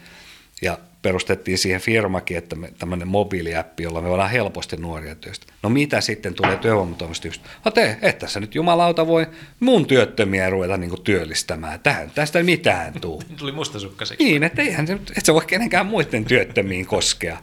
ja 0.61 0.77
perustettiin 1.01 1.57
siihen 1.57 1.81
firmakin, 1.81 2.37
että 2.37 2.55
me, 2.55 2.73
tämmöinen 2.79 3.07
mobiiliäppi, 3.07 3.83
jolla 3.83 4.01
me 4.01 4.09
voidaan 4.09 4.29
helposti 4.29 4.77
nuoria 4.77 5.15
työstä. 5.15 5.53
No 5.63 5.69
mitä 5.69 6.01
sitten 6.01 6.33
tulee 6.33 6.57
työvoimatoimista 6.57 7.27
just? 7.27 7.41
No 7.65 7.71
te, 7.71 7.97
että 8.01 8.27
sä 8.27 8.39
nyt 8.39 8.55
jumalauta 8.55 9.07
voi 9.07 9.27
mun 9.59 9.85
työttömiä 9.85 10.49
ruveta 10.49 10.77
niinku 10.77 10.97
työllistämään. 10.97 11.79
Tähän, 11.79 12.11
tästä 12.11 12.39
ei 12.39 12.43
mitään 12.43 12.93
tuu. 13.01 13.23
Tuli 13.39 13.51
mustasukkaseksi. 13.51 14.23
Niin, 14.23 14.43
että 14.43 14.61
eihän 14.61 14.87
se, 14.87 14.93
et 14.93 15.25
sä 15.25 15.33
voi 15.33 15.45
kenenkään 15.47 15.85
muiden 15.85 16.25
työttömiin 16.25 16.85
koskea. 16.85 17.37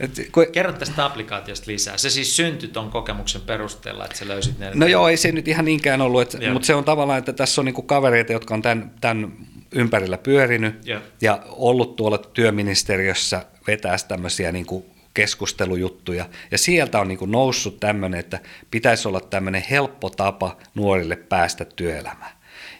Et, 0.00 0.28
kun, 0.32 0.46
Kerro 0.52 0.72
tästä 0.72 1.04
applikaatiosta 1.04 1.70
lisää. 1.70 1.96
Se 1.96 2.10
siis 2.10 2.36
syntyi 2.36 2.68
tuon 2.68 2.90
kokemuksen 2.90 3.40
perusteella, 3.40 4.04
että 4.04 4.18
sä 4.18 4.28
löysit 4.28 4.58
ne. 4.58 4.70
no 4.74 4.86
joo, 4.86 5.08
ei 5.08 5.16
se 5.16 5.32
nyt 5.32 5.48
ihan 5.48 5.64
niinkään 5.64 6.00
ollut, 6.00 6.22
että, 6.22 6.50
mutta 6.52 6.66
se 6.66 6.74
on 6.74 6.84
tavallaan, 6.84 7.18
että 7.18 7.32
tässä 7.32 7.60
on 7.60 7.64
niinku 7.64 7.82
kavereita, 7.82 8.32
jotka 8.32 8.54
on 8.54 8.62
tämän, 8.62 8.90
tämän 9.00 9.32
ympärillä 9.72 10.18
pyörinyt 10.18 10.86
Joo. 10.86 11.00
ja 11.20 11.42
ollut 11.48 11.96
tuolla 11.96 12.18
työministeriössä 12.18 13.46
vetää 13.66 13.96
tämmöisiä 14.08 14.52
niinku 14.52 14.86
keskustelujuttuja. 15.14 16.28
Ja 16.50 16.58
sieltä 16.58 17.00
on 17.00 17.08
niinku 17.08 17.26
noussut 17.26 17.80
tämmöinen, 17.80 18.20
että 18.20 18.40
pitäisi 18.70 19.08
olla 19.08 19.20
tämmöinen 19.20 19.64
helppo 19.70 20.10
tapa 20.10 20.56
nuorille 20.74 21.16
päästä 21.16 21.64
työelämään. 21.64 22.32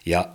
Ja 0.06 0.28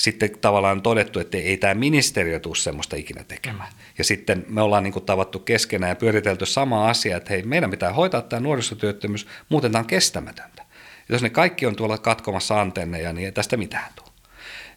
sitten 0.00 0.30
tavallaan 0.40 0.82
todettu, 0.82 1.20
että 1.20 1.38
ei 1.38 1.56
tämä 1.56 1.74
ministeriö 1.74 2.40
tule 2.40 2.56
semmoista 2.56 2.96
ikinä 2.96 3.24
tekemään. 3.24 3.72
Ja 3.98 4.04
sitten 4.04 4.44
me 4.48 4.62
ollaan 4.62 4.82
niin 4.82 4.92
kuin 4.92 5.04
tavattu 5.04 5.38
keskenään 5.38 5.90
ja 5.90 5.96
pyöritelty 5.96 6.46
sama 6.46 6.88
asia, 6.88 7.16
että 7.16 7.30
hei, 7.30 7.42
meidän 7.42 7.70
pitää 7.70 7.92
hoitaa 7.92 8.22
tämä 8.22 8.40
nuorisotyöttömyys, 8.40 9.26
muuten 9.48 9.72
tämä 9.72 9.80
on 9.80 9.86
kestämätöntä. 9.86 10.62
Ja 11.08 11.14
jos 11.14 11.22
ne 11.22 11.30
kaikki 11.30 11.66
on 11.66 11.76
tuolla 11.76 11.98
katkomassa 11.98 12.60
antenneja, 12.60 13.12
niin 13.12 13.24
ei 13.24 13.32
tästä 13.32 13.56
mitään 13.56 13.92
tule. 13.94 14.08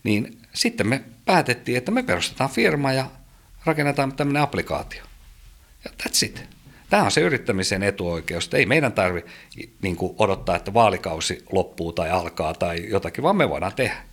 Niin 0.03 0.37
sitten 0.53 0.87
me 0.87 1.01
päätettiin, 1.25 1.77
että 1.77 1.91
me 1.91 2.03
perustetaan 2.03 2.49
firma 2.49 2.93
ja 2.93 3.05
rakennetaan 3.65 4.15
tämmöinen 4.15 4.43
applikaatio. 4.43 5.03
Ja 5.85 5.91
that's 6.03 6.25
it. 6.25 6.43
Tämä 6.89 7.03
on 7.03 7.11
se 7.11 7.21
yrittämisen 7.21 7.83
etuoikeus. 7.83 8.49
Ei 8.53 8.65
meidän 8.65 8.93
tarvi 8.93 9.25
niin 9.81 9.97
odottaa, 10.17 10.55
että 10.55 10.73
vaalikausi 10.73 11.43
loppuu 11.51 11.93
tai 11.93 12.09
alkaa 12.09 12.53
tai 12.53 12.89
jotakin, 12.89 13.23
vaan 13.23 13.35
me 13.35 13.49
voidaan 13.49 13.73
tehdä. 13.75 14.12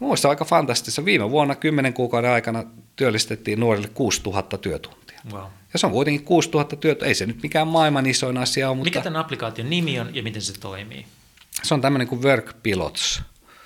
Ja 0.00 0.06
muista 0.06 0.28
aika 0.28 0.44
fantastista. 0.44 1.04
Viime 1.04 1.30
vuonna 1.30 1.54
10 1.54 1.92
kuukauden 1.92 2.30
aikana 2.30 2.64
työllistettiin 2.96 3.60
nuorille 3.60 3.88
6000 3.88 4.58
työtuntia. 4.58 5.20
Wow. 5.32 5.42
Ja 5.72 5.78
se 5.78 5.86
on 5.86 5.92
kuitenkin 5.92 6.24
6000 6.24 6.76
työtuntia. 6.76 7.08
Ei 7.08 7.14
se 7.14 7.26
nyt 7.26 7.42
mikään 7.42 7.68
maailman 7.68 8.06
isoin 8.06 8.38
asia 8.38 8.68
ole, 8.68 8.76
mutta 8.76 8.90
Mikä 8.90 9.00
tämän 9.00 9.20
applikaation 9.20 9.70
nimi 9.70 10.00
on 10.00 10.14
ja 10.14 10.22
miten 10.22 10.42
se 10.42 10.60
toimii? 10.60 11.06
se 11.62 11.74
on 11.74 11.80
tämmöinen 11.80 12.08
kuin 12.08 12.22
Work 12.22 12.56
Pilots. 12.62 13.22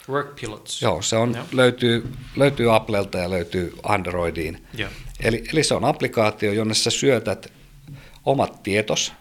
Work 0.08 0.36
Pilots. 0.40 0.82
Joo, 0.82 1.02
se 1.02 1.16
on, 1.16 1.34
Joo. 1.34 1.44
löytyy, 1.52 2.12
löytyy 2.36 2.74
Applelta 2.76 3.18
ja 3.18 3.30
löytyy 3.30 3.74
Androidiin. 3.82 4.66
Joo. 4.74 4.90
Eli, 5.20 5.44
eli 5.52 5.64
se 5.64 5.74
on 5.74 5.84
applikaatio, 5.84 6.52
jonne 6.52 6.74
sä 6.74 6.90
syötät 6.90 7.52
omat 8.26 8.62
tietos, 8.62 9.12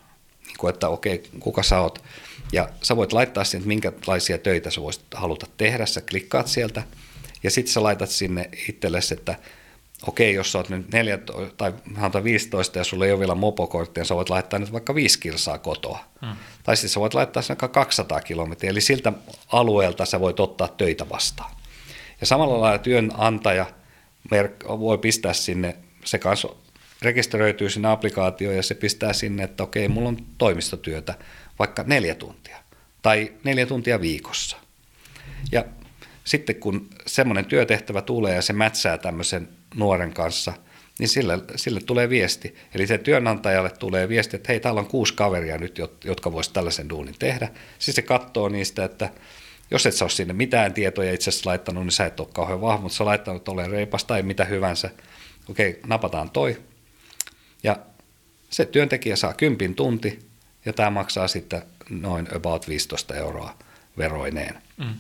niin 0.45 0.57
kuin 0.57 0.73
että 0.73 0.90
okei, 0.90 1.23
kuka 1.40 1.64
sä 1.64 1.80
oot, 1.80 2.03
ja 2.52 2.69
sä 2.81 2.95
voit 2.95 3.14
laittaa 3.14 3.44
sinne, 3.44 3.57
että 3.57 3.68
minkälaisia 3.68 4.38
töitä 4.38 4.72
sä 4.72 4.81
voisit 4.81 5.03
haluta 5.14 5.48
tehdä, 5.57 5.86
sä 5.86 6.02
klikkaat 6.02 6.48
sieltä, 6.48 6.84
ja 7.44 7.52
sitten 7.52 7.74
sä 7.74 7.84
laitat 7.84 8.10
sinne 8.10 8.49
itsellesi, 8.70 9.14
että 9.14 9.36
okei, 10.07 10.34
jos 10.34 10.52
sä 10.52 10.57
oot 10.57 10.70
nyt 10.70 10.91
14 10.94 11.56
tai 11.57 11.74
sanotaan 11.95 12.24
15 12.24 12.78
ja 12.78 12.84
sulla 12.84 13.06
ei 13.06 13.11
ole 13.11 13.20
vielä 13.20 13.36
mopokorttia, 13.36 14.06
sä 14.06 14.16
voit 14.16 14.30
laittaa 14.30 14.60
nyt 14.60 14.72
vaikka 14.72 14.95
5 14.95 15.20
kilsaa 15.20 15.57
kotoa. 15.57 16.06
Hmm. 16.26 16.36
Tai 16.64 16.78
sitten 16.78 16.90
sä 16.90 16.99
voit 16.99 17.14
laittaa 17.14 17.41
sen 17.41 17.53
vaikka 17.53 17.68
200 17.68 18.22
kilometriä, 18.22 18.72
eli 18.72 18.82
siltä 18.82 19.14
alueelta 19.48 20.06
sä 20.06 20.20
voit 20.20 20.40
ottaa 20.40 20.68
töitä 20.68 21.10
vastaan. 21.10 21.52
Ja 22.22 22.28
samalla 22.28 22.61
lailla 22.61 22.78
työnantaja 22.78 23.66
voi 24.68 24.98
pistää 24.98 25.34
sinne, 25.34 25.76
se 26.06 26.18
kanssa 26.18 26.49
rekisteröityy 27.02 27.70
sinne 27.70 27.88
applikaatioon 27.88 28.56
ja 28.56 28.64
se 28.64 28.76
pistää 28.76 29.14
sinne, 29.14 29.44
että 29.44 29.64
okei, 29.64 29.88
mulla 29.88 30.10
on 30.10 30.18
toimistotyötä 30.38 31.14
vaikka 31.60 31.84
neljä 31.88 32.16
tuntia 32.16 32.57
tai 33.02 33.34
neljä 33.44 33.66
tuntia 33.66 34.02
viikossa. 34.02 34.57
Ja 35.52 35.66
sitten 36.30 36.56
kun 36.56 36.90
semmoinen 37.06 37.46
työtehtävä 37.46 38.02
tulee 38.02 38.36
ja 38.36 38.42
se 38.42 38.54
mätsää 38.54 38.98
tämmöisen 38.98 39.50
nuoren 39.76 40.14
kanssa, 40.14 40.54
niin 41.00 41.10
sille, 41.10 41.40
sille 41.56 41.80
tulee 41.80 42.10
viesti. 42.10 42.56
Eli 42.76 42.88
se 42.88 42.98
työnantajalle 42.98 43.70
tulee 43.70 44.10
viesti, 44.10 44.36
että 44.36 44.52
hei, 44.52 44.60
täällä 44.60 44.80
on 44.80 44.88
kuusi 44.88 45.14
kaveria 45.14 45.58
nyt, 45.58 45.80
jot- 45.80 46.08
jotka 46.08 46.32
voisivat 46.32 46.54
tällaisen 46.54 46.90
duunin 46.90 47.16
tehdä. 47.20 47.50
Siis 47.80 47.96
se 47.96 48.02
katsoo 48.02 48.50
niistä, 48.50 48.86
että 48.86 49.10
jos 49.72 49.86
et 49.86 49.94
sä 49.94 50.06
ole 50.06 50.10
sinne 50.10 50.34
mitään 50.34 50.74
tietoja 50.74 51.14
itse 51.14 51.30
asiassa 51.30 51.50
laittanut, 51.50 51.84
niin 51.84 51.92
sä 51.92 52.06
et 52.06 52.20
ole 52.20 52.28
kauhean 52.34 52.62
vahva, 52.62 52.82
mutta 52.82 52.98
sä 52.98 53.06
laittanut 53.06 53.50
ole 53.50 53.68
reipas 53.68 54.04
tai 54.04 54.24
mitä 54.24 54.46
hyvänsä. 54.46 54.90
Okei, 55.50 55.80
napataan 55.88 56.30
toi. 56.30 56.58
Ja 57.64 57.80
se 58.50 58.66
työntekijä 58.66 59.16
saa 59.16 59.34
kympin 59.34 59.76
tunti 59.76 60.20
ja 60.66 60.74
tämä 60.74 60.90
maksaa 60.90 61.28
sitten 61.28 61.62
noin 61.90 62.36
about 62.36 62.68
15 62.68 63.16
euroa 63.16 63.58
veroineen. 63.98 64.62
Mm. 64.78 64.94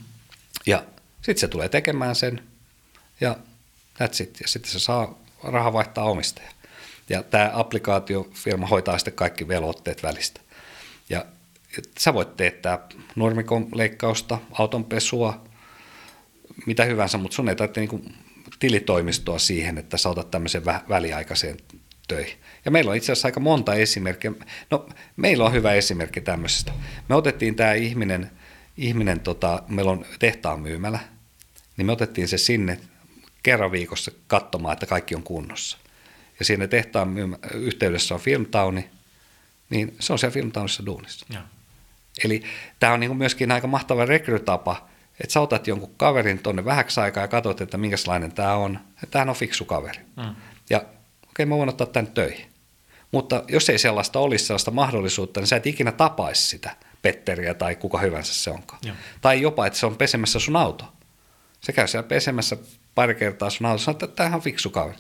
Ja 0.65 0.83
sitten 1.21 1.37
se 1.37 1.47
tulee 1.47 1.69
tekemään 1.69 2.15
sen 2.15 2.43
ja 3.21 3.35
that's 4.03 4.23
it. 4.23 4.37
Ja 4.41 4.47
sitten 4.47 4.71
se 4.71 4.79
saa 4.79 5.19
raha 5.43 5.73
vaihtaa 5.73 6.03
omistaja. 6.03 6.49
Ja 7.09 7.23
tämä 7.23 7.51
applikaatiofirma 7.53 8.67
hoitaa 8.67 8.97
sitten 8.97 9.13
kaikki 9.13 9.47
velvoitteet 9.47 10.03
välistä. 10.03 10.41
Ja 11.09 11.25
sä 11.99 12.13
voit 12.13 12.37
teettää 12.37 12.79
normikon 13.15 13.67
leikkausta, 13.75 14.39
autonpesua, 14.51 15.41
mitä 16.65 16.85
hyvänsä, 16.85 17.17
mutta 17.17 17.35
sun 17.35 17.49
ei 17.49 17.55
tarvitse 17.55 17.81
niinku 17.81 18.01
tilitoimistoa 18.59 19.39
siihen, 19.39 19.77
että 19.77 19.97
sä 19.97 20.09
otat 20.09 20.31
tämmöisen 20.31 20.61
vä- 20.63 20.89
väliaikaiseen 20.89 21.57
töihin. 22.07 22.37
Ja 22.65 22.71
meillä 22.71 22.91
on 22.91 22.97
itse 22.97 23.11
asiassa 23.11 23.27
aika 23.27 23.39
monta 23.39 23.73
esimerkkiä. 23.73 24.31
No, 24.71 24.89
meillä 25.15 25.45
on 25.45 25.53
hyvä 25.53 25.73
esimerkki 25.73 26.21
tämmöisestä. 26.21 26.71
Me 27.09 27.15
otettiin 27.15 27.55
tämä 27.55 27.73
ihminen, 27.73 28.31
ihminen 28.79 29.19
tota, 29.19 29.63
meillä 29.67 29.91
on 29.91 30.05
tehtaan 30.19 30.59
myymälä, 30.59 30.99
niin 31.77 31.85
me 31.85 31.91
otettiin 31.91 32.27
se 32.27 32.37
sinne 32.37 32.79
kerran 33.43 33.71
viikossa 33.71 34.11
katsomaan, 34.27 34.73
että 34.73 34.85
kaikki 34.85 35.15
on 35.15 35.23
kunnossa. 35.23 35.77
Ja 36.39 36.45
siinä 36.45 36.67
tehtaan 36.67 37.07
myymä, 37.07 37.37
yhteydessä 37.53 38.15
on 38.15 38.21
Filmtowni, 38.21 38.89
niin 39.69 39.95
se 39.99 40.13
on 40.13 40.19
siellä 40.19 40.33
Filmtownissa 40.33 40.85
duunissa. 40.85 41.25
Joo. 41.33 41.43
Eli 42.23 42.43
tämä 42.79 42.93
on 42.93 42.99
niinku 42.99 43.15
myöskin 43.15 43.51
aika 43.51 43.67
mahtava 43.67 44.05
rekrytapa, 44.05 44.89
että 45.21 45.33
sä 45.33 45.39
otat 45.39 45.67
jonkun 45.67 45.95
kaverin 45.97 46.39
tuonne 46.39 46.65
vähäksi 46.65 46.99
aikaa 46.99 47.23
ja 47.23 47.27
katsot, 47.27 47.61
että 47.61 47.77
minkälainen 47.77 48.31
tämä 48.31 48.55
on. 48.55 48.79
Tämähän 49.11 49.29
on 49.29 49.35
fiksu 49.35 49.65
kaveri. 49.65 49.99
Mm. 50.17 50.35
Ja 50.69 50.77
okei, 50.77 50.89
okay, 51.29 51.45
mä 51.45 51.57
voin 51.57 51.69
ottaa 51.69 51.87
tämän 51.87 52.11
töihin. 52.11 52.45
Mutta 53.11 53.43
jos 53.47 53.69
ei 53.69 53.79
sellaista 53.79 54.19
olisi 54.19 54.45
sellaista 54.45 54.71
mahdollisuutta, 54.71 55.39
niin 55.39 55.47
sä 55.47 55.55
et 55.55 55.67
ikinä 55.67 55.91
tapaisi 55.91 56.47
sitä 56.47 56.75
Petteriä 57.01 57.53
tai 57.53 57.75
kuka 57.75 57.97
hyvänsä 57.97 58.33
se 58.33 58.49
onkaan. 58.49 58.79
Joo. 58.85 58.95
Tai 59.21 59.41
jopa, 59.41 59.67
että 59.67 59.79
se 59.79 59.85
on 59.85 59.97
pesemässä 59.97 60.39
sun 60.39 60.55
auto. 60.55 60.85
Se 61.61 61.71
käy 61.73 61.87
siellä 61.87 62.07
pesemässä 62.07 62.57
pari 62.95 63.15
kertaa 63.15 63.49
sun 63.49 63.67
auto, 63.67 63.77
sanoo, 63.77 63.95
että 63.95 64.07
tämähän 64.07 64.35
on 64.35 64.41
fiksu 64.41 64.69
kaveri. 64.69 64.97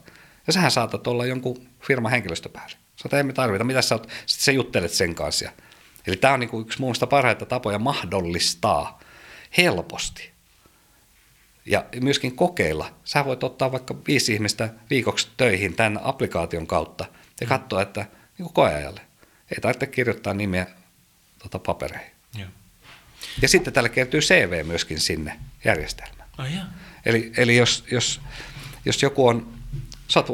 Ja 0.47 0.53
sähän 0.53 0.71
saatat 0.71 1.07
olla 1.07 1.25
jonkun 1.25 1.67
firman 1.81 2.11
henkilöstöpäällikkö. 2.11 2.83
Sä 2.95 3.17
ei 3.17 3.23
me 3.23 3.33
tarvita, 3.33 3.63
mitä 3.63 3.81
sä 3.81 3.95
oot, 3.95 4.09
sitten 4.25 4.45
sä 4.45 4.51
juttelet 4.51 4.91
sen 4.91 5.15
kanssa. 5.15 5.51
Eli 6.07 6.15
tämä 6.15 6.33
on 6.33 6.39
niinku 6.39 6.61
yksi 6.61 6.79
muista 6.79 7.07
parhaita 7.07 7.45
tapoja 7.45 7.79
mahdollistaa 7.79 8.99
helposti. 9.57 10.31
Ja 11.65 11.85
myöskin 12.01 12.35
kokeilla. 12.35 12.93
Sä 13.03 13.25
voit 13.25 13.43
ottaa 13.43 13.71
vaikka 13.71 13.95
viisi 14.07 14.33
ihmistä 14.33 14.69
viikoksi 14.89 15.27
töihin 15.37 15.75
tämän 15.75 15.99
applikaation 16.03 16.67
kautta 16.67 17.05
ja 17.41 17.47
katsoa, 17.47 17.81
että 17.81 18.05
niin 18.37 18.53
koeajalle. 18.53 19.01
Ei 19.51 19.57
tarvitse 19.61 19.87
kirjoittaa 19.87 20.33
nimeä 20.33 20.67
tota, 21.43 21.59
papereihin. 21.59 22.11
Joo. 22.37 22.49
Ja 23.41 23.47
sitten 23.47 23.73
tälle 23.73 23.89
kertyy 23.89 24.19
CV 24.19 24.65
myöskin 24.65 24.99
sinne 24.99 25.39
järjestelmään. 25.65 26.29
Oh, 26.39 26.45
yeah. 26.51 26.67
Eli, 27.05 27.31
eli 27.37 27.57
jos, 27.57 27.83
jos, 27.91 28.21
jos 28.85 29.03
joku 29.03 29.27
on, 29.27 29.53
oot, 30.15 30.29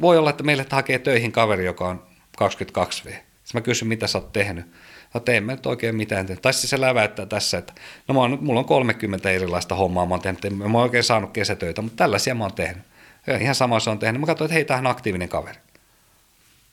voi 0.00 0.18
olla, 0.18 0.30
että 0.30 0.42
meille 0.42 0.66
hakee 0.70 0.98
töihin 0.98 1.32
kaveri, 1.32 1.64
joka 1.64 1.88
on 1.88 2.06
22V. 2.42 3.12
Sitten 3.50 3.54
mä 3.54 3.60
kysyn, 3.60 3.88
mitä 3.88 4.06
sä 4.06 4.18
oot 4.18 4.32
tehnyt. 4.32 4.66
No 5.14 5.20
en 5.26 5.44
mä 5.44 5.52
nyt 5.52 5.66
oikein 5.66 5.96
mitään. 5.96 6.26
Tai 6.26 6.52
sitten 6.52 6.68
se 6.68 6.80
läväyttää 6.80 7.26
tässä, 7.26 7.58
että 7.58 7.72
no 8.08 8.14
mä 8.14 8.20
oon, 8.20 8.38
mulla 8.40 8.60
on 8.60 8.66
30 8.66 9.30
erilaista 9.30 9.74
hommaa, 9.74 10.06
mä 10.06 10.14
oon 10.14 10.20
tehnyt, 10.20 10.44
en 10.44 10.56
mä 10.56 10.64
oon 10.64 10.76
oikein 10.76 11.04
saanut 11.04 11.30
kesätöitä, 11.30 11.82
mutta 11.82 11.96
tällaisia 11.96 12.34
mä 12.34 12.44
oon 12.44 12.54
tehnyt. 12.54 12.84
Ja 13.26 13.36
ihan 13.36 13.54
sama 13.54 13.80
se 13.80 13.90
on 13.90 13.98
tehnyt. 13.98 14.20
Mä 14.20 14.26
katsoin, 14.26 14.46
että 14.46 14.54
hei, 14.54 14.64
tämähän 14.64 14.86
on 14.86 14.90
aktiivinen 14.90 15.28
kaveri. 15.28 15.58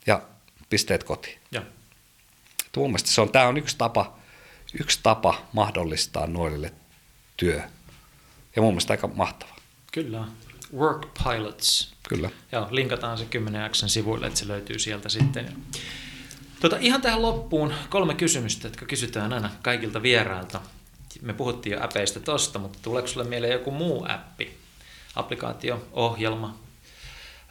Ja 0.08 0.22
pisteet 0.70 1.04
kotiin. 1.04 1.40
Joo. 1.52 1.64
Että 2.68 2.80
mun 2.80 2.90
mielestä 2.90 3.10
se 3.10 3.22
on, 3.22 3.32
tämä 3.32 3.48
on 3.48 3.58
yksi 3.58 3.78
tapa, 3.78 4.18
yksi 4.80 5.00
tapa 5.04 5.42
mahdollistaa 5.54 6.28
nuorille 6.28 6.74
työ. 7.38 7.62
Ja 8.56 8.62
mun 8.62 8.74
mielestä 8.74 8.94
aika 8.94 9.08
mahtava. 9.08 9.56
Kyllä. 9.92 10.24
Work 10.78 11.08
Pilots. 11.24 11.94
Kyllä. 12.10 12.30
Joo, 12.52 12.68
linkataan 12.72 13.18
se 13.18 13.26
10 13.26 13.72
Xn 13.72 13.90
sivuille, 13.90 14.28
että 14.28 14.40
se 14.40 14.48
löytyy 14.48 14.80
sieltä 14.80 15.10
sitten. 15.10 15.58
Tota, 16.60 16.78
ihan 16.80 17.02
tähän 17.02 17.22
loppuun 17.22 17.74
kolme 17.90 18.14
kysymystä, 18.14 18.68
jotka 18.68 18.86
kysytään 18.86 19.34
aina 19.34 19.50
kaikilta 19.62 20.02
vierailta. 20.02 20.62
Me 21.22 21.34
puhuttiin 21.34 21.74
jo 21.74 21.84
äpeistä 21.84 22.20
tosta, 22.20 22.60
mutta 22.60 22.80
tuleeko 22.82 23.08
sulle 23.08 23.28
mieleen 23.28 23.54
joku 23.54 23.72
muu 23.72 24.06
appi? 24.10 24.58
Applikaatio, 25.16 25.88
ohjelma, 25.94 26.58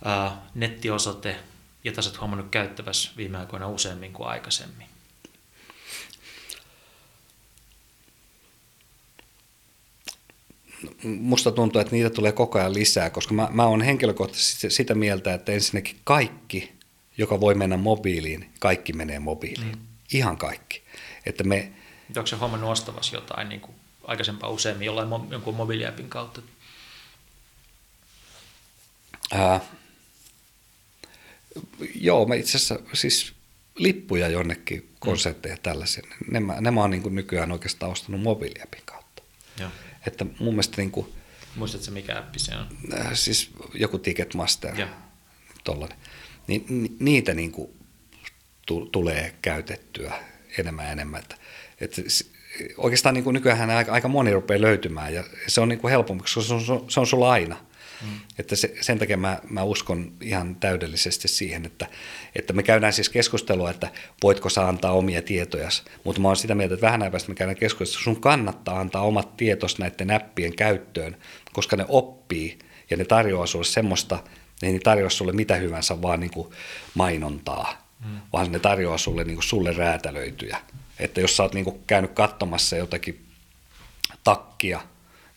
ää, 0.05 0.43
nettiosoite, 0.55 1.37
jota 1.85 2.03
sä 2.03 2.11
oot 2.11 2.21
huomannut 2.21 2.51
käyttävässä 2.51 3.11
viime 3.17 3.39
aikoina 3.39 3.69
useammin 3.69 4.13
kuin 4.13 4.29
aikaisemmin? 4.29 4.87
Musta 11.03 11.51
tuntuu, 11.51 11.81
että 11.81 11.93
niitä 11.93 12.11
tulee 12.11 12.33
koko 12.33 12.59
ajan 12.59 12.75
lisää, 12.75 13.11
koska 13.11 13.35
mä, 13.35 13.49
mä 13.53 13.67
oon 13.67 13.83
henkilökohtaisesti 13.83 14.71
sitä 14.71 14.95
mieltä, 14.95 15.35
että 15.35 15.53
ensinnäkin 15.53 15.97
kaikki, 16.05 16.73
joka 17.19 17.41
voi 17.41 17.55
mennä 17.55 17.77
mobiiliin, 17.77 18.51
kaikki 18.61 18.93
menee 18.93 19.19
mobiiliin. 19.19 19.77
Mm. 19.77 19.87
Ihan 20.13 20.37
kaikki. 20.37 20.83
Että 21.27 21.45
me, 21.45 21.73
Onko 22.17 22.27
se 22.27 22.37
homma 22.37 22.67
ostavassa 22.67 23.17
jotain 23.17 23.49
niin 23.49 23.61
kuin 23.61 23.75
aikaisempaa 24.05 24.51
useammin 24.51 24.87
jollain 24.87 25.09
jonkun 25.31 25.55
mobiiliäpin 25.55 26.09
kautta? 26.09 26.43
Ää, 29.33 29.61
joo, 31.95 32.27
mä 32.27 32.35
itse 32.35 32.57
asiassa 32.57 32.79
siis 32.93 33.33
lippuja 33.77 34.29
jonnekin 34.29 34.91
konsertteja 34.99 35.57
mm. 35.57 35.63
tällaisia, 35.63 36.03
ne, 36.31 36.41
mä, 36.41 36.61
ne 36.61 36.71
mä 36.71 36.81
oon 36.81 36.91
niin 36.91 37.15
nykyään 37.15 37.53
oikeastaan 37.53 37.93
ostanut 37.93 38.21
mobiiliäpin 38.21 38.83
kautta. 38.85 39.23
Joo. 39.61 39.71
Että 40.07 40.27
mun 40.39 40.55
mielestä 40.55 40.77
niin 40.77 40.91
kuin, 40.91 41.07
Muistatko 41.57 41.91
mikä 41.91 42.19
appi 42.19 42.39
se 42.39 42.53
on? 42.57 42.67
Äh, 43.01 43.11
siis 43.15 43.51
joku 43.75 43.99
Ticketmaster, 43.99 44.75
tollainen. 45.65 45.99
Ni, 46.47 46.65
ni, 46.69 46.93
niitä 47.01 47.35
niin 47.35 47.53
kuin 47.53 47.71
tu, 48.67 48.87
tulee 48.87 49.35
käytettyä 49.43 50.13
enemmän 50.59 50.85
ja 50.85 50.93
enemmän. 50.93 51.21
Että, 51.21 51.37
että 51.81 52.03
oikeastaan 52.77 53.15
niin 53.15 53.25
kuin 53.25 53.35
nykyään 53.35 53.71
aika, 53.71 53.93
aika 53.93 54.09
moni 54.09 54.33
rupeaa 54.33 54.61
löytymään 54.61 55.15
ja 55.15 55.25
se 55.47 55.61
on 55.61 55.69
niin 55.69 55.79
kuin 55.79 55.91
helpompi, 55.91 56.23
koska 56.23 56.43
se 56.43 56.55
on, 56.55 56.85
se 56.89 57.01
on 57.01 57.07
sulla 57.07 57.31
aina. 57.31 57.57
Mm. 58.03 58.21
Että 58.39 58.57
se, 58.57 58.75
sen 58.81 58.99
takia 58.99 59.17
mä, 59.17 59.39
mä 59.51 59.63
uskon 59.63 60.13
ihan 60.21 60.57
täydellisesti 60.57 61.29
siihen, 61.29 61.67
että, 61.67 61.87
että 62.35 62.53
me 62.53 62.63
käydään 62.63 62.93
siis 62.93 63.09
keskustelua, 63.09 63.71
että 63.71 63.91
voitko 64.23 64.49
sä 64.49 64.69
antaa 64.69 64.93
omia 64.93 65.23
tietoja, 65.23 65.69
mutta 66.05 66.21
mä 66.21 66.29
oon 66.29 66.37
sitä 66.37 66.55
mieltä, 66.55 66.75
että 66.75 66.87
vähän 66.87 67.03
ajan 67.03 67.13
me 67.29 67.35
käydään 67.35 67.57
keskustelua, 67.57 68.05
sun 68.05 68.21
kannattaa 68.21 68.81
antaa 68.81 69.03
omat 69.03 69.37
tietos 69.37 69.79
näiden 69.79 70.07
näppien 70.07 70.57
käyttöön, 70.57 71.17
koska 71.53 71.77
ne 71.77 71.85
oppii 71.89 72.59
ja 72.91 72.97
ne 72.97 73.05
tarjoaa 73.05 73.47
sulle 73.47 73.65
semmoista, 73.65 74.19
ne 74.63 74.69
ei 74.69 74.79
tarjoa 74.79 75.11
sulle 75.11 75.33
mitä 75.33 75.57
hyvänsä, 75.57 76.03
vaan 76.03 76.21
niin 76.21 76.31
kuin 76.31 76.49
mainontaa, 76.95 77.89
mm. 78.05 78.21
vaan 78.33 78.53
ne 78.53 78.59
tarjoaa 78.59 78.99
sulle 78.99 79.25
niin 79.25 79.37
kuin 79.37 79.45
sulle 79.45 79.73
räätälöityjä. 79.73 80.59
Että 80.99 81.21
jos 81.21 81.37
sä 81.37 81.43
oot 81.43 81.55
niin 81.55 81.65
kuin 81.65 81.81
käynyt 81.87 82.13
katsomassa 82.13 82.77
jotakin 82.77 83.27
takkia, 84.25 84.81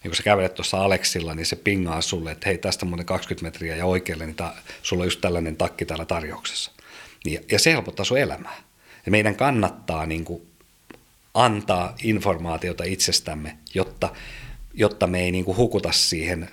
niin 0.03 0.11
kun 0.11 0.15
sä 0.15 0.23
kävelet 0.23 0.55
tuossa 0.55 0.83
Aleksilla, 0.83 1.35
niin 1.35 1.45
se 1.45 1.55
pingaa 1.55 2.01
sulle, 2.01 2.31
että 2.31 2.49
hei 2.49 2.57
tästä 2.57 2.85
muuten 2.85 3.05
20 3.05 3.47
metriä 3.47 3.75
ja 3.75 3.85
oikealle, 3.85 4.25
niin 4.25 4.35
ta, 4.35 4.53
sulla 4.81 5.01
on 5.01 5.07
just 5.07 5.21
tällainen 5.21 5.55
takki 5.55 5.85
täällä 5.85 6.05
tarjouksessa. 6.05 6.71
Niin, 7.25 7.45
ja 7.51 7.59
se 7.59 7.71
helpottaa 7.71 8.05
sun 8.05 8.17
elämää. 8.17 8.57
Ja 9.05 9.11
meidän 9.11 9.35
kannattaa 9.35 10.05
niin 10.05 10.25
kuin 10.25 10.47
antaa 11.33 11.95
informaatiota 12.03 12.83
itsestämme, 12.83 13.57
jotta, 13.73 14.09
jotta 14.73 15.07
me 15.07 15.21
ei 15.21 15.31
niin 15.31 15.45
kuin 15.45 15.57
hukuta 15.57 15.91
siihen 15.91 16.49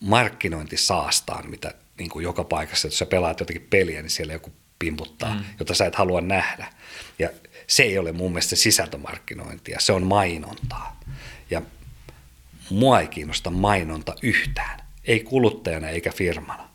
markkinointisaastaan, 0.00 1.50
mitä 1.50 1.74
niin 1.98 2.10
kuin 2.10 2.22
joka 2.22 2.44
paikassa, 2.44 2.88
että 2.88 2.94
jos 2.94 2.98
sä 2.98 3.06
pelaat 3.06 3.40
jotakin 3.40 3.66
peliä, 3.70 4.02
niin 4.02 4.10
siellä 4.10 4.32
joku 4.32 4.52
pimputtaa, 4.78 5.34
mm. 5.34 5.44
jota 5.58 5.74
sä 5.74 5.86
et 5.86 5.94
halua 5.94 6.20
nähdä. 6.20 6.66
Ja 7.18 7.30
se 7.66 7.82
ei 7.82 7.98
ole 7.98 8.12
mun 8.12 8.32
mielestä 8.32 8.56
sisältömarkkinointia, 8.56 9.80
se 9.80 9.92
on 9.92 10.06
mainontaa. 10.06 11.00
Ja 11.50 11.62
mua 12.70 13.00
ei 13.00 13.08
kiinnosta 13.08 13.50
mainonta 13.50 14.14
yhtään, 14.22 14.80
ei 15.04 15.20
kuluttajana 15.20 15.88
eikä 15.88 16.12
firmana, 16.12 16.68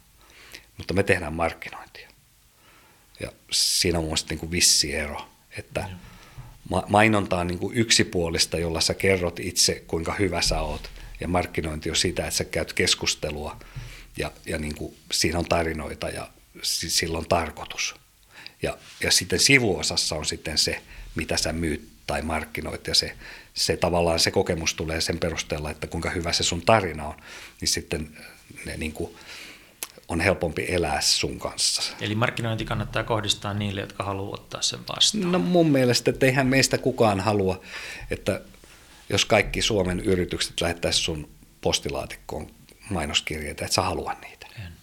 mutta 0.77 0.93
me 0.93 1.03
tehdään 1.03 1.33
markkinointia. 1.33 2.09
Ja 3.19 3.31
siinä 3.51 3.97
on 3.97 4.03
mun 4.03 4.09
mielestä 4.09 4.29
niin 4.29 4.39
kuin 4.39 4.51
vissi 4.51 4.95
ero, 4.95 5.27
että 5.57 5.89
mainonta 6.87 7.37
on 7.37 7.47
niin 7.47 7.59
kuin 7.59 7.77
yksipuolista, 7.77 8.57
jolla 8.57 8.81
sä 8.81 8.93
kerrot 8.93 9.39
itse, 9.39 9.83
kuinka 9.87 10.13
hyvä 10.13 10.41
sä 10.41 10.61
oot, 10.61 10.89
ja 11.19 11.27
markkinointi 11.27 11.89
on 11.89 11.95
sitä, 11.95 12.23
että 12.23 12.37
sä 12.37 12.43
käyt 12.43 12.73
keskustelua, 12.73 13.59
ja, 14.17 14.31
ja 14.45 14.57
niin 14.57 14.75
kuin 14.75 14.97
siinä 15.11 15.39
on 15.39 15.45
tarinoita, 15.45 16.09
ja 16.09 16.29
sillä 16.63 17.17
on 17.17 17.25
tarkoitus. 17.25 17.95
Ja, 18.61 18.77
ja 19.03 19.11
sitten 19.11 19.39
sivuosassa 19.39 20.15
on 20.15 20.25
sitten 20.25 20.57
se, 20.57 20.81
mitä 21.15 21.37
sä 21.37 21.53
myyt 21.53 21.96
tai 22.07 22.21
markkinoit, 22.21 22.87
ja 22.87 22.95
se, 22.95 23.15
se 23.53 23.77
tavallaan 23.77 24.19
se 24.19 24.31
kokemus 24.31 24.73
tulee 24.73 25.01
sen 25.01 25.19
perusteella, 25.19 25.71
että 25.71 25.87
kuinka 25.87 26.09
hyvä 26.09 26.33
se 26.33 26.43
sun 26.43 26.61
tarina 26.61 27.05
on, 27.05 27.15
niin 27.61 27.69
sitten 27.69 28.17
ne 28.65 28.77
niin 28.77 28.93
kuin 28.93 29.15
on 30.07 30.19
helpompi 30.19 30.65
elää 30.69 31.01
sun 31.01 31.39
kanssa. 31.39 31.83
Eli 32.01 32.15
markkinointi 32.15 32.65
kannattaa 32.65 33.03
kohdistaa 33.03 33.53
niille, 33.53 33.81
jotka 33.81 34.03
haluavat 34.03 34.39
ottaa 34.39 34.61
sen 34.61 34.79
vastaan. 34.95 35.31
No 35.31 35.39
mun 35.39 35.71
mielestä, 35.71 36.11
että 36.11 36.25
eihän 36.25 36.47
meistä 36.47 36.77
kukaan 36.77 37.19
halua, 37.19 37.61
että 38.11 38.41
jos 39.09 39.25
kaikki 39.25 39.61
Suomen 39.61 39.99
yritykset 39.99 40.61
lähettäisiin 40.61 41.03
sun 41.03 41.29
postilaatikkoon 41.61 42.51
mainoskirjeitä, 42.89 43.65
et 43.65 43.71
sä 43.71 43.81
halua 43.81 44.13
niitä. 44.13 44.47
En. 44.57 44.73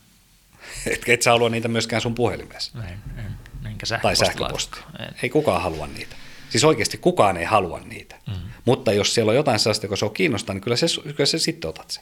Et, 0.86 1.02
et 1.06 1.22
sä 1.22 1.30
halua 1.30 1.48
niitä 1.48 1.68
myöskään 1.68 2.02
sun 2.02 2.14
puhelimessa. 2.14 2.78
En, 2.78 2.98
en. 3.18 3.34
Enkä 3.66 3.86
tai 4.02 4.16
sähköposti. 4.16 4.80
Ei 5.22 5.28
kukaan 5.28 5.62
halua 5.62 5.86
niitä. 5.86 6.16
Siis 6.54 6.64
oikeasti 6.64 6.98
kukaan 6.98 7.36
ei 7.36 7.44
halua 7.44 7.80
niitä. 7.80 8.16
Mm. 8.26 8.34
Mutta 8.64 8.92
jos 8.92 9.14
siellä 9.14 9.30
on 9.30 9.36
jotain 9.36 9.58
sellaista, 9.58 9.86
joka 9.86 9.96
se 9.96 10.04
on 10.04 10.14
kiinnostaa, 10.14 10.54
niin 10.54 10.62
kyllä 10.62 10.76
se, 10.76 10.86
kyllä 11.02 11.26
se 11.26 11.38
sitten 11.38 11.68
otat 11.68 11.90
se. 11.90 12.00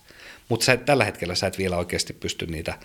Mutta 0.48 0.64
sä, 0.66 0.76
tällä 0.76 1.04
hetkellä 1.04 1.34
sä 1.34 1.46
et 1.46 1.58
vielä 1.58 1.76
oikeasti 1.76 2.12
pysty 2.12 2.46
niitä 2.46 2.78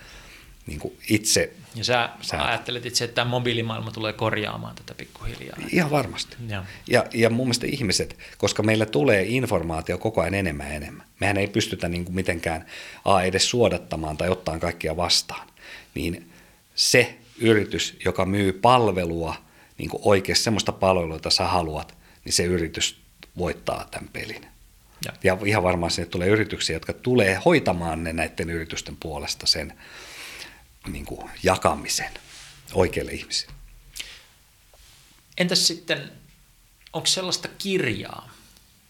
niin 0.67 0.79
kuin 0.79 0.97
itse... 1.09 1.53
Ja 1.75 1.83
sä, 1.83 2.09
sä 2.21 2.45
ajattelet 2.45 2.85
itse, 2.85 3.03
että 3.03 3.15
tämä 3.15 3.31
mobiilimaailma 3.31 3.91
tulee 3.91 4.13
korjaamaan 4.13 4.75
tätä 4.75 4.93
pikkuhiljaa. 4.93 5.57
Ihan 5.71 5.91
varmasti. 5.91 6.37
Ja. 6.47 6.65
Ja, 6.87 7.05
ja 7.13 7.29
mun 7.29 7.47
mielestä 7.47 7.67
ihmiset, 7.67 8.17
koska 8.37 8.63
meillä 8.63 8.85
tulee 8.85 9.23
informaatio 9.23 9.97
koko 9.97 10.21
ajan 10.21 10.33
enemmän 10.33 10.67
ja 10.67 10.73
enemmän. 10.73 11.05
Mehän 11.19 11.37
ei 11.37 11.47
pystytä 11.47 11.89
niin 11.89 12.05
kuin 12.05 12.15
mitenkään 12.15 12.65
a, 13.05 13.21
edes 13.21 13.49
suodattamaan 13.49 14.17
tai 14.17 14.29
ottaa 14.29 14.59
kaikkia 14.59 14.97
vastaan. 14.97 15.47
Niin 15.95 16.31
se 16.75 17.17
yritys, 17.39 17.97
joka 18.05 18.25
myy 18.25 18.53
palvelua, 18.53 19.46
niin 19.77 19.89
kuin 19.89 20.01
oikeasti 20.05 20.43
semmoista 20.43 20.71
palvelua, 20.71 21.15
jota 21.15 21.29
sä 21.29 21.47
haluat, 21.47 21.97
niin 22.25 22.33
se 22.33 22.43
yritys 22.43 23.01
voittaa 23.37 23.87
tämän 23.91 24.09
pelin. 24.13 24.47
Ja, 25.05 25.13
ja 25.23 25.37
ihan 25.45 25.63
varmaan 25.63 25.91
sinne 25.91 26.09
tulee 26.09 26.27
yrityksiä, 26.27 26.75
jotka 26.75 26.93
tulee 26.93 27.41
hoitamaan 27.45 28.03
ne 28.03 28.13
näiden 28.13 28.49
yritysten 28.49 28.97
puolesta 28.99 29.47
sen 29.47 29.73
niin 30.87 31.05
kuin 31.05 31.29
jakamisen 31.43 32.11
oikeille 32.73 33.11
ihmisille. 33.11 33.53
Entäs 35.37 35.67
sitten, 35.67 36.11
onko 36.93 37.05
sellaista 37.07 37.47
kirjaa, 37.57 38.29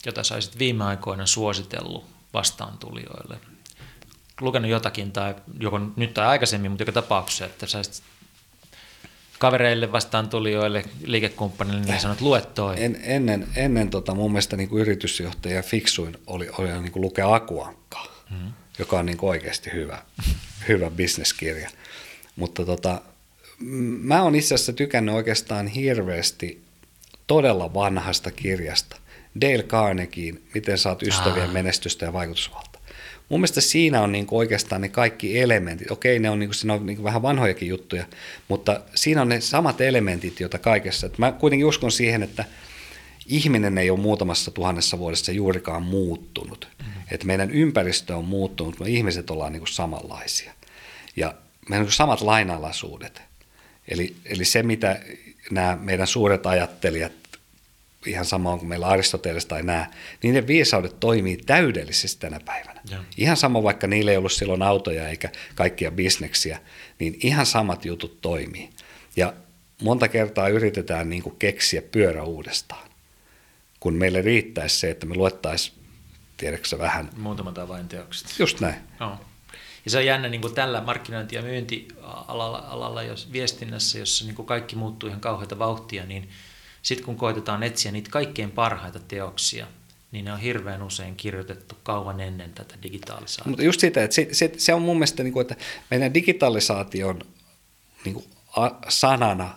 jota 0.05 0.23
saisit 0.23 0.59
viime 0.59 0.83
aikoina 0.83 1.25
suositellut 1.25 2.05
vastaantulijoille? 2.33 3.39
Lukenut 4.41 4.71
jotakin, 4.71 5.11
tai 5.11 5.35
joko 5.59 5.79
nyt 5.95 6.13
tai 6.13 6.27
aikaisemmin, 6.27 6.71
mutta 6.71 6.81
joka 6.81 6.91
tapauksessa, 6.91 7.45
että 7.45 7.67
saisit 7.67 8.03
kavereille 9.39 9.91
vastaan 9.91 10.29
tulijoille, 10.29 10.83
liikekumppanille, 11.03 11.81
niin 11.81 11.99
sanot, 11.99 12.21
lue 12.21 12.41
toi. 12.41 12.83
En, 12.83 12.99
ennen 13.03 13.47
ennen 13.55 13.89
tota, 13.89 14.15
mun 14.15 14.31
mielestä 14.31 14.57
niin 14.57 14.69
kuin 14.69 14.81
yritysjohtaja 14.81 15.63
fiksuin 15.63 16.17
oli, 16.27 16.49
oli 16.57 16.81
niin 16.81 16.91
kuin 16.91 17.01
lukea 17.01 17.35
Akuankkaa, 17.35 18.23
mm. 18.31 18.53
joka 18.79 18.99
on 18.99 19.05
niin 19.05 19.17
kuin 19.17 19.29
oikeasti 19.29 19.71
hyvä, 19.73 20.01
hyvä 20.67 20.91
bisneskirja. 20.91 21.69
Mutta 22.35 22.65
tota, 22.65 23.01
mä 24.01 24.23
oon 24.23 24.35
itse 24.35 24.55
asiassa 24.55 24.73
tykännyt 24.73 25.15
oikeastaan 25.15 25.67
hirveästi 25.67 26.61
todella 27.27 27.73
vanhasta 27.73 28.31
kirjasta. 28.31 28.95
Dale 29.41 29.63
Carnegiein 29.63 30.43
Miten 30.53 30.77
saat 30.77 31.03
ystävien 31.03 31.47
ah. 31.47 31.53
menestystä 31.53 32.05
ja 32.05 32.13
vaikutusvalta. 32.13 32.76
Mun 33.29 33.39
mielestä 33.39 33.61
siinä 33.61 34.01
on 34.01 34.11
niin 34.11 34.25
kuin 34.25 34.39
oikeastaan 34.39 34.81
ne 34.81 34.89
kaikki 34.89 35.39
elementit. 35.39 35.91
Okei, 35.91 36.19
ne 36.19 36.29
on, 36.29 36.39
niin 36.39 36.49
kuin, 36.49 36.55
siinä 36.55 36.73
on 36.73 36.85
niin 36.85 36.95
kuin 36.95 37.03
vähän 37.03 37.21
vanhojakin 37.21 37.67
juttuja, 37.67 38.05
mutta 38.47 38.81
siinä 38.95 39.21
on 39.21 39.29
ne 39.29 39.41
samat 39.41 39.81
elementit, 39.81 40.39
joita 40.39 40.57
kaikessa. 40.57 41.07
Että 41.07 41.19
mä 41.19 41.31
kuitenkin 41.31 41.65
uskon 41.65 41.91
siihen, 41.91 42.23
että 42.23 42.45
ihminen 43.25 43.77
ei 43.77 43.89
ole 43.89 43.99
muutamassa 43.99 44.51
tuhannessa 44.51 44.99
vuodessa 44.99 45.31
juurikaan 45.31 45.83
muuttunut. 45.83 46.67
Mm-hmm. 46.79 47.01
Että 47.11 47.27
meidän 47.27 47.51
ympäristö 47.51 48.15
on 48.15 48.25
muuttunut, 48.25 48.79
mutta 48.79 48.91
ihmiset 48.91 49.29
ollaan 49.29 49.51
niin 49.51 49.61
kuin 49.61 49.73
samanlaisia. 49.73 50.53
Ja 51.15 51.33
meillä 51.69 51.85
on 51.85 51.91
samat 51.91 52.21
lainalaisuudet. 52.21 53.21
Eli, 53.87 54.15
eli 54.25 54.45
se, 54.45 54.63
mitä 54.63 54.99
nämä 55.51 55.77
meidän 55.81 56.07
suuret 56.07 56.45
ajattelijat, 56.45 57.11
ihan 58.05 58.25
sama 58.25 58.57
kuin 58.57 58.69
meillä 58.69 58.87
Aristoteles 58.87 59.45
tai 59.45 59.63
nämä, 59.63 59.91
niin 60.23 60.33
ne 60.33 60.47
viisaudet 60.47 60.99
toimii 60.99 61.37
täydellisesti 61.37 62.19
tänä 62.19 62.39
päivänä. 62.45 62.81
Ja. 62.89 63.03
Ihan 63.17 63.37
sama, 63.37 63.63
vaikka 63.63 63.87
niillä 63.87 64.11
ei 64.11 64.17
ollut 64.17 64.31
silloin 64.31 64.61
autoja 64.61 65.09
eikä 65.09 65.29
kaikkia 65.55 65.91
bisneksiä, 65.91 66.59
niin 66.99 67.17
ihan 67.23 67.45
samat 67.45 67.85
jutut 67.85 68.21
toimii. 68.21 68.69
Ja 69.15 69.33
monta 69.81 70.07
kertaa 70.07 70.47
yritetään 70.47 71.09
niin 71.09 71.23
kuin 71.23 71.35
keksiä 71.39 71.81
pyörä 71.81 72.23
uudestaan, 72.23 72.89
kun 73.79 73.93
meille 73.93 74.21
riittäisi 74.21 74.79
se, 74.79 74.89
että 74.89 75.05
me 75.05 75.15
luettaisiin, 75.15 75.77
tiedätkö 76.37 76.77
vähän... 76.77 77.09
Muutama 77.17 77.51
tavain 77.51 77.87
teokset. 77.87 78.39
Just 78.39 78.59
näin. 78.59 78.75
Oh. 78.99 79.19
Ja 79.85 79.91
se 79.91 79.97
on 79.97 80.05
jännä 80.05 80.29
niin 80.29 80.41
kuin 80.41 80.55
tällä 80.55 80.81
markkinointi- 80.81 81.35
ja 81.35 81.41
myyntialalla 81.41 82.57
alalla, 82.57 83.03
jos 83.03 83.31
viestinnässä, 83.31 83.99
jossa 83.99 84.25
niin 84.25 84.35
kuin 84.35 84.45
kaikki 84.45 84.75
muuttuu 84.75 85.09
ihan 85.09 85.21
kauheita 85.21 85.59
vauhtia, 85.59 86.05
niin 86.05 86.29
sitten 86.81 87.05
kun 87.05 87.17
koitetaan 87.17 87.63
etsiä 87.63 87.91
niitä 87.91 88.09
kaikkein 88.11 88.51
parhaita 88.51 88.99
teoksia, 88.99 89.67
niin 90.11 90.25
ne 90.25 90.33
on 90.33 90.39
hirveän 90.39 90.83
usein 90.83 91.15
kirjoitettu 91.15 91.77
kauan 91.83 92.19
ennen 92.19 92.53
tätä 92.53 92.75
digitalisaatiota. 92.83 93.49
Mutta 93.49 93.63
just 93.63 93.79
sitä, 93.79 94.03
että 94.03 94.15
se, 94.15 94.27
se, 94.31 94.51
se 94.57 94.73
on 94.73 94.81
mun 94.81 94.97
mielestä, 94.97 95.23
niin 95.23 95.33
kuin, 95.33 95.41
että 95.41 95.55
meidän 95.91 96.13
digitalisaation 96.13 97.21
niin 98.05 98.13
kuin 98.13 98.25
sanana. 98.87 99.53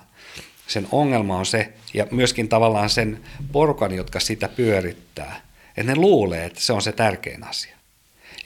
Sen 0.66 0.88
ongelma 0.92 1.36
on 1.36 1.46
se, 1.46 1.72
ja 1.94 2.06
myöskin 2.10 2.48
tavallaan 2.48 2.90
sen 2.90 3.20
porukan, 3.52 3.94
jotka 3.94 4.20
sitä 4.20 4.48
pyörittää, 4.48 5.40
että 5.76 5.92
ne 5.92 5.96
luulee, 5.96 6.44
että 6.44 6.60
se 6.60 6.72
on 6.72 6.82
se 6.82 6.92
tärkein 6.92 7.44
asia. 7.44 7.79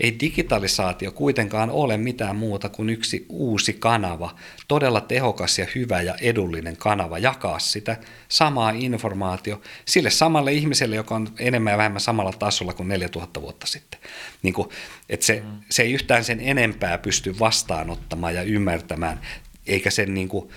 Ei 0.01 0.17
digitalisaatio 0.21 1.13
kuitenkaan 1.13 1.71
ole 1.71 1.97
mitään 1.97 2.37
muuta 2.37 2.69
kuin 2.69 2.91
yksi 2.91 3.27
uusi 3.29 3.73
kanava, 3.73 4.37
todella 4.69 5.01
tehokas 5.01 5.59
ja 5.59 5.67
hyvä 5.75 6.03
ja 6.03 6.15
edullinen 6.21 6.77
kanava 6.77 7.19
jakaa 7.19 7.59
sitä 7.59 7.97
samaa 8.29 8.71
informaatio 8.71 9.61
sille 9.85 10.11
samalle 10.11 10.53
ihmiselle, 10.53 10.97
joka 10.97 11.15
on 11.15 11.29
enemmän 11.39 11.71
ja 11.71 11.79
vähemmän 11.79 12.01
samalla 12.01 12.33
tasolla 12.33 12.73
kuin 12.73 12.89
4000 12.89 13.43
vuotta 13.43 13.67
sitten. 13.67 14.01
Niin 14.43 14.55
kuin, 14.55 14.69
että 15.09 15.27
se, 15.27 15.41
mm. 15.41 15.61
se 15.71 15.83
ei 15.83 15.93
yhtään 15.93 16.25
sen 16.25 16.41
enempää 16.41 16.99
pysty 16.99 17.39
vastaanottamaan 17.39 18.35
ja 18.35 18.43
ymmärtämään, 18.43 19.21
eikä 19.67 19.91
sen, 19.91 20.15
niin 20.15 20.29
kuin, 20.29 20.49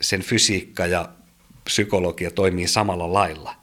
sen 0.00 0.22
fysiikka 0.22 0.86
ja 0.86 1.08
psykologia 1.64 2.30
toimii 2.30 2.68
samalla 2.68 3.12
lailla. 3.12 3.56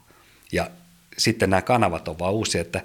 Ja 0.52 0.70
sitten 1.18 1.50
nämä 1.50 1.62
kanavat 1.62 2.08
on 2.08 2.18
vaan 2.18 2.32
uusia, 2.32 2.60
että 2.60 2.82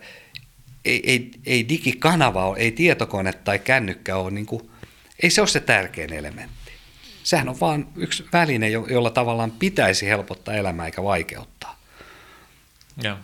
ei, 0.88 1.12
ei, 1.12 1.32
ei 1.46 1.70
digikanava 1.70 2.46
ole, 2.46 2.58
ei 2.58 2.72
tietokone 2.72 3.34
tai 3.34 3.60
kännykkä 3.60 4.18
ole, 4.18 4.32
niin 4.32 4.46
kuin, 4.46 4.70
ei 5.24 5.30
se 5.30 5.42
ole 5.42 5.48
se 5.48 5.60
tärkein 5.60 6.14
elementti. 6.14 6.72
Sehän 7.24 7.50
on 7.50 7.60
vain 7.60 7.88
yksi 7.96 8.26
väline, 8.34 8.70
jolla 8.70 9.10
tavallaan 9.10 9.52
pitäisi 9.52 10.08
helpottaa 10.08 10.54
elämää 10.54 10.86
eikä 10.86 11.04
vaikeuttaa. 11.04 11.80
Joo. 13.04 13.18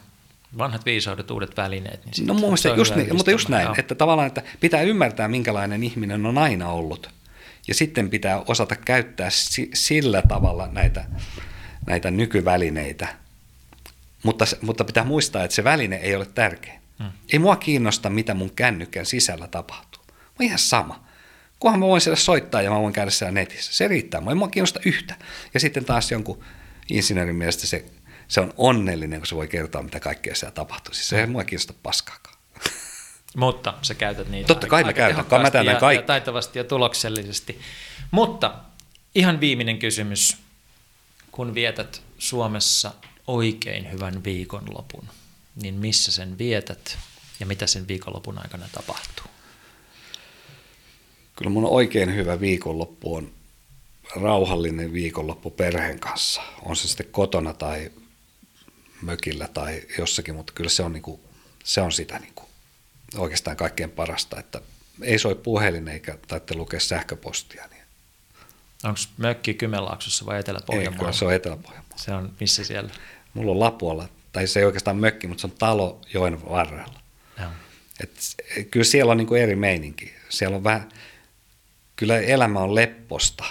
Vanhat 0.58 0.86
viisaudet, 0.86 1.32
uudet 1.32 1.58
välineet. 1.58 2.06
Niin 2.06 2.28
no 2.28 2.34
mun 2.34 2.58
just 2.78 2.96
niin, 2.96 3.16
mutta 3.16 3.32
just 3.32 3.50
näin, 3.50 3.66
Joo. 3.66 3.76
että 3.78 3.96
tavallaan 3.96 4.28
että 4.28 4.44
pitää 4.60 4.82
ymmärtää, 4.82 5.28
minkälainen 5.28 5.84
ihminen 5.84 6.26
on 6.26 6.38
aina 6.38 6.70
ollut. 6.70 7.10
Ja 7.68 7.74
sitten 7.74 8.10
pitää 8.10 8.42
osata 8.48 8.76
käyttää 8.76 9.30
sillä 9.74 10.22
tavalla 10.22 10.68
näitä, 10.68 11.06
näitä 11.88 12.12
nykyvälineitä. 12.12 13.08
Mutta, 14.24 14.46
mutta 14.62 14.84
pitää 14.84 15.04
muistaa, 15.04 15.44
että 15.44 15.56
se 15.56 15.64
väline 15.64 15.96
ei 15.96 16.16
ole 16.16 16.26
tärkein. 16.26 16.83
Hmm. 17.00 17.12
Ei 17.34 17.40
mua 17.40 17.56
kiinnosta, 17.56 18.10
mitä 18.10 18.34
mun 18.34 18.52
kännykän 18.52 19.06
sisällä 19.06 19.48
tapahtuu. 19.48 20.04
Mä 20.08 20.46
ihan 20.46 20.60
sama. 20.60 21.08
Kunhan 21.60 21.80
mä 21.80 21.86
voin 21.86 22.02
siellä 22.02 22.16
soittaa 22.16 22.62
ja 22.62 22.70
mä 22.70 22.80
voin 22.80 22.94
käydä 22.94 23.12
siellä 23.12 23.32
netissä. 23.32 23.74
Se 23.74 23.88
riittää. 23.88 24.22
Mä 24.22 24.32
ei 24.32 24.36
mua 24.36 24.48
kiinnosta 24.48 24.80
yhtä. 24.86 25.16
Ja 25.54 25.60
sitten 25.60 25.86
taas 25.86 26.12
jonkun 26.12 26.44
insinöörin 26.90 27.36
mielestä 27.36 27.68
se, 27.68 27.86
se 28.28 28.42
on 28.42 28.54
onnellinen, 28.58 29.20
kun 29.20 29.28
se 29.28 29.36
voi 29.36 29.48
kertoa, 29.48 29.82
mitä 29.82 30.00
kaikkea 30.00 30.36
siellä 30.36 30.52
tapahtuu. 30.52 30.94
Siis 30.94 31.10
se 31.10 31.20
ei 31.20 31.28
mua 31.28 31.44
kiinnosta 31.44 31.74
paskaakaan. 31.84 32.38
Mutta 33.36 33.74
sä 33.82 33.94
käytät 33.94 34.30
niitä 34.30 34.48
Totta 34.48 34.68
kai 34.68 34.84
mä 34.84 34.94
käytän. 34.94 35.26
Mä 35.42 35.72
ja, 35.72 35.80
kaikki. 35.80 36.02
ja 36.02 36.08
taitavasti 36.08 36.60
ja 36.60 36.64
tuloksellisesti. 36.64 37.60
Mutta 38.12 38.56
ihan 39.16 39.40
viimeinen 39.40 39.80
kysymys. 39.80 40.38
Kun 41.32 41.54
vietät 41.54 42.02
Suomessa 42.18 42.94
oikein 43.28 43.92
hyvän 43.92 44.24
viikonlopun, 44.24 45.08
niin 45.56 45.76
missä 45.76 46.12
sen 46.12 46.38
vietät 46.38 46.98
ja 47.40 47.46
mitä 47.46 47.68
sen 47.68 47.88
viikonlopun 47.88 48.38
aikana 48.38 48.70
tapahtuu? 48.72 49.26
Kyllä 51.36 51.52
mun 51.52 51.66
oikein 51.66 52.16
hyvä 52.16 52.40
viikonloppu 52.40 53.16
on 53.16 53.32
rauhallinen 54.16 54.94
viikonloppu 54.94 55.50
perheen 55.50 56.00
kanssa. 56.00 56.42
On 56.62 56.76
se 56.76 56.88
sitten 56.88 57.08
kotona 57.12 57.54
tai 57.54 57.92
mökillä 59.02 59.48
tai 59.48 59.82
jossakin, 59.98 60.36
mutta 60.36 60.54
kyllä 60.54 60.70
se 60.70 60.84
on, 60.84 60.94
niinku, 60.94 61.20
se 61.64 61.82
on 61.82 61.92
sitä 61.92 62.20
niinku 62.20 62.44
oikeastaan 63.18 63.58
kaikkein 63.58 63.92
parasta, 63.92 64.40
että 64.40 64.62
ei 65.02 65.20
soi 65.20 65.36
puhelin 65.36 65.88
eikä 65.88 66.18
taitte 66.28 66.56
lukea 66.56 66.80
sähköpostia. 66.80 67.68
Niin. 67.68 67.84
Onko 68.84 69.00
mökki 69.18 69.54
Kymenlaaksossa 69.54 70.26
vai 70.26 70.40
Etelä-Pohjanmaalla? 70.40 71.10
Ei, 71.10 71.14
se 71.14 71.26
on 71.26 71.34
Etelä-Pohjanmaalla. 71.34 72.04
Se 72.04 72.14
on 72.14 72.34
missä 72.40 72.64
siellä? 72.64 72.90
Mulla 73.34 73.52
on 73.52 73.60
Lapualla 73.60 74.10
tai 74.34 74.48
se 74.48 74.60
ei 74.60 74.66
oikeastaan 74.66 74.98
mökki, 74.98 75.28
mutta 75.28 75.42
se 75.42 75.48
on 75.48 75.54
talo 75.60 76.02
joen 76.14 76.50
varrella. 76.50 77.00
No. 77.40 77.48
Et, 78.04 78.12
kyllä 78.72 78.84
siellä 78.84 79.12
on 79.12 79.18
niin 79.18 79.28
kuin 79.28 79.42
eri 79.42 79.56
meininki. 79.56 80.14
Siellä 80.30 80.58
on 80.58 80.64
vähän, 80.64 80.90
kyllä 81.96 82.20
elämä 82.20 82.60
on 82.60 82.76
lepposta. 82.76 83.44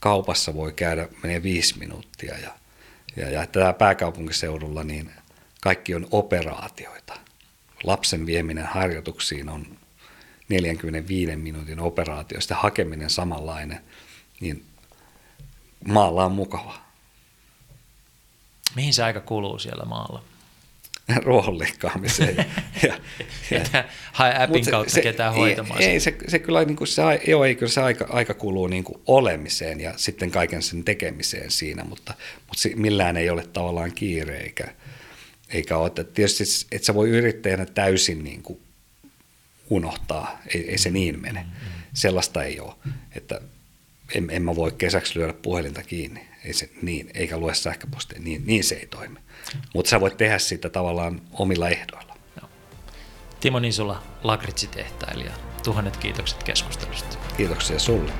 Kaupassa 0.00 0.54
voi 0.54 0.72
käydä, 0.72 1.08
menee 1.22 1.42
viisi 1.42 1.78
minuuttia 1.78 2.38
ja, 2.38 2.50
ja, 3.16 3.30
ja 3.30 3.46
tämä 3.46 3.72
pääkaupunkiseudulla 3.72 4.84
niin 4.84 5.10
kaikki 5.60 5.94
on 5.94 6.06
operaatioita. 6.10 7.14
Lapsen 7.84 8.26
vieminen 8.26 8.66
harjoituksiin 8.66 9.48
on 9.48 9.78
45 10.48 11.36
minuutin 11.36 11.80
operaatio, 11.80 12.40
sitä 12.40 12.54
hakeminen 12.54 13.10
samanlainen, 13.10 13.80
niin 14.40 14.64
maalla 15.86 16.24
on 16.24 16.32
mukava. 16.32 16.81
Mihin 18.76 18.94
se 18.94 19.02
aika 19.02 19.20
kuluu 19.20 19.58
siellä 19.58 19.84
maalla? 19.84 20.22
ruohonleikkaamiseen. 21.24 22.36
ja, 22.82 22.98
ja, 23.50 23.84
hae 24.12 24.42
appin 24.42 24.64
kautta 24.64 24.92
se, 24.92 25.02
ketään 25.02 25.34
hoitamaan. 25.34 25.82
Ei, 25.82 25.88
ei 25.88 26.00
se, 26.00 26.16
se 26.28 26.38
kyllä 26.38 26.64
niin 26.64 26.76
kuin 26.76 26.88
se, 26.88 27.02
joo, 27.26 27.44
ei, 27.44 27.54
kyllä 27.54 27.72
se 27.72 27.80
aika, 27.80 28.06
aika 28.08 28.34
kuluu 28.34 28.66
niin 28.66 28.84
kuin 28.84 29.00
olemiseen 29.06 29.80
ja 29.80 29.92
sitten 29.96 30.30
kaiken 30.30 30.62
sen 30.62 30.84
tekemiseen 30.84 31.50
siinä, 31.50 31.84
mutta, 31.84 32.14
mutta 32.36 32.68
millään 32.76 33.16
ei 33.16 33.30
ole 33.30 33.46
tavallaan 33.52 33.92
kiire 33.92 34.36
eikä, 34.36 34.64
eikä 35.48 35.76
ole. 35.76 35.86
Että 35.86 36.04
tietysti, 36.04 36.66
että 36.72 36.86
sä 36.86 36.94
voi 36.94 37.10
yrittäjänä 37.10 37.66
täysin 37.66 38.24
niin 38.24 38.42
kuin 38.42 38.60
unohtaa, 39.70 40.38
ei, 40.54 40.70
ei 40.70 40.78
se 40.78 40.90
niin 40.90 41.20
mene. 41.20 41.40
Mm-hmm. 41.40 41.82
Sellaista 41.94 42.44
ei 42.44 42.60
ole, 42.60 42.74
että 43.16 43.40
en, 44.14 44.30
en 44.30 44.42
mä 44.42 44.56
voi 44.56 44.72
kesäksi 44.72 45.18
lyödä 45.18 45.32
puhelinta 45.32 45.82
kiinni 45.82 46.31
ei 46.44 46.52
se 46.52 46.70
niin, 46.82 47.10
eikä 47.14 47.38
lue 47.38 47.54
sähköpostia, 47.54 48.20
niin, 48.20 48.42
niin 48.46 48.64
se 48.64 48.74
ei 48.74 48.86
toimi. 48.86 49.18
Mutta 49.74 49.88
sä 49.88 50.00
voit 50.00 50.16
tehdä 50.16 50.38
sitä 50.38 50.68
tavallaan 50.68 51.20
omilla 51.32 51.68
ehdoilla. 51.68 52.16
Joo. 52.40 52.48
Timo 53.40 53.58
Nisula, 53.58 54.02
lakritsitehtailija. 54.22 55.32
Tuhannet 55.64 55.96
kiitokset 55.96 56.42
keskustelusta. 56.42 57.18
Kiitoksia 57.36 57.78
sulle. 57.78 58.12